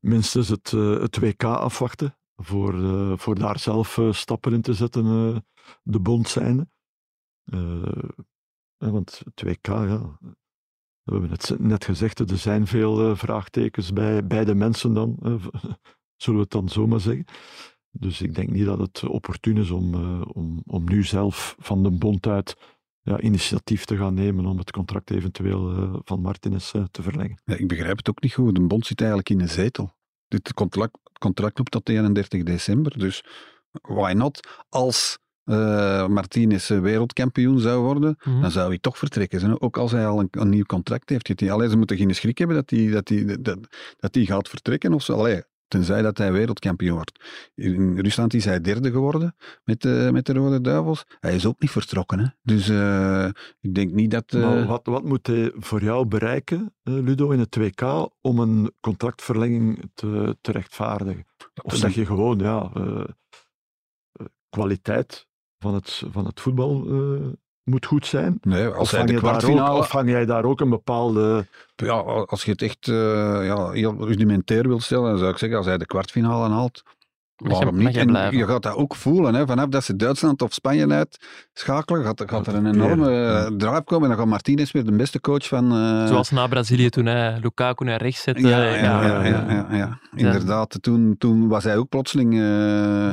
minstens 0.00 0.48
het, 0.48 0.72
eh, 0.72 1.00
het 1.00 1.18
WK 1.18 1.44
afwachten. 1.44 2.16
Voor, 2.36 2.74
voor 3.18 3.34
daar 3.34 3.58
zelf 3.58 4.00
stappen 4.10 4.52
in 4.52 4.62
te 4.62 4.74
zetten, 4.74 5.04
de 5.82 6.00
bond 6.00 6.28
zijnde. 6.28 6.68
Want 8.76 9.22
het 9.24 9.42
WK, 9.42 9.66
ja. 9.66 10.18
We 11.02 11.12
hebben 11.12 11.30
het 11.30 11.58
net 11.58 11.84
gezegd, 11.84 12.18
er 12.18 12.38
zijn 12.38 12.66
veel 12.66 13.16
vraagtekens 13.16 13.92
bij, 13.92 14.26
bij 14.26 14.44
de 14.44 14.54
mensen 14.54 14.94
dan. 14.94 15.18
zullen 16.22 16.38
we 16.38 16.44
het 16.44 16.50
dan 16.50 16.68
zomaar 16.68 17.00
zeggen. 17.00 17.24
Dus 17.90 18.20
ik 18.20 18.34
denk 18.34 18.50
niet 18.50 18.66
dat 18.66 18.78
het 18.78 19.04
opportun 19.04 19.56
is 19.56 19.70
om, 19.70 19.94
om 20.66 20.84
nu 20.84 21.04
zelf 21.04 21.56
van 21.58 21.82
de 21.82 21.90
bond 21.90 22.26
uit 22.26 22.56
ja, 23.06 23.20
initiatief 23.20 23.84
te 23.84 23.96
gaan 23.96 24.14
nemen 24.14 24.46
om 24.46 24.58
het 24.58 24.70
contract 24.70 25.10
eventueel 25.10 25.70
eh, 25.76 25.94
van 26.04 26.20
Martinez 26.20 26.72
eh, 26.74 26.84
te 26.90 27.02
verlengen. 27.02 27.40
Ja, 27.44 27.54
ik 27.54 27.68
begrijp 27.68 27.96
het 27.96 28.08
ook 28.10 28.22
niet 28.22 28.34
goed. 28.34 28.54
De 28.54 28.60
bond 28.66 28.86
zit 28.86 28.98
eigenlijk 29.00 29.30
in 29.30 29.40
een 29.40 29.48
zetel. 29.48 29.94
Dit 30.28 30.52
contract, 30.54 30.98
contract 31.18 31.58
loopt 31.58 31.70
tot 31.70 31.88
31 31.88 32.42
december, 32.42 32.98
dus 32.98 33.24
why 33.82 34.12
not? 34.16 34.48
Als 34.68 35.18
eh 35.44 36.06
Martinez 36.06 36.68
wereldkampioen 36.68 37.60
zou 37.60 37.82
worden, 37.82 38.16
Mhm. 38.24 38.40
dan 38.40 38.50
zou 38.50 38.68
hij 38.68 38.78
toch 38.78 38.98
vertrekken. 38.98 39.40
Hè? 39.40 39.60
Ook 39.62 39.76
als 39.76 39.92
hij 39.92 40.06
al 40.06 40.20
een, 40.20 40.28
een 40.30 40.48
nieuw 40.48 40.64
contract 40.64 41.08
heeft. 41.10 41.26
heeft 41.26 41.40
hij- 41.40 41.50
Allee, 41.52 41.68
ze 41.68 41.76
moeten 41.76 41.96
geen 41.96 42.14
schrik 42.14 42.38
hebben 42.38 42.56
dat 42.56 42.70
hij, 42.70 42.86
dat 42.90 43.08
hij, 43.08 43.24
dat, 43.40 43.58
dat 43.96 44.14
hij 44.14 44.24
gaat 44.24 44.48
vertrekken 44.48 44.92
of 44.92 45.02
zo. 45.02 45.12
Allee, 45.12 45.42
tenzij 45.68 46.02
dat 46.02 46.18
hij 46.18 46.32
wereldkampioen 46.32 46.94
wordt. 46.94 47.24
In 47.54 47.98
Rusland 47.98 48.34
is 48.34 48.44
hij 48.44 48.60
derde 48.60 48.90
geworden 48.90 49.36
met, 49.64 49.82
de 49.82 50.08
met 50.12 50.26
de 50.26 50.32
Rode 50.32 50.60
Duivels. 50.60 51.04
Hij 51.20 51.34
is 51.34 51.46
ook 51.46 51.60
niet 51.60 51.70
vertrokken. 51.70 52.18
Hè? 52.18 52.26
Dus 52.42 52.68
eh, 52.68 53.28
ik 53.60 53.74
denk 53.74 53.92
niet 53.92 54.10
dat... 54.10 54.32
eh, 54.34 54.66
wat, 54.66 54.86
wat 54.86 55.04
moet 55.04 55.26
hij 55.26 55.52
voor 55.56 55.82
jou 55.82 56.06
bereiken, 56.06 56.74
eh, 56.82 56.94
Ludo, 56.94 57.30
in 57.30 57.38
het 57.38 57.56
WK 57.56 58.08
om 58.20 58.38
een 58.38 58.72
contractverlenging 58.80 59.90
te, 59.94 60.36
te 60.40 60.52
rechtvaardigen? 60.52 61.26
Of 61.62 61.76
zeg 61.76 61.94
je 61.94 62.06
gewoon, 62.06 62.38
ja, 62.38 62.70
eh, 62.74 63.04
eh, 64.12 64.26
kwaliteit 64.48 65.26
van 65.58 65.74
het, 65.74 66.02
van 66.10 66.26
het 66.26 66.40
voetbal 66.40 66.86
eh, 66.86 67.26
moet 67.66 67.86
goed 67.86 68.06
zijn? 68.06 68.38
nee, 68.42 68.66
als 68.66 68.76
Of 68.76 68.90
hij 68.90 69.00
de 69.00 69.06
daar 69.06 69.16
ook, 69.16 69.20
kwartfinale... 69.28 69.78
of 69.78 69.90
hang 69.90 70.10
jij 70.10 70.26
daar 70.26 70.44
ook 70.44 70.60
een 70.60 70.68
bepaalde... 70.68 71.46
Ja, 71.76 71.94
als 72.26 72.44
je 72.44 72.50
het 72.50 72.62
echt 72.62 72.88
eh, 72.88 72.94
ja, 73.46 73.70
heel 73.70 74.06
rudimentair 74.06 74.68
wilt 74.68 74.82
stellen, 74.82 75.08
dan 75.10 75.18
zou 75.18 75.30
ik 75.30 75.38
zeggen, 75.38 75.58
als 75.58 75.66
hij 75.66 75.78
de 75.78 75.86
kwartfinale 75.86 76.48
haalt, 76.48 76.82
waarom 77.36 77.76
niet? 77.76 77.96
En 77.96 78.36
je 78.36 78.46
gaat 78.46 78.62
dat 78.62 78.74
ook 78.74 78.94
voelen, 78.94 79.34
hè, 79.34 79.46
vanaf 79.46 79.68
dat 79.68 79.84
ze 79.84 79.96
Duitsland 79.96 80.42
of 80.42 80.52
Spanje 80.52 80.88
uitschakelen, 80.88 82.04
gaat, 82.04 82.22
gaat 82.26 82.46
er 82.46 82.54
een 82.54 82.66
enorme 82.66 83.10
Ja. 83.10 83.50
drive 83.56 83.82
komen 83.84 84.02
en 84.02 84.08
dan 84.08 84.18
gaat 84.18 84.26
Martinez 84.28 84.70
weer 84.72 84.84
de 84.84 84.96
beste 84.96 85.20
coach 85.20 85.46
van... 85.48 85.72
eh, 85.72 86.06
Zoals 86.06 86.30
na 86.30 86.46
Brazilië 86.46 86.88
toen 86.88 87.06
hij 87.06 87.38
Lukaku 87.42 87.84
naar 87.84 88.02
rechts 88.02 88.22
zette. 88.22 88.40
ja, 88.48 88.64
ja, 88.64 88.74
ja, 88.74 89.02
ja, 89.06 89.24
ja, 89.24 89.66
ja, 89.70 89.76
ja. 89.76 89.98
inderdaad. 90.14 90.78
Toen, 90.82 91.14
toen 91.18 91.48
was 91.48 91.64
hij 91.64 91.76
ook 91.76 91.88
plotseling 91.88 92.34
eh, 92.34 92.40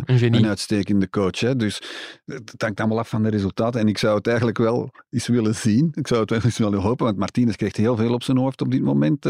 Een 0.06 0.18
genie. 0.18 0.40
een 0.42 0.48
uitstekende 0.48 1.10
coach. 1.10 1.40
Hè. 1.40 1.56
Dus 1.56 1.82
het 2.26 2.54
hangt 2.62 2.80
allemaal 2.80 3.00
af 3.00 3.10
van 3.10 3.24
de 3.24 3.30
resultaten. 3.30 3.80
En 3.82 3.88
ik 3.88 3.98
zou 3.98 4.16
het 4.18 4.28
eigenlijk 4.28 4.58
wel 4.58 4.90
eens 5.10 5.28
willen 5.28 5.56
zien. 5.56 5.90
Ik 5.94 6.08
zou 6.08 6.22
het 6.22 6.30
wel 6.30 6.40
eens 6.44 6.58
willen 6.58 6.80
hopen, 6.80 7.06
want 7.06 7.18
Martinez 7.18 7.56
krijgt 7.56 7.78
heel 7.78 7.96
veel 7.96 8.14
op 8.14 8.24
zijn 8.24 8.38
hoofd 8.38 8.62
op 8.62 8.72
dit 8.72 8.82
moment. 8.82 9.22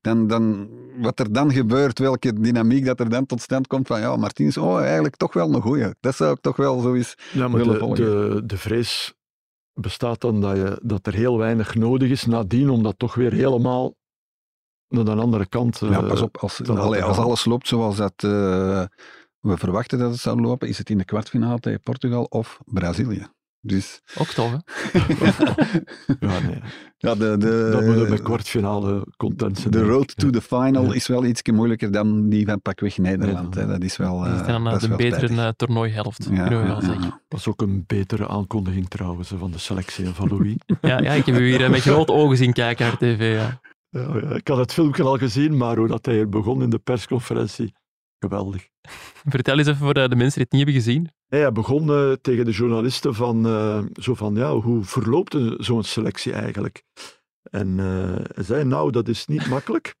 dan, 0.00 0.26
dan, 0.26 0.68
wat 1.00 1.18
er 1.18 1.32
dan 1.32 1.52
gebeurt, 1.52 1.98
welke 1.98 2.32
dynamiek 2.40 2.84
dat 2.84 3.00
er 3.00 3.08
dan 3.10 3.26
tot 3.26 3.40
stand 3.40 3.66
komt 3.66 3.86
van 3.86 4.00
ja, 4.00 4.09
Martinez, 4.16 4.56
oh, 4.56 4.80
eigenlijk 4.80 5.16
toch 5.16 5.32
wel 5.32 5.54
een 5.54 5.62
goeie. 5.62 5.94
Dat 6.00 6.16
zou 6.16 6.32
ik 6.32 6.40
toch 6.40 6.56
wel 6.56 6.80
zo 6.80 6.94
eens... 6.94 7.14
Ja, 7.32 7.48
maar 7.48 7.58
willen 7.58 7.72
de, 7.72 7.78
volgen. 7.78 8.04
de, 8.04 8.42
de 8.46 8.58
vrees 8.58 9.14
bestaat 9.72 10.20
dan 10.20 10.40
dat, 10.40 10.56
je, 10.56 10.80
dat 10.82 11.06
er 11.06 11.14
heel 11.14 11.38
weinig 11.38 11.74
nodig 11.74 12.10
is 12.10 12.26
nadien 12.26 12.70
om 12.70 12.82
dat 12.82 12.98
toch 12.98 13.14
weer 13.14 13.32
helemaal 13.32 13.94
naar 14.88 15.04
de 15.04 15.14
andere 15.14 15.46
kant 15.46 15.82
eh, 15.82 15.90
Ja, 15.90 16.02
pas 16.02 16.20
op, 16.20 16.36
als, 16.36 16.68
allee, 16.68 17.02
als 17.02 17.18
alles 17.18 17.44
loopt 17.44 17.68
zoals 17.68 17.96
dat, 17.96 18.14
eh, 18.16 18.84
we 19.40 19.56
verwachten 19.56 19.98
dat 19.98 20.10
het 20.10 20.20
zou 20.20 20.40
lopen, 20.40 20.68
is 20.68 20.78
het 20.78 20.90
in 20.90 20.98
de 20.98 21.04
kwartfinale 21.04 21.58
tegen 21.58 21.80
Portugal 21.80 22.24
of 22.24 22.60
Brazilië. 22.64 23.26
Dus 23.62 24.00
Ook 24.18 24.26
tof, 24.26 24.50
hè? 24.50 24.58
Ja, 26.28 26.38
nee. 26.40 26.58
ja, 26.98 27.14
de, 27.14 27.36
de, 27.38 27.68
dat 27.72 27.84
moet 27.84 28.10
een 28.10 28.22
kwartfinale 28.22 29.06
content 29.16 29.58
zijn. 29.58 29.70
de 29.70 29.82
road 29.82 30.16
to 30.16 30.30
the 30.30 30.40
final 30.40 30.84
Ja. 30.84 30.92
is 30.94 31.06
wel 31.06 31.24
iets 31.24 31.42
moeilijker 31.52 31.90
dan 31.92 32.28
die 32.28 32.46
van 32.46 32.60
pakweg 32.62 32.98
Nederland. 32.98 33.54
hè. 33.54 33.66
Dat 33.66 33.82
is 33.82 33.96
wel, 33.96 34.26
eh, 34.26 34.40
is 34.40 34.46
dan 34.46 34.64
dat 34.64 34.74
is 34.74 34.80
de 34.82 34.88
wel 34.88 34.96
betere 34.96 35.42
eh, 35.42 35.48
toernooihelft, 35.56 36.24
Ja, 36.30 36.30
kunnen 36.30 36.60
we 36.60 36.66
wel 36.66 36.80
ja, 36.80 36.86
zeggen. 36.86 37.20
Dat 37.28 37.38
is 37.40 37.48
ook 37.48 37.60
een 37.62 37.84
betere 37.86 38.28
aankondiging 38.28 38.88
trouwens 38.88 39.32
van 39.38 39.50
de 39.50 39.58
selectie 39.58 40.06
van 40.08 40.28
Louis. 40.28 40.54
Ja, 40.80 41.00
ja, 41.00 41.12
ik 41.12 41.26
heb 41.26 41.36
u 41.36 41.46
hier 41.48 41.64
eh, 41.64 41.70
met 41.70 41.80
grote 41.80 42.12
ogen 42.12 42.36
zien 42.36 42.52
kijken 42.52 42.86
naar 42.86 42.96
tv. 42.96 43.34
Ja. 43.36 43.60
ik 44.36 44.48
had 44.48 44.58
het 44.58 44.72
filmpje 44.72 45.02
al 45.02 45.18
gezien, 45.18 45.56
maar 45.56 45.76
hoe 45.76 45.88
dat 45.88 46.04
hij 46.06 46.14
hier 46.14 46.28
begon 46.28 46.62
in 46.62 46.70
de 46.70 46.78
persconferentie, 46.78 47.74
geweldig. 48.20 48.68
Vertel 49.28 49.58
eens 49.58 49.66
even 49.66 49.80
voor 49.80 49.94
de, 49.94 50.16
mensen 50.16 50.18
die 50.18 50.42
het 50.42 50.52
niet 50.52 50.64
hebben 50.64 50.82
gezien. 50.82 51.10
Nee, 51.28 51.40
hij 51.40 51.52
begon 51.52 51.90
eh, 51.90 52.12
tegen 52.12 52.44
de 52.44 52.50
journalisten 52.50 53.14
van, 53.14 53.46
eh, 53.46 53.82
zo 53.92 54.14
van, 54.14 54.34
ja, 54.34 54.54
hoe 54.54 54.84
verloopt 54.84 55.36
zo'n 55.58 55.82
selectie 55.82 56.32
eigenlijk? 56.32 56.84
En 57.42 57.80
eh, 57.80 58.26
hij 58.34 58.44
zei, 58.44 58.64
nou, 58.64 58.90
dat 58.90 59.08
is 59.08 59.26
niet 59.26 59.48
makkelijk. 59.56 59.94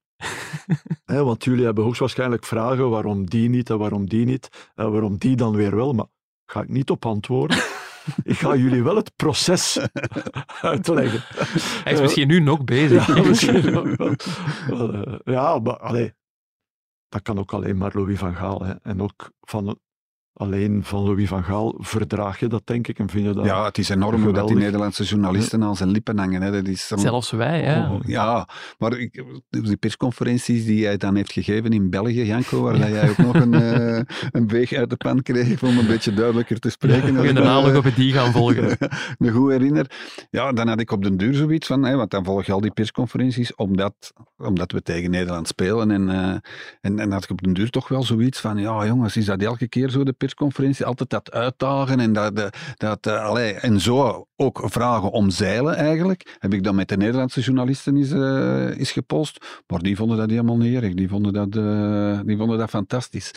Hè, 1.04 1.24
want 1.24 1.44
jullie 1.44 1.64
hebben 1.64 1.84
hoogstwaarschijnlijk 1.84 2.44
vragen 2.44 2.90
waarom 2.90 3.30
die 3.30 3.48
niet 3.48 3.70
en 3.70 3.78
waarom 3.78 4.08
die 4.08 4.24
niet 4.24 4.70
en 4.74 4.90
waarom 4.90 5.18
die 5.18 5.36
dan 5.36 5.56
weer 5.56 5.76
wel, 5.76 5.92
maar 5.92 6.06
ga 6.46 6.62
ik 6.62 6.68
niet 6.68 6.90
op 6.90 7.06
antwoorden. 7.06 7.56
ik 8.22 8.38
ga 8.38 8.56
jullie 8.56 8.82
wel 8.82 8.96
het 8.96 9.16
proces 9.16 9.78
uitleggen. 10.60 11.20
Hij 11.84 11.92
is 11.92 12.00
misschien 12.00 12.28
nu 12.28 12.40
nog 12.40 12.64
bezig. 12.64 13.06
Ja, 13.06 13.22
misschien. 13.22 13.72
Wel, 13.72 14.92
eh, 14.92 15.18
ja, 15.24 15.58
maar 15.58 15.76
allee, 15.78 16.12
dat 17.10 17.22
kan 17.22 17.38
ook 17.38 17.52
alleen 17.52 17.76
maar 17.76 17.90
Louis 17.94 18.18
van 18.18 18.34
Gaal. 18.34 18.64
Hè. 18.64 18.74
En 18.82 19.02
ook 19.02 19.30
van, 19.40 19.78
alleen 20.40 20.84
van 20.84 21.02
Louis 21.04 21.28
van 21.28 21.44
Gaal 21.44 21.74
verdraag 21.78 22.40
je 22.40 22.46
dat, 22.46 22.62
denk 22.64 22.88
ik. 22.88 22.98
En 22.98 23.08
vind 23.08 23.26
je 23.26 23.32
dat... 23.32 23.44
Ja, 23.44 23.64
het 23.64 23.78
is 23.78 23.88
enorm 23.88 24.22
hoe 24.22 24.32
dat 24.32 24.48
die. 24.48 24.56
Nederlandse 24.56 25.04
journalisten 25.04 25.62
aan 25.62 25.76
zijn 25.76 25.90
lippen 25.90 26.18
hangen. 26.18 26.42
Hè. 26.42 26.50
Dat 26.50 26.66
is 26.66 26.86
Zelfs 26.86 27.30
wij, 27.30 27.60
hè. 27.60 27.88
Oh, 27.88 28.00
ja, 28.06 28.48
maar 28.78 28.98
ik, 28.98 29.24
die 29.50 29.76
persconferenties 29.76 30.64
die 30.64 30.86
hij 30.86 30.96
dan 30.96 31.16
heeft 31.16 31.32
gegeven 31.32 31.72
in 31.72 31.90
België, 31.90 32.24
Janko, 32.24 32.62
waar 32.62 32.78
dat 32.78 32.88
jij 32.88 33.10
ook 33.10 33.16
nog 33.16 33.34
een, 33.34 33.54
eh, 33.62 34.00
een 34.30 34.66
uit 34.78 34.90
de 34.90 34.96
pan 34.96 35.22
kreeg 35.22 35.62
om 35.62 35.78
een 35.78 35.86
beetje 35.86 36.14
duidelijker 36.14 36.58
te 36.58 36.70
spreken. 36.70 37.14
We 37.14 37.26
gaan 37.26 37.34
daarna 37.34 37.60
nog 37.60 37.76
op 37.76 37.94
die 37.96 38.12
gaan 38.12 38.32
volgen. 38.32 38.76
me 39.18 39.30
goed 39.30 39.50
herinner. 39.50 39.90
Ja, 40.30 40.52
dan 40.52 40.68
had 40.68 40.80
ik 40.80 40.90
op 40.90 41.02
den 41.02 41.16
duur 41.16 41.34
zoiets 41.34 41.66
van, 41.66 41.82
hè, 41.82 41.96
want 41.96 42.10
dan 42.10 42.24
volg 42.24 42.44
je 42.44 42.52
al 42.52 42.60
die 42.60 42.72
persconferenties, 42.72 43.54
omdat, 43.54 44.12
omdat 44.36 44.72
we 44.72 44.82
tegen 44.82 45.10
Nederland 45.10 45.48
spelen. 45.48 45.90
En, 45.90 46.08
eh, 46.10 46.36
en, 46.80 46.98
en 46.98 47.12
had 47.12 47.24
ik 47.24 47.30
op 47.30 47.42
den 47.42 47.52
duur 47.52 47.70
toch 47.70 47.88
wel 47.88 48.02
zoiets 48.02 48.40
van, 48.40 48.58
ja 48.58 48.86
jongens, 48.86 49.16
is 49.16 49.24
dat 49.24 49.42
elke 49.42 49.68
keer 49.68 49.90
zo 49.90 50.04
de 50.04 50.12
persconferentie? 50.12 50.29
Altijd 50.84 51.10
dat 51.10 51.30
uitdagen 51.30 52.00
en 52.00 52.12
dat, 52.12 52.50
dat, 52.76 53.06
eh, 53.06 53.24
allee, 53.24 53.52
en 53.52 53.80
zo 53.80 54.26
ook 54.36 54.62
vragen 54.64 55.10
om 55.10 55.30
zeilen 55.30 55.76
eigenlijk. 55.76 56.36
Heb 56.38 56.54
ik 56.54 56.62
dan 56.64 56.74
met 56.74 56.88
de 56.88 56.96
Nederlandse 56.96 57.40
journalisten 57.40 57.96
eens, 57.96 58.10
eh, 58.10 58.78
eens 58.78 58.92
gepost. 58.92 59.62
Maar 59.66 59.80
die 59.80 59.96
vonden 59.96 60.16
dat 60.16 60.30
helemaal 60.30 60.56
niet 60.56 60.82
erg. 60.82 60.94
Die 60.94 61.08
vonden 61.08 61.32
dat, 61.32 61.56
eh, 61.56 62.20
die 62.24 62.36
vonden 62.36 62.58
dat 62.58 62.70
fantastisch. 62.70 63.30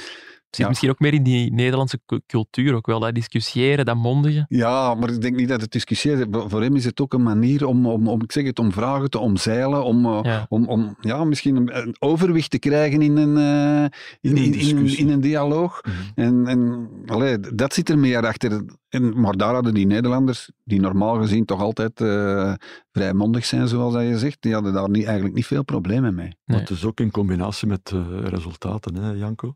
Het 0.54 0.62
zit 0.62 0.72
Ja. 0.72 0.72
misschien 0.82 0.90
ook 0.90 1.00
meer 1.00 1.14
in 1.20 1.24
die 1.24 1.54
Nederlandse 1.54 2.00
cu- 2.06 2.20
cultuur 2.28 2.74
ook 2.76 2.86
wel. 2.86 3.00
Dat 3.00 3.16
discussiëren, 3.16 3.86
dat 3.86 3.96
mondigen. 3.96 4.46
Ja, 4.48 4.94
maar 4.94 5.10
ik 5.10 5.22
denk 5.22 5.36
niet 5.36 5.48
dat 5.48 5.62
het 5.62 5.72
discussiëren... 5.72 6.50
Voor 6.50 6.62
hem 6.62 6.76
is 6.76 6.86
het 6.86 7.02
ook 7.02 7.14
een 7.14 7.24
manier 7.24 7.66
om, 7.66 7.86
om, 7.88 8.08
om 8.08 8.22
ik 8.22 8.32
zeg 8.32 8.46
het, 8.46 8.60
om 8.60 8.72
vragen 8.72 9.10
te 9.10 9.20
omzeilen, 9.20 9.84
om, 9.84 10.06
eh, 10.06 10.20
Ja. 10.24 10.46
om, 10.50 10.68
om 10.68 10.96
ja, 11.02 11.24
misschien 11.24 11.56
een, 11.56 11.78
een 11.78 11.96
overwicht 12.00 12.50
te 12.52 12.60
krijgen 12.60 13.02
in 13.02 13.18
een, 13.18 13.38
eh, 13.38 13.84
in, 13.84 13.90
In 14.22 14.32
een 14.32 14.38
in, 14.38 14.44
in, 14.44 14.52
discussie. 14.52 15.06
in 15.06 15.10
een 15.12 15.22
dialoog. 15.22 15.82
Mhm. 15.84 15.96
En, 16.26 16.48
en 16.48 16.90
allee, 17.06 17.40
dat 17.40 17.74
zit 17.74 17.90
er 17.90 17.98
meer 18.00 18.26
achter. 18.26 18.66
En, 18.90 19.20
maar 19.22 19.38
daar 19.38 19.54
hadden 19.54 19.74
die 19.74 19.86
Nederlanders, 19.86 20.52
die 20.64 20.80
normaal 20.82 21.18
gezien 21.18 21.46
toch 21.46 21.62
altijd 21.62 22.02
eh 22.02 22.54
vrijmondig 22.92 23.46
zijn, 23.46 23.68
zoals 23.68 23.94
dat 23.94 24.04
je 24.04 24.18
zegt, 24.18 24.38
die 24.42 24.54
hadden 24.54 24.74
daar 24.74 24.90
niet, 24.90 25.06
eigenlijk 25.06 25.36
niet 25.36 25.46
veel 25.46 25.64
problemen 25.64 26.16
mee. 26.16 26.36
Maar 26.46 26.60
het 26.60 26.70
is 26.70 26.86
ook 26.86 27.00
in 27.00 27.12
combinatie 27.12 27.68
met 27.68 27.92
eh, 27.94 28.02
resultaten, 28.24 28.96
hè, 28.96 29.12
Janko. 29.12 29.56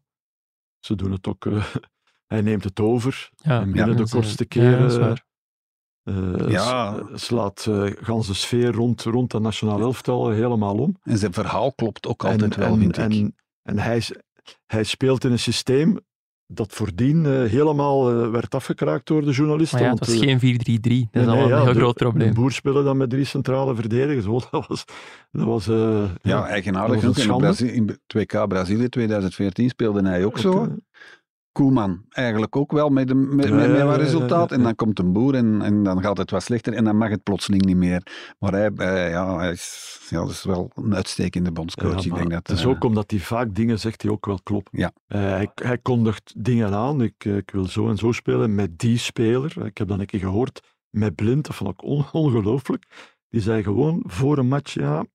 Ze 0.88 0.96
doen 0.96 1.12
het 1.12 1.28
ook... 1.28 1.46
eh, 1.46 1.66
hij 2.34 2.42
neemt 2.42 2.64
het 2.64 2.80
over. 2.80 3.30
Ja, 3.36 3.62
en 3.62 3.72
binnen 3.72 3.98
de 3.98 4.10
kortste 4.10 4.46
eh, 4.48 4.86
eh, 4.96 5.00
waar. 5.00 5.26
eh, 6.04 6.50
Ja. 6.50 7.04
s- 7.16 7.26
slaat 7.26 7.66
eh 7.70 7.92
gans 8.02 8.28
de 8.28 8.34
sfeer 8.34 8.72
rond, 8.72 9.02
rond 9.04 9.32
dat 9.32 9.42
nationaal 9.42 9.80
elftal 9.80 10.30
helemaal 10.30 10.78
om. 10.78 10.96
En 11.04 11.18
zijn 11.18 11.34
verhaal 11.34 11.74
klopt 11.74 12.08
ook 12.08 12.26
altijd 12.26 12.54
en, 12.56 12.60
wel, 12.60 12.74
en, 12.74 12.80
vind 12.80 12.98
ik. 12.98 13.04
En, 13.04 13.36
en 13.64 13.80
hij, 13.80 13.98
is- 13.98 14.14
hij 14.66 14.84
speelt 14.84 15.24
in 15.24 15.32
een 15.32 15.40
systeem 15.40 16.00
dat 16.48 16.74
voordien 16.74 17.26
eh, 17.26 17.32
helemaal 17.32 18.10
eh, 18.10 18.30
werd 18.30 18.56
afgekraakt 18.56 19.08
door 19.08 19.26
de 19.26 19.32
journalisten. 19.32 19.80
Maar 19.80 19.88
ja, 19.88 19.94
het 19.94 20.06
want, 20.06 20.20
was 20.20 20.28
eh, 20.28 20.40
geen 20.40 21.08
4-3-3. 21.08 21.10
Dat 21.12 21.22
is 21.22 21.28
al 21.28 21.34
nee, 21.34 21.44
een 21.44 21.50
ja, 21.50 21.64
heel 21.64 21.74
de- 21.74 21.80
groot 21.80 21.96
probleem. 21.96 22.34
Boer 22.34 22.52
speelde 22.52 22.84
dan 22.84 22.98
met 22.98 23.10
drie 23.10 23.26
centrale 23.26 23.76
verdedigers. 23.76 24.26
Oh, 24.38 24.52
dat 24.52 24.68
was, 24.68 24.86
dat 25.32 25.46
was 25.46 25.68
eh, 25.68 26.04
ja, 26.22 26.48
eigenaardig 26.48 27.02
dat 27.02 27.26
was 27.26 27.62
In, 27.62 27.74
in 27.74 27.98
2K 28.18 28.48
Brazilië 28.48 28.90
2014 28.90 29.70
speelde 29.70 30.08
hij 30.08 30.26
ook 30.26 30.38
zo. 30.38 30.76
Eh, 31.60 31.66
Koeman 31.66 32.06
eigenlijk 32.10 32.56
ook 32.56 32.72
wel 32.72 32.90
met, 32.90 33.10
een, 33.10 33.36
met, 33.36 33.50
met, 33.52 33.82
wat 33.82 33.98
resultaat. 33.98 34.52
En 34.52 34.64
dan 34.64 34.76
komt 34.76 35.00
een 35.00 35.14
boer 35.14 35.36
en, 35.36 35.62
en 35.62 35.84
dan 35.84 36.02
gaat 36.02 36.18
het 36.18 36.32
wat 36.32 36.44
slechter 36.44 36.74
en 36.74 36.84
dan 36.84 36.98
mag 36.98 37.10
het 37.10 37.24
plotseling 37.24 37.66
niet 37.66 37.78
meer. 37.78 38.02
Maar 38.40 38.52
hij, 38.52 38.72
hij- 38.76 39.10
ja, 39.10 39.38
hij 39.38 39.52
is, 39.52 39.98
ja, 40.10 40.20
dat 40.20 40.30
is 40.30 40.44
wel 40.44 40.72
een 40.76 40.96
uitstekende 40.96 41.52
bondscoach. 41.52 42.04
Ja, 42.04 42.10
ik 42.10 42.16
denk 42.16 42.30
dat, 42.30 42.48
het 42.48 42.58
is 42.58 42.64
eh, 42.64 42.70
ook 42.70 42.84
omdat 42.84 43.12
hij 43.12 43.20
vaak 43.20 43.56
dingen 43.56 43.80
zegt 43.80 44.02
die 44.02 44.12
ook 44.12 44.26
wel 44.26 44.40
kloppen. 44.44 44.80
Ja. 44.80 44.92
Eh, 45.08 45.20
hij, 45.22 45.52
hij 45.56 45.78
kondigt 45.78 46.34
dingen 46.38 46.74
aan. 46.74 47.02
Ik, 47.02 47.26
eh, 47.26 47.36
ik 47.36 47.52
wil 47.52 47.66
zo 47.66 47.90
en 47.90 47.98
zo 47.98 48.12
spelen 48.12 48.56
met 48.56 48.80
die 48.80 48.98
speler. 48.98 49.66
Ik 49.66 49.78
heb 49.78 49.88
dat 49.88 50.00
een 50.00 50.06
keer 50.06 50.20
gehoord 50.20 50.76
met 50.90 51.16
Blind. 51.16 51.46
Dat 51.46 51.56
vond 51.56 51.70
ik 51.70 51.84
on- 51.84 52.06
ongelooflijk. 52.12 53.16
Die 53.30 53.42
zei 53.42 53.64
gewoon 53.64 54.04
voor 54.08 54.38
een 54.38 54.48
match, 54.48 54.74
ja, 54.74 55.06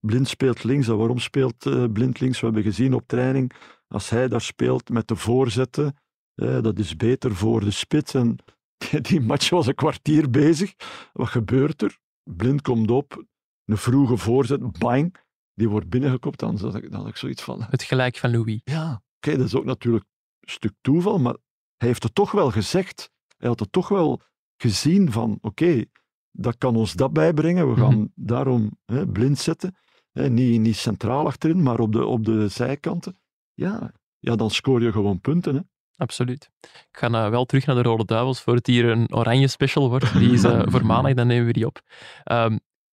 Blind 0.00 0.28
speelt 0.28 0.64
links. 0.64 0.88
En 0.88 0.96
waarom 0.96 1.18
speelt 1.18 1.66
eh, 1.66 1.84
Blind 1.92 2.20
links? 2.20 2.40
We 2.40 2.46
hebben 2.46 2.62
gezien 2.64 2.94
op 2.94 3.02
training, 3.06 3.52
als 3.92 4.10
hij 4.10 4.28
daar 4.28 4.40
speelt 4.40 4.88
met 4.88 5.08
de 5.08 5.16
voorzetten, 5.16 5.96
eh, 6.34 6.62
dat 6.62 6.78
is 6.78 6.96
beter 6.96 7.34
voor 7.34 7.60
de 7.60 7.70
spits. 7.70 8.14
En 8.14 8.36
die 9.08 9.20
match 9.20 9.50
was 9.50 9.66
een 9.66 9.74
kwartier 9.74 10.30
bezig. 10.30 10.74
Wat 11.12 11.28
gebeurt 11.28 11.82
er? 11.82 11.98
Blind 12.22 12.62
komt 12.62 12.90
op, 12.90 13.24
een 13.64 13.76
vroege 13.76 14.16
voorzet, 14.16 14.78
bang 14.78 15.14
die 15.54 15.68
wordt 15.68 15.88
binnengekopt, 15.88 16.38
dan 16.38 16.58
had 16.58 16.74
ik, 16.74 16.90
dan 16.90 17.00
had 17.00 17.08
ik 17.08 17.16
zoiets 17.16 17.42
van... 17.42 17.62
Het 17.62 17.82
gelijk 17.82 18.16
van 18.16 18.30
Louis. 18.30 18.60
Ja, 18.64 19.02
oké, 19.16 19.36
dat 19.36 19.46
is 19.46 19.54
ook 19.54 19.64
natuurlijk 19.64 20.04
een 20.40 20.52
stuk 20.52 20.72
toeval, 20.80 21.18
maar 21.18 21.36
hij 21.76 21.88
heeft 21.88 22.02
het 22.02 22.14
toch 22.14 22.30
wel 22.32 22.50
gezegd. 22.50 23.10
Hij 23.36 23.48
had 23.48 23.60
het 23.60 23.72
toch 23.72 23.88
wel 23.88 24.20
gezien 24.56 25.12
van, 25.12 25.38
oké, 25.40 25.84
dat 26.30 26.58
kan 26.58 26.76
ons 26.76 26.92
dat 26.92 27.12
bijbrengen. 27.12 27.70
We 27.74 27.80
gaan 27.80 27.98
Mhm. 27.98 28.06
daarom 28.14 28.78
hè, 28.84 29.08
blind 29.08 29.38
zetten. 29.38 29.76
Hè, 30.12 30.30
niet, 30.30 30.60
niet 30.60 30.76
centraal 30.76 31.26
achterin, 31.26 31.62
maar 31.62 31.78
op 31.80 31.92
de, 31.92 32.04
op 32.06 32.24
de 32.24 32.48
zijkanten. 32.48 33.19
Ja, 33.60 33.92
ja, 34.18 34.36
dan 34.36 34.50
scoor 34.50 34.82
je 34.82 34.92
gewoon 34.92 35.20
punten. 35.20 35.54
Hè. 35.54 35.60
Absoluut. 35.96 36.50
Ik 36.60 36.86
ga 36.98 37.08
nou 37.08 37.30
wel 37.30 37.44
terug 37.44 37.66
naar 37.66 37.76
de 37.76 37.82
Rode 37.82 38.04
Duivels 38.04 38.40
voor 38.40 38.54
het 38.54 38.66
hier 38.66 38.84
een 38.84 39.14
oranje 39.14 39.48
special 39.48 39.88
wordt. 39.88 40.18
Die 40.18 40.32
is 40.32 40.44
eh, 40.44 40.62
voor 40.72 40.86
maandag, 40.86 41.14
dan 41.14 41.26
nemen 41.26 41.46
we 41.46 41.52
die 41.52 41.66
op. 41.66 41.80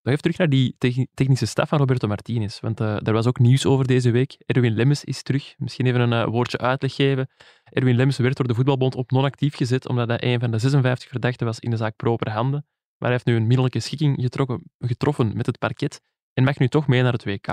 Nog 0.02 0.16
even 0.16 0.22
terug 0.32 0.38
naar 0.38 0.50
die 0.50 0.76
techni- 0.78 1.08
technische 1.14 1.46
staf 1.46 1.70
van 1.70 1.78
Roberto 1.78 2.08
Martinez. 2.08 2.60
Want 2.60 2.80
eh 2.80 3.08
er 3.08 3.14
was 3.14 3.26
ook 3.26 3.40
nieuws 3.40 3.66
over 3.66 3.88
deze 3.88 4.12
week. 4.12 4.36
Erwin 4.46 4.74
Lemmens 4.74 5.04
is 5.04 5.24
terug. 5.24 5.54
Misschien 5.58 5.86
even 5.86 6.00
een 6.00 6.14
eh, 6.14 6.28
woordje 6.28 6.58
uitleg 6.58 6.96
geven. 6.96 7.30
Erwin 7.64 7.96
Lemmens 7.96 8.18
werd 8.18 8.38
door 8.38 8.48
de 8.48 8.54
voetbalbond 8.54 8.96
op 8.96 9.12
non-actief 9.12 9.56
gezet 9.56 9.88
omdat 9.88 10.08
hij 10.08 10.24
een 10.24 10.40
van 10.40 10.52
de 10.52 10.60
56 10.60 11.10
verdachten 11.10 11.46
was 11.46 11.60
in 11.60 11.70
de 11.70 11.78
zaak 11.78 11.96
proper 11.96 12.32
handen. 12.32 12.66
Maar 12.98 13.10
hij 13.10 13.12
heeft 13.12 13.26
nu 13.26 13.36
een 13.36 13.48
middelijke 13.48 13.80
schikking 13.80 14.22
getrokken, 14.22 14.64
getroffen 14.80 15.38
met 15.38 15.46
het 15.46 15.60
parket 15.60 16.02
en 16.34 16.44
mag 16.44 16.58
nu 16.58 16.68
toch 16.68 16.88
mee 16.88 17.02
naar 17.02 17.14
het 17.14 17.24
WK. 17.26 17.48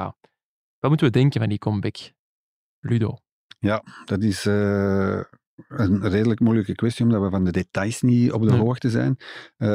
Wat 0.79 0.89
moeten 0.89 1.07
we 1.07 1.13
denken 1.13 1.41
van 1.41 1.49
die 1.49 1.59
comeback? 1.59 1.97
Ludo. 2.85 3.19
Dat 4.05 4.23
is 4.23 4.47
eh, 4.47 5.21
een 5.69 6.09
redelijk 6.09 6.41
moeilijke 6.41 6.75
kwestie, 6.75 7.05
omdat 7.05 7.23
we 7.23 7.31
van 7.31 7.45
de 7.45 7.51
details 7.51 8.03
niet 8.03 8.33
op 8.33 8.43
de 8.43 8.51
Nee. 8.51 8.61
hoogte 8.61 8.91
zijn. 8.91 9.17
Eh, 9.57 9.69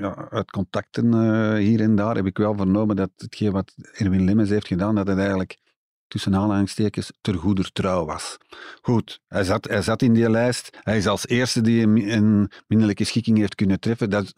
ja, 0.00 0.28
uit 0.30 0.50
contacten 0.50 1.14
eh, 1.14 1.54
hier 1.54 1.80
en 1.80 1.94
daar 1.94 2.14
heb 2.16 2.26
ik 2.26 2.38
wel 2.38 2.54
vernomen 2.56 2.96
dat 2.96 3.10
hetgeen 3.16 3.52
wat 3.52 3.74
Erwin 3.92 4.24
Lemmens 4.24 4.50
heeft 4.50 4.66
gedaan, 4.66 4.94
dat 4.94 5.06
het 5.06 5.18
eigenlijk 5.18 5.58
tussen 6.06 6.34
aanhalingstekens 6.34 7.12
ter 7.20 7.34
goeder 7.34 7.72
trouw 7.72 8.04
was. 8.04 8.36
Goed, 8.82 9.20
hij 9.26 9.44
zat, 9.44 9.68
hij 9.68 9.82
zat 9.82 10.02
in 10.02 10.12
die 10.12 10.30
lijst. 10.30 10.78
Hij 10.80 10.96
is 10.96 11.06
als 11.06 11.26
eerste 11.26 11.60
die 11.60 11.82
een, 11.82 12.12
een 12.12 12.50
minderlijke 12.66 13.04
schikking 13.04 13.38
heeft 13.38 13.54
kunnen 13.54 13.80
treffen. 13.80 14.10
Dat 14.10 14.32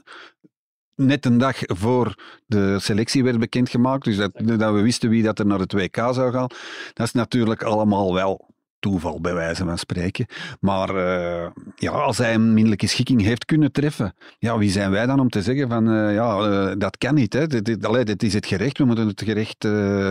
net 0.95 1.24
een 1.24 1.38
dag 1.38 1.57
voor 1.61 2.14
de 2.47 2.78
selectie 2.80 3.24
werd 3.24 3.38
bekendgemaakt, 3.38 4.05
dus 4.05 4.16
dat, 4.16 4.32
dat 4.34 4.74
we 4.74 4.80
wisten 4.80 5.11
wie 5.11 5.22
dat 5.22 5.38
er 5.38 5.47
naar 5.47 5.59
het 5.59 5.72
WK 5.72 5.97
zou 5.97 6.32
gaan. 6.32 6.49
Dat 6.93 7.07
is 7.07 7.12
natuurlijk 7.12 7.62
allemaal 7.62 8.14
wel 8.14 8.51
toeval, 8.83 9.20
bij 9.20 9.35
wijze 9.35 9.64
van 9.64 9.78
spreken. 9.78 10.26
Maar 10.61 10.89
eh, 10.97 11.51
ja, 11.76 11.91
als 11.91 12.18
hij 12.18 12.35
een 12.35 12.53
minderlijke 12.53 12.87
schikking 12.87 13.22
heeft 13.22 13.45
kunnen 13.45 13.72
treffen, 13.72 14.14
ja, 14.39 14.59
wie 14.59 14.70
zijn 14.70 14.91
wij 14.91 15.07
dan 15.07 15.20
om 15.20 15.28
te 15.28 15.43
zeggen 15.43 15.68
van, 15.68 15.91
eh, 15.91 16.14
ja, 16.14 16.39
eh, 16.39 16.72
dat 16.78 16.99
kan 16.99 17.14
niet. 17.14 17.33
Hè. 17.33 17.47
Dit, 17.47 17.64
dit, 17.64 17.87
allee, 17.87 18.05
dit 18.05 18.22
is 18.22 18.35
het 18.35 18.47
gerecht, 18.47 18.78
we 18.78 18.85
moeten 18.85 19.07
het 19.07 19.22
gerecht 19.22 19.66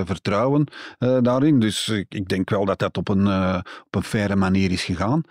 vertrouwen 0.06 0.66
daarin. 1.22 1.60
Dus 1.60 1.88
ik, 2.10 2.30
denk 2.30 2.50
wel 2.50 2.66
dat 2.66 2.80
dat 2.80 2.98
op 2.98 3.10
een, 3.10 3.28
op 3.86 3.96
een 3.96 4.04
faire 4.04 4.36
manier 4.36 4.72
is 4.72 4.84
gegaan. 4.84 5.24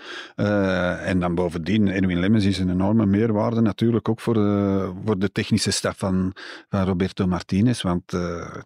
En 1.05 1.21
dan 1.21 1.35
bovendien, 1.35 1.89
Erwin 1.89 2.21
Lemmens 2.21 2.45
is 2.45 2.59
een 2.59 2.71
enorme 2.71 3.07
meerwaarde 3.07 3.61
natuurlijk 3.61 4.09
ook 4.09 4.21
voor 4.21 4.35
voor 5.05 5.19
de 5.19 5.33
technische 5.33 5.71
staf 5.71 5.99
van, 5.99 6.33
van 6.69 6.85
Roberto 6.85 7.27
Martinez, 7.27 7.83
want 7.83 8.11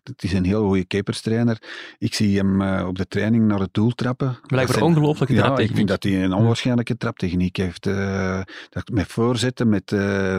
het 0.04 0.22
is 0.22 0.32
een 0.32 0.44
heel 0.44 0.66
goede 0.66 0.84
keeperstrainer. 0.84 1.62
Ik 1.98 2.14
zie 2.14 2.38
hem 2.38 2.82
op 2.86 2.96
de 2.98 3.06
training 3.08 3.46
naar 3.46 3.60
het 3.60 3.74
doel 3.74 3.90
trappen. 3.90 4.38
Blijkbaar 4.64 4.66
Dat 4.66 4.94
zijn- 4.96 5.04
ongelooflijke 5.04 5.34
Ja, 5.34 5.58
ik 5.58 5.74
vind 5.76 5.88
dat 5.88 6.02
hij 6.02 6.24
een 6.24 6.32
onwaarschijnlijke 6.32 6.96
traptechniek 6.96 7.56
heeft. 7.56 7.86
eh, 7.86 8.40
dat 8.70 8.88
met 8.92 9.06
voorzetten, 9.06 9.68
met 9.68 9.92
eh, 9.92 10.36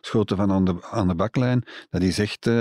schoten 0.00 0.36
van 0.36 0.52
aan 0.52 0.64
de, 0.64 0.76
aan 0.90 1.08
de 1.08 1.14
baklijn. 1.14 1.64
Dat 1.90 2.02
is 2.02 2.18
echt... 2.18 2.46
eh, 2.46 2.54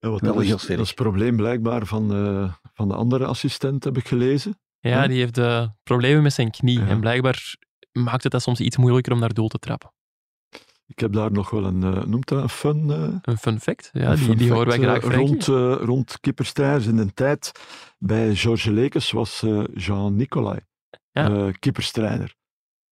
Ja, 0.00 0.08
wat 0.10 0.20
Wel 0.20 0.34
dat, 0.34 0.42
heel 0.44 0.54
is, 0.54 0.62
sterk. 0.62 0.76
dat 0.76 0.86
is 0.86 0.92
het 0.92 1.02
probleem 1.02 1.36
blijkbaar 1.36 1.86
van, 1.86 2.12
eh, 2.14 2.52
van 2.74 2.88
de 2.88 2.94
andere 2.94 3.24
assistent, 3.26 3.84
heb 3.84 3.96
ik 3.96 4.08
gelezen. 4.08 4.58
Ja, 4.80 5.02
Hm? 5.02 5.08
die 5.08 5.18
heeft 5.18 5.40
problemen 5.82 6.22
met 6.22 6.32
zijn 6.32 6.50
knie. 6.50 6.78
Ja. 6.80 6.86
En 6.86 7.00
blijkbaar 7.00 7.54
maakt 7.92 8.22
het 8.22 8.32
dat 8.32 8.42
soms 8.42 8.60
iets 8.60 8.76
moeilijker 8.76 9.12
om 9.12 9.18
naar 9.18 9.32
doel 9.34 9.48
te 9.48 9.58
trappen. 9.58 9.92
Ik 10.88 10.98
heb 10.98 11.12
daar 11.12 11.32
nog 11.32 11.50
wel 11.50 11.64
een, 11.64 11.82
eh, 11.82 12.04
noemt 12.04 12.28
dat 12.28 12.42
een 12.42 12.48
fun, 12.48 12.90
eh, 12.90 13.08
Een 13.22 13.38
fun 13.38 13.60
fact. 13.60 13.90
Ja, 13.92 14.10
een 14.10 14.16
die, 14.16 14.24
fun 14.24 14.36
die 14.36 14.52
horen 14.52 14.68
wij 14.68 14.78
graag, 14.78 15.02
eh, 15.04 15.14
rond, 15.16 15.48
eh 15.48 15.74
rond 15.80 16.18
kipperstrijders 16.20 16.86
in 16.86 16.96
de 16.96 17.14
tijd 17.14 17.52
bij 17.98 18.34
Georges 18.34 18.72
Lekes 18.72 19.10
was 19.10 19.42
eh, 19.42 19.60
Jean 19.74 20.16
Nicolai 20.16 20.58
Ja. 21.10 21.30
eh, 21.30 21.44
kipperstrijder. 21.58 22.34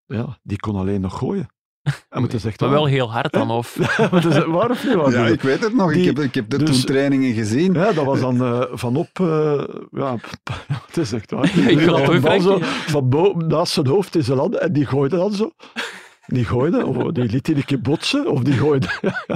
Ja, 0.07 0.39
die 0.43 0.59
kon 0.59 0.77
alleen 0.77 1.01
nog 1.01 1.19
gooien. 1.19 1.47
En 2.09 2.23
het 2.23 2.35
is 2.35 2.45
echt 2.45 2.61
Maar 2.61 2.71
wel 2.71 2.85
heel 2.87 3.13
hard 3.13 3.33
dan, 3.33 3.51
of... 3.51 3.77
Maar 4.11 4.27
is 4.27 4.45
waar 4.45 4.71
of 4.71 4.85
niet 4.85 4.95
waar? 4.95 5.11
ja, 5.11 5.27
ik 5.27 5.41
weet 5.41 5.61
het 5.63 5.75
nog. 5.75 5.93
Die- 5.93 6.01
ik 6.01 6.17
heb, 6.17 6.25
ik 6.25 6.35
heb 6.35 6.53
er 6.53 6.59
dus- 6.59 6.77
toen 6.77 6.85
trainingen 6.87 7.35
gezien. 7.35 7.73
Ja, 7.73 7.93
dat 7.93 8.05
was 8.05 8.21
dan 8.21 8.43
eh, 8.45 8.63
vanop... 8.71 9.09
eh, 9.21 9.65
ja, 9.91 10.17
het 10.87 10.97
is 10.97 11.13
echt 11.13 11.31
waar. 11.31 11.59
Ik 11.59 11.79
wil 11.79 11.97
ook, 12.07 12.21
bal 12.21 12.41
zo. 12.41 12.59
Van 12.63 13.09
boven, 13.09 13.47
naast 13.47 13.73
zijn 13.73 13.87
hoofd 13.87 14.17
in 14.17 14.23
zijn 14.25 14.37
land 14.39 14.55
en 14.55 14.73
die 14.73 14.87
gooide 14.87 15.17
dan 15.17 15.33
zo. 15.33 15.51
Die 16.27 16.45
gooide, 16.45 16.87
of 16.87 17.13
die 17.13 17.25
liet 17.25 17.47
hij 17.47 17.57
een 17.57 17.65
keer 17.65 17.81
botsen, 17.81 18.31
of 18.31 18.43
die 18.43 18.55
gooide... 18.55 18.87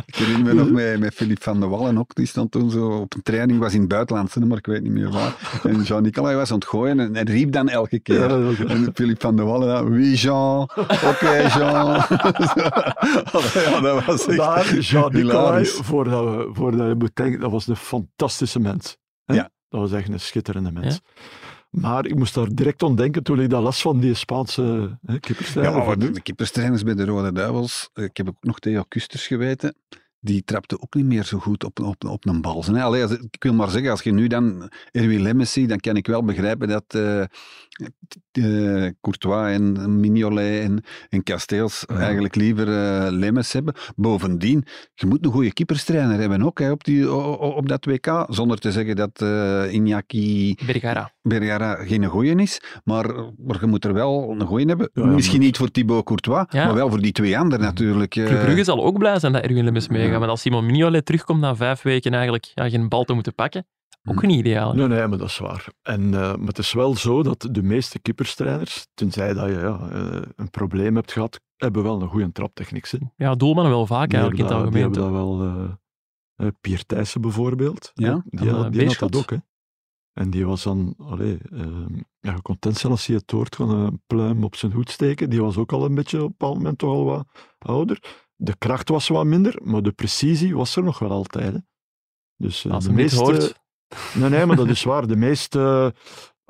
Ik 0.07 0.15
herinner 0.15 0.45
me 0.45 0.53
nog 0.63 0.71
met, 0.71 0.99
met 0.99 1.15
Philippe 1.15 1.43
van 1.43 1.61
de 1.61 1.67
Wallen 1.67 1.99
ook. 1.99 2.15
Die 2.15 2.27
stond 2.27 2.51
toen 2.51 2.71
zo 2.71 2.89
op 2.91 3.15
een 3.15 3.23
training, 3.23 3.59
was 3.59 3.75
in 3.75 3.81
het 3.81 3.89
buitenland, 3.89 4.45
maar 4.49 4.59
ik 4.59 4.67
weet 4.67 4.83
niet 4.83 4.93
meer 4.93 5.11
waar. 5.11 5.61
En 5.63 5.83
Jean-Nicolas 5.83 6.35
was 6.35 6.51
aan 6.51 6.59
het 6.59 6.67
gooien 6.69 7.01
en 7.01 7.15
hij 7.15 7.23
riep 7.23 7.53
dan 7.53 7.69
elke 7.69 8.01
Ja, 8.03 8.27
keer. 8.27 8.67
En 8.71 8.91
Philippe 8.95 9.21
van 9.21 9.37
de 9.37 9.43
Wallen, 9.43 9.85
oui 9.89 10.15
Jean, 10.15 10.63
oké 11.05 11.47
Jean. 11.57 11.87
ja, 13.55 13.81
dat 13.81 14.05
was 14.05 14.27
echt 14.27 14.37
Daar, 14.37 14.75
Jean 14.79 15.03
Nicolai, 15.13 15.21
hilarisch. 15.23 15.73
voordat, 15.83 16.25
we, 16.25 16.49
voordat 16.53 16.89
je 16.89 16.95
moet 16.99 17.11
denken, 17.17 17.41
dat 17.41 17.51
was 17.51 17.67
een 17.67 17.77
fantastische 17.77 18.61
mens. 18.61 18.97
hè? 19.25 19.35
Ja. 19.35 19.51
Dat 19.69 19.81
was 19.81 19.93
echt 19.93 20.09
een 20.09 20.21
schitterende 20.21 20.73
mens. 20.73 21.01
Maar 21.71 22.07
ik 22.07 22.15
moest 22.15 22.35
daar 22.35 22.49
direct 22.55 22.83
aan 22.83 22.97
denken 22.97 23.23
toen 23.23 23.41
ik 23.41 23.51
dat 23.51 23.63
las 23.63 23.81
van 23.81 24.01
die 24.01 24.15
Spaanse 24.15 24.99
hè, 25.07 25.17
Ja, 25.61 25.85
maar 25.85 25.99
de 25.99 26.21
kipperstrainers 26.21 26.83
bij 26.83 26.95
de 26.95 27.05
Rode 27.05 27.33
Duivels, 27.33 27.91
eh, 27.95 28.05
ik 28.05 28.17
heb 28.17 28.29
ook 28.29 28.37
nog 28.41 28.59
Theo 28.59 28.83
Kusters 28.89 29.27
geweten, 29.27 29.75
die 30.21 30.43
trapte 30.45 30.81
ook 30.81 30.95
niet 30.95 31.05
meer 31.05 31.25
zo 31.25 31.39
goed 31.39 31.65
op, 31.65 31.81
op, 31.81 32.05
op 32.05 32.27
een 32.27 32.41
bal. 32.41 32.65
Allee, 32.75 33.03
als- 33.03 33.13
ik 33.31 33.43
wil 33.43 33.55
maar 33.55 33.71
zeggen, 33.71 33.91
als 33.91 34.03
je 34.03 34.13
nu 34.13 34.27
dan 34.27 34.71
Erwin 34.91 35.23
Lemmens 35.23 35.53
ziet, 35.53 35.69
dan 35.69 35.81
kan 35.81 35.97
ik 35.97 36.07
wel 36.07 36.25
begrijpen 36.25 36.69
dat 36.69 36.85
eh, 36.89 37.21
eh, 38.33 38.91
Courtois 39.01 39.53
en 39.55 40.01
Mignolet 40.01 40.63
en, 40.63 40.83
en 41.09 41.23
Casteels 41.23 41.85
Ja. 41.87 41.97
eigenlijk 41.99 42.35
liever 42.35 42.67
Lemmens 43.13 43.53
hebben. 43.53 43.75
Bovendien, 43.97 44.65
je 44.95 45.07
moet 45.07 45.25
een 45.25 45.31
goede 45.33 45.53
kipperstrainer 45.53 46.19
hebben 46.21 46.43
ook 46.43 46.59
hè, 46.59 46.71
op, 46.71 46.85
die, 46.85 47.13
op 47.39 47.69
dat 47.69 47.85
WK, 47.85 48.25
zonder 48.29 48.59
te 48.59 48.73
zeggen 48.73 48.97
dat 48.97 49.21
eh 49.23 49.73
Iñaki 49.73 50.55
Bergara. 50.67 51.13
Bergara 51.23 51.75
geen 51.75 52.05
goeie 52.05 52.35
is, 52.35 52.61
maar, 52.85 53.15
maar 53.47 53.59
je 53.61 53.67
moet 53.67 53.85
er 53.85 53.93
wel 53.95 54.31
een 54.31 54.47
goeie 54.47 54.67
hebben. 54.67 54.91
Ja, 54.95 55.05
Misschien 55.05 55.37
maar- 55.37 55.47
niet 55.47 55.57
voor 55.57 55.71
Thibaut 55.71 56.05
Courtois, 56.05 56.45
maar 56.53 56.75
wel 56.75 56.89
voor 56.91 57.01
die 57.01 57.13
twee 57.13 57.39
anderen 57.39 57.61
natuurlijk. 57.65 58.11
Club 58.11 58.41
Brugge 58.43 58.65
zal 58.65 58.85
ook 58.85 58.99
blij 58.99 59.19
zijn 59.19 59.33
dat 59.33 59.43
Erwin 59.43 59.65
Lemmens 59.65 59.89
meegaat. 59.89 60.09
Ja. 60.13 60.19
Want 60.19 60.31
als 60.31 60.41
Simon 60.41 60.67
Mignolet 60.67 61.07
terugkomt 61.07 61.41
na 61.41 61.57
vijf 61.57 61.83
weken 61.83 62.13
eigenlijk 62.13 62.45
ja, 62.55 62.69
geen 62.69 62.89
bal 62.89 63.05
te 63.05 63.13
moeten 63.13 63.35
pakken, 63.35 63.67
ook 64.05 64.21
Hm. 64.21 64.27
niet 64.27 64.39
ideaal. 64.39 64.71
hè? 64.71 64.77
Nee, 64.77 64.87
nee, 64.99 65.07
maar 65.07 65.19
dat 65.19 65.29
is 65.29 65.39
waar. 65.39 65.67
En, 65.83 66.03
eh, 66.15 66.21
maar 66.37 66.47
het 66.47 66.59
is 66.59 66.73
wel 66.73 66.97
zo 66.97 67.23
dat 67.23 67.49
de 67.51 67.63
meeste 67.63 67.99
kipperstrijders, 67.99 68.87
tenzij 68.95 69.33
dat 69.35 69.47
je 69.49 69.53
ja, 69.55 69.89
eh, 69.91 70.23
een 70.37 70.51
probleem 70.51 70.95
hebt 70.97 71.13
gehad, 71.13 71.41
hebben 71.57 71.83
wel 71.83 72.03
een 72.03 72.09
goede 72.09 72.33
traptechniek. 72.33 72.91
hè. 72.91 72.99
Ja, 73.17 73.35
doelmannen 73.35 73.73
wel 73.73 73.87
vaak 73.87 74.13
eigenlijk 74.13 74.43
in 74.43 74.45
het 74.49 74.55
algemeen. 74.55 74.73
Die 74.73 74.83
hebben 74.83 75.01
dat 75.03 75.11
wel... 75.13 75.43
eh 75.43 75.71
eh, 76.41 76.47
Pierre 76.61 76.85
Thijssen 76.87 77.21
bijvoorbeeld. 77.21 77.91
Ja? 77.95 78.23
Die, 78.25 78.39
had, 78.41 78.51
die 78.51 78.51
had 78.63 78.71
Beerschot. 78.71 79.13
dat 79.13 79.21
ook, 79.21 79.31
hè. 79.31 79.37
En 80.13 80.31
die 80.31 80.47
was 80.47 80.63
dan... 80.63 80.95
Allee, 80.99 81.39
ehm, 81.53 81.95
ja, 82.21 82.33
je 82.35 82.43
kon 82.43 82.57
hij 82.61 82.73
het 83.15 83.31
hoort 83.31 83.57
van 83.57 83.71
een 83.71 84.03
pluim 84.07 84.45
op 84.45 84.57
zijn 84.57 84.73
hoed 84.73 84.91
steken. 84.91 85.31
Die 85.31 85.41
was 85.43 85.57
ook 85.57 85.73
al 85.73 85.85
een 85.85 85.95
beetje 85.95 86.17
op 86.19 86.23
een 86.25 86.29
bepaald 86.39 86.55
moment 86.57 86.79
toch 86.79 86.91
al 86.91 87.05
wat 87.05 87.27
ouder. 87.59 88.03
De 88.43 88.57
kracht 88.59 88.89
was 88.89 89.09
wat 89.09 89.25
minder, 89.25 89.59
maar 89.63 89.83
de 89.83 89.93
precisie 89.93 90.57
was 90.57 90.77
er 90.77 90.83
nog 90.83 90.99
wel 90.99 91.11
altijd. 91.11 91.53
Hè. 91.53 91.59
Dus 92.37 92.65
eh, 92.65 92.73
Als 92.73 92.85
de 92.85 92.93
meeste... 92.93 93.19
hoort, 93.21 93.61
Nee, 94.15 94.29
nee, 94.29 94.47
maar 94.47 94.57
dat 94.57 94.69
is 94.69 94.83
waar. 94.83 95.07
De 95.07 95.17
meeste 95.17 95.95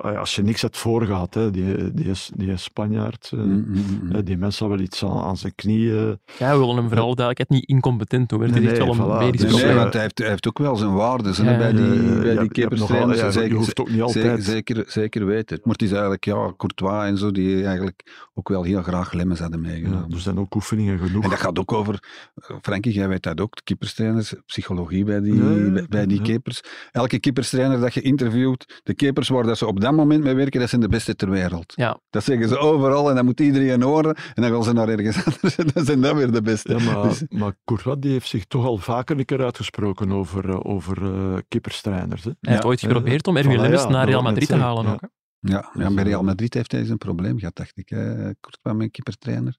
als 0.01 0.35
je 0.35 0.43
niks 0.43 0.63
hebt 0.63 0.77
voorgehad, 0.77 1.35
hè, 1.35 1.51
die, 1.51 1.93
die, 1.95 2.07
is- 2.11 2.31
die 2.35 2.49
is 2.53 2.63
Spanjaard, 2.63 3.31
eh, 3.35 3.39
Mm, 3.41 3.65
mm, 3.69 3.85
mm, 4.03 4.13
eh, 4.13 4.21
die 4.25 4.37
mensen 4.37 4.59
hadden 4.59 4.77
wel 4.77 4.87
iets 4.87 5.05
aan, 5.05 5.19
aan 5.23 5.37
zijn 5.37 5.55
knieën. 5.55 6.19
Ja, 6.39 6.53
we 6.53 6.59
willen 6.59 6.77
hem 6.77 6.89
vooral 6.89 7.15
duidelijkheid 7.15 7.49
niet 7.51 7.69
incompetent 7.69 8.33
is 8.33 8.39
Nee, 8.39 8.69
echt 8.69 8.79
wel 8.79 8.87
nee, 8.87 8.97
een 8.97 9.01
voilà. 9.05 9.19
medisch 9.19 9.41
Nee, 9.43 9.51
Dus, 9.51 9.63
nee, 9.63 9.71
eh, 9.71 9.77
want 9.77 9.93
hij 9.93 10.03
heeft, 10.03 10.19
hij 10.19 10.29
heeft 10.29 10.49
ook 10.49 10.59
wel 10.59 10.77
zijn 10.77 10.95
waarden 10.95 11.45
Ja, 11.45 11.57
bij 11.59 11.73
die, 11.73 12.15
Eh, 12.15 12.21
bij 12.21 12.37
die 12.39 12.49
keeperstrainers. 12.49 13.19
ja, 13.21 13.31
zeker, 13.31 13.49
je 13.49 13.55
hoeft 13.55 13.81
ook 13.81 13.91
niet 13.91 14.01
altijd. 14.03 14.45
zeker, 14.45 14.85
zeker 14.87 15.27
weten. 15.27 15.61
Maar 15.63 15.73
het 15.73 15.83
is 15.83 15.91
eigenlijk, 15.93 16.25
ja, 16.25 16.53
Courtois 16.57 17.09
en 17.09 17.19
zo, 17.19 17.31
die 17.31 17.65
eigenlijk 17.65 18.29
ook 18.35 18.49
wel 18.49 18.63
heel 18.63 18.83
graag 18.83 19.13
lemmes 19.13 19.39
hadden 19.39 19.63
Ja, 19.63 19.69
meegenomen. 19.69 20.11
er 20.13 20.21
zijn 20.21 20.39
ook 20.39 20.55
oefeningen 20.55 20.99
genoeg. 20.99 21.25
En 21.25 21.31
dat 21.31 21.39
gaat 21.41 21.59
ook 21.59 21.73
over, 21.73 22.03
eh, 22.35 22.57
Frankie, 22.63 22.93
jij 22.93 23.09
weet 23.09 23.23
dat 23.23 23.41
ook, 23.41 23.57
de 23.57 23.63
keeperstrainers, 23.65 24.35
psychologie 24.47 25.05
bij 25.05 25.21
die, 25.21 25.35
Ja, 25.35 25.51
ja, 25.51 25.71
bij, 25.73 25.87
bij 25.89 26.07
die 26.07 26.17
ja. 26.17 26.23
keepers. 26.23 26.61
Elke 26.93 27.19
keeperstrainer 27.19 27.81
dat 27.81 27.95
je 27.95 28.01
interviewt, 28.01 28.81
de 28.83 28.95
keepers 28.95 29.29
waar 29.29 29.43
dat 29.45 29.59
ze 29.59 29.67
op 29.67 29.81
dat 29.97 30.07
moment 30.07 30.23
mee 30.25 30.35
werken, 30.35 30.61
dat 30.61 30.69
zijn 30.69 30.81
de 30.81 30.89
beste 30.89 31.17
ter 31.17 31.31
wereld. 31.31 31.73
Ja. 31.77 32.01
Dat 32.11 32.25
zeggen 32.25 32.49
ze 32.49 32.59
overal 32.59 33.09
en 33.09 33.15
dat 33.15 33.25
moet 33.25 33.41
iedereen 33.41 33.83
horen. 33.83 34.15
En 34.35 34.43
dan 34.43 34.51
gaan 34.51 34.65
ze 34.65 34.73
naar 34.73 34.89
ergens 34.89 35.25
anders 35.27 35.57
en 35.57 35.67
dan 35.75 35.85
zijn 35.85 36.01
dat 36.01 36.15
weer 36.17 36.33
de 36.33 36.43
beste. 36.43 36.77
Ja, 36.79 36.85
maar, 36.93 37.03
Dus- 37.09 37.25
maar 37.29 37.53
Courtois 37.65 37.97
die 38.01 38.11
heeft 38.13 38.29
zich 38.29 38.45
toch 38.45 38.65
al 38.67 38.77
vaker 38.79 39.19
een 39.19 39.25
keer 39.25 39.43
uitgesproken 39.45 40.13
over, 40.13 40.49
eh, 40.51 40.59
over 40.63 41.03
eh 41.05 41.39
keeperstrainers. 41.49 42.25
Hè. 42.25 42.31
Hij 42.41 42.53
heeft 42.53 42.65
ooit 42.65 42.81
eh, 42.83 42.87
geprobeerd 42.89 43.27
om 43.27 43.37
Erwin 43.37 43.61
naar 43.91 44.07
Real 44.09 44.23
Madrid 44.23 44.49
te 44.49 44.57
halen 44.57 44.87
ook. 44.87 45.01
hè. 45.01 45.07
Ja, 45.43 45.71
ja, 45.75 45.85
Dus, 45.85 45.95
bij 45.95 46.05
eh, 46.05 46.11
Real 46.11 46.23
Madrid 46.23 46.55
heeft 46.55 46.71
hij 46.73 46.81
eens 46.81 46.91
een 46.91 46.99
probleem 46.99 47.39
gehad, 47.39 47.57
dacht 47.57 47.79
ik. 47.79 47.89
Hè. 47.89 48.15
Courtois 48.41 48.77
met 48.77 48.91
keepertrainer. 48.91 49.57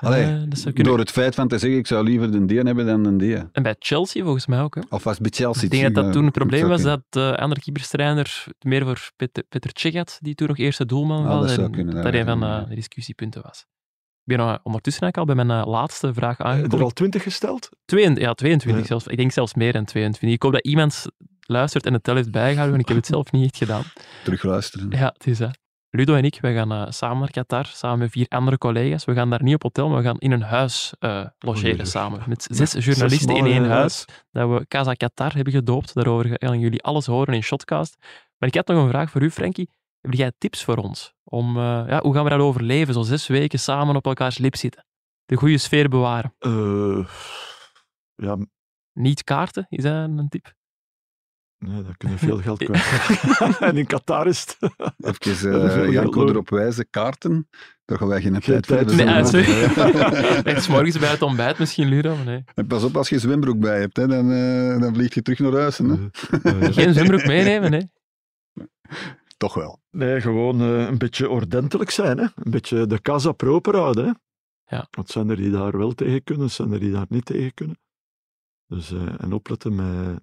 Allee, 0.00 0.24
Eh, 0.24 0.28
dat 0.48 0.58
zou 0.58 0.74
kunnen. 0.74 0.84
door 0.92 0.98
het 0.98 1.10
feit 1.10 1.34
van 1.34 1.48
te 1.48 1.58
zeggen, 1.58 1.78
ik 1.78 1.86
zou 1.86 2.04
liever 2.04 2.30
de 2.32 2.44
die 2.44 2.58
hebben 2.60 2.86
dan 2.86 3.02
de 3.02 3.16
die. 3.16 3.36
En 3.52 3.62
bij 3.62 3.76
Chelsea 3.78 4.22
volgens 4.22 4.46
mij 4.46 4.60
ook. 4.60 4.74
Hè. 4.74 4.80
Of 4.88 5.04
was 5.04 5.12
het 5.18 5.22
bij 5.22 5.30
Chelsea? 5.34 5.62
Ik 5.64 5.70
denk 5.70 5.94
dat 5.94 6.04
dat 6.04 6.12
toen 6.12 6.24
het 6.24 6.32
probleem 6.32 6.68
was 6.68 6.82
dat 6.82 7.00
de 7.08 7.36
andere 7.40 7.60
keeperstrainer 7.60 8.44
meer 8.60 8.84
voor 8.84 9.10
Peter, 9.16 9.42
Peter 9.48 9.70
Cech 9.74 10.18
die 10.18 10.34
toen 10.34 10.48
nog 10.48 10.58
eerste 10.58 10.86
doelman 10.86 11.26
Ah, 11.26 11.28
was. 11.28 11.40
dat 11.40 11.50
zou 11.50 11.66
en 11.66 11.72
kunnen, 11.72 11.94
dat 11.94 12.14
een 12.14 12.24
van 12.24 12.42
ik 12.44 12.62
eh, 12.62 12.68
de 12.68 12.74
discussiepunten 12.74 13.42
was. 13.42 13.66
Ik 14.24 14.36
ben 14.36 14.46
eh, 14.46 14.54
ondertussen 14.62 15.02
eigenlijk 15.02 15.16
al 15.30 15.36
bij 15.36 15.44
mijn 15.46 15.60
eh, 15.64 15.66
laatste 15.72 16.14
vraag 16.14 16.36
Heb 16.38 16.46
je 16.46 16.52
er 16.52 16.58
aangekomen. 16.58 16.84
al 16.84 16.90
twintig 16.92 17.22
gesteld? 17.22 17.68
Twee, 17.84 18.20
ja, 18.20 18.32
22 18.34 18.80
Ja. 18.82 18.88
zelfs. 18.88 19.06
Ik 19.06 19.16
denk 19.16 19.32
zelfs 19.32 19.54
meer 19.54 19.72
dan 19.72 19.84
22. 19.84 20.36
Ik 20.36 20.42
hoop 20.42 20.52
dat 20.52 20.64
iemand 20.64 21.04
luistert 21.40 21.86
en 21.86 21.92
het 21.92 22.02
tel 22.02 22.14
heeft 22.14 22.30
bijgehouden, 22.30 22.70
want 22.70 22.82
ik 22.82 22.88
heb 22.88 22.96
het 22.96 23.06
zelf 23.06 23.32
niet 23.32 23.44
echt 23.44 23.56
gedaan. 23.56 23.82
Terugluisteren. 24.24 24.90
Ja, 24.90 25.10
het 25.14 25.26
is 25.26 25.38
dat. 25.38 25.58
Ludo 25.90 26.14
en 26.14 26.24
ik, 26.24 26.38
wij 26.40 26.54
gaan 26.54 26.72
eh, 26.72 26.86
samen 26.88 27.18
naar 27.18 27.30
Qatar, 27.30 27.66
samen 27.66 27.98
met 27.98 28.10
vier 28.10 28.26
andere 28.28 28.58
collega's. 28.58 29.04
We 29.04 29.14
gaan 29.14 29.30
daar 29.30 29.42
niet 29.42 29.54
op 29.54 29.62
hotel, 29.62 29.88
maar 29.88 29.96
we 29.96 30.04
gaan 30.04 30.18
in 30.18 30.30
een 30.30 30.42
huis 30.42 30.92
eh, 30.98 31.26
logeren 31.38 31.86
samen. 31.86 32.22
Met 32.26 32.46
zes 32.50 32.72
journalisten 32.72 33.36
in 33.36 33.46
één 33.46 33.64
huis. 33.64 34.04
Dat 34.30 34.48
we 34.50 34.66
Casa 34.68 34.92
Qatar 34.92 35.34
hebben 35.34 35.52
gedoopt. 35.52 35.94
Daarover 35.94 36.36
gaan 36.38 36.58
jullie 36.58 36.82
alles 36.82 37.06
horen 37.06 37.34
in 37.34 37.42
Shotcast. 37.42 37.96
Maar 38.38 38.48
ik 38.48 38.54
had 38.54 38.66
nog 38.66 38.82
een 38.82 38.88
vraag 38.88 39.10
voor 39.10 39.22
u, 39.22 39.30
Frankie. 39.30 39.70
Heb 40.00 40.14
jij 40.14 40.32
tips 40.38 40.64
voor 40.64 40.76
ons? 40.76 41.14
Om, 41.24 41.56
eh, 41.56 41.84
ja, 41.86 42.00
hoe 42.00 42.14
gaan 42.14 42.24
we 42.24 42.30
dat 42.30 42.40
overleven? 42.40 42.94
Zo 42.94 43.02
zes 43.02 43.26
weken 43.26 43.58
samen 43.58 43.96
op 43.96 44.06
elkaars 44.06 44.38
lip 44.38 44.56
zitten. 44.56 44.86
De 45.24 45.36
goede 45.36 45.58
sfeer 45.58 45.88
bewaren. 45.88 46.34
Ja, 48.14 48.36
Niet 48.92 49.24
kaarten, 49.24 49.66
is 49.68 49.82
dat 49.82 49.92
een 49.92 50.28
tip? 50.28 50.54
Nee, 51.68 51.82
daar 51.82 51.96
kunnen 51.96 52.18
veel 52.18 52.38
geld 52.38 52.64
kwijt. 52.64 53.18
en 53.68 53.76
in 53.76 53.86
Qatar 53.86 54.26
is 54.26 54.40
het... 54.40 54.58
Even 54.98 55.52
eh 55.52 55.74
wel 55.74 55.90
Janko 55.90 56.28
erop 56.28 56.50
wijzen, 56.50 56.90
kaarten. 56.90 57.48
Daar 57.84 57.98
gaan 57.98 58.08
wij 58.08 58.20
geen 58.20 58.42
Geen 58.42 58.60
tijd 58.60 58.66
voor 58.66 58.76
hebben. 58.76 58.96
Nee, 58.96 59.24
voor. 59.24 59.84
uit, 59.84 60.44
Echt 60.46 60.62
's 60.62 60.68
morgens 60.68 60.98
bij 60.98 61.10
het 61.10 61.22
ontbijt 61.22 61.58
misschien, 61.58 61.88
Nee. 62.24 62.44
En 62.54 62.66
pas 62.66 62.84
op, 62.84 62.96
als 62.96 63.08
je 63.08 63.18
zwembroek 63.18 63.58
bij 63.58 63.80
hebt, 63.80 63.96
hè, 63.96 64.06
dan, 64.06 64.32
eh, 64.32 64.80
dan 64.80 64.94
vlieg 64.94 65.14
je 65.14 65.22
terug 65.22 65.38
naar 65.38 65.52
huis. 65.52 65.78
Hè. 65.78 65.86
Geen 66.72 66.92
zwembroek 66.92 67.26
meenemen, 67.26 67.70
nee. 67.70 67.90
Toch 69.36 69.54
wel. 69.54 69.80
Nee, 69.90 70.20
gewoon 70.20 70.60
eh, 70.60 70.86
een 70.86 70.98
beetje 70.98 71.28
ordentelijk 71.28 71.90
zijn. 71.90 72.18
Hè? 72.18 72.22
Een 72.22 72.50
beetje 72.50 72.86
de 72.86 73.00
casa 73.00 73.32
proper 73.32 73.76
houden. 73.76 74.04
Hè? 74.04 74.12
Ja. 74.76 74.86
Want 74.90 75.08
zijn 75.08 75.28
er 75.30 75.36
die 75.36 75.50
daar 75.50 75.78
wel 75.78 75.92
tegen 75.92 76.24
kunnen, 76.24 76.50
zijn 76.50 76.72
er 76.72 76.80
die 76.80 76.92
daar 76.92 77.06
niet 77.08 77.24
tegen 77.24 77.54
kunnen. 77.54 77.78
Dus, 78.66 78.92
eh, 78.92 79.22
en 79.22 79.32
opletten 79.32 79.74
met, 79.74 80.20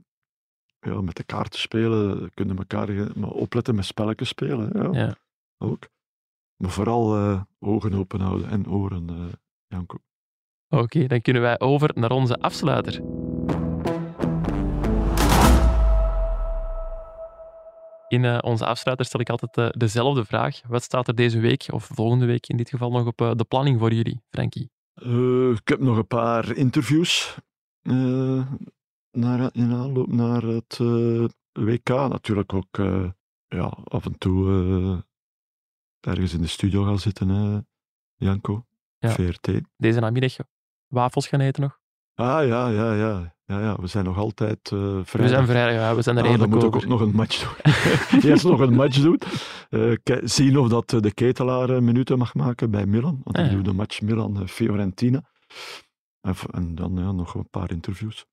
ja, 0.79 1.01
met 1.01 1.15
de 1.15 1.23
kaarten 1.23 1.59
spelen, 1.59 2.31
kunnen 2.33 2.57
elkaar, 2.57 2.87
ge- 2.87 3.11
maar 3.15 3.29
opletten 3.29 3.75
met 3.75 3.85
spelletjes 3.85 4.27
spelen. 4.29 4.91
Ja, 4.93 4.99
Ja. 4.99 5.15
Ook. 5.57 5.87
Maar 6.57 6.71
vooral 6.71 7.15
eh, 7.15 7.41
ogen 7.59 7.93
open 7.93 8.19
houden 8.21 8.49
en 8.49 8.69
oren, 8.69 9.09
eh, 9.09 9.15
Janko. 9.67 9.97
Oké, 10.69 11.07
dan 11.07 11.21
kunnen 11.21 11.41
wij 11.41 11.59
over 11.59 11.91
naar 11.95 12.11
onze 12.11 12.37
afsluiter. 12.39 13.01
In 18.07 18.25
eh, 18.25 18.37
onze 18.41 18.65
afsluiter 18.65 19.05
stel 19.05 19.19
ik 19.19 19.29
altijd 19.29 19.57
eh, 19.57 19.79
dezelfde 19.79 20.25
vraag. 20.25 20.61
Wat 20.67 20.83
staat 20.83 21.07
er 21.07 21.15
deze 21.15 21.39
week, 21.39 21.65
of 21.71 21.89
volgende 21.93 22.25
week 22.25 22.47
in 22.47 22.57
dit 22.57 22.69
geval, 22.69 22.91
nog 22.91 23.05
op 23.05 23.21
eh, 23.21 23.31
de 23.35 23.43
planning 23.43 23.79
voor 23.79 23.93
jullie, 23.93 24.21
Frankie? 24.29 24.69
Eh, 24.93 25.49
ik 25.49 25.67
heb 25.67 25.79
nog 25.79 25.97
een 25.97 26.07
paar 26.07 26.55
interviews 26.55 27.37
eh, 27.81 28.45
naar, 29.17 29.49
in 29.53 29.73
aanloop 29.73 30.07
naar 30.07 30.41
het 30.41 30.77
eh, 30.81 31.25
WK. 31.51 31.89
Natuurlijk 31.89 32.53
ook 32.53 32.77
eh, 32.77 33.09
ja, 33.47 33.77
af 33.83 34.05
en 34.05 34.17
toe 34.17 34.49
eh, 34.49 36.11
ergens 36.11 36.33
in 36.33 36.41
de 36.41 36.47
studio 36.47 36.83
gaan 36.83 36.99
zitten, 36.99 37.29
hè, 37.29 37.59
Janko. 38.15 38.65
Ja. 38.99 39.09
VRT. 39.09 39.49
Deze 39.77 39.99
namiddag 39.99 40.35
wafels 40.87 41.27
gaan 41.27 41.39
eten 41.39 41.61
nog? 41.61 41.79
Ah 42.13 42.47
ja, 42.47 42.67
ja, 42.67 42.93
ja. 42.93 43.35
ja, 43.45 43.59
ja. 43.59 43.75
We 43.75 43.87
zijn 43.87 44.05
nog 44.05 44.17
altijd 44.17 44.71
eh 44.71 44.79
We 44.79 45.01
vrijdag. 45.05 45.35
zijn 45.35 45.47
vrijdag, 45.47 45.73
ja, 45.73 45.95
we 45.95 46.01
zijn 46.01 46.17
er 46.17 46.23
Ah, 46.27 46.39
dan 46.39 46.49
moet 46.49 46.63
ik 46.63 46.75
ook 46.75 46.85
nog 46.85 47.01
een 47.01 47.15
match 47.15 47.39
doen. 47.39 47.73
Eerst 48.31 48.43
nog 48.43 48.59
een 48.59 48.73
match 48.73 49.01
doen. 49.01 49.19
Eh, 49.69 50.19
zien 50.23 50.57
of 50.57 50.67
dat 50.67 50.93
eh, 50.93 50.99
de 50.99 51.13
ketelaar 51.13 51.69
eh, 51.69 51.81
minuten 51.81 52.17
mag 52.17 52.33
maken 52.33 52.71
bij 52.71 52.85
Milan. 52.85 53.21
Want 53.23 53.37
Ah, 53.37 53.43
ik 53.43 53.49
ja. 53.49 53.55
doe 53.55 53.63
de 53.63 53.73
match 53.73 54.01
Milan-Fiorentina. 54.01 55.29
En, 56.21 56.35
en 56.51 56.75
dan 56.75 56.95
ja, 56.95 57.11
nog 57.11 57.33
een 57.33 57.49
paar 57.49 57.71
interviews. 57.71 58.25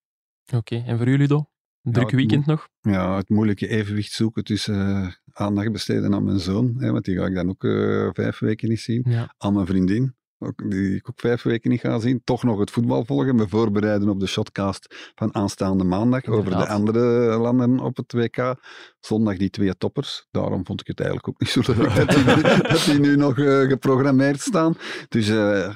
Oké, 0.53 0.83
en 0.87 0.97
voor 0.97 1.07
jullie, 1.09 1.19
Ludo? 1.19 1.47
Een 1.83 1.93
druk 1.93 2.11
weekend 2.11 2.47
nog? 2.47 2.69
Ja, 2.81 3.17
het 3.17 3.29
moeilijke 3.29 3.69
evenwicht 3.69 4.13
zoeken 4.13 4.45
tussen 4.45 4.75
eh, 4.75 5.09
aandacht 5.33 5.73
besteden 5.73 6.15
aan 6.15 6.25
mijn 6.25 6.39
zoon, 6.39 6.75
hè, 6.79 6.93
want 6.93 7.05
die 7.05 7.17
ga 7.17 7.27
ik 7.27 7.35
dan 7.35 7.49
ook 7.49 7.65
eh, 7.65 8.09
vijf 8.13 8.39
weken 8.39 8.69
niet 8.69 8.81
zien. 8.81 9.05
Ja. 9.09 9.35
Aan 9.39 9.53
mijn 9.53 9.67
vriendin, 9.67 10.15
ook, 10.39 10.71
die 10.71 10.95
ik 10.95 11.09
ook 11.09 11.21
vijf 11.21 11.43
weken 11.43 11.71
niet 11.71 11.81
ga 11.81 11.99
zien. 11.99 12.21
Toch 12.25 12.43
nog 12.43 12.59
het 12.59 12.71
voetbal 12.71 13.05
volgen, 13.05 13.35
me 13.35 13.49
voorbereiden 13.49 14.09
op 14.09 14.21
de 14.21 14.27
shotcast 14.27 15.13
van 15.15 15.35
aanstaande 15.35 15.85
maandag 15.85 16.25
over 16.25 16.51
de 16.51 16.69
andere 16.69 17.37
landen 17.37 17.79
op 17.79 17.97
het 17.97 18.13
WK. 18.13 18.55
Zondag 19.01 19.37
die 19.37 19.51
twee 19.51 19.77
toppers. 19.77 20.27
Daarom 20.31 20.67
vond 20.67 20.81
ik 20.81 20.87
het 20.87 21.01
eigenlijk 21.01 21.29
ook 21.29 21.41
niet 21.41 21.49
zo 21.49 21.75
leuk 21.75 21.95
dat 21.95 22.09
die, 22.09 22.25
dat 22.73 22.85
die 22.85 22.99
nu 22.99 23.17
nog 23.17 23.39
eh, 23.39 23.61
geprogrammeerd 23.61 24.41
staan. 24.41 24.75
Dus 25.09 25.27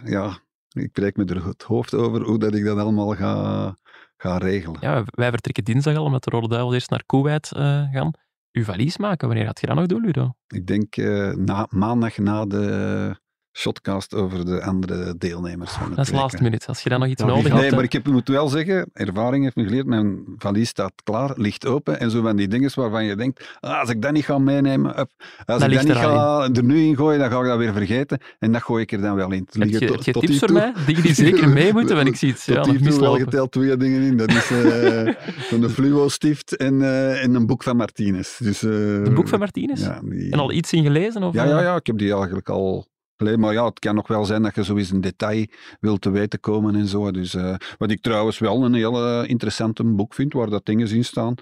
ja, 0.04 0.38
ik 0.68 0.92
breek 0.92 1.16
me 1.16 1.24
er 1.24 1.46
het 1.46 1.62
hoofd 1.62 1.94
over 1.94 2.22
hoe 2.22 2.38
dat 2.38 2.54
ik 2.54 2.64
dat 2.64 2.78
allemaal 2.78 3.14
ga, 3.14 3.76
ga 4.18 4.38
regelen. 4.38 4.80
ja, 4.80 5.02
wij 5.04 5.30
vertrekken 5.30 5.64
dinsdag 5.64 5.96
al, 5.96 6.04
omdat 6.04 6.24
de 6.24 6.30
Rode 6.30 6.48
Duivels 6.48 6.74
eerst 6.74 6.90
naar 6.90 7.04
Kuwait 7.06 7.52
eh, 7.52 7.62
gaan. 7.92 8.10
Uw 8.52 8.64
valies 8.64 8.96
maken, 8.96 9.28
wanneer 9.28 9.46
gaat 9.46 9.60
je 9.60 9.66
dat 9.66 9.76
nog 9.76 9.86
doen, 9.86 10.04
Ludo? 10.04 10.32
Ik 10.46 10.66
denk 10.66 10.96
eh, 10.96 11.32
na, 11.34 11.66
maandag 11.70 12.18
na 12.18 12.46
de 12.46 13.16
shotcast 13.58 14.14
over 14.14 14.44
de 14.46 14.62
andere 14.62 15.14
deelnemers 15.18 15.70
van 15.70 15.86
het 15.86 15.96
Dat 15.96 16.06
is 16.06 16.12
last 16.12 16.40
minute. 16.40 16.66
Als 16.66 16.82
je 16.82 16.88
dan 16.88 17.00
nog 17.00 17.08
iets 17.08 17.22
Ja, 17.22 17.28
nodig 17.28 17.42
hebt... 17.42 17.54
Nee, 17.54 17.70
maar 17.70 17.78
hè. 17.78 17.84
ik 17.84 17.92
heb, 17.92 18.06
moet 18.06 18.28
wel 18.28 18.48
zeggen, 18.48 18.90
ervaring 18.92 19.44
heeft 19.44 19.56
me 19.56 19.64
geleerd, 19.64 19.86
mijn 19.86 20.24
valies 20.38 20.68
staat 20.68 20.92
klaar, 21.04 21.32
ligt 21.36 21.66
open 21.66 22.00
en 22.00 22.10
zo 22.10 22.22
van 22.22 22.36
die 22.36 22.48
dingen 22.48 22.70
waarvan 22.74 23.04
je 23.04 23.16
denkt, 23.16 23.56
ah, 23.60 23.80
als 23.80 23.90
ik 23.90 24.02
dat 24.02 24.12
niet 24.12 24.24
ga 24.24 24.38
meenemen, 24.38 24.98
up, 25.00 25.10
als 25.46 25.62
ik 25.62 25.70
dat 25.72 25.82
niet 25.82 25.88
er 25.90 25.96
ga 25.96 26.48
er 26.54 26.64
nu 26.64 26.78
in 26.80 26.96
gooien, 26.96 27.18
dan 27.18 27.30
ga 27.30 27.40
ik 27.40 27.46
dat 27.46 27.58
weer 27.58 27.72
vergeten 27.72 28.18
en 28.38 28.52
dat 28.52 28.62
gooi 28.62 28.82
ik 28.82 28.92
er 28.92 29.00
dan 29.00 29.14
wel 29.14 29.32
in. 29.32 29.48
Heb 29.52 29.68
je, 29.68 29.78
tot- 29.86 29.96
heb 29.96 30.04
je 30.04 30.12
tot 30.12 30.22
tips 30.26 30.38
voor 30.38 30.48
toe- 30.48 30.56
mij? 30.56 30.72
Dingen 30.86 31.02
die 31.02 31.14
zeker 31.14 31.48
mee 31.58 31.72
moeten, 31.72 31.96
want 31.96 32.08
ik 32.08 32.16
zie 32.16 32.30
het 32.30 32.44
Tot 32.44 32.54
ja, 32.54 32.60
nog 32.72 32.76
hier 32.80 32.90
toe 32.90 33.00
wel 33.00 33.16
geteld 33.16 33.52
twee 33.52 33.76
dingen 33.76 34.02
in. 34.02 34.16
Dat 34.16 34.28
is 34.30 34.50
eh 34.50 35.14
een 35.60 35.70
fluo-stift 35.70 36.56
en, 36.56 36.82
eh, 36.82 37.22
en 37.24 37.34
een 37.34 37.46
boek 37.46 37.62
van 37.62 37.76
Martinez. 37.76 38.38
Dus, 38.38 38.62
eh, 38.62 38.70
Een 38.70 39.14
boek 39.14 39.28
van 39.28 39.38
Martinez? 39.38 39.80
Ja, 39.80 40.00
die- 40.04 40.32
En 40.32 40.38
al 40.38 40.52
iets 40.52 40.72
in 40.72 40.82
gelezen? 40.82 41.22
Of, 41.22 41.34
ja, 41.34 41.42
eh? 41.44 41.50
ja, 41.50 41.60
ja, 41.62 41.76
ik 41.76 41.86
heb 41.86 41.98
die 41.98 42.12
eigenlijk 42.14 42.48
al. 42.48 42.86
Maar 43.18 43.52
ja, 43.52 43.64
het 43.64 43.78
kan 43.78 43.94
nog 43.94 44.08
wel 44.08 44.24
zijn 44.24 44.42
dat 44.42 44.54
je 44.54 44.64
zo 44.64 44.76
eens 44.76 44.90
een 44.90 45.00
detail 45.00 45.46
wilt 45.80 46.00
te 46.00 46.10
weten 46.10 46.40
komen 46.40 46.74
en 46.74 46.86
zo. 46.86 47.10
Dus, 47.10 47.34
eh, 47.34 47.54
wat 47.78 47.90
ik 47.90 48.00
trouwens 48.00 48.38
wel 48.38 48.64
een 48.64 48.74
heel 48.74 49.24
interessante 49.24 49.84
boek 49.84 50.14
vind, 50.14 50.32
waar 50.32 50.50
dat 50.50 50.66
dingen 50.66 50.90
in 50.90 51.04
staan. 51.04 51.34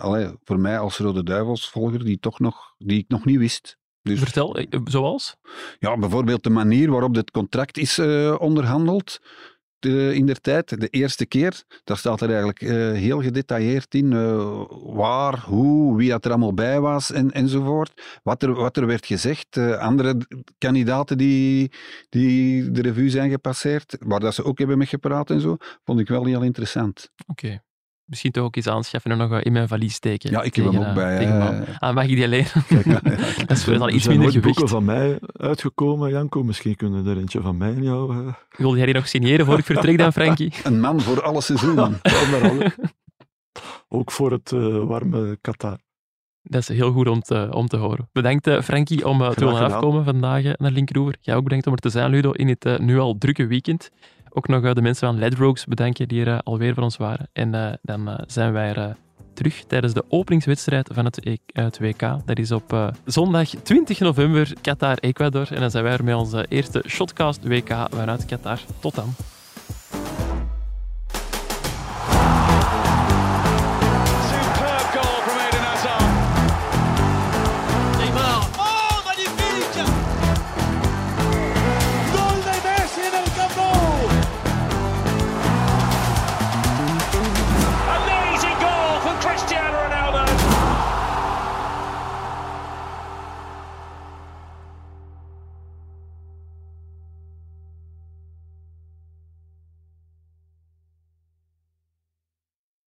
Allee, 0.00 0.28
voor 0.44 0.60
mij 0.60 0.78
als 0.78 0.98
Rode 0.98 1.22
Duivelsvolger, 1.22 2.04
die, 2.04 2.18
toch 2.18 2.40
nog, 2.40 2.74
die 2.78 2.98
ik 2.98 3.08
nog 3.08 3.24
niet 3.24 3.38
wist. 3.38 3.78
Dus, 4.02 4.18
Vertel, 4.18 4.56
eh, 4.56 4.80
zoals? 4.84 5.36
ja, 5.78 5.98
bijvoorbeeld 5.98 6.42
de 6.42 6.50
manier 6.50 6.90
waarop 6.90 7.14
dit 7.14 7.30
contract 7.30 7.78
is 7.78 7.98
onderhandeld. 8.38 9.18
De, 9.84 10.14
in 10.14 10.26
der 10.26 10.40
tijd, 10.40 10.80
de 10.80 10.88
eerste 10.88 11.26
keer, 11.26 11.62
daar 11.84 11.96
staat 11.96 12.20
er 12.20 12.28
eigenlijk 12.28 12.62
eh, 12.62 12.70
heel 12.92 13.22
gedetailleerd 13.22 13.94
in 13.94 14.12
eh, 14.12 14.62
waar, 14.94 15.40
hoe, 15.40 15.96
wie 15.96 16.10
dat 16.10 16.24
er 16.24 16.30
allemaal 16.30 16.54
bij 16.54 16.80
was 16.80 17.12
en, 17.12 17.30
enzovoort. 17.30 18.20
Wat 18.22 18.42
er, 18.42 18.54
wat 18.54 18.76
er 18.76 18.86
werd 18.86 19.06
gezegd. 19.06 19.56
Eh, 19.56 19.78
andere 19.78 20.26
kandidaten 20.58 21.18
die, 21.18 21.72
die 22.08 22.70
de 22.70 22.82
revue 22.82 23.10
zijn 23.10 23.30
gepasseerd, 23.30 23.96
waar 24.00 24.20
dat 24.20 24.34
ze 24.34 24.44
ook 24.44 24.58
hebben 24.58 24.78
mee 24.78 24.86
gepraat 24.86 25.30
en 25.30 25.40
zo, 25.40 25.56
vond 25.84 26.00
ik 26.00 26.08
wel 26.08 26.24
heel 26.24 26.42
interessant. 26.42 27.10
Oké. 27.26 27.62
Misschien 28.04 28.30
toch 28.32 28.44
ook 28.44 28.56
eens 28.56 28.66
aanschaffen 28.68 29.10
en 29.10 29.18
nog 29.18 29.32
eh, 29.32 29.38
in 29.42 29.52
mijn 29.52 29.68
valies 29.68 29.94
steken. 29.94 30.30
Ja, 30.30 30.42
ik 30.42 30.54
heb 30.54 30.64
tegen, 30.64 30.80
hem 30.80 30.80
ook 30.80 30.88
eh, 30.88 30.94
bij. 30.94 31.38
man. 31.38 31.64
Ah, 31.78 31.94
mag 31.94 32.04
ik 32.04 32.14
die 32.14 32.24
alleen? 32.24 32.46
Kijk, 32.68 32.84
ja, 32.94 33.00
dat 33.46 33.50
is 33.56 33.64
wel 33.64 33.88
iets 33.90 34.08
minder 34.08 34.22
nooit 34.26 34.42
boeken 34.42 34.54
gewicht. 34.54 34.70
van 34.70 34.84
mij 34.84 35.18
uitgekomen, 35.32 36.10
Janko. 36.10 36.42
Misschien 36.42 36.76
kunnen 36.76 37.06
er 37.06 37.16
eentje 37.18 37.40
van 37.40 37.56
mij 37.56 37.72
in 37.72 37.82
jou... 37.82 38.26
eh, 38.26 38.32
Wil 38.56 38.76
jij 38.76 38.84
die 38.84 38.94
nog 38.94 39.08
signeren 39.08 39.46
voor 39.46 39.58
ik 39.58 39.64
vertrek 39.64 39.98
dan, 39.98 40.12
Frankie? 40.12 40.52
Een 40.64 40.80
man 40.80 41.00
voor 41.00 41.22
alle 41.22 41.40
seizoenen. 41.40 42.00
Ook 43.88 44.10
voor 44.10 44.30
het 44.32 44.50
warme 44.86 45.38
Qatar. 45.40 45.78
Dat 46.42 46.60
is 46.60 46.68
heel 46.68 46.92
goed 46.92 47.08
om 47.08 47.20
te, 47.20 47.48
om 47.50 47.66
te 47.66 47.76
horen. 47.76 48.08
Bedankt 48.12 48.48
Frankie 48.64 49.06
om 49.08 49.22
eh, 49.22 49.30
te 49.30 49.44
willen 49.44 49.60
afkomen 49.72 50.04
vandaag 50.04 50.42
naar 50.56 50.70
Linkeroever. 50.70 51.16
Jij 51.20 51.34
ook 51.36 51.42
bedankt 51.42 51.66
om 51.66 51.72
er 51.72 51.78
te 51.78 51.88
zijn, 51.88 52.10
Ludo, 52.10 52.30
in 52.30 52.48
het 52.48 52.78
nu 52.78 52.98
al 52.98 53.18
drukke 53.18 53.46
weekend. 53.46 53.90
Ook 54.36 54.48
nog 54.48 54.64
eh, 54.64 54.74
de 54.74 54.82
mensen 54.82 55.06
van 55.08 55.18
Ledbrokes 55.18 55.64
bedanken 55.64 56.08
die 56.08 56.24
er 56.24 56.32
eh, 56.32 56.38
alweer 56.44 56.74
voor 56.74 56.82
ons 56.82 56.96
waren. 56.96 57.28
En 57.32 57.54
eh, 57.54 57.72
dan 57.82 58.18
zijn 58.26 58.52
wij 58.52 58.74
er 58.74 58.96
terug 59.34 59.64
tijdens 59.66 59.92
de 59.92 60.04
openingswedstrijd 60.08 60.90
van 60.92 61.04
het, 61.04 61.26
E- 61.26 61.36
WK. 61.78 62.00
Dat 62.24 62.38
is 62.38 62.52
op 62.52 62.92
zondag 63.04 63.48
20 63.48 63.98
november 63.98 64.52
Qatar-Ecuador. 64.60 65.52
En 65.52 65.60
dan 65.60 65.70
zijn 65.70 65.84
wij 65.84 65.92
er 65.92 66.04
met 66.04 66.14
onze 66.14 66.46
eerste 66.48 66.84
Shotcast 66.86 67.44
WK 67.44 67.86
vanuit 67.90 68.24
Qatar. 68.24 68.60
Tot 68.80 68.94
dan. 68.94 69.14